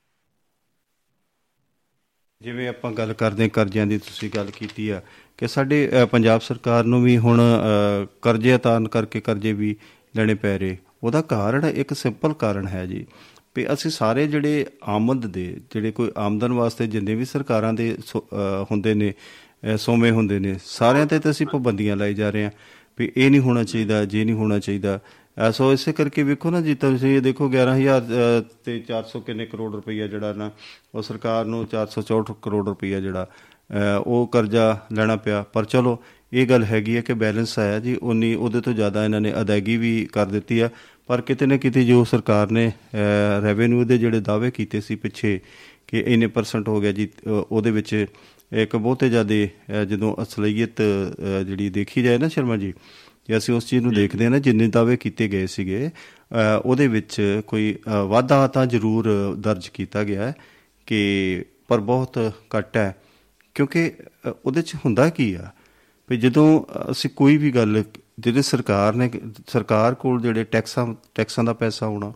ਜਿਵੇਂ 2.42 2.68
ਆਪਾਂ 2.68 2.92
ਗੱਲ 2.92 3.12
ਕਰਦੇ 3.12 3.42
ਹਾਂ 3.42 3.48
ਕਰਜ਼ਿਆਂ 3.50 3.86
ਦੀ 3.86 3.98
ਤੁਸੀਂ 3.98 4.30
ਗੱਲ 4.36 4.50
ਕੀਤੀ 4.50 4.88
ਆ 4.88 5.02
ਕਿ 5.38 5.48
ਸਾਡੇ 5.48 5.90
ਅ, 6.02 6.06
ਪੰਜਾਬ 6.06 6.40
ਸਰਕਾਰ 6.40 6.84
ਨੂੰ 6.84 7.02
ਵੀ 7.02 7.18
ਹੁਣ 7.18 7.40
ਅ, 7.40 8.06
ਕਰਜ਼ੇ 8.22 8.54
ਉਤਾਰਨ 8.54 8.88
ਕਰਕੇ 8.88 9.20
ਕਰਜ਼ੇ 9.20 9.52
ਵੀ 9.52 9.76
ਲੈਣੇ 10.16 10.34
ਪੈ 10.34 10.58
ਰਹੇ। 10.58 10.76
ਉਹਦਾ 11.04 11.22
ਕਾਰਨ 11.22 11.64
ਇੱਕ 11.64 11.94
ਸਿੰਪਲ 11.94 12.32
ਕਾਰਨ 12.32 12.66
ਹੈ 12.66 12.86
ਜੀ 12.86 13.06
ਵੀ 13.56 13.72
ਅਸੀਂ 13.72 13.90
ਸਾਰੇ 13.90 14.26
ਜਿਹੜੇ 14.26 14.66
ਆਮਦ 14.82 15.26
ਦੇ 15.26 15.60
ਜਿਹੜੇ 15.74 15.90
ਕੋਈ 15.92 16.10
ਆਮਦਨ 16.16 16.52
ਵਾਸਤੇ 16.52 16.86
ਜਿੰਨੇ 16.86 17.14
ਵੀ 17.14 17.24
ਸਰਕਾਰਾਂ 17.24 17.72
ਦੇ 17.72 17.96
ਸੋ- 18.06 18.22
ਅ, 18.22 18.64
ਹੁੰਦੇ 18.70 18.94
ਨੇ 18.94 19.14
ਅ, 19.74 19.76
ਸੋਮੇ 19.76 20.10
ਹੁੰਦੇ 20.10 20.38
ਨੇ 20.38 20.56
ਸਾਰਿਆਂ 20.64 21.06
ਤੇ 21.06 21.18
ਤਾਂ 21.18 21.30
ਅਸੀਂ 21.30 21.46
ਪਾਬੰਦੀਆਂ 21.46 21.96
ਲਾਈ 21.96 22.14
ਜਾ 22.14 22.30
ਰਹੇ 22.30 22.44
ਹਾਂ। 22.44 22.50
ਵੀ 22.98 23.12
ਇਹ 23.16 23.30
ਨਹੀਂ 23.30 23.40
ਹੋਣਾ 23.40 23.64
ਚਾਹੀਦਾ 23.64 24.04
ਜੇ 24.04 24.24
ਨਹੀਂ 24.24 24.34
ਹੋਣਾ 24.34 24.58
ਚਾਹੀਦਾ। 24.58 25.00
ਅ, 25.48 25.50
ਸੋ 25.50 25.72
ਇਸੇ 25.72 25.92
ਕਰਕੇ 25.92 26.22
ਵੇਖੋ 26.22 26.50
ਨਾ 26.50 26.60
ਜੀ 26.60 26.74
ਤੁਸੀਂ 26.74 27.16
ਇਹ 27.16 27.20
ਦੇਖੋ 27.20 27.48
11000 27.48 28.02
ਅ, 28.02 28.40
ਤੇ 28.64 28.78
400 28.88 29.20
ਕਿੰਨੇ 29.20 29.46
ਕਰੋੜ 29.46 29.74
ਰੁਪਈਆ 29.74 30.06
ਜਿਹੜਾ 30.06 30.32
ਨਾ 30.32 30.50
ਉਹ 30.94 31.02
ਸਰਕਾਰ 31.02 31.44
ਨੂੰ 31.44 31.66
464 31.66 32.34
ਕਰੋੜ 32.42 32.68
ਰੁਪਈਆ 32.68 33.00
ਜਿਹੜਾ 33.00 33.24
ਅ, 33.24 34.02
ਉਹ 34.06 34.26
ਕਰਜ਼ਾ 34.26 34.86
ਲੈਣਾ 34.92 35.16
ਪਿਆ। 35.16 35.42
ਪਰ 35.52 35.64
ਚਲੋ 35.64 35.98
ਇਹ 36.32 36.46
ਗੱਲ 36.46 36.64
ਹੈਗੀ 36.64 36.96
ਹੈ 36.96 37.00
ਕਿ 37.00 37.14
ਬੈਲੈਂਸ 37.14 37.58
ਆਇਆ 37.58 37.78
ਜੀ 37.80 37.96
ਉਨੀ 38.02 38.34
ਉਹਦੇ 38.34 38.60
ਤੋਂ 38.60 38.72
ਜ਼ਿਆਦਾ 38.72 39.04
ਇਹਨਾਂ 39.04 39.20
ਨੇ 39.20 39.32
ਅਦਾਇਗੀ 39.40 39.76
ਵੀ 39.76 40.08
ਕਰ 40.12 40.26
ਦਿੱਤੀ 40.26 40.60
ਆ। 40.60 40.68
ਪਰ 41.06 41.20
ਕਿਤੇ 41.20 41.46
ਨਾ 41.46 41.56
ਕਿਤੇ 41.56 41.84
ਜੋ 41.84 42.04
ਸਰਕਾਰ 42.04 42.50
ਨੇ 42.50 42.72
ਰੈਵਨਿਊ 43.42 43.84
ਦੇ 43.84 43.98
ਜਿਹੜੇ 43.98 44.20
ਦਾਅਵੇ 44.20 44.50
ਕੀਤੇ 44.50 44.80
ਸੀ 44.80 44.96
ਪਿੱਛੇ 44.96 45.40
ਕਿ 45.86 46.04
ਇੰਨੇ 46.06 46.26
ਪਰਸੈਂਟ 46.26 46.68
ਹੋ 46.68 46.80
ਗਿਆ 46.80 46.92
ਜੀ 46.92 47.06
ਅ, 47.06 47.28
ਉਹਦੇ 47.28 47.70
ਵਿੱਚ 47.70 48.06
ਇੱਕ 48.52 48.76
ਬਹੁਤੇ 48.76 49.08
ਜ਼ਿਆਦਾ 49.08 49.84
ਜਦੋਂ 49.84 50.16
ਅਸਲੀਅਤ 50.22 50.82
ਜਿਹੜੀ 51.46 51.70
ਦੇਖੀ 51.70 52.02
ਜਾਏ 52.02 52.18
ਨਾ 52.18 52.28
ਸ਼ਰਮਾ 52.28 52.56
ਜੀ 52.56 52.74
ਜੇ 53.28 53.36
ਅਸੀਂ 53.36 53.54
ਉਸ 53.54 53.66
ਚੀਜ਼ 53.66 53.82
ਨੂੰ 53.82 53.94
ਦੇਖਦੇ 53.94 54.24
ਹਾਂ 54.24 54.30
ਨਾ 54.30 54.38
ਜਿੰਨੇ 54.38 54.68
ਦਾਅਵੇ 54.68 54.96
ਕੀਤੇ 54.96 55.28
ਗਏ 55.28 55.46
ਸੀਗੇ 55.46 55.90
ਉਹਦੇ 56.64 56.88
ਵਿੱਚ 56.88 57.40
ਕੋਈ 57.46 57.76
ਵਾਧਾ 58.06 58.46
ਤਾਂ 58.46 58.66
ਜ਼ਰੂਰ 58.66 59.34
ਦਰਜ 59.38 59.68
ਕੀਤਾ 59.68 60.04
ਗਿਆ 60.04 60.26
ਹੈ 60.26 60.34
ਕਿ 60.86 61.44
ਪਰ 61.68 61.80
ਬਹੁਤ 61.80 62.32
ਘੱਟ 62.56 62.76
ਹੈ। 62.76 62.96
ਕਿਉਂਕਿ 63.54 63.92
ਉਹਦੇ 64.44 64.62
ਚ 64.62 64.74
ਹੁੰਦਾ 64.74 65.08
ਕੀ 65.10 65.34
ਆ? 65.34 65.50
ਵੀ 66.10 66.16
ਜਦੋਂ 66.16 66.64
ਅਸੀਂ 66.90 67.10
ਕੋਈ 67.10 67.36
ਵੀ 67.36 67.50
ਗੱਲ 67.50 67.84
ਜਿਹੜੇ 68.18 68.42
ਸਰਕਾਰ 68.42 68.94
ਨੇ 68.94 69.10
ਸਰਕਾਰ 69.46 69.94
ਕੋਲ 69.94 70.20
ਜਿਹੜੇ 70.20 70.44
ਟੈਕਸਾਂ 70.44 70.94
ਟੈਕਸਾਂ 71.14 71.44
ਦਾ 71.44 71.52
ਪੈਸਾ 71.52 71.86
ਆਉਣਾ 71.86 72.12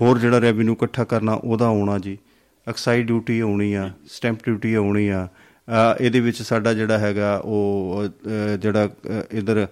ਹੋਰ 0.00 0.18
ਜਿਹੜਾ 0.18 0.40
ਰੈਵਨਿਊ 0.40 0.72
ਇਕੱਠਾ 0.72 1.04
ਕਰਨਾ 1.04 1.32
ਉਹਦਾ 1.32 1.66
ਆਉਣਾ 1.66 1.98
ਜੀ। 1.98 2.18
ਐਕਸਾਈਜ਼ 2.66 3.06
ਡਿਊਟੀ 3.06 3.38
ਆਉਣੀ 3.40 3.72
ਆ 3.74 3.90
ਸਟੈਂਪ 4.08 4.44
ਡਿਊਟੀ 4.44 4.74
ਆਉਣੀ 4.74 5.08
ਆ 5.08 5.26
ਅ, 5.68 5.94
ਇਹਦੇ 6.00 6.20
ਵਿੱਚ 6.20 6.42
ਸਾਡਾ 6.42 6.72
ਜਿਹੜਾ 6.74 6.98
ਹੈਗਾ 6.98 7.36
ਉਹ 7.36 8.04
ਅ, 8.04 8.56
ਜਿਹੜਾ 8.56 8.88
ਇਧਰ 9.32 9.66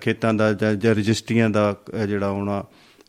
ਖੇਤਾਂ 0.00 0.32
ਦਾ 0.34 0.52
ਜਾਂ 0.52 0.74
ਜਾਂ 0.74 0.94
ਰਜਿਸਟਰੀਆਂ 0.94 1.50
ਦਾ 1.50 1.70
ਅ, 1.94 2.06
ਜਿਹੜਾ 2.06 2.26
ਆਉਣਾ 2.26 2.64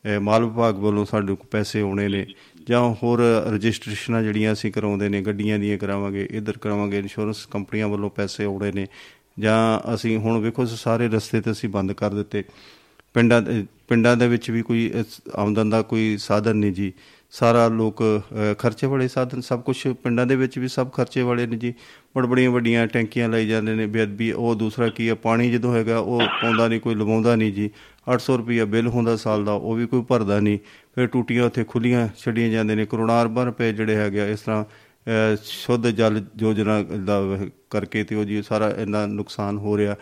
ਅ, 0.05 0.19
ਮਾਲ 0.19 0.45
ਵਿਭਾਗ 0.45 0.75
ਵੱਲੋਂ 0.77 1.05
ਸਾਡੇ 1.05 1.35
ਕੋਲ 1.35 1.47
ਪੈਸੇ 1.51 1.81
ਆਉਣੇ 1.81 2.07
ਨੇ 2.07 2.25
ਜਾਂ 2.67 2.81
ਹੋਰ 3.03 3.19
ਰਜਿਸਟ੍ਰੇਸ਼ਨਾਂ 3.47 4.21
ਜਿਹੜੀਆਂ 4.23 4.53
ਅਸੀਂ 4.53 4.71
ਕਰਾਉਂਦੇ 4.71 5.09
ਨੇ 5.09 5.21
ਗੱਡੀਆਂ 5.21 5.59
ਦੀਆਂ 5.59 5.77
ਕਰਾਵਾਂਗੇ 5.77 6.27
ਇਧਰ 6.31 6.57
ਕਰਾਵਾਂਗੇ 6.57 6.97
ਇੰਸ਼ੋਰੈਂਸ 6.97 7.45
ਕੰਪਨੀਆਂ 7.45 7.87
ਵੱਲੋਂ 7.87 8.09
ਪੈਸੇ 8.09 8.45
ਆਉਣੇ 8.45 8.71
ਨੇ 8.71 8.87
ਜਾਂ 9.39 9.57
ਅਸੀਂ 9.93 10.17
ਹੁਣ 10.17 10.39
ਵੇਖੋ 10.39 10.65
ਸਾਰੇ 10.65 11.07
ਰਸਤੇ 11.07 11.41
ਤੇ 11.41 11.51
ਅਸੀਂ 11.51 11.69
ਬੰਦ 11.69 11.91
ਕਰ 11.91 12.13
ਦਿੱਤੇ 12.13 12.43
ਪਿੰਡਾਂ 13.15 13.41
ਦੇ 13.41 13.65
ਪਿੰਡਾਂ 13.87 14.15
ਦੇ 14.17 14.27
ਵਿੱਚ 14.27 14.49
ਵੀ 14.51 14.61
ਕੋਈ 14.61 14.85
ਇਸ 14.95 15.19
ਆਮਦਨ 15.35 15.69
ਦਾ 15.69 15.81
ਕੋਈ 15.81 16.17
ਸਾਧਨ 16.17 16.57
ਨਹੀਂ 16.57 16.71
ਜੀ 16.73 16.91
ਸਾਰਾ 17.31 17.67
ਲੋਕ 17.67 18.03
ਅ, 18.03 18.53
ਖਰਚੇ 18.53 18.87
ਵਾਲੇ 18.87 19.07
ਸਾਧਨ 19.07 19.41
ਸਭ 19.41 19.61
ਕੁਝ 19.61 19.87
ਪਿੰਡਾਂ 20.03 20.25
ਦੇ 20.25 20.35
ਵਿੱਚ 20.35 20.59
ਵੀ 20.59 20.67
ਸਭ 20.67 20.91
ਖਰਚੇ 20.91 21.21
ਵਾਲੇ 21.21 21.45
ਨੇ 21.47 21.57
ਜੀ। 21.57 21.73
ਬੜ 22.15 22.25
ਬੜੀਆਂ 22.25 22.51
ਵੱਡੀਆਂ 22.51 22.87
ਟੈਂਕੀਆਂ 22.87 23.29
ਲਾਈ 23.29 23.47
ਜਾਂਦੇ 23.47 23.75
ਨੇ 23.75 23.85
ਬੇਅਦਬੀ। 23.87 24.31
ਉਹ 24.31 24.55
ਦੂਸਰਾ 24.55 24.87
ਕੀ 24.89 25.09
ਹੈ 25.09 25.13
ਪਾਣੀ 25.15 25.51
ਜਦੋਂ 25.51 25.75
ਹੈਗਾ 25.75 25.97
ਉਹ 25.99 26.21
ਪਾਉਂਦਾ 26.41 26.67
ਨਹੀਂ 26.67 26.79
ਕੋਈ 26.79 26.95
ਲਵਾਉਂਦਾ 26.95 27.35
ਨਹੀਂ 27.35 27.53
ਜੀ। 27.53 27.69
800 28.07 28.37
ਰੁਪਈਆ 28.37 28.65
ਬਿੱਲ 28.65 28.87
ਹੁੰਦਾ 28.87 29.15
ਸਾਲ 29.15 29.45
ਦਾ 29.45 29.53
ਉਹ 29.53 29.75
ਵੀ 29.75 29.85
ਕੋਈ 29.87 30.01
ਭਰਦਾ 30.01 30.39
ਨਹੀਂ। 30.39 30.59
ਫਿਰ 30.95 31.07
ਟੂਟੀਆਂ 31.07 31.43
ਉੱਥੇ 31.45 31.63
ਖੁੱਲੀਆਂ 31.63 32.07
ਛੱਡੀਆਂ 32.17 32.49
ਜਾਂਦੇ 32.49 32.75
ਨੇ। 32.75 32.85
ਕਰੋੜਾਂ 32.85 33.21
ਅਰਬਾਂ 33.21 33.45
ਰੁਪਏ 33.45 33.73
ਜਿਹੜੇ 33.73 33.95
ਹੈਗੇ 33.95 34.21
ਆ 34.21 34.27
ਇਸ 34.27 34.39
ਤਰ੍ਹਾਂ 34.41 34.63
ਅ, 34.63 35.35
ਸ਼ੁੱਧ 35.43 35.87
ਜਲ 35.87 36.25
ਯੋਜਨਾ 36.41 36.81
ਦਾ 37.05 37.19
ਵਹ 37.21 37.45
ਕਰਕੇ 37.69 38.03
ਤੇ 38.03 38.15
ਉਹ 38.15 38.23
ਜੀ 38.25 38.41
ਸਾਰਾ 38.41 38.69
ਇੰਨਾ 38.77 39.05
ਨੁਕਸਾਨ 39.05 39.57
ਹੋ 39.57 39.77
ਰਿਹਾ। 39.77 39.95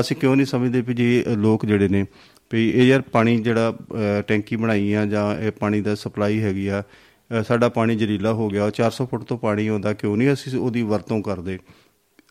ਅਸੀਂ 0.00 0.16
ਕਿਉਂ 0.16 0.36
ਨਹੀਂ 0.36 0.46
ਸਮਝਦੇ 0.46 0.80
ਵੀ 0.80 0.94
ਜੀ 0.94 1.04
ਇਹ 1.18 1.36
ਲੋਕ 1.36 1.66
ਜਿਹੜੇ 1.66 1.88
ਨੇ 1.88 2.04
ਵੀ 2.52 2.70
ਇਹ 2.70 2.82
ਯਾਰ 2.82 3.00
ਪਾਣੀ 3.00 3.36
ਜਿਹੜਾ 3.40 3.70
ਅ, 3.70 4.22
ਟੈਂਕੀ 4.22 4.56
ਬਣਾਈ 4.56 4.92
ਆ 4.92 5.06
ਜਾਂ 5.06 5.40
ਇਹ 5.40 5.52
ਪਾਣੀ 5.52 5.80
ਦਾ 5.80 5.94
ਸਪਲਾਈ 5.94 6.40
ਹੈਗੀ 6.42 6.66
ਆ 6.66 6.82
ਅ, 6.82 7.42
ਸਾਡਾ 7.42 7.68
ਪਾਣੀ 7.68 7.96
ਜ਼ਰੀਲਾ 7.96 8.32
ਹੋ 8.32 8.48
ਗਿਆ। 8.48 8.64
ਉਹ 8.64 8.70
400 8.70 9.06
ਫੁੱਟ 9.06 9.22
ਤੋਂ 9.22 9.38
ਪਾਣੀ 9.38 9.66
ਆਉਂਦਾ 9.66 9.92
ਕਿਉਂ 9.92 10.16
ਨਹੀਂ 10.16 10.32
ਅਸੀਂ 10.32 10.58
ਉਹਦੀ 10.58 10.82
ਵਰਤੋਂ 10.82 11.22
ਕਰਦੇ? 11.22 11.58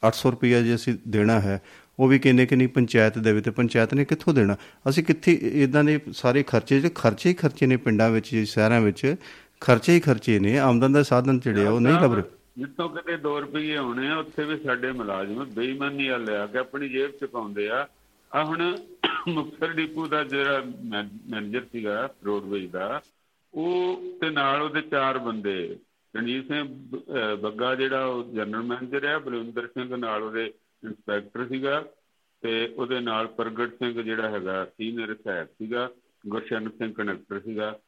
800 0.07 0.31
ਰੁਪਈਆ 0.31 0.61
ਜੇ 0.61 0.75
ਅਸੀਂ 0.75 0.93
ਦੇਣਾ 1.07 1.39
ਹੈ 1.39 1.61
ਉਹ 1.99 2.07
ਵੀ 2.07 2.19
ਕਿੰਨੇ 2.19 2.45
ਕਿ 2.45 2.55
ਨਹੀਂ 2.55 2.67
ਪੰਚਾਇਤ 2.67 3.17
ਦੇਵੇ 3.17 3.41
ਤੇ 3.41 3.51
ਪੰਚਾਇਤ 3.51 3.93
ਨੇ 3.93 4.05
ਕਿੱਥੋਂ 4.05 4.33
ਦੇਣਾ? 4.33 4.55
ਅਸੀਂ 4.89 5.03
ਕਿੱਥੇ 5.03 5.33
ਇਦਾਂ 5.63 5.83
ਦੇ 5.83 5.99
ਸਾਰੇ 6.13 6.43
ਖਰਚੇ 6.43 6.75
ਜਿਹੜੇ 6.75 6.91
ਖਰਚੇ 6.95 7.29
ਹੀ 7.29 7.33
ਖਰਚੇ 7.33 7.65
ਨੇ 7.65 7.77
ਪਿੰਡਾਂ 7.77 8.09
ਵਿੱਚ 8.09 8.35
ਸ਼ਹਿਰਾਂ 8.35 8.81
ਵਿੱਚ 8.81 9.15
ਖਰਚੇ 9.61 9.93
ਹੀ 9.93 9.99
ਖਰਚੇ 9.99 10.39
ਨੇ 10.39 10.57
ਆਮਦਨ 10.59 10.91
ਦਾ 10.93 11.03
ਸਾਧਨ 11.03 11.39
ਜਿਹੜੇ 11.39 11.65
ਆ 11.65 11.69
ਉਹ 11.69 11.79
ਨਹੀਂ 11.81 11.93
ਲੱਭ 11.93 12.13
ਰਹੇ। 12.13 12.23
ਜਿੱਥੋਂ 12.57 12.89
ਕਿਤੇ 12.89 13.17
2 13.17 13.39
ਰੁਪਏ 13.39 13.75
ਆਉਣੇ 13.75 14.07
ਆ 14.09 14.15
ਉੱਥੇ 14.17 14.43
ਵੀ 14.43 14.57
ਸਾਡੇ 14.57 14.91
ਮੁਲਾਜ਼ਮ 14.91 15.45
ਬੇਈਮਾਨੀ 15.45 16.07
ਆ 16.07 16.17
ਲਿਆ 16.17 16.45
ਕੇ 16.45 16.57
ਆਪਣੀ 16.57 16.89
ਜੇਬ 16.89 17.11
ਚ 17.21 17.25
ਪਾਉਂਦੇ 17.25 17.69
ਆ 17.69 17.87
ਆ 18.33 18.43
ਹੁਣ 18.43 18.77
ਮੁਕਤਸਰ 19.27 19.73
ਡਿਪੂ 19.73 20.07
ਦਾ 20.07 20.23
ਜਿਹੜਾ 20.23 20.63
ਮੈ- 20.83 21.19
ਮੈਨੇਜਰ 21.29 21.65
ਸੀਗਾ, 21.71 22.13
ਰੋਡਵੇਜ 22.25 22.71
ਦਾ, 22.71 23.01
ਉਹ 23.53 24.03
ਤੇ 24.21 24.29
ਨਾਲ 24.29 24.61
ਉਹਦੇ 24.61 24.81
ਚਾਰ 24.81 25.17
ਬੰਦੇ, 25.17 25.79
ਰਣਜੀਤ 26.15 26.47
ਸਿੰਘ 26.47 26.63
ਬ- 26.63 26.97
ਅਹ 26.97 27.35
ਬੱਗਾ 27.35 27.75
ਜਿਹੜਾ 27.75 28.05
ਉਹ 28.05 28.23
ਜਨਰਲ 28.23 28.63
ਮੈਨੇਜਰ 28.63 29.05
ਹੈ 29.05 29.19
ਬਲਵਿੰਦਰ 29.19 29.67
ਸਿੰਘ 29.67 29.95
ਨਾਲ 29.95 30.23
ਉਹਦੇ 30.23 30.45
ਇੰਸਪੈਕਟਰ 30.83 31.47
ਸੀਗਾ 31.47 31.85
ਤੇ 32.41 32.73
ਉਹਦੇ 32.77 32.99
ਨਾਲ 32.99 33.27
ਪ੍ਰਗਟ 33.27 33.69
ਸਿੰਘ 33.73 34.01
ਜਿਹੜਾ 34.01 34.29
ਹੈਗਾ, 34.29 34.65
ਸੀਨੀਅਰ 34.65 35.15
ਸਹਾਇਕ 35.15 35.47
ਸੀਗਾ 35.47 35.89
ਗੁਰਸ਼ਨ 36.27 36.69
ਸਿੰਘ 36.69 36.93
ਕਨੈਕਟਰ 36.93 37.39
ਸੀਗਾ। 37.39 37.79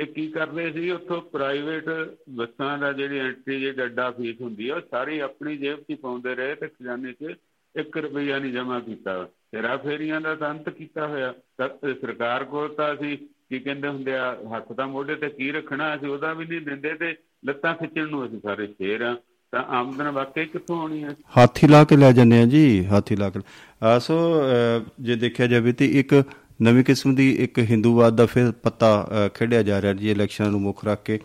ਇਹ 0.00 0.06
ਕੀ 0.06 0.28
ਕਰਦੇ 0.28 0.72
ਸੀ, 0.72 0.90
ਉੱਥੋਂ 0.90 1.22
ਪ੍ਰਾਈਵੇਟ 1.22 1.84
ਬੱਸਾਂ 2.28 2.78
ਦਾ 2.78 2.92
ਜਿਹੜੀ 2.92 3.18
ਐਂਟਰੀ, 3.18 3.60
ਜਿਹੜੀ 3.60 3.84
ਅੱਡਾ 3.84 4.10
ਫੀਸ 4.10 4.40
ਹੁੰਦੀ 4.40 4.68
ਆ, 4.68 4.76
ਉਹ 4.76 4.80
ਸਾਰੀ 4.90 5.18
ਆਪਣੀ 5.18 5.56
ਜੇਬ 5.56 5.80
'ਚ 5.80 5.84
ਹੀ 5.90 5.94
ਪਾਉਂਦੇ 5.94 6.34
ਰਹੇ 6.34 6.54
ਤੇ 6.54 6.68
ਖਜ਼ਾਨੇ 6.68 7.12
'ਚ 7.12 7.34
1 7.78 8.00
ਰੁਪਈਆ 8.00 8.38
ਨਹੀਂ 8.38 8.52
ਜਮ੍ਹਾਂ 8.52 8.80
ਕੀਤਾ। 8.80 9.28
ਤੇਰਾ 9.52 9.76
ਫੇਰੀਆਂ 9.76 10.20
ਦਾ 10.20 10.34
ਤਾਂ 10.34 10.50
ਅੰਤ 10.50 10.68
ਕੀਤਾ 10.68 11.06
ਹੋਇਆ। 11.06 11.34
ਤਾਂ 11.58 11.68
ਇਹ 11.88 11.94
ਸਰਕਾਰ 11.94 12.44
ਕੋਲ 12.44 12.74
ਤਾਂ 12.74 12.94
ਅਸੀਂ 12.94 13.18
ਕੀ 13.18 13.58
ਕਹਿੰਦੇ 13.58 13.88
ਹੁੰਦੇ 13.88 14.16
ਆ 14.16 14.36
ਹੱਥ 14.56 14.72
ਤਾਂ 14.72 14.86
ਮੋਢੇ 14.86 15.14
ਤੇ 15.14 15.28
ਕੀ 15.28 15.52
ਰੱਖਣਾ 15.52 15.94
ਅਸੀਂ 15.96 16.08
ਉਹਦਾ 16.08 16.32
ਵੀ 16.32 16.46
ਨਹੀਂ 16.46 16.60
ਦਿੰਦੇ 16.60 16.94
ਤੇ 16.94 17.16
ਲੱਤਾਂ 17.46 17.74
ਖਿੱਚਣ 17.74 18.08
ਨੂੰ 18.08 18.26
ਅਸੀਂ 18.26 18.40
ਸਾਰੇ 18.40 18.66
ਸ਼ੇਰ 18.66 19.02
ਆ। 19.02 19.16
ਤਾਂ 19.52 19.64
ਆਮਦਨ 19.64 20.08
ਵਾਕਈ 20.08 20.44
ਕਿੱਥੋਂ 20.44 20.80
ਆਉਣੀ 20.80 21.04
ਹੈ 21.04 21.14
ਹਾਥੀ 21.36 21.66
ਲਾ 21.66 21.84
ਕੇ 21.84 21.96
ਲੈ 21.96 22.12
ਜਾਂਦੇ 22.12 22.42
ਆ 22.42 22.44
ਜੀ 22.44 22.86
ਹਾਥੀ 22.86 23.16
ਲਾ 23.16 23.30
ਕੇ। 23.30 23.40
ਆ 23.82 23.98
ਸੋ 23.98 24.40
ਅ, 24.40 24.84
ਜੇ 25.00 25.16
ਦੇਖਿਆ 25.16 25.46
ਜਾਵੇ 25.46 25.72
ਤੇ 25.72 25.86
ਇੱਕ 25.86 26.22
ਨਵੀਂ 26.62 26.84
ਕਿਸਮ 26.84 27.14
ਦੀ 27.14 27.30
ਇੱਕ 27.32 27.58
ਹਿੰਦੂਵਾਦ 27.58 28.16
ਦਾ 28.16 28.26
ਫਿਰ 28.26 28.52
ਪੱਤਾ 28.52 29.08
ਅ, 29.10 29.28
ਖੇਡਿਆ 29.28 29.62
ਜਾ 29.62 29.82
ਰਿਹਾ 29.82 29.92
ਜੀ 29.92 30.10
ਇਲੈਕਸ਼ਨਾਂ 30.10 30.50
ਨੂੰ 30.50 30.60
ਮੁੱਖ 30.60 30.84
ਰੱਖ 30.84 31.02
ਕੇ। 31.02 31.18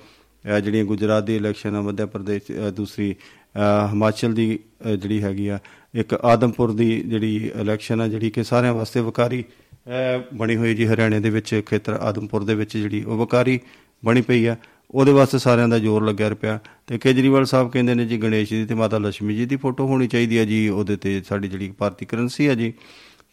ਅ, 0.58 0.60
ਜਿਹੜੀਆਂ 0.60 0.86
ਗੁਜਰਾਤ 0.86 1.24
ਦੀ 1.24 1.36
ਇਲੈਕਸ਼ਨ 1.36 1.76
ਆ 1.76 1.82
ਮੱਧ 1.82 2.06
ਪ੍ਰਦੇਸ਼ 2.06 2.52
ਅ, 2.52 2.70
ਦੂਸਰੀ 2.70 3.16
ਅ, 3.56 3.88
ਹਿਮਾਚਲ 3.90 4.34
ਦੀ 4.34 4.60
ਅ, 4.86 4.90
ਜਿਹੜੀ 4.90 5.24
ਹੈਗੀ 5.24 5.48
ਆ 5.48 5.60
ਇੱਕ 5.96 6.14
ਆਦਮਪੁਰ 6.14 6.72
ਦੀ 6.72 7.02
ਜਿਹੜੀ 7.02 7.52
ਇਲੈਕਸ਼ਨ 7.62 8.02
ਆ 8.02 8.08
ਜਿਹੜੀ 8.08 8.30
ਕਿ 8.30 8.44
ਸਾਰਿਆਂ 8.44 8.74
ਵਾਸਤੇ 8.74 9.00
ਵਕਾਰੀ 9.00 9.44
ਅ, 9.88 10.22
ਬਣੀ 10.34 10.56
ਹੋਈ 10.56 10.74
ਜੀ 10.76 10.86
ਹਰਿਆਣੇ 10.86 11.20
ਦੇ 11.20 11.30
ਵਿੱਚ 11.30 11.62
ਖੇਤਰ 11.66 11.94
ਆਦਮਪੁਰ 11.94 12.44
ਦੇ 12.44 12.56
ਵਿੱਚ 12.56 12.78
ਜਿਹੜੀ 12.78 13.04
ਉਹ 13.04 13.18
ਵਕਾਰੀ 13.18 13.60
ਬਣੀ 14.06 14.22
ਪਈ 14.22 14.46
ਆ। 14.46 14.56
ਉਹਦੇ 14.92 15.12
ਵਾਸਤੇ 15.12 15.38
ਸਾਰਿਆਂ 15.38 15.68
ਦਾ 15.68 15.80
ਜ਼ੋਰ 15.80 16.04
ਲੱਗਿਆ 16.04 16.28
ਰੁਪਿਆ 16.30 16.60
ਤੇ 16.88 16.98
ਕੇਜਰੀਵਾਲ 16.98 17.46
ਸਾਹਿਬ 17.46 17.72
ਕਹਿੰਦੇ 17.72 17.94
ਨੇ 17.94 18.06
ਜੀ 18.06 18.18
ਗਣੇਸ਼ 18.18 18.50
ਜੀ 18.50 18.66
ਤੇ 18.66 18.74
ਮਾਤਾ 18.76 18.98
ਲక్ష్ਮੀ 18.98 19.36
ਜੀ 19.36 19.46
ਦੀ 19.46 19.56
ਫੋਟੋ 19.56 19.88
ਹੋਣੀ 19.88 20.08
ਚਾਹੀਦੀ 20.08 20.38
ਹੈ 20.38 20.46
ਜੀ 20.46 20.70
ਉਹਦੇ 20.70 20.96
ਤੇ 20.96 21.22
ਸਾਡੀ 21.30 21.48
ਜਿਹੜੀ 21.48 21.72
ਭਾਰਤੀ 21.78 22.06
ਕਰੰਸੀ 22.06 22.48
ਹੈ 22.48 22.56
ਜੀ। 22.56 22.74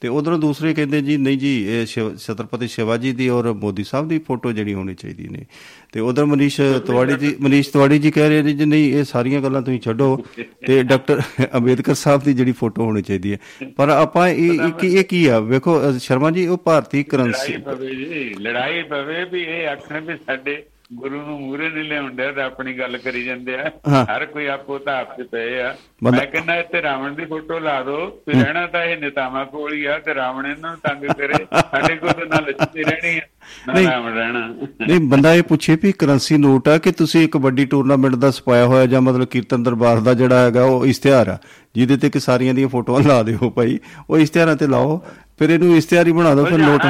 ਤੇ 0.03 0.09
ਉਧਰੋਂ 0.09 0.39
ਦੂਸਰੇ 0.39 0.75
ਕਹਿੰਦੇ 0.75 1.01
ਜੀ 1.03 1.17
ਨਹੀਂ 1.17 1.39
ਜੀ 1.39 1.51
ਇਹ 1.69 1.87
ਛਤਰਪਤੀ 2.19 2.69
ਸ਼ਿਵਾਜੀ 2.69 3.13
ਦੀ 3.13 3.29
ਔਰ 3.29 3.53
ਮੋਦੀ 3.53 3.85
ਸਾਹਿਬ 3.85 4.09
ਦੀ 4.09 4.19
ਫੋਟੋ 4.19 4.53
ਜਿਹੜੀ 4.53 4.75
ਹੋਣੀ 4.75 4.95
ਚਾਹੀਦੀ 4.95 5.29
ਨੇ। 5.29 5.45
ਤੇ 5.93 6.01
ਉਧਰ 6.01 6.25
ਮਨੀਸ਼ 6.25 6.61
ਤਿਵਾੜੀ 6.87 7.15
ਜੀ 7.15 7.37
ਮਨੀਸ਼ 7.41 7.71
ਤਿਵਾੜੀ 7.71 7.99
ਜੀ 7.99 8.11
ਕਹਿ 8.11 8.29
ਰਹੇ 8.29 8.43
ਨੇ 8.43 8.53
ਜੀ 8.53 8.65
ਨਹੀਂ 8.65 8.93
ਇਹ 8.95 9.05
ਸਾਰੀਆਂ 9.05 9.41
ਗੱਲਾਂ 9.41 9.63
ਤੁਸੀਂ 9.63 9.81
ਛੱਡੋ। 9.81 10.25
ਤੇ 10.67 10.83
ਡਾਕਟਰ 10.83 11.23
ਅੰਬੇਦਕਰ 11.55 11.95
ਸਾਹਿਬ 11.95 12.23
ਦੀ 12.23 12.35
ਜਿਹੜੀ 12.35 12.53
ਫੋਟੋ 12.53 12.85
ਹੋਣੀ 12.85 13.03
ਚਾਹੀਦੀ 13.03 13.33
ਹੈ। 13.33 13.39
ਪਰ 13.77 13.89
ਆਪਾਂ 13.89 14.29
ਇਹ 14.29 14.73
ਕੀ 14.73 14.95
ਇਹ 14.95 15.05
ਕੀ 15.05 15.27
ਆ? 15.27 15.41
ਵੇਖੋ 15.41 15.99
ਸ਼ਰਮਾ 15.99 16.31
ਜੀ 16.31 16.47
ਉਹ 16.47 16.59
ਭਾਰਤੀ 16.59 17.03
ਕਰੰਸੀ। 17.05 17.53
ਲੜਾਈ 17.53 17.63
ਪਵੇ 17.63 17.95
ਜੀ 17.95 18.35
ਲੜਾਈ 18.41 18.83
ਪਵੇ 18.83 19.25
ਵੀ 19.25 19.43
ਇਹ 19.43 19.67
ਆਖਣ 19.69 20.01
ਵੀ 20.01 20.17
ਸਾਡੇ 20.27 20.63
ਗੁਰੂ 20.95 21.21
ਨੂੰ 21.23 21.41
ਮੂਰੇ 21.41 21.69
ਨਹੀਂ 21.69 21.85
ਲਿਆਉਂਦੇ 21.85 22.33
ਤੇ 22.33 22.43
ਆਪਣੀ 22.43 22.79
ਗੱਲ 22.79 22.97
ਕਰੀ 22.99 23.25
ਜਾਂਦੇ 23.25 23.55
ਆ। 23.55 23.71
ਹਰ 24.05 24.27
ਕੋਈ 24.27 24.47
ਆਪੋ 24.47 24.79
ਧਾਪ 24.79 25.17
ਤੇ 25.17 25.23
ਪਏ 25.23 25.61
ਆ। 25.61 25.75
ਮੈਂ 26.03 26.27
ਕਹਿੰਦਾ 26.27 26.57
ਇੱਥੇ 26.57 26.83
ਰਾਵਣ 26.83 27.13
ਦੀ 27.13 27.25
ਫੋਟੋ 27.25 27.59
ਲਾ 27.59 27.83
ਦਿਓ 27.83 28.07
ਵੀ 28.29 28.43
ਰਹਿਣਾ 28.43 28.67
ਤਾਂ 28.67 28.85
ਇਹ 28.85 28.97
ਨੇਤਾਵਾਂ 28.97 29.45
ਕੋਲ 29.47 29.73
ਹੀ 29.73 29.85
ਆ 29.85 29.99
ਤੇ 29.99 30.15
ਰਾਵਣ 30.15 30.47
ਇਹਨਾਂ 30.47 30.71
ਨੂੰ 30.71 30.79
ਤੰਗ 30.83 31.05
ਕਰੇ। 31.13 31.45
ਸਾਡੇ 31.55 31.97
ਕੋਲ 31.97 32.11
ਤਾਂ 32.11 32.27
ਨਾ 32.27 32.41
ਲక్ష్ਮੀ 32.49 32.83
ਰਹਿਣੀ 32.83 33.19
ਆ 33.19 33.23
ਨਾ 33.67 33.73
ਨਹੀਂ। 33.73 33.89
ਰਾਵਣ 33.89 34.13
ਰਹਿਣਾ। 34.13 34.47
ਨਹੀਂ 34.89 35.01
ਬੰਦਾ 35.01 35.35
ਇਹ 35.35 35.43
ਪੁੱਛੇ 35.43 35.77
ਵੀ 35.83 35.93
ਕਰੰਸੀ 35.93 36.37
ਨੋਟ 36.37 36.69
ਆ 36.69 36.79
ਕਿ 36.79 36.93
ਤੁਸੀਂ 36.93 37.25
ਇੱਕ 37.25 37.37
ਵੱਡੀ 37.37 37.65
ਟੂਰਨਾਮੈਂਟ 37.65 38.15
ਦਾ 38.15 38.31
ਸਪਾਇਆ 38.31 38.67
ਹੋਇਆ 38.67 38.87
ਜਾਂ 38.87 39.01
ਮਤਲਬ 39.01 39.25
ਕੀਰਤਨ 39.25 39.63
ਦਰਬਾਰ 39.63 40.01
ਦਾ 40.01 40.15
ਜਿਹੜਾ 40.15 40.45
ਹੈਗਾ 40.45 40.65
ਉਹ 40.65 40.87
ਇਸ਼ਤਿਹਾਰ 40.87 41.29
ਆ। 41.29 41.39
ਜਿਹਦੇ 41.75 41.97
ਤੇ 41.97 42.11
ਕਿ 42.11 42.21
ਸਾਰੀਆਂ 42.21 42.55
ਦੀਆਂ 42.55 42.69
ਫੋਟੋਆਂ 42.69 43.03
ਲਾ 43.03 43.23
ਦਿਓ 43.23 43.51
ਭਾਈ। 43.51 43.79
ਉਹ 44.11 44.19
ਇਸ਼ਤਿਹਾਰਾਂ 44.19 44.57
ਤੇ 44.57 44.67
ਲਾਓ 44.67 44.99
ਫਿਰ 45.39 45.51
ਇਹਨੂੰ 45.51 45.77
ਇਸ਼ਤਿਹਾਰ 45.77 46.13
ਬਣਾ 46.13 46.35
ਦਿਓ 46.35 46.45
ਫਿਰ 46.45 46.59
ਨੋਟ 46.59 46.87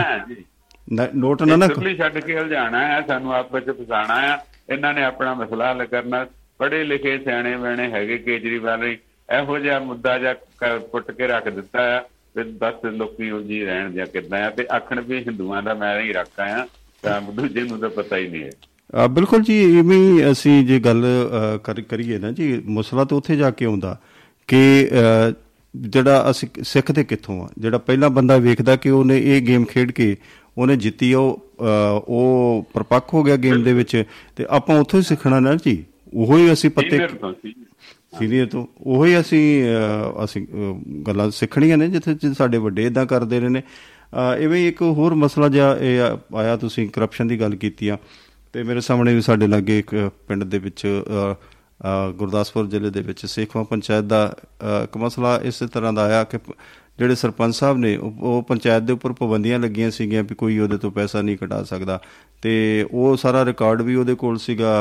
ਨੋਟ 0.93 1.43
ਨਾ 1.43 1.57
ਨਾ 1.57 1.69
ਛੱਡ 1.99 2.19
ਕੇ 2.19 2.39
ਉਲਝਾਣਾ 2.39 2.87
ਹੈ 2.87 3.01
ਸਾਨੂੰ 3.09 3.35
ਆਪਸ 3.35 3.55
ਵਿੱਚ 3.55 3.79
ਫਸਾਣਾ 3.79 4.15
ਆ 4.33 4.39
ਇਹਨਾਂ 4.71 4.93
ਨੇ 4.95 5.05
ਆਪਣਾ 5.05 5.35
ਮਸਲਾ 5.35 5.71
ਹੱਲ 5.71 5.85
ਕਰਨਾ। 5.87 6.27
ਪੜ੍ਹੇ 6.59 6.85
ਲਿਖੇ 6.85 7.19
ਸਿਆਣੇ 7.19 7.57
ਬਣੇ 7.57 7.91
ਹੈਗੇ 7.91 8.19
ਕੇਜਰੀਵਾਲ 8.19 8.81
ਨੇ। 8.81 8.99
ਇਹੋ 9.29 9.59
ਜਿਹਾ 9.59 9.79
ਮੁੱਦਾ 9.79 10.19
ਜਾਂ 10.19 10.35
ਪੁੱਟ 10.79 11.11
ਕੇ 11.11 11.27
ਰੱਖ 11.27 11.49
ਦਿੱਤਾ 11.49 11.81
ਆ 11.99 12.03
ਵੀ 12.37 12.43
ਬਸ 12.43 12.85
ਲੋਕੀ 12.85 13.31
ਉਹ 13.31 13.41
ਜੀ 13.41 13.65
ਰਹਿਣ 13.65 13.93
ਜਾਂ 13.93 14.07
ਕਿੱਦਾਂ 14.07 14.43
ਆ 14.45 14.51
ਤੇ 14.51 14.67
ਆਖਣ 14.77 15.01
ਵੀ 15.01 15.19
ਹਿੰਦੂਆਂ 15.19 15.63
ਦਾ 15.63 15.75
ਮੈਂ 15.75 16.01
ਹੀ 16.01 16.13
ਰੱਖਾ 16.13 16.45
ਆ 16.45 16.67
ਤਾਂ 17.03 17.21
ਦੂਜੇ 17.21 17.61
ਨੂੰ 17.63 17.79
ਤਾਂ 17.79 17.89
ਪਤਾ 17.91 18.17
ਹੀ 18.17 18.29
ਨਹੀਂ 18.29 18.43
ਹੈ। 18.45 19.07
ਬਿਲਕੁਲ 19.09 19.43
ਜੀ 19.43 19.79
ਇਵੇਂ 19.79 19.99
ਹੀ 19.99 20.31
ਅਸੀਂ 20.33 20.67
ਜੇ 20.67 20.79
ਗੱਲ 20.81 21.05
ਕਰੀਏ 21.89 22.19
ਨਾ 22.19 22.31
ਜੀ 22.31 22.63
ਮਸਲਾ 22.69 23.05
ਤਾਂ 23.05 23.17
ਉੱਥੇ 23.19 23.37
ਜਾ 23.37 23.51
ਕੇ 23.51 23.65
ਆਉਂਦਾ 23.65 23.99
ਕਿ 24.49 24.89
ਜਿਹੜਾ 25.77 26.31
ਅਸੀਂ 26.31 26.49
ਸਿੱਖਦੇ 26.63 27.05
ਕਿੱਥੋਂ 27.05 27.45
ਆ? 27.45 27.49
ਜਿਹੜਾ 27.59 27.79
ਪਹਿਲਾ 27.79 28.09
ਬੰਦਾ 28.09 28.37
ਵੇਖਦਾ 28.37 28.77
ਕਿ 28.77 28.91
ਉਹਨੇ 28.91 29.19
ਇਹ 29.19 29.43
ਗੇਮ 29.43 29.65
ਖੇਡ 29.65 29.91
ਕੇ 29.93 30.17
ਉਹਨੇ 30.59 30.77
ਜਿੱਤੀ 30.77 31.15
ਉਹ 31.15 31.45
ਉਹ 32.09 32.67
ਪਰਪੱਕ 32.75 33.15
ਹੋ 33.15 33.23
ਗਿਆ 33.23 33.37
ਗੇਮ 33.37 33.63
ਦੇ 33.63 33.73
ਵਿੱਚ 33.73 34.05
ਤੇ 34.37 34.47
ਆਪਾਂ 34.51 34.79
ਉੱਥੋਂ 34.81 35.01
ਹੀ 35.01 35.05
ਸਿੱਖਣਾ 35.05 35.41
ਨਾ 35.41 35.55
ਜੀ। 35.55 35.85
ਉਹੋ 36.15 36.37
ਹੀ 36.37 36.53
ਅਸੀਂ 36.53 36.71
ਪੱਤੇ 36.71 36.99
ਸੀਨੀਅਰ 38.19 38.47
ਤੋਂ 38.47 38.67
ਉਹੋ 38.81 39.05
ਹੀ 39.05 39.21
ਅਸੀਂ 39.21 39.65
ਅਸੀਂ 40.25 40.47
ਗੱਲਾਂ 41.07 41.31
ਸਿੱਖਣੀਆਂ 41.31 41.79
ਨੇ 41.79 41.89
ਜਿੱਥੇ 41.89 42.35
ਸਾਡੇ 42.35 42.59
ਵੱਡੇ 42.59 42.87
ਇਦਾਂ 42.87 43.07
ਕਰਦੇ 43.07 43.41
ਰਹੇ 43.41 43.49
ਨੇ। 43.49 43.63
ਇਵੇਂ 44.41 44.69
ਇੱਕ 44.69 44.83
ਹੋਰ 44.83 45.15
ਮਸਲਾ 45.15 45.49
ਜਿਹਾ 45.49 45.77
ਇਹ 45.77 46.01
ਆਇਆ 46.37 46.57
ਤੁਸੀਂ 46.57 46.89
ਕਰਪਸ਼ਨ 46.89 47.29
ਦੀ 47.29 47.41
ਗੱਲ 47.41 47.55
ਕੀਤੀ 47.57 47.89
ਆ। 47.89 47.99
ਤੇ 48.53 48.63
ਮੇਰੇ 48.63 48.81
ਸਾਹਮਣੇ 48.81 49.15
ਵੀ 49.15 49.21
ਸਾਡੇ 49.21 49.47
ਲਾਗੇ 49.47 49.79
ਇੱਕ 49.79 50.11
ਪਿੰਡ 50.29 50.45
ਦੇ 50.45 50.59
ਵਿੱਚ 50.59 50.87
ਗੁਰਦਾਸਪੁਰ 52.15 52.67
ਜ਼ਿਲ੍ਹੇ 52.67 52.91
ਦੇ 52.91 53.01
ਵਿੱਚ 53.01 53.27
ਸੇਖਵਾ 53.27 53.63
ਪੰਚਾਇਤ 53.63 54.05
ਦਾ 54.05 54.37
ਇੱਕ 54.85 54.97
ਮਸਲਾ 54.97 55.41
ਇਸੇ 55.45 55.67
ਤਰ੍ਹਾਂ 55.67 55.93
ਦਾ 55.93 56.03
ਆਇਆ 56.03 56.25
ਕਿ 56.25 56.39
ਜਿਹੜੇ 57.03 57.15
ਸਰਪੰਚ 57.15 57.55
ਸਾਹਿਬ 57.55 57.79
ਨੇ 57.79 57.97
ਉਹ 57.97 58.43
ਪੰਚਾਇਤ 58.49 58.83
ਦੇ 58.83 58.93
ਉੱਪਰ 58.93 59.13
ਪਾਬੰਦੀਆਂ 59.13 59.59
ਲੱਗੀਆਂ 59.59 59.91
ਸੀਗੀਆਂ 59.91 60.23
ਵੀ 60.23 60.35
ਕੋਈ 60.35 60.59
ਉਹਦੇ 60.59 60.77
ਤੋਂ 60.79 60.91
ਪੈਸਾ 60.91 61.23
ਨਹੀਂ 61.23 61.37
ਕਢਾ 61.37 61.63
ਸਕਦਾ। 61.63 62.01
ਤੇ 62.43 62.53
ਉਹ 62.91 63.17
ਸਾਰਾ 63.17 63.45
ਰਿਕਾਰਡ 63.45 63.83
ਵੀ 63.83 63.95
ਉਹਦੇ 63.95 64.15
ਕੋਲ 64.15 64.39
ਸੀਗਾ 64.39 64.75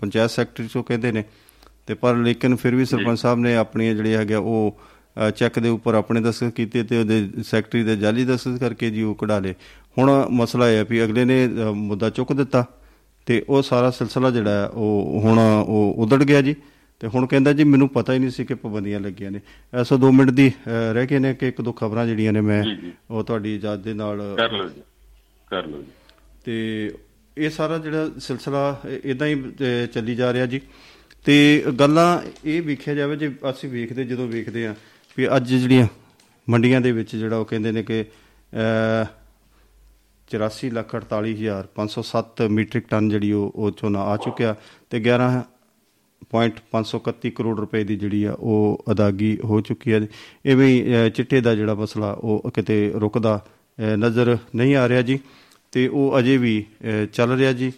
ਪੰਚਾਇਤ 0.00 0.30
ਸੈਕਟਰੀ 0.30 0.68
ਤੋਂ 0.72 0.84
ਕਹਿੰਦੇ 0.84 1.12
ਨੇ। 1.12 1.24
ਤੇ 1.86 1.94
ਪਰ 1.94 2.16
ਲੇਕਿਨ 2.16 2.56
ਫਿਰ 2.56 2.74
ਵੀ 2.74 2.84
ਸਰਪੰਚ 2.84 3.18
ਸਾਹਿਬ 3.18 3.38
ਨੇ 3.38 3.54
ਆਪਣੀਆਂ 3.56 3.94
ਜਿਹੜੇ 3.94 4.16
ਹੈਗੇ 4.16 4.34
ਉਹ 4.34 4.80
ਚੈੱਕ 5.36 5.58
ਦੇ 5.58 5.68
ਉੱਪਰ 5.68 5.94
ਆਪਣੇ 5.94 6.20
ਦਸਤਖਤ 6.20 6.54
ਕੀਤੇ 6.54 6.82
ਤੇ 6.82 6.98
ਉਹਦੇ 6.98 7.28
ਸੈਕਟਰੀ 7.42 7.82
ਦੇ 7.82 7.96
ਜਾਲੀ 7.96 8.24
ਦਸਤਖਤ 8.24 8.60
ਕਰਕੇ 8.60 8.90
ਜੀ 8.90 9.02
ਉਹ 9.02 9.14
ਕਢਾ 9.14 9.38
ਲਏ। 9.38 9.54
ਹੁਣ 9.98 10.10
ਮਸਲਾ 10.30 10.70
ਇਹ 10.70 10.76
ਹੈ 10.76 10.84
ਵੀ 10.90 11.04
ਅਗਲੇ 11.04 11.24
ਨੇ 11.24 11.48
ਮੁੱਦਾ 11.74 12.10
ਚੁੱਕ 12.10 12.32
ਦਿੱਤਾ 12.32 12.64
ਤੇ 13.26 13.44
ਉਹ 13.48 13.62
ਸਾਰਾ 13.62 13.90
ਸਿਲਸਿਲਾ 13.90 14.30
ਜਿਹੜਾ 14.30 14.70
ਉਹ 14.74 15.20
ਹੁਣ 15.24 15.38
ਉਹ 15.68 15.94
ਉਧੜ 15.98 16.22
ਗਿਆ 16.22 16.42
ਜੀ। 16.42 16.54
ਤੇ 17.00 17.06
ਹੁਣ 17.06 17.26
ਕਹਿੰਦਾ 17.26 17.52
ਜੀ 17.52 17.64
ਮੈਨੂੰ 17.64 17.88
ਪਤਾ 17.88 18.12
ਹੀ 18.12 18.18
ਨਹੀਂ 18.18 18.30
ਸੀ 18.30 18.44
ਕਿ 18.44 18.54
ਪਾਬੰਦੀਆਂ 18.54 19.00
ਲੱਗੀਆਂ 19.00 19.30
ਨੇ। 19.30 19.40
ਐਸੋ 19.74 19.96
2 19.96 20.12
ਮਿੰਟ 20.12 20.30
ਦੀ 20.30 20.52
ਰਹਿ 20.92 21.06
ਗਏ 21.06 21.18
ਨੇ 21.18 21.34
ਕਿ 21.34 21.48
ਇੱਕ 21.48 21.60
ਦੋ 21.60 21.72
ਖਬਰਾਂ 21.72 22.06
ਜਿਹੜੀਆਂ 22.06 22.32
ਨੇ 22.32 22.40
ਮੈਂ। 22.40 22.64
ਉਹ 23.10 23.24
ਤੁਹਾਡੀ 23.24 23.56
ਇਜਾਜ਼ਤ 23.56 23.84
ਦੇ 23.84 23.94
ਨਾਲ 23.94 24.34
ਕਰ 24.38 24.50
ਲਓ 24.52 24.68
ਜੀ 24.68 24.82
ਕਰ 25.50 25.66
ਲਓ 25.66 25.78
ਜੀ। 25.78 25.86
ਤੇ 26.44 26.90
ਇਹ 27.38 27.50
ਸਾਰਾ 27.50 27.78
ਜਿਹੜਾ 27.78 28.10
ਸਿਲਸਿਲਾ 28.18 28.80
ਇਦਾਂ 29.04 29.26
ਹੀ 29.26 29.44
ਚੱਲੀ 29.92 30.14
ਜਾ 30.14 30.32
ਰਿਹਾ 30.32 30.46
ਜੀ। 30.46 30.60
ਤੇ 31.24 31.64
ਗੱਲਾਂ 31.80 32.20
ਇਹ 32.44 32.62
ਵੇਖਿਆ 32.62 32.94
ਜਾਵੇ 32.94 33.16
ਜੇ 33.16 33.34
ਅਸੀਂ 33.50 33.68
ਵੇਖਦੇ 33.70 34.04
ਜਦੋਂ 34.04 34.28
ਵੇਖਦੇ 34.28 34.66
ਆ 34.66 34.74
ਵੀ 35.18 35.28
ਅੱਜ 35.36 35.54
ਜਿਹੜੀਆਂ 35.54 35.86
ਮੰਡੀਆਂ 36.50 36.80
ਦੇ 36.80 36.92
ਵਿੱਚ 36.92 37.16
ਜਿਹੜਾ 37.16 37.36
ਉਹ 37.36 37.44
ਕਹਿੰਦੇ 37.44 37.72
ਨੇ 37.72 37.82
ਕਿ 37.82 38.02
ਅਹ, 38.02 39.06
84 40.30 40.70
ਲੱਖ 40.70 40.94
48 40.96 41.32
ਹਜ਼ਾਰ 41.32 41.68
507 41.76 42.48
ਮੀਟ੍ਰਿਕ 42.48 42.86
ਟਨ 42.88 43.08
ਜਿਹੜੀ 43.08 43.32
ਉਹ 43.32 43.52
ਉਹ 43.54 43.70
ਝੋਨਾ 43.70 44.00
ਆ 44.00 44.16
ਚੁੱਕਿਆ 44.16 44.54
ਤੇ 44.90 44.98
11 44.98 45.30
ਪੁਆਇੰਟ 46.30 46.54
531 46.70 47.30
ਕਰੋੜ 47.30 47.60
ਰੁਪਏ 47.60 47.84
ਦੀ 47.84 47.96
ਜਿਹੜੀ 47.96 48.24
ਆ 48.24 48.32
ਉਹ 48.32 48.84
ਅਦਾਗੀ 48.90 49.38
ਹੋ 49.44 49.60
ਚੁੱਕੀ 49.60 49.92
ਹੈ। 49.92 50.00
ਇਵੇਂ 50.46 50.68
ਹੀ 50.68 50.94
ਅਹ, 50.94 51.08
ਚਿੱਟੇ 51.08 51.40
ਦਾ 51.40 51.54
ਜਿਹੜਾ 51.54 51.74
ਮਸਲਾ 51.74 52.12
ਉਹ 52.12 52.50
ਕਿਤੇ 52.54 52.92
ਰੁਕਦਾ 52.94 53.44
ਅ, 53.46 53.96
ਨਜ਼ਰ 53.96 54.38
ਨਹੀਂ 54.56 54.76
ਆ 54.76 54.88
ਰਿਹਾ 54.88 55.02
ਜੀ। 55.02 55.18
ਤੇ 55.72 55.88
ਉਹ 55.88 56.18
ਅਜੇ 56.18 56.36
ਵੀ 56.36 56.64
ਅ, 57.02 57.04
ਚੱਲ 57.04 57.36
ਰਿਹਾ 57.36 57.52
ਜੀ। 57.52 57.72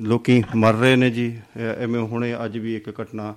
ਲੋਕੀ 0.00 0.42
ਮਰ 0.56 0.74
ਰਹੇ 0.74 0.96
ਨੇ 0.96 1.10
ਜੀ। 1.10 1.38
ਅ, 1.56 1.58
ਐਵੇਂ 1.58 2.00
ਹੁਣੇ 2.00 2.34
ਅੱਜ 2.44 2.58
ਵੀ 2.58 2.76
ਇੱਕ 2.76 3.00
ਘਟਨਾ 3.02 3.34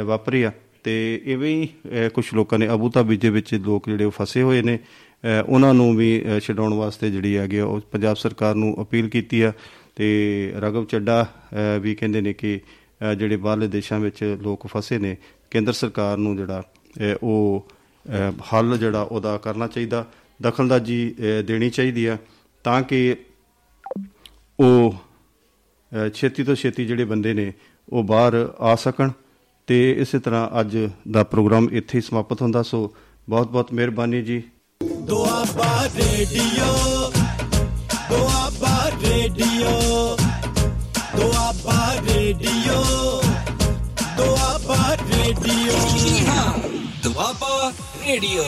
ਅ, 0.00 0.04
ਵਾਪਰੀ 0.04 0.42
ਆ। 0.42 0.52
ਤੇ 0.84 1.22
ਇਵੇਂ 1.24 1.62
ਹੀ 1.62 1.68
ਕੁਝ 2.14 2.24
ਲੋਕਾਂ 2.34 2.58
ਨੇ 2.58 2.68
ਅਬੂ 2.68 2.90
ਧਾਬੀ 2.90 3.16
ਦੇ 3.16 3.30
ਵਿੱਚ 3.30 3.54
ਲੋਕ 3.54 3.88
ਜਿਹੜੇ 3.88 4.04
ਉਹ 4.04 4.10
ਫਸੇ 4.10 4.42
ਹੋਏ 4.42 4.62
ਨੇ। 4.62 4.78
ਅ, 4.78 5.42
ਉਹਨਾਂ 5.48 5.74
ਨੂੰ 5.74 5.96
ਵੀ 5.96 6.24
ਅ, 6.36 6.38
ਛਡਾਉਣ 6.38 6.74
ਵਾਸਤੇ 6.74 7.10
ਜਿਹੜੀ 7.10 7.36
ਹੈਗੀ 7.36 7.56
ਆ 7.58 7.64
ਉਹ 7.64 7.80
ਪੰਜਾਬ 7.92 8.16
ਸਰਕਾਰ 8.16 8.54
ਨੂੰ 8.54 8.82
ਅਪੀਲ 8.82 9.08
ਕੀਤੀ 9.08 9.40
ਆ। 9.42 9.52
ਤੇ 9.96 10.52
ਰਗਵ 10.56 10.84
ਚੱਡਾ 10.84 11.32
ਅ, 11.32 11.78
ਵੀ 11.80 11.94
ਕਹਿੰਦੇ 11.94 12.20
ਨੇ 12.20 12.32
ਕਿ 12.32 12.56
ਅ, 12.56 12.60
ਜਿਹੜੇ 13.18 13.36
ਬਾਹਰਲੇ 13.36 13.68
ਦੇਸ਼ਾਂ 13.68 14.00
ਵਿੱਚ 14.00 14.38
ਲੋਕ 14.42 14.66
ਫਸੇ 14.66 14.98
ਨੇ 14.98 15.16
ਕੇਂਦਰ 15.50 15.72
ਸਰਕਾਰ 15.72 16.16
ਨੂੰ 16.16 16.36
ਜਿਹੜਾ 16.36 16.60
ਅ, 16.60 17.16
ਉਹ 17.22 17.68
ਅ, 18.06 18.32
ਹੱਲ 18.52 18.78
ਜਿਹੜਾ 18.78 19.02
ਉਹਦਾ 19.02 19.38
ਕਰਨਾ 19.38 19.66
ਚਾਹੀਦਾ 19.66 20.06
ਦਖਲਅੰਦਾਜ਼ੀ 20.42 21.14
ਅ, 21.18 21.42
ਦੇਣੀ 21.42 21.70
ਚਾਹੀਦੀ 21.70 22.06
ਆ 22.06 22.18
ਤਾਂ 22.64 22.82
ਕਿ 22.82 23.16
ਉਹ 24.60 24.94
ਅ, 26.06 26.08
ਛੇਤੀ 26.08 26.44
ਤੋਂ 26.44 26.54
ਛੇਤੀ 26.54 26.86
ਜਿਹੜੇ 26.86 27.04
ਬੰਦੇ 27.04 27.34
ਨੇ 27.34 27.52
ਉਹ 27.88 28.04
ਬਾਹਰ 28.04 28.54
ਆ 28.60 28.74
ਸਕਣ। 28.74 29.10
ਤੇ 29.66 29.92
ਇਸੇ 29.92 30.18
ਤਰ੍ਹਾਂ 30.18 30.60
ਅੱਜ 30.60 30.76
ਦਾ 31.10 31.22
ਪ੍ਰੋਗਰਾਮ 31.22 31.68
ਇੱਥੇ 31.72 31.98
ਹੀ 31.98 32.02
ਸਮਾਪਤ 32.02 32.42
ਹੁੰਦਾ 32.42 32.62
ਸੋ 32.62 32.94
ਬਹੁਤ 33.28 33.48
ਬਹੁਤ 33.50 33.72
ਮਿਹਰਬਾਨੀ 33.72 34.22
ਜੀ। 34.22 34.42
Doaba 35.00 35.88
radio 35.96 36.74
Doaba 38.10 38.90
radio 39.02 39.70
Doaba 41.16 41.65
radio 42.66 43.22
Doaba 44.16 44.96
radio 45.10 45.74
Doaba 47.02 47.70
radio 48.06 48.44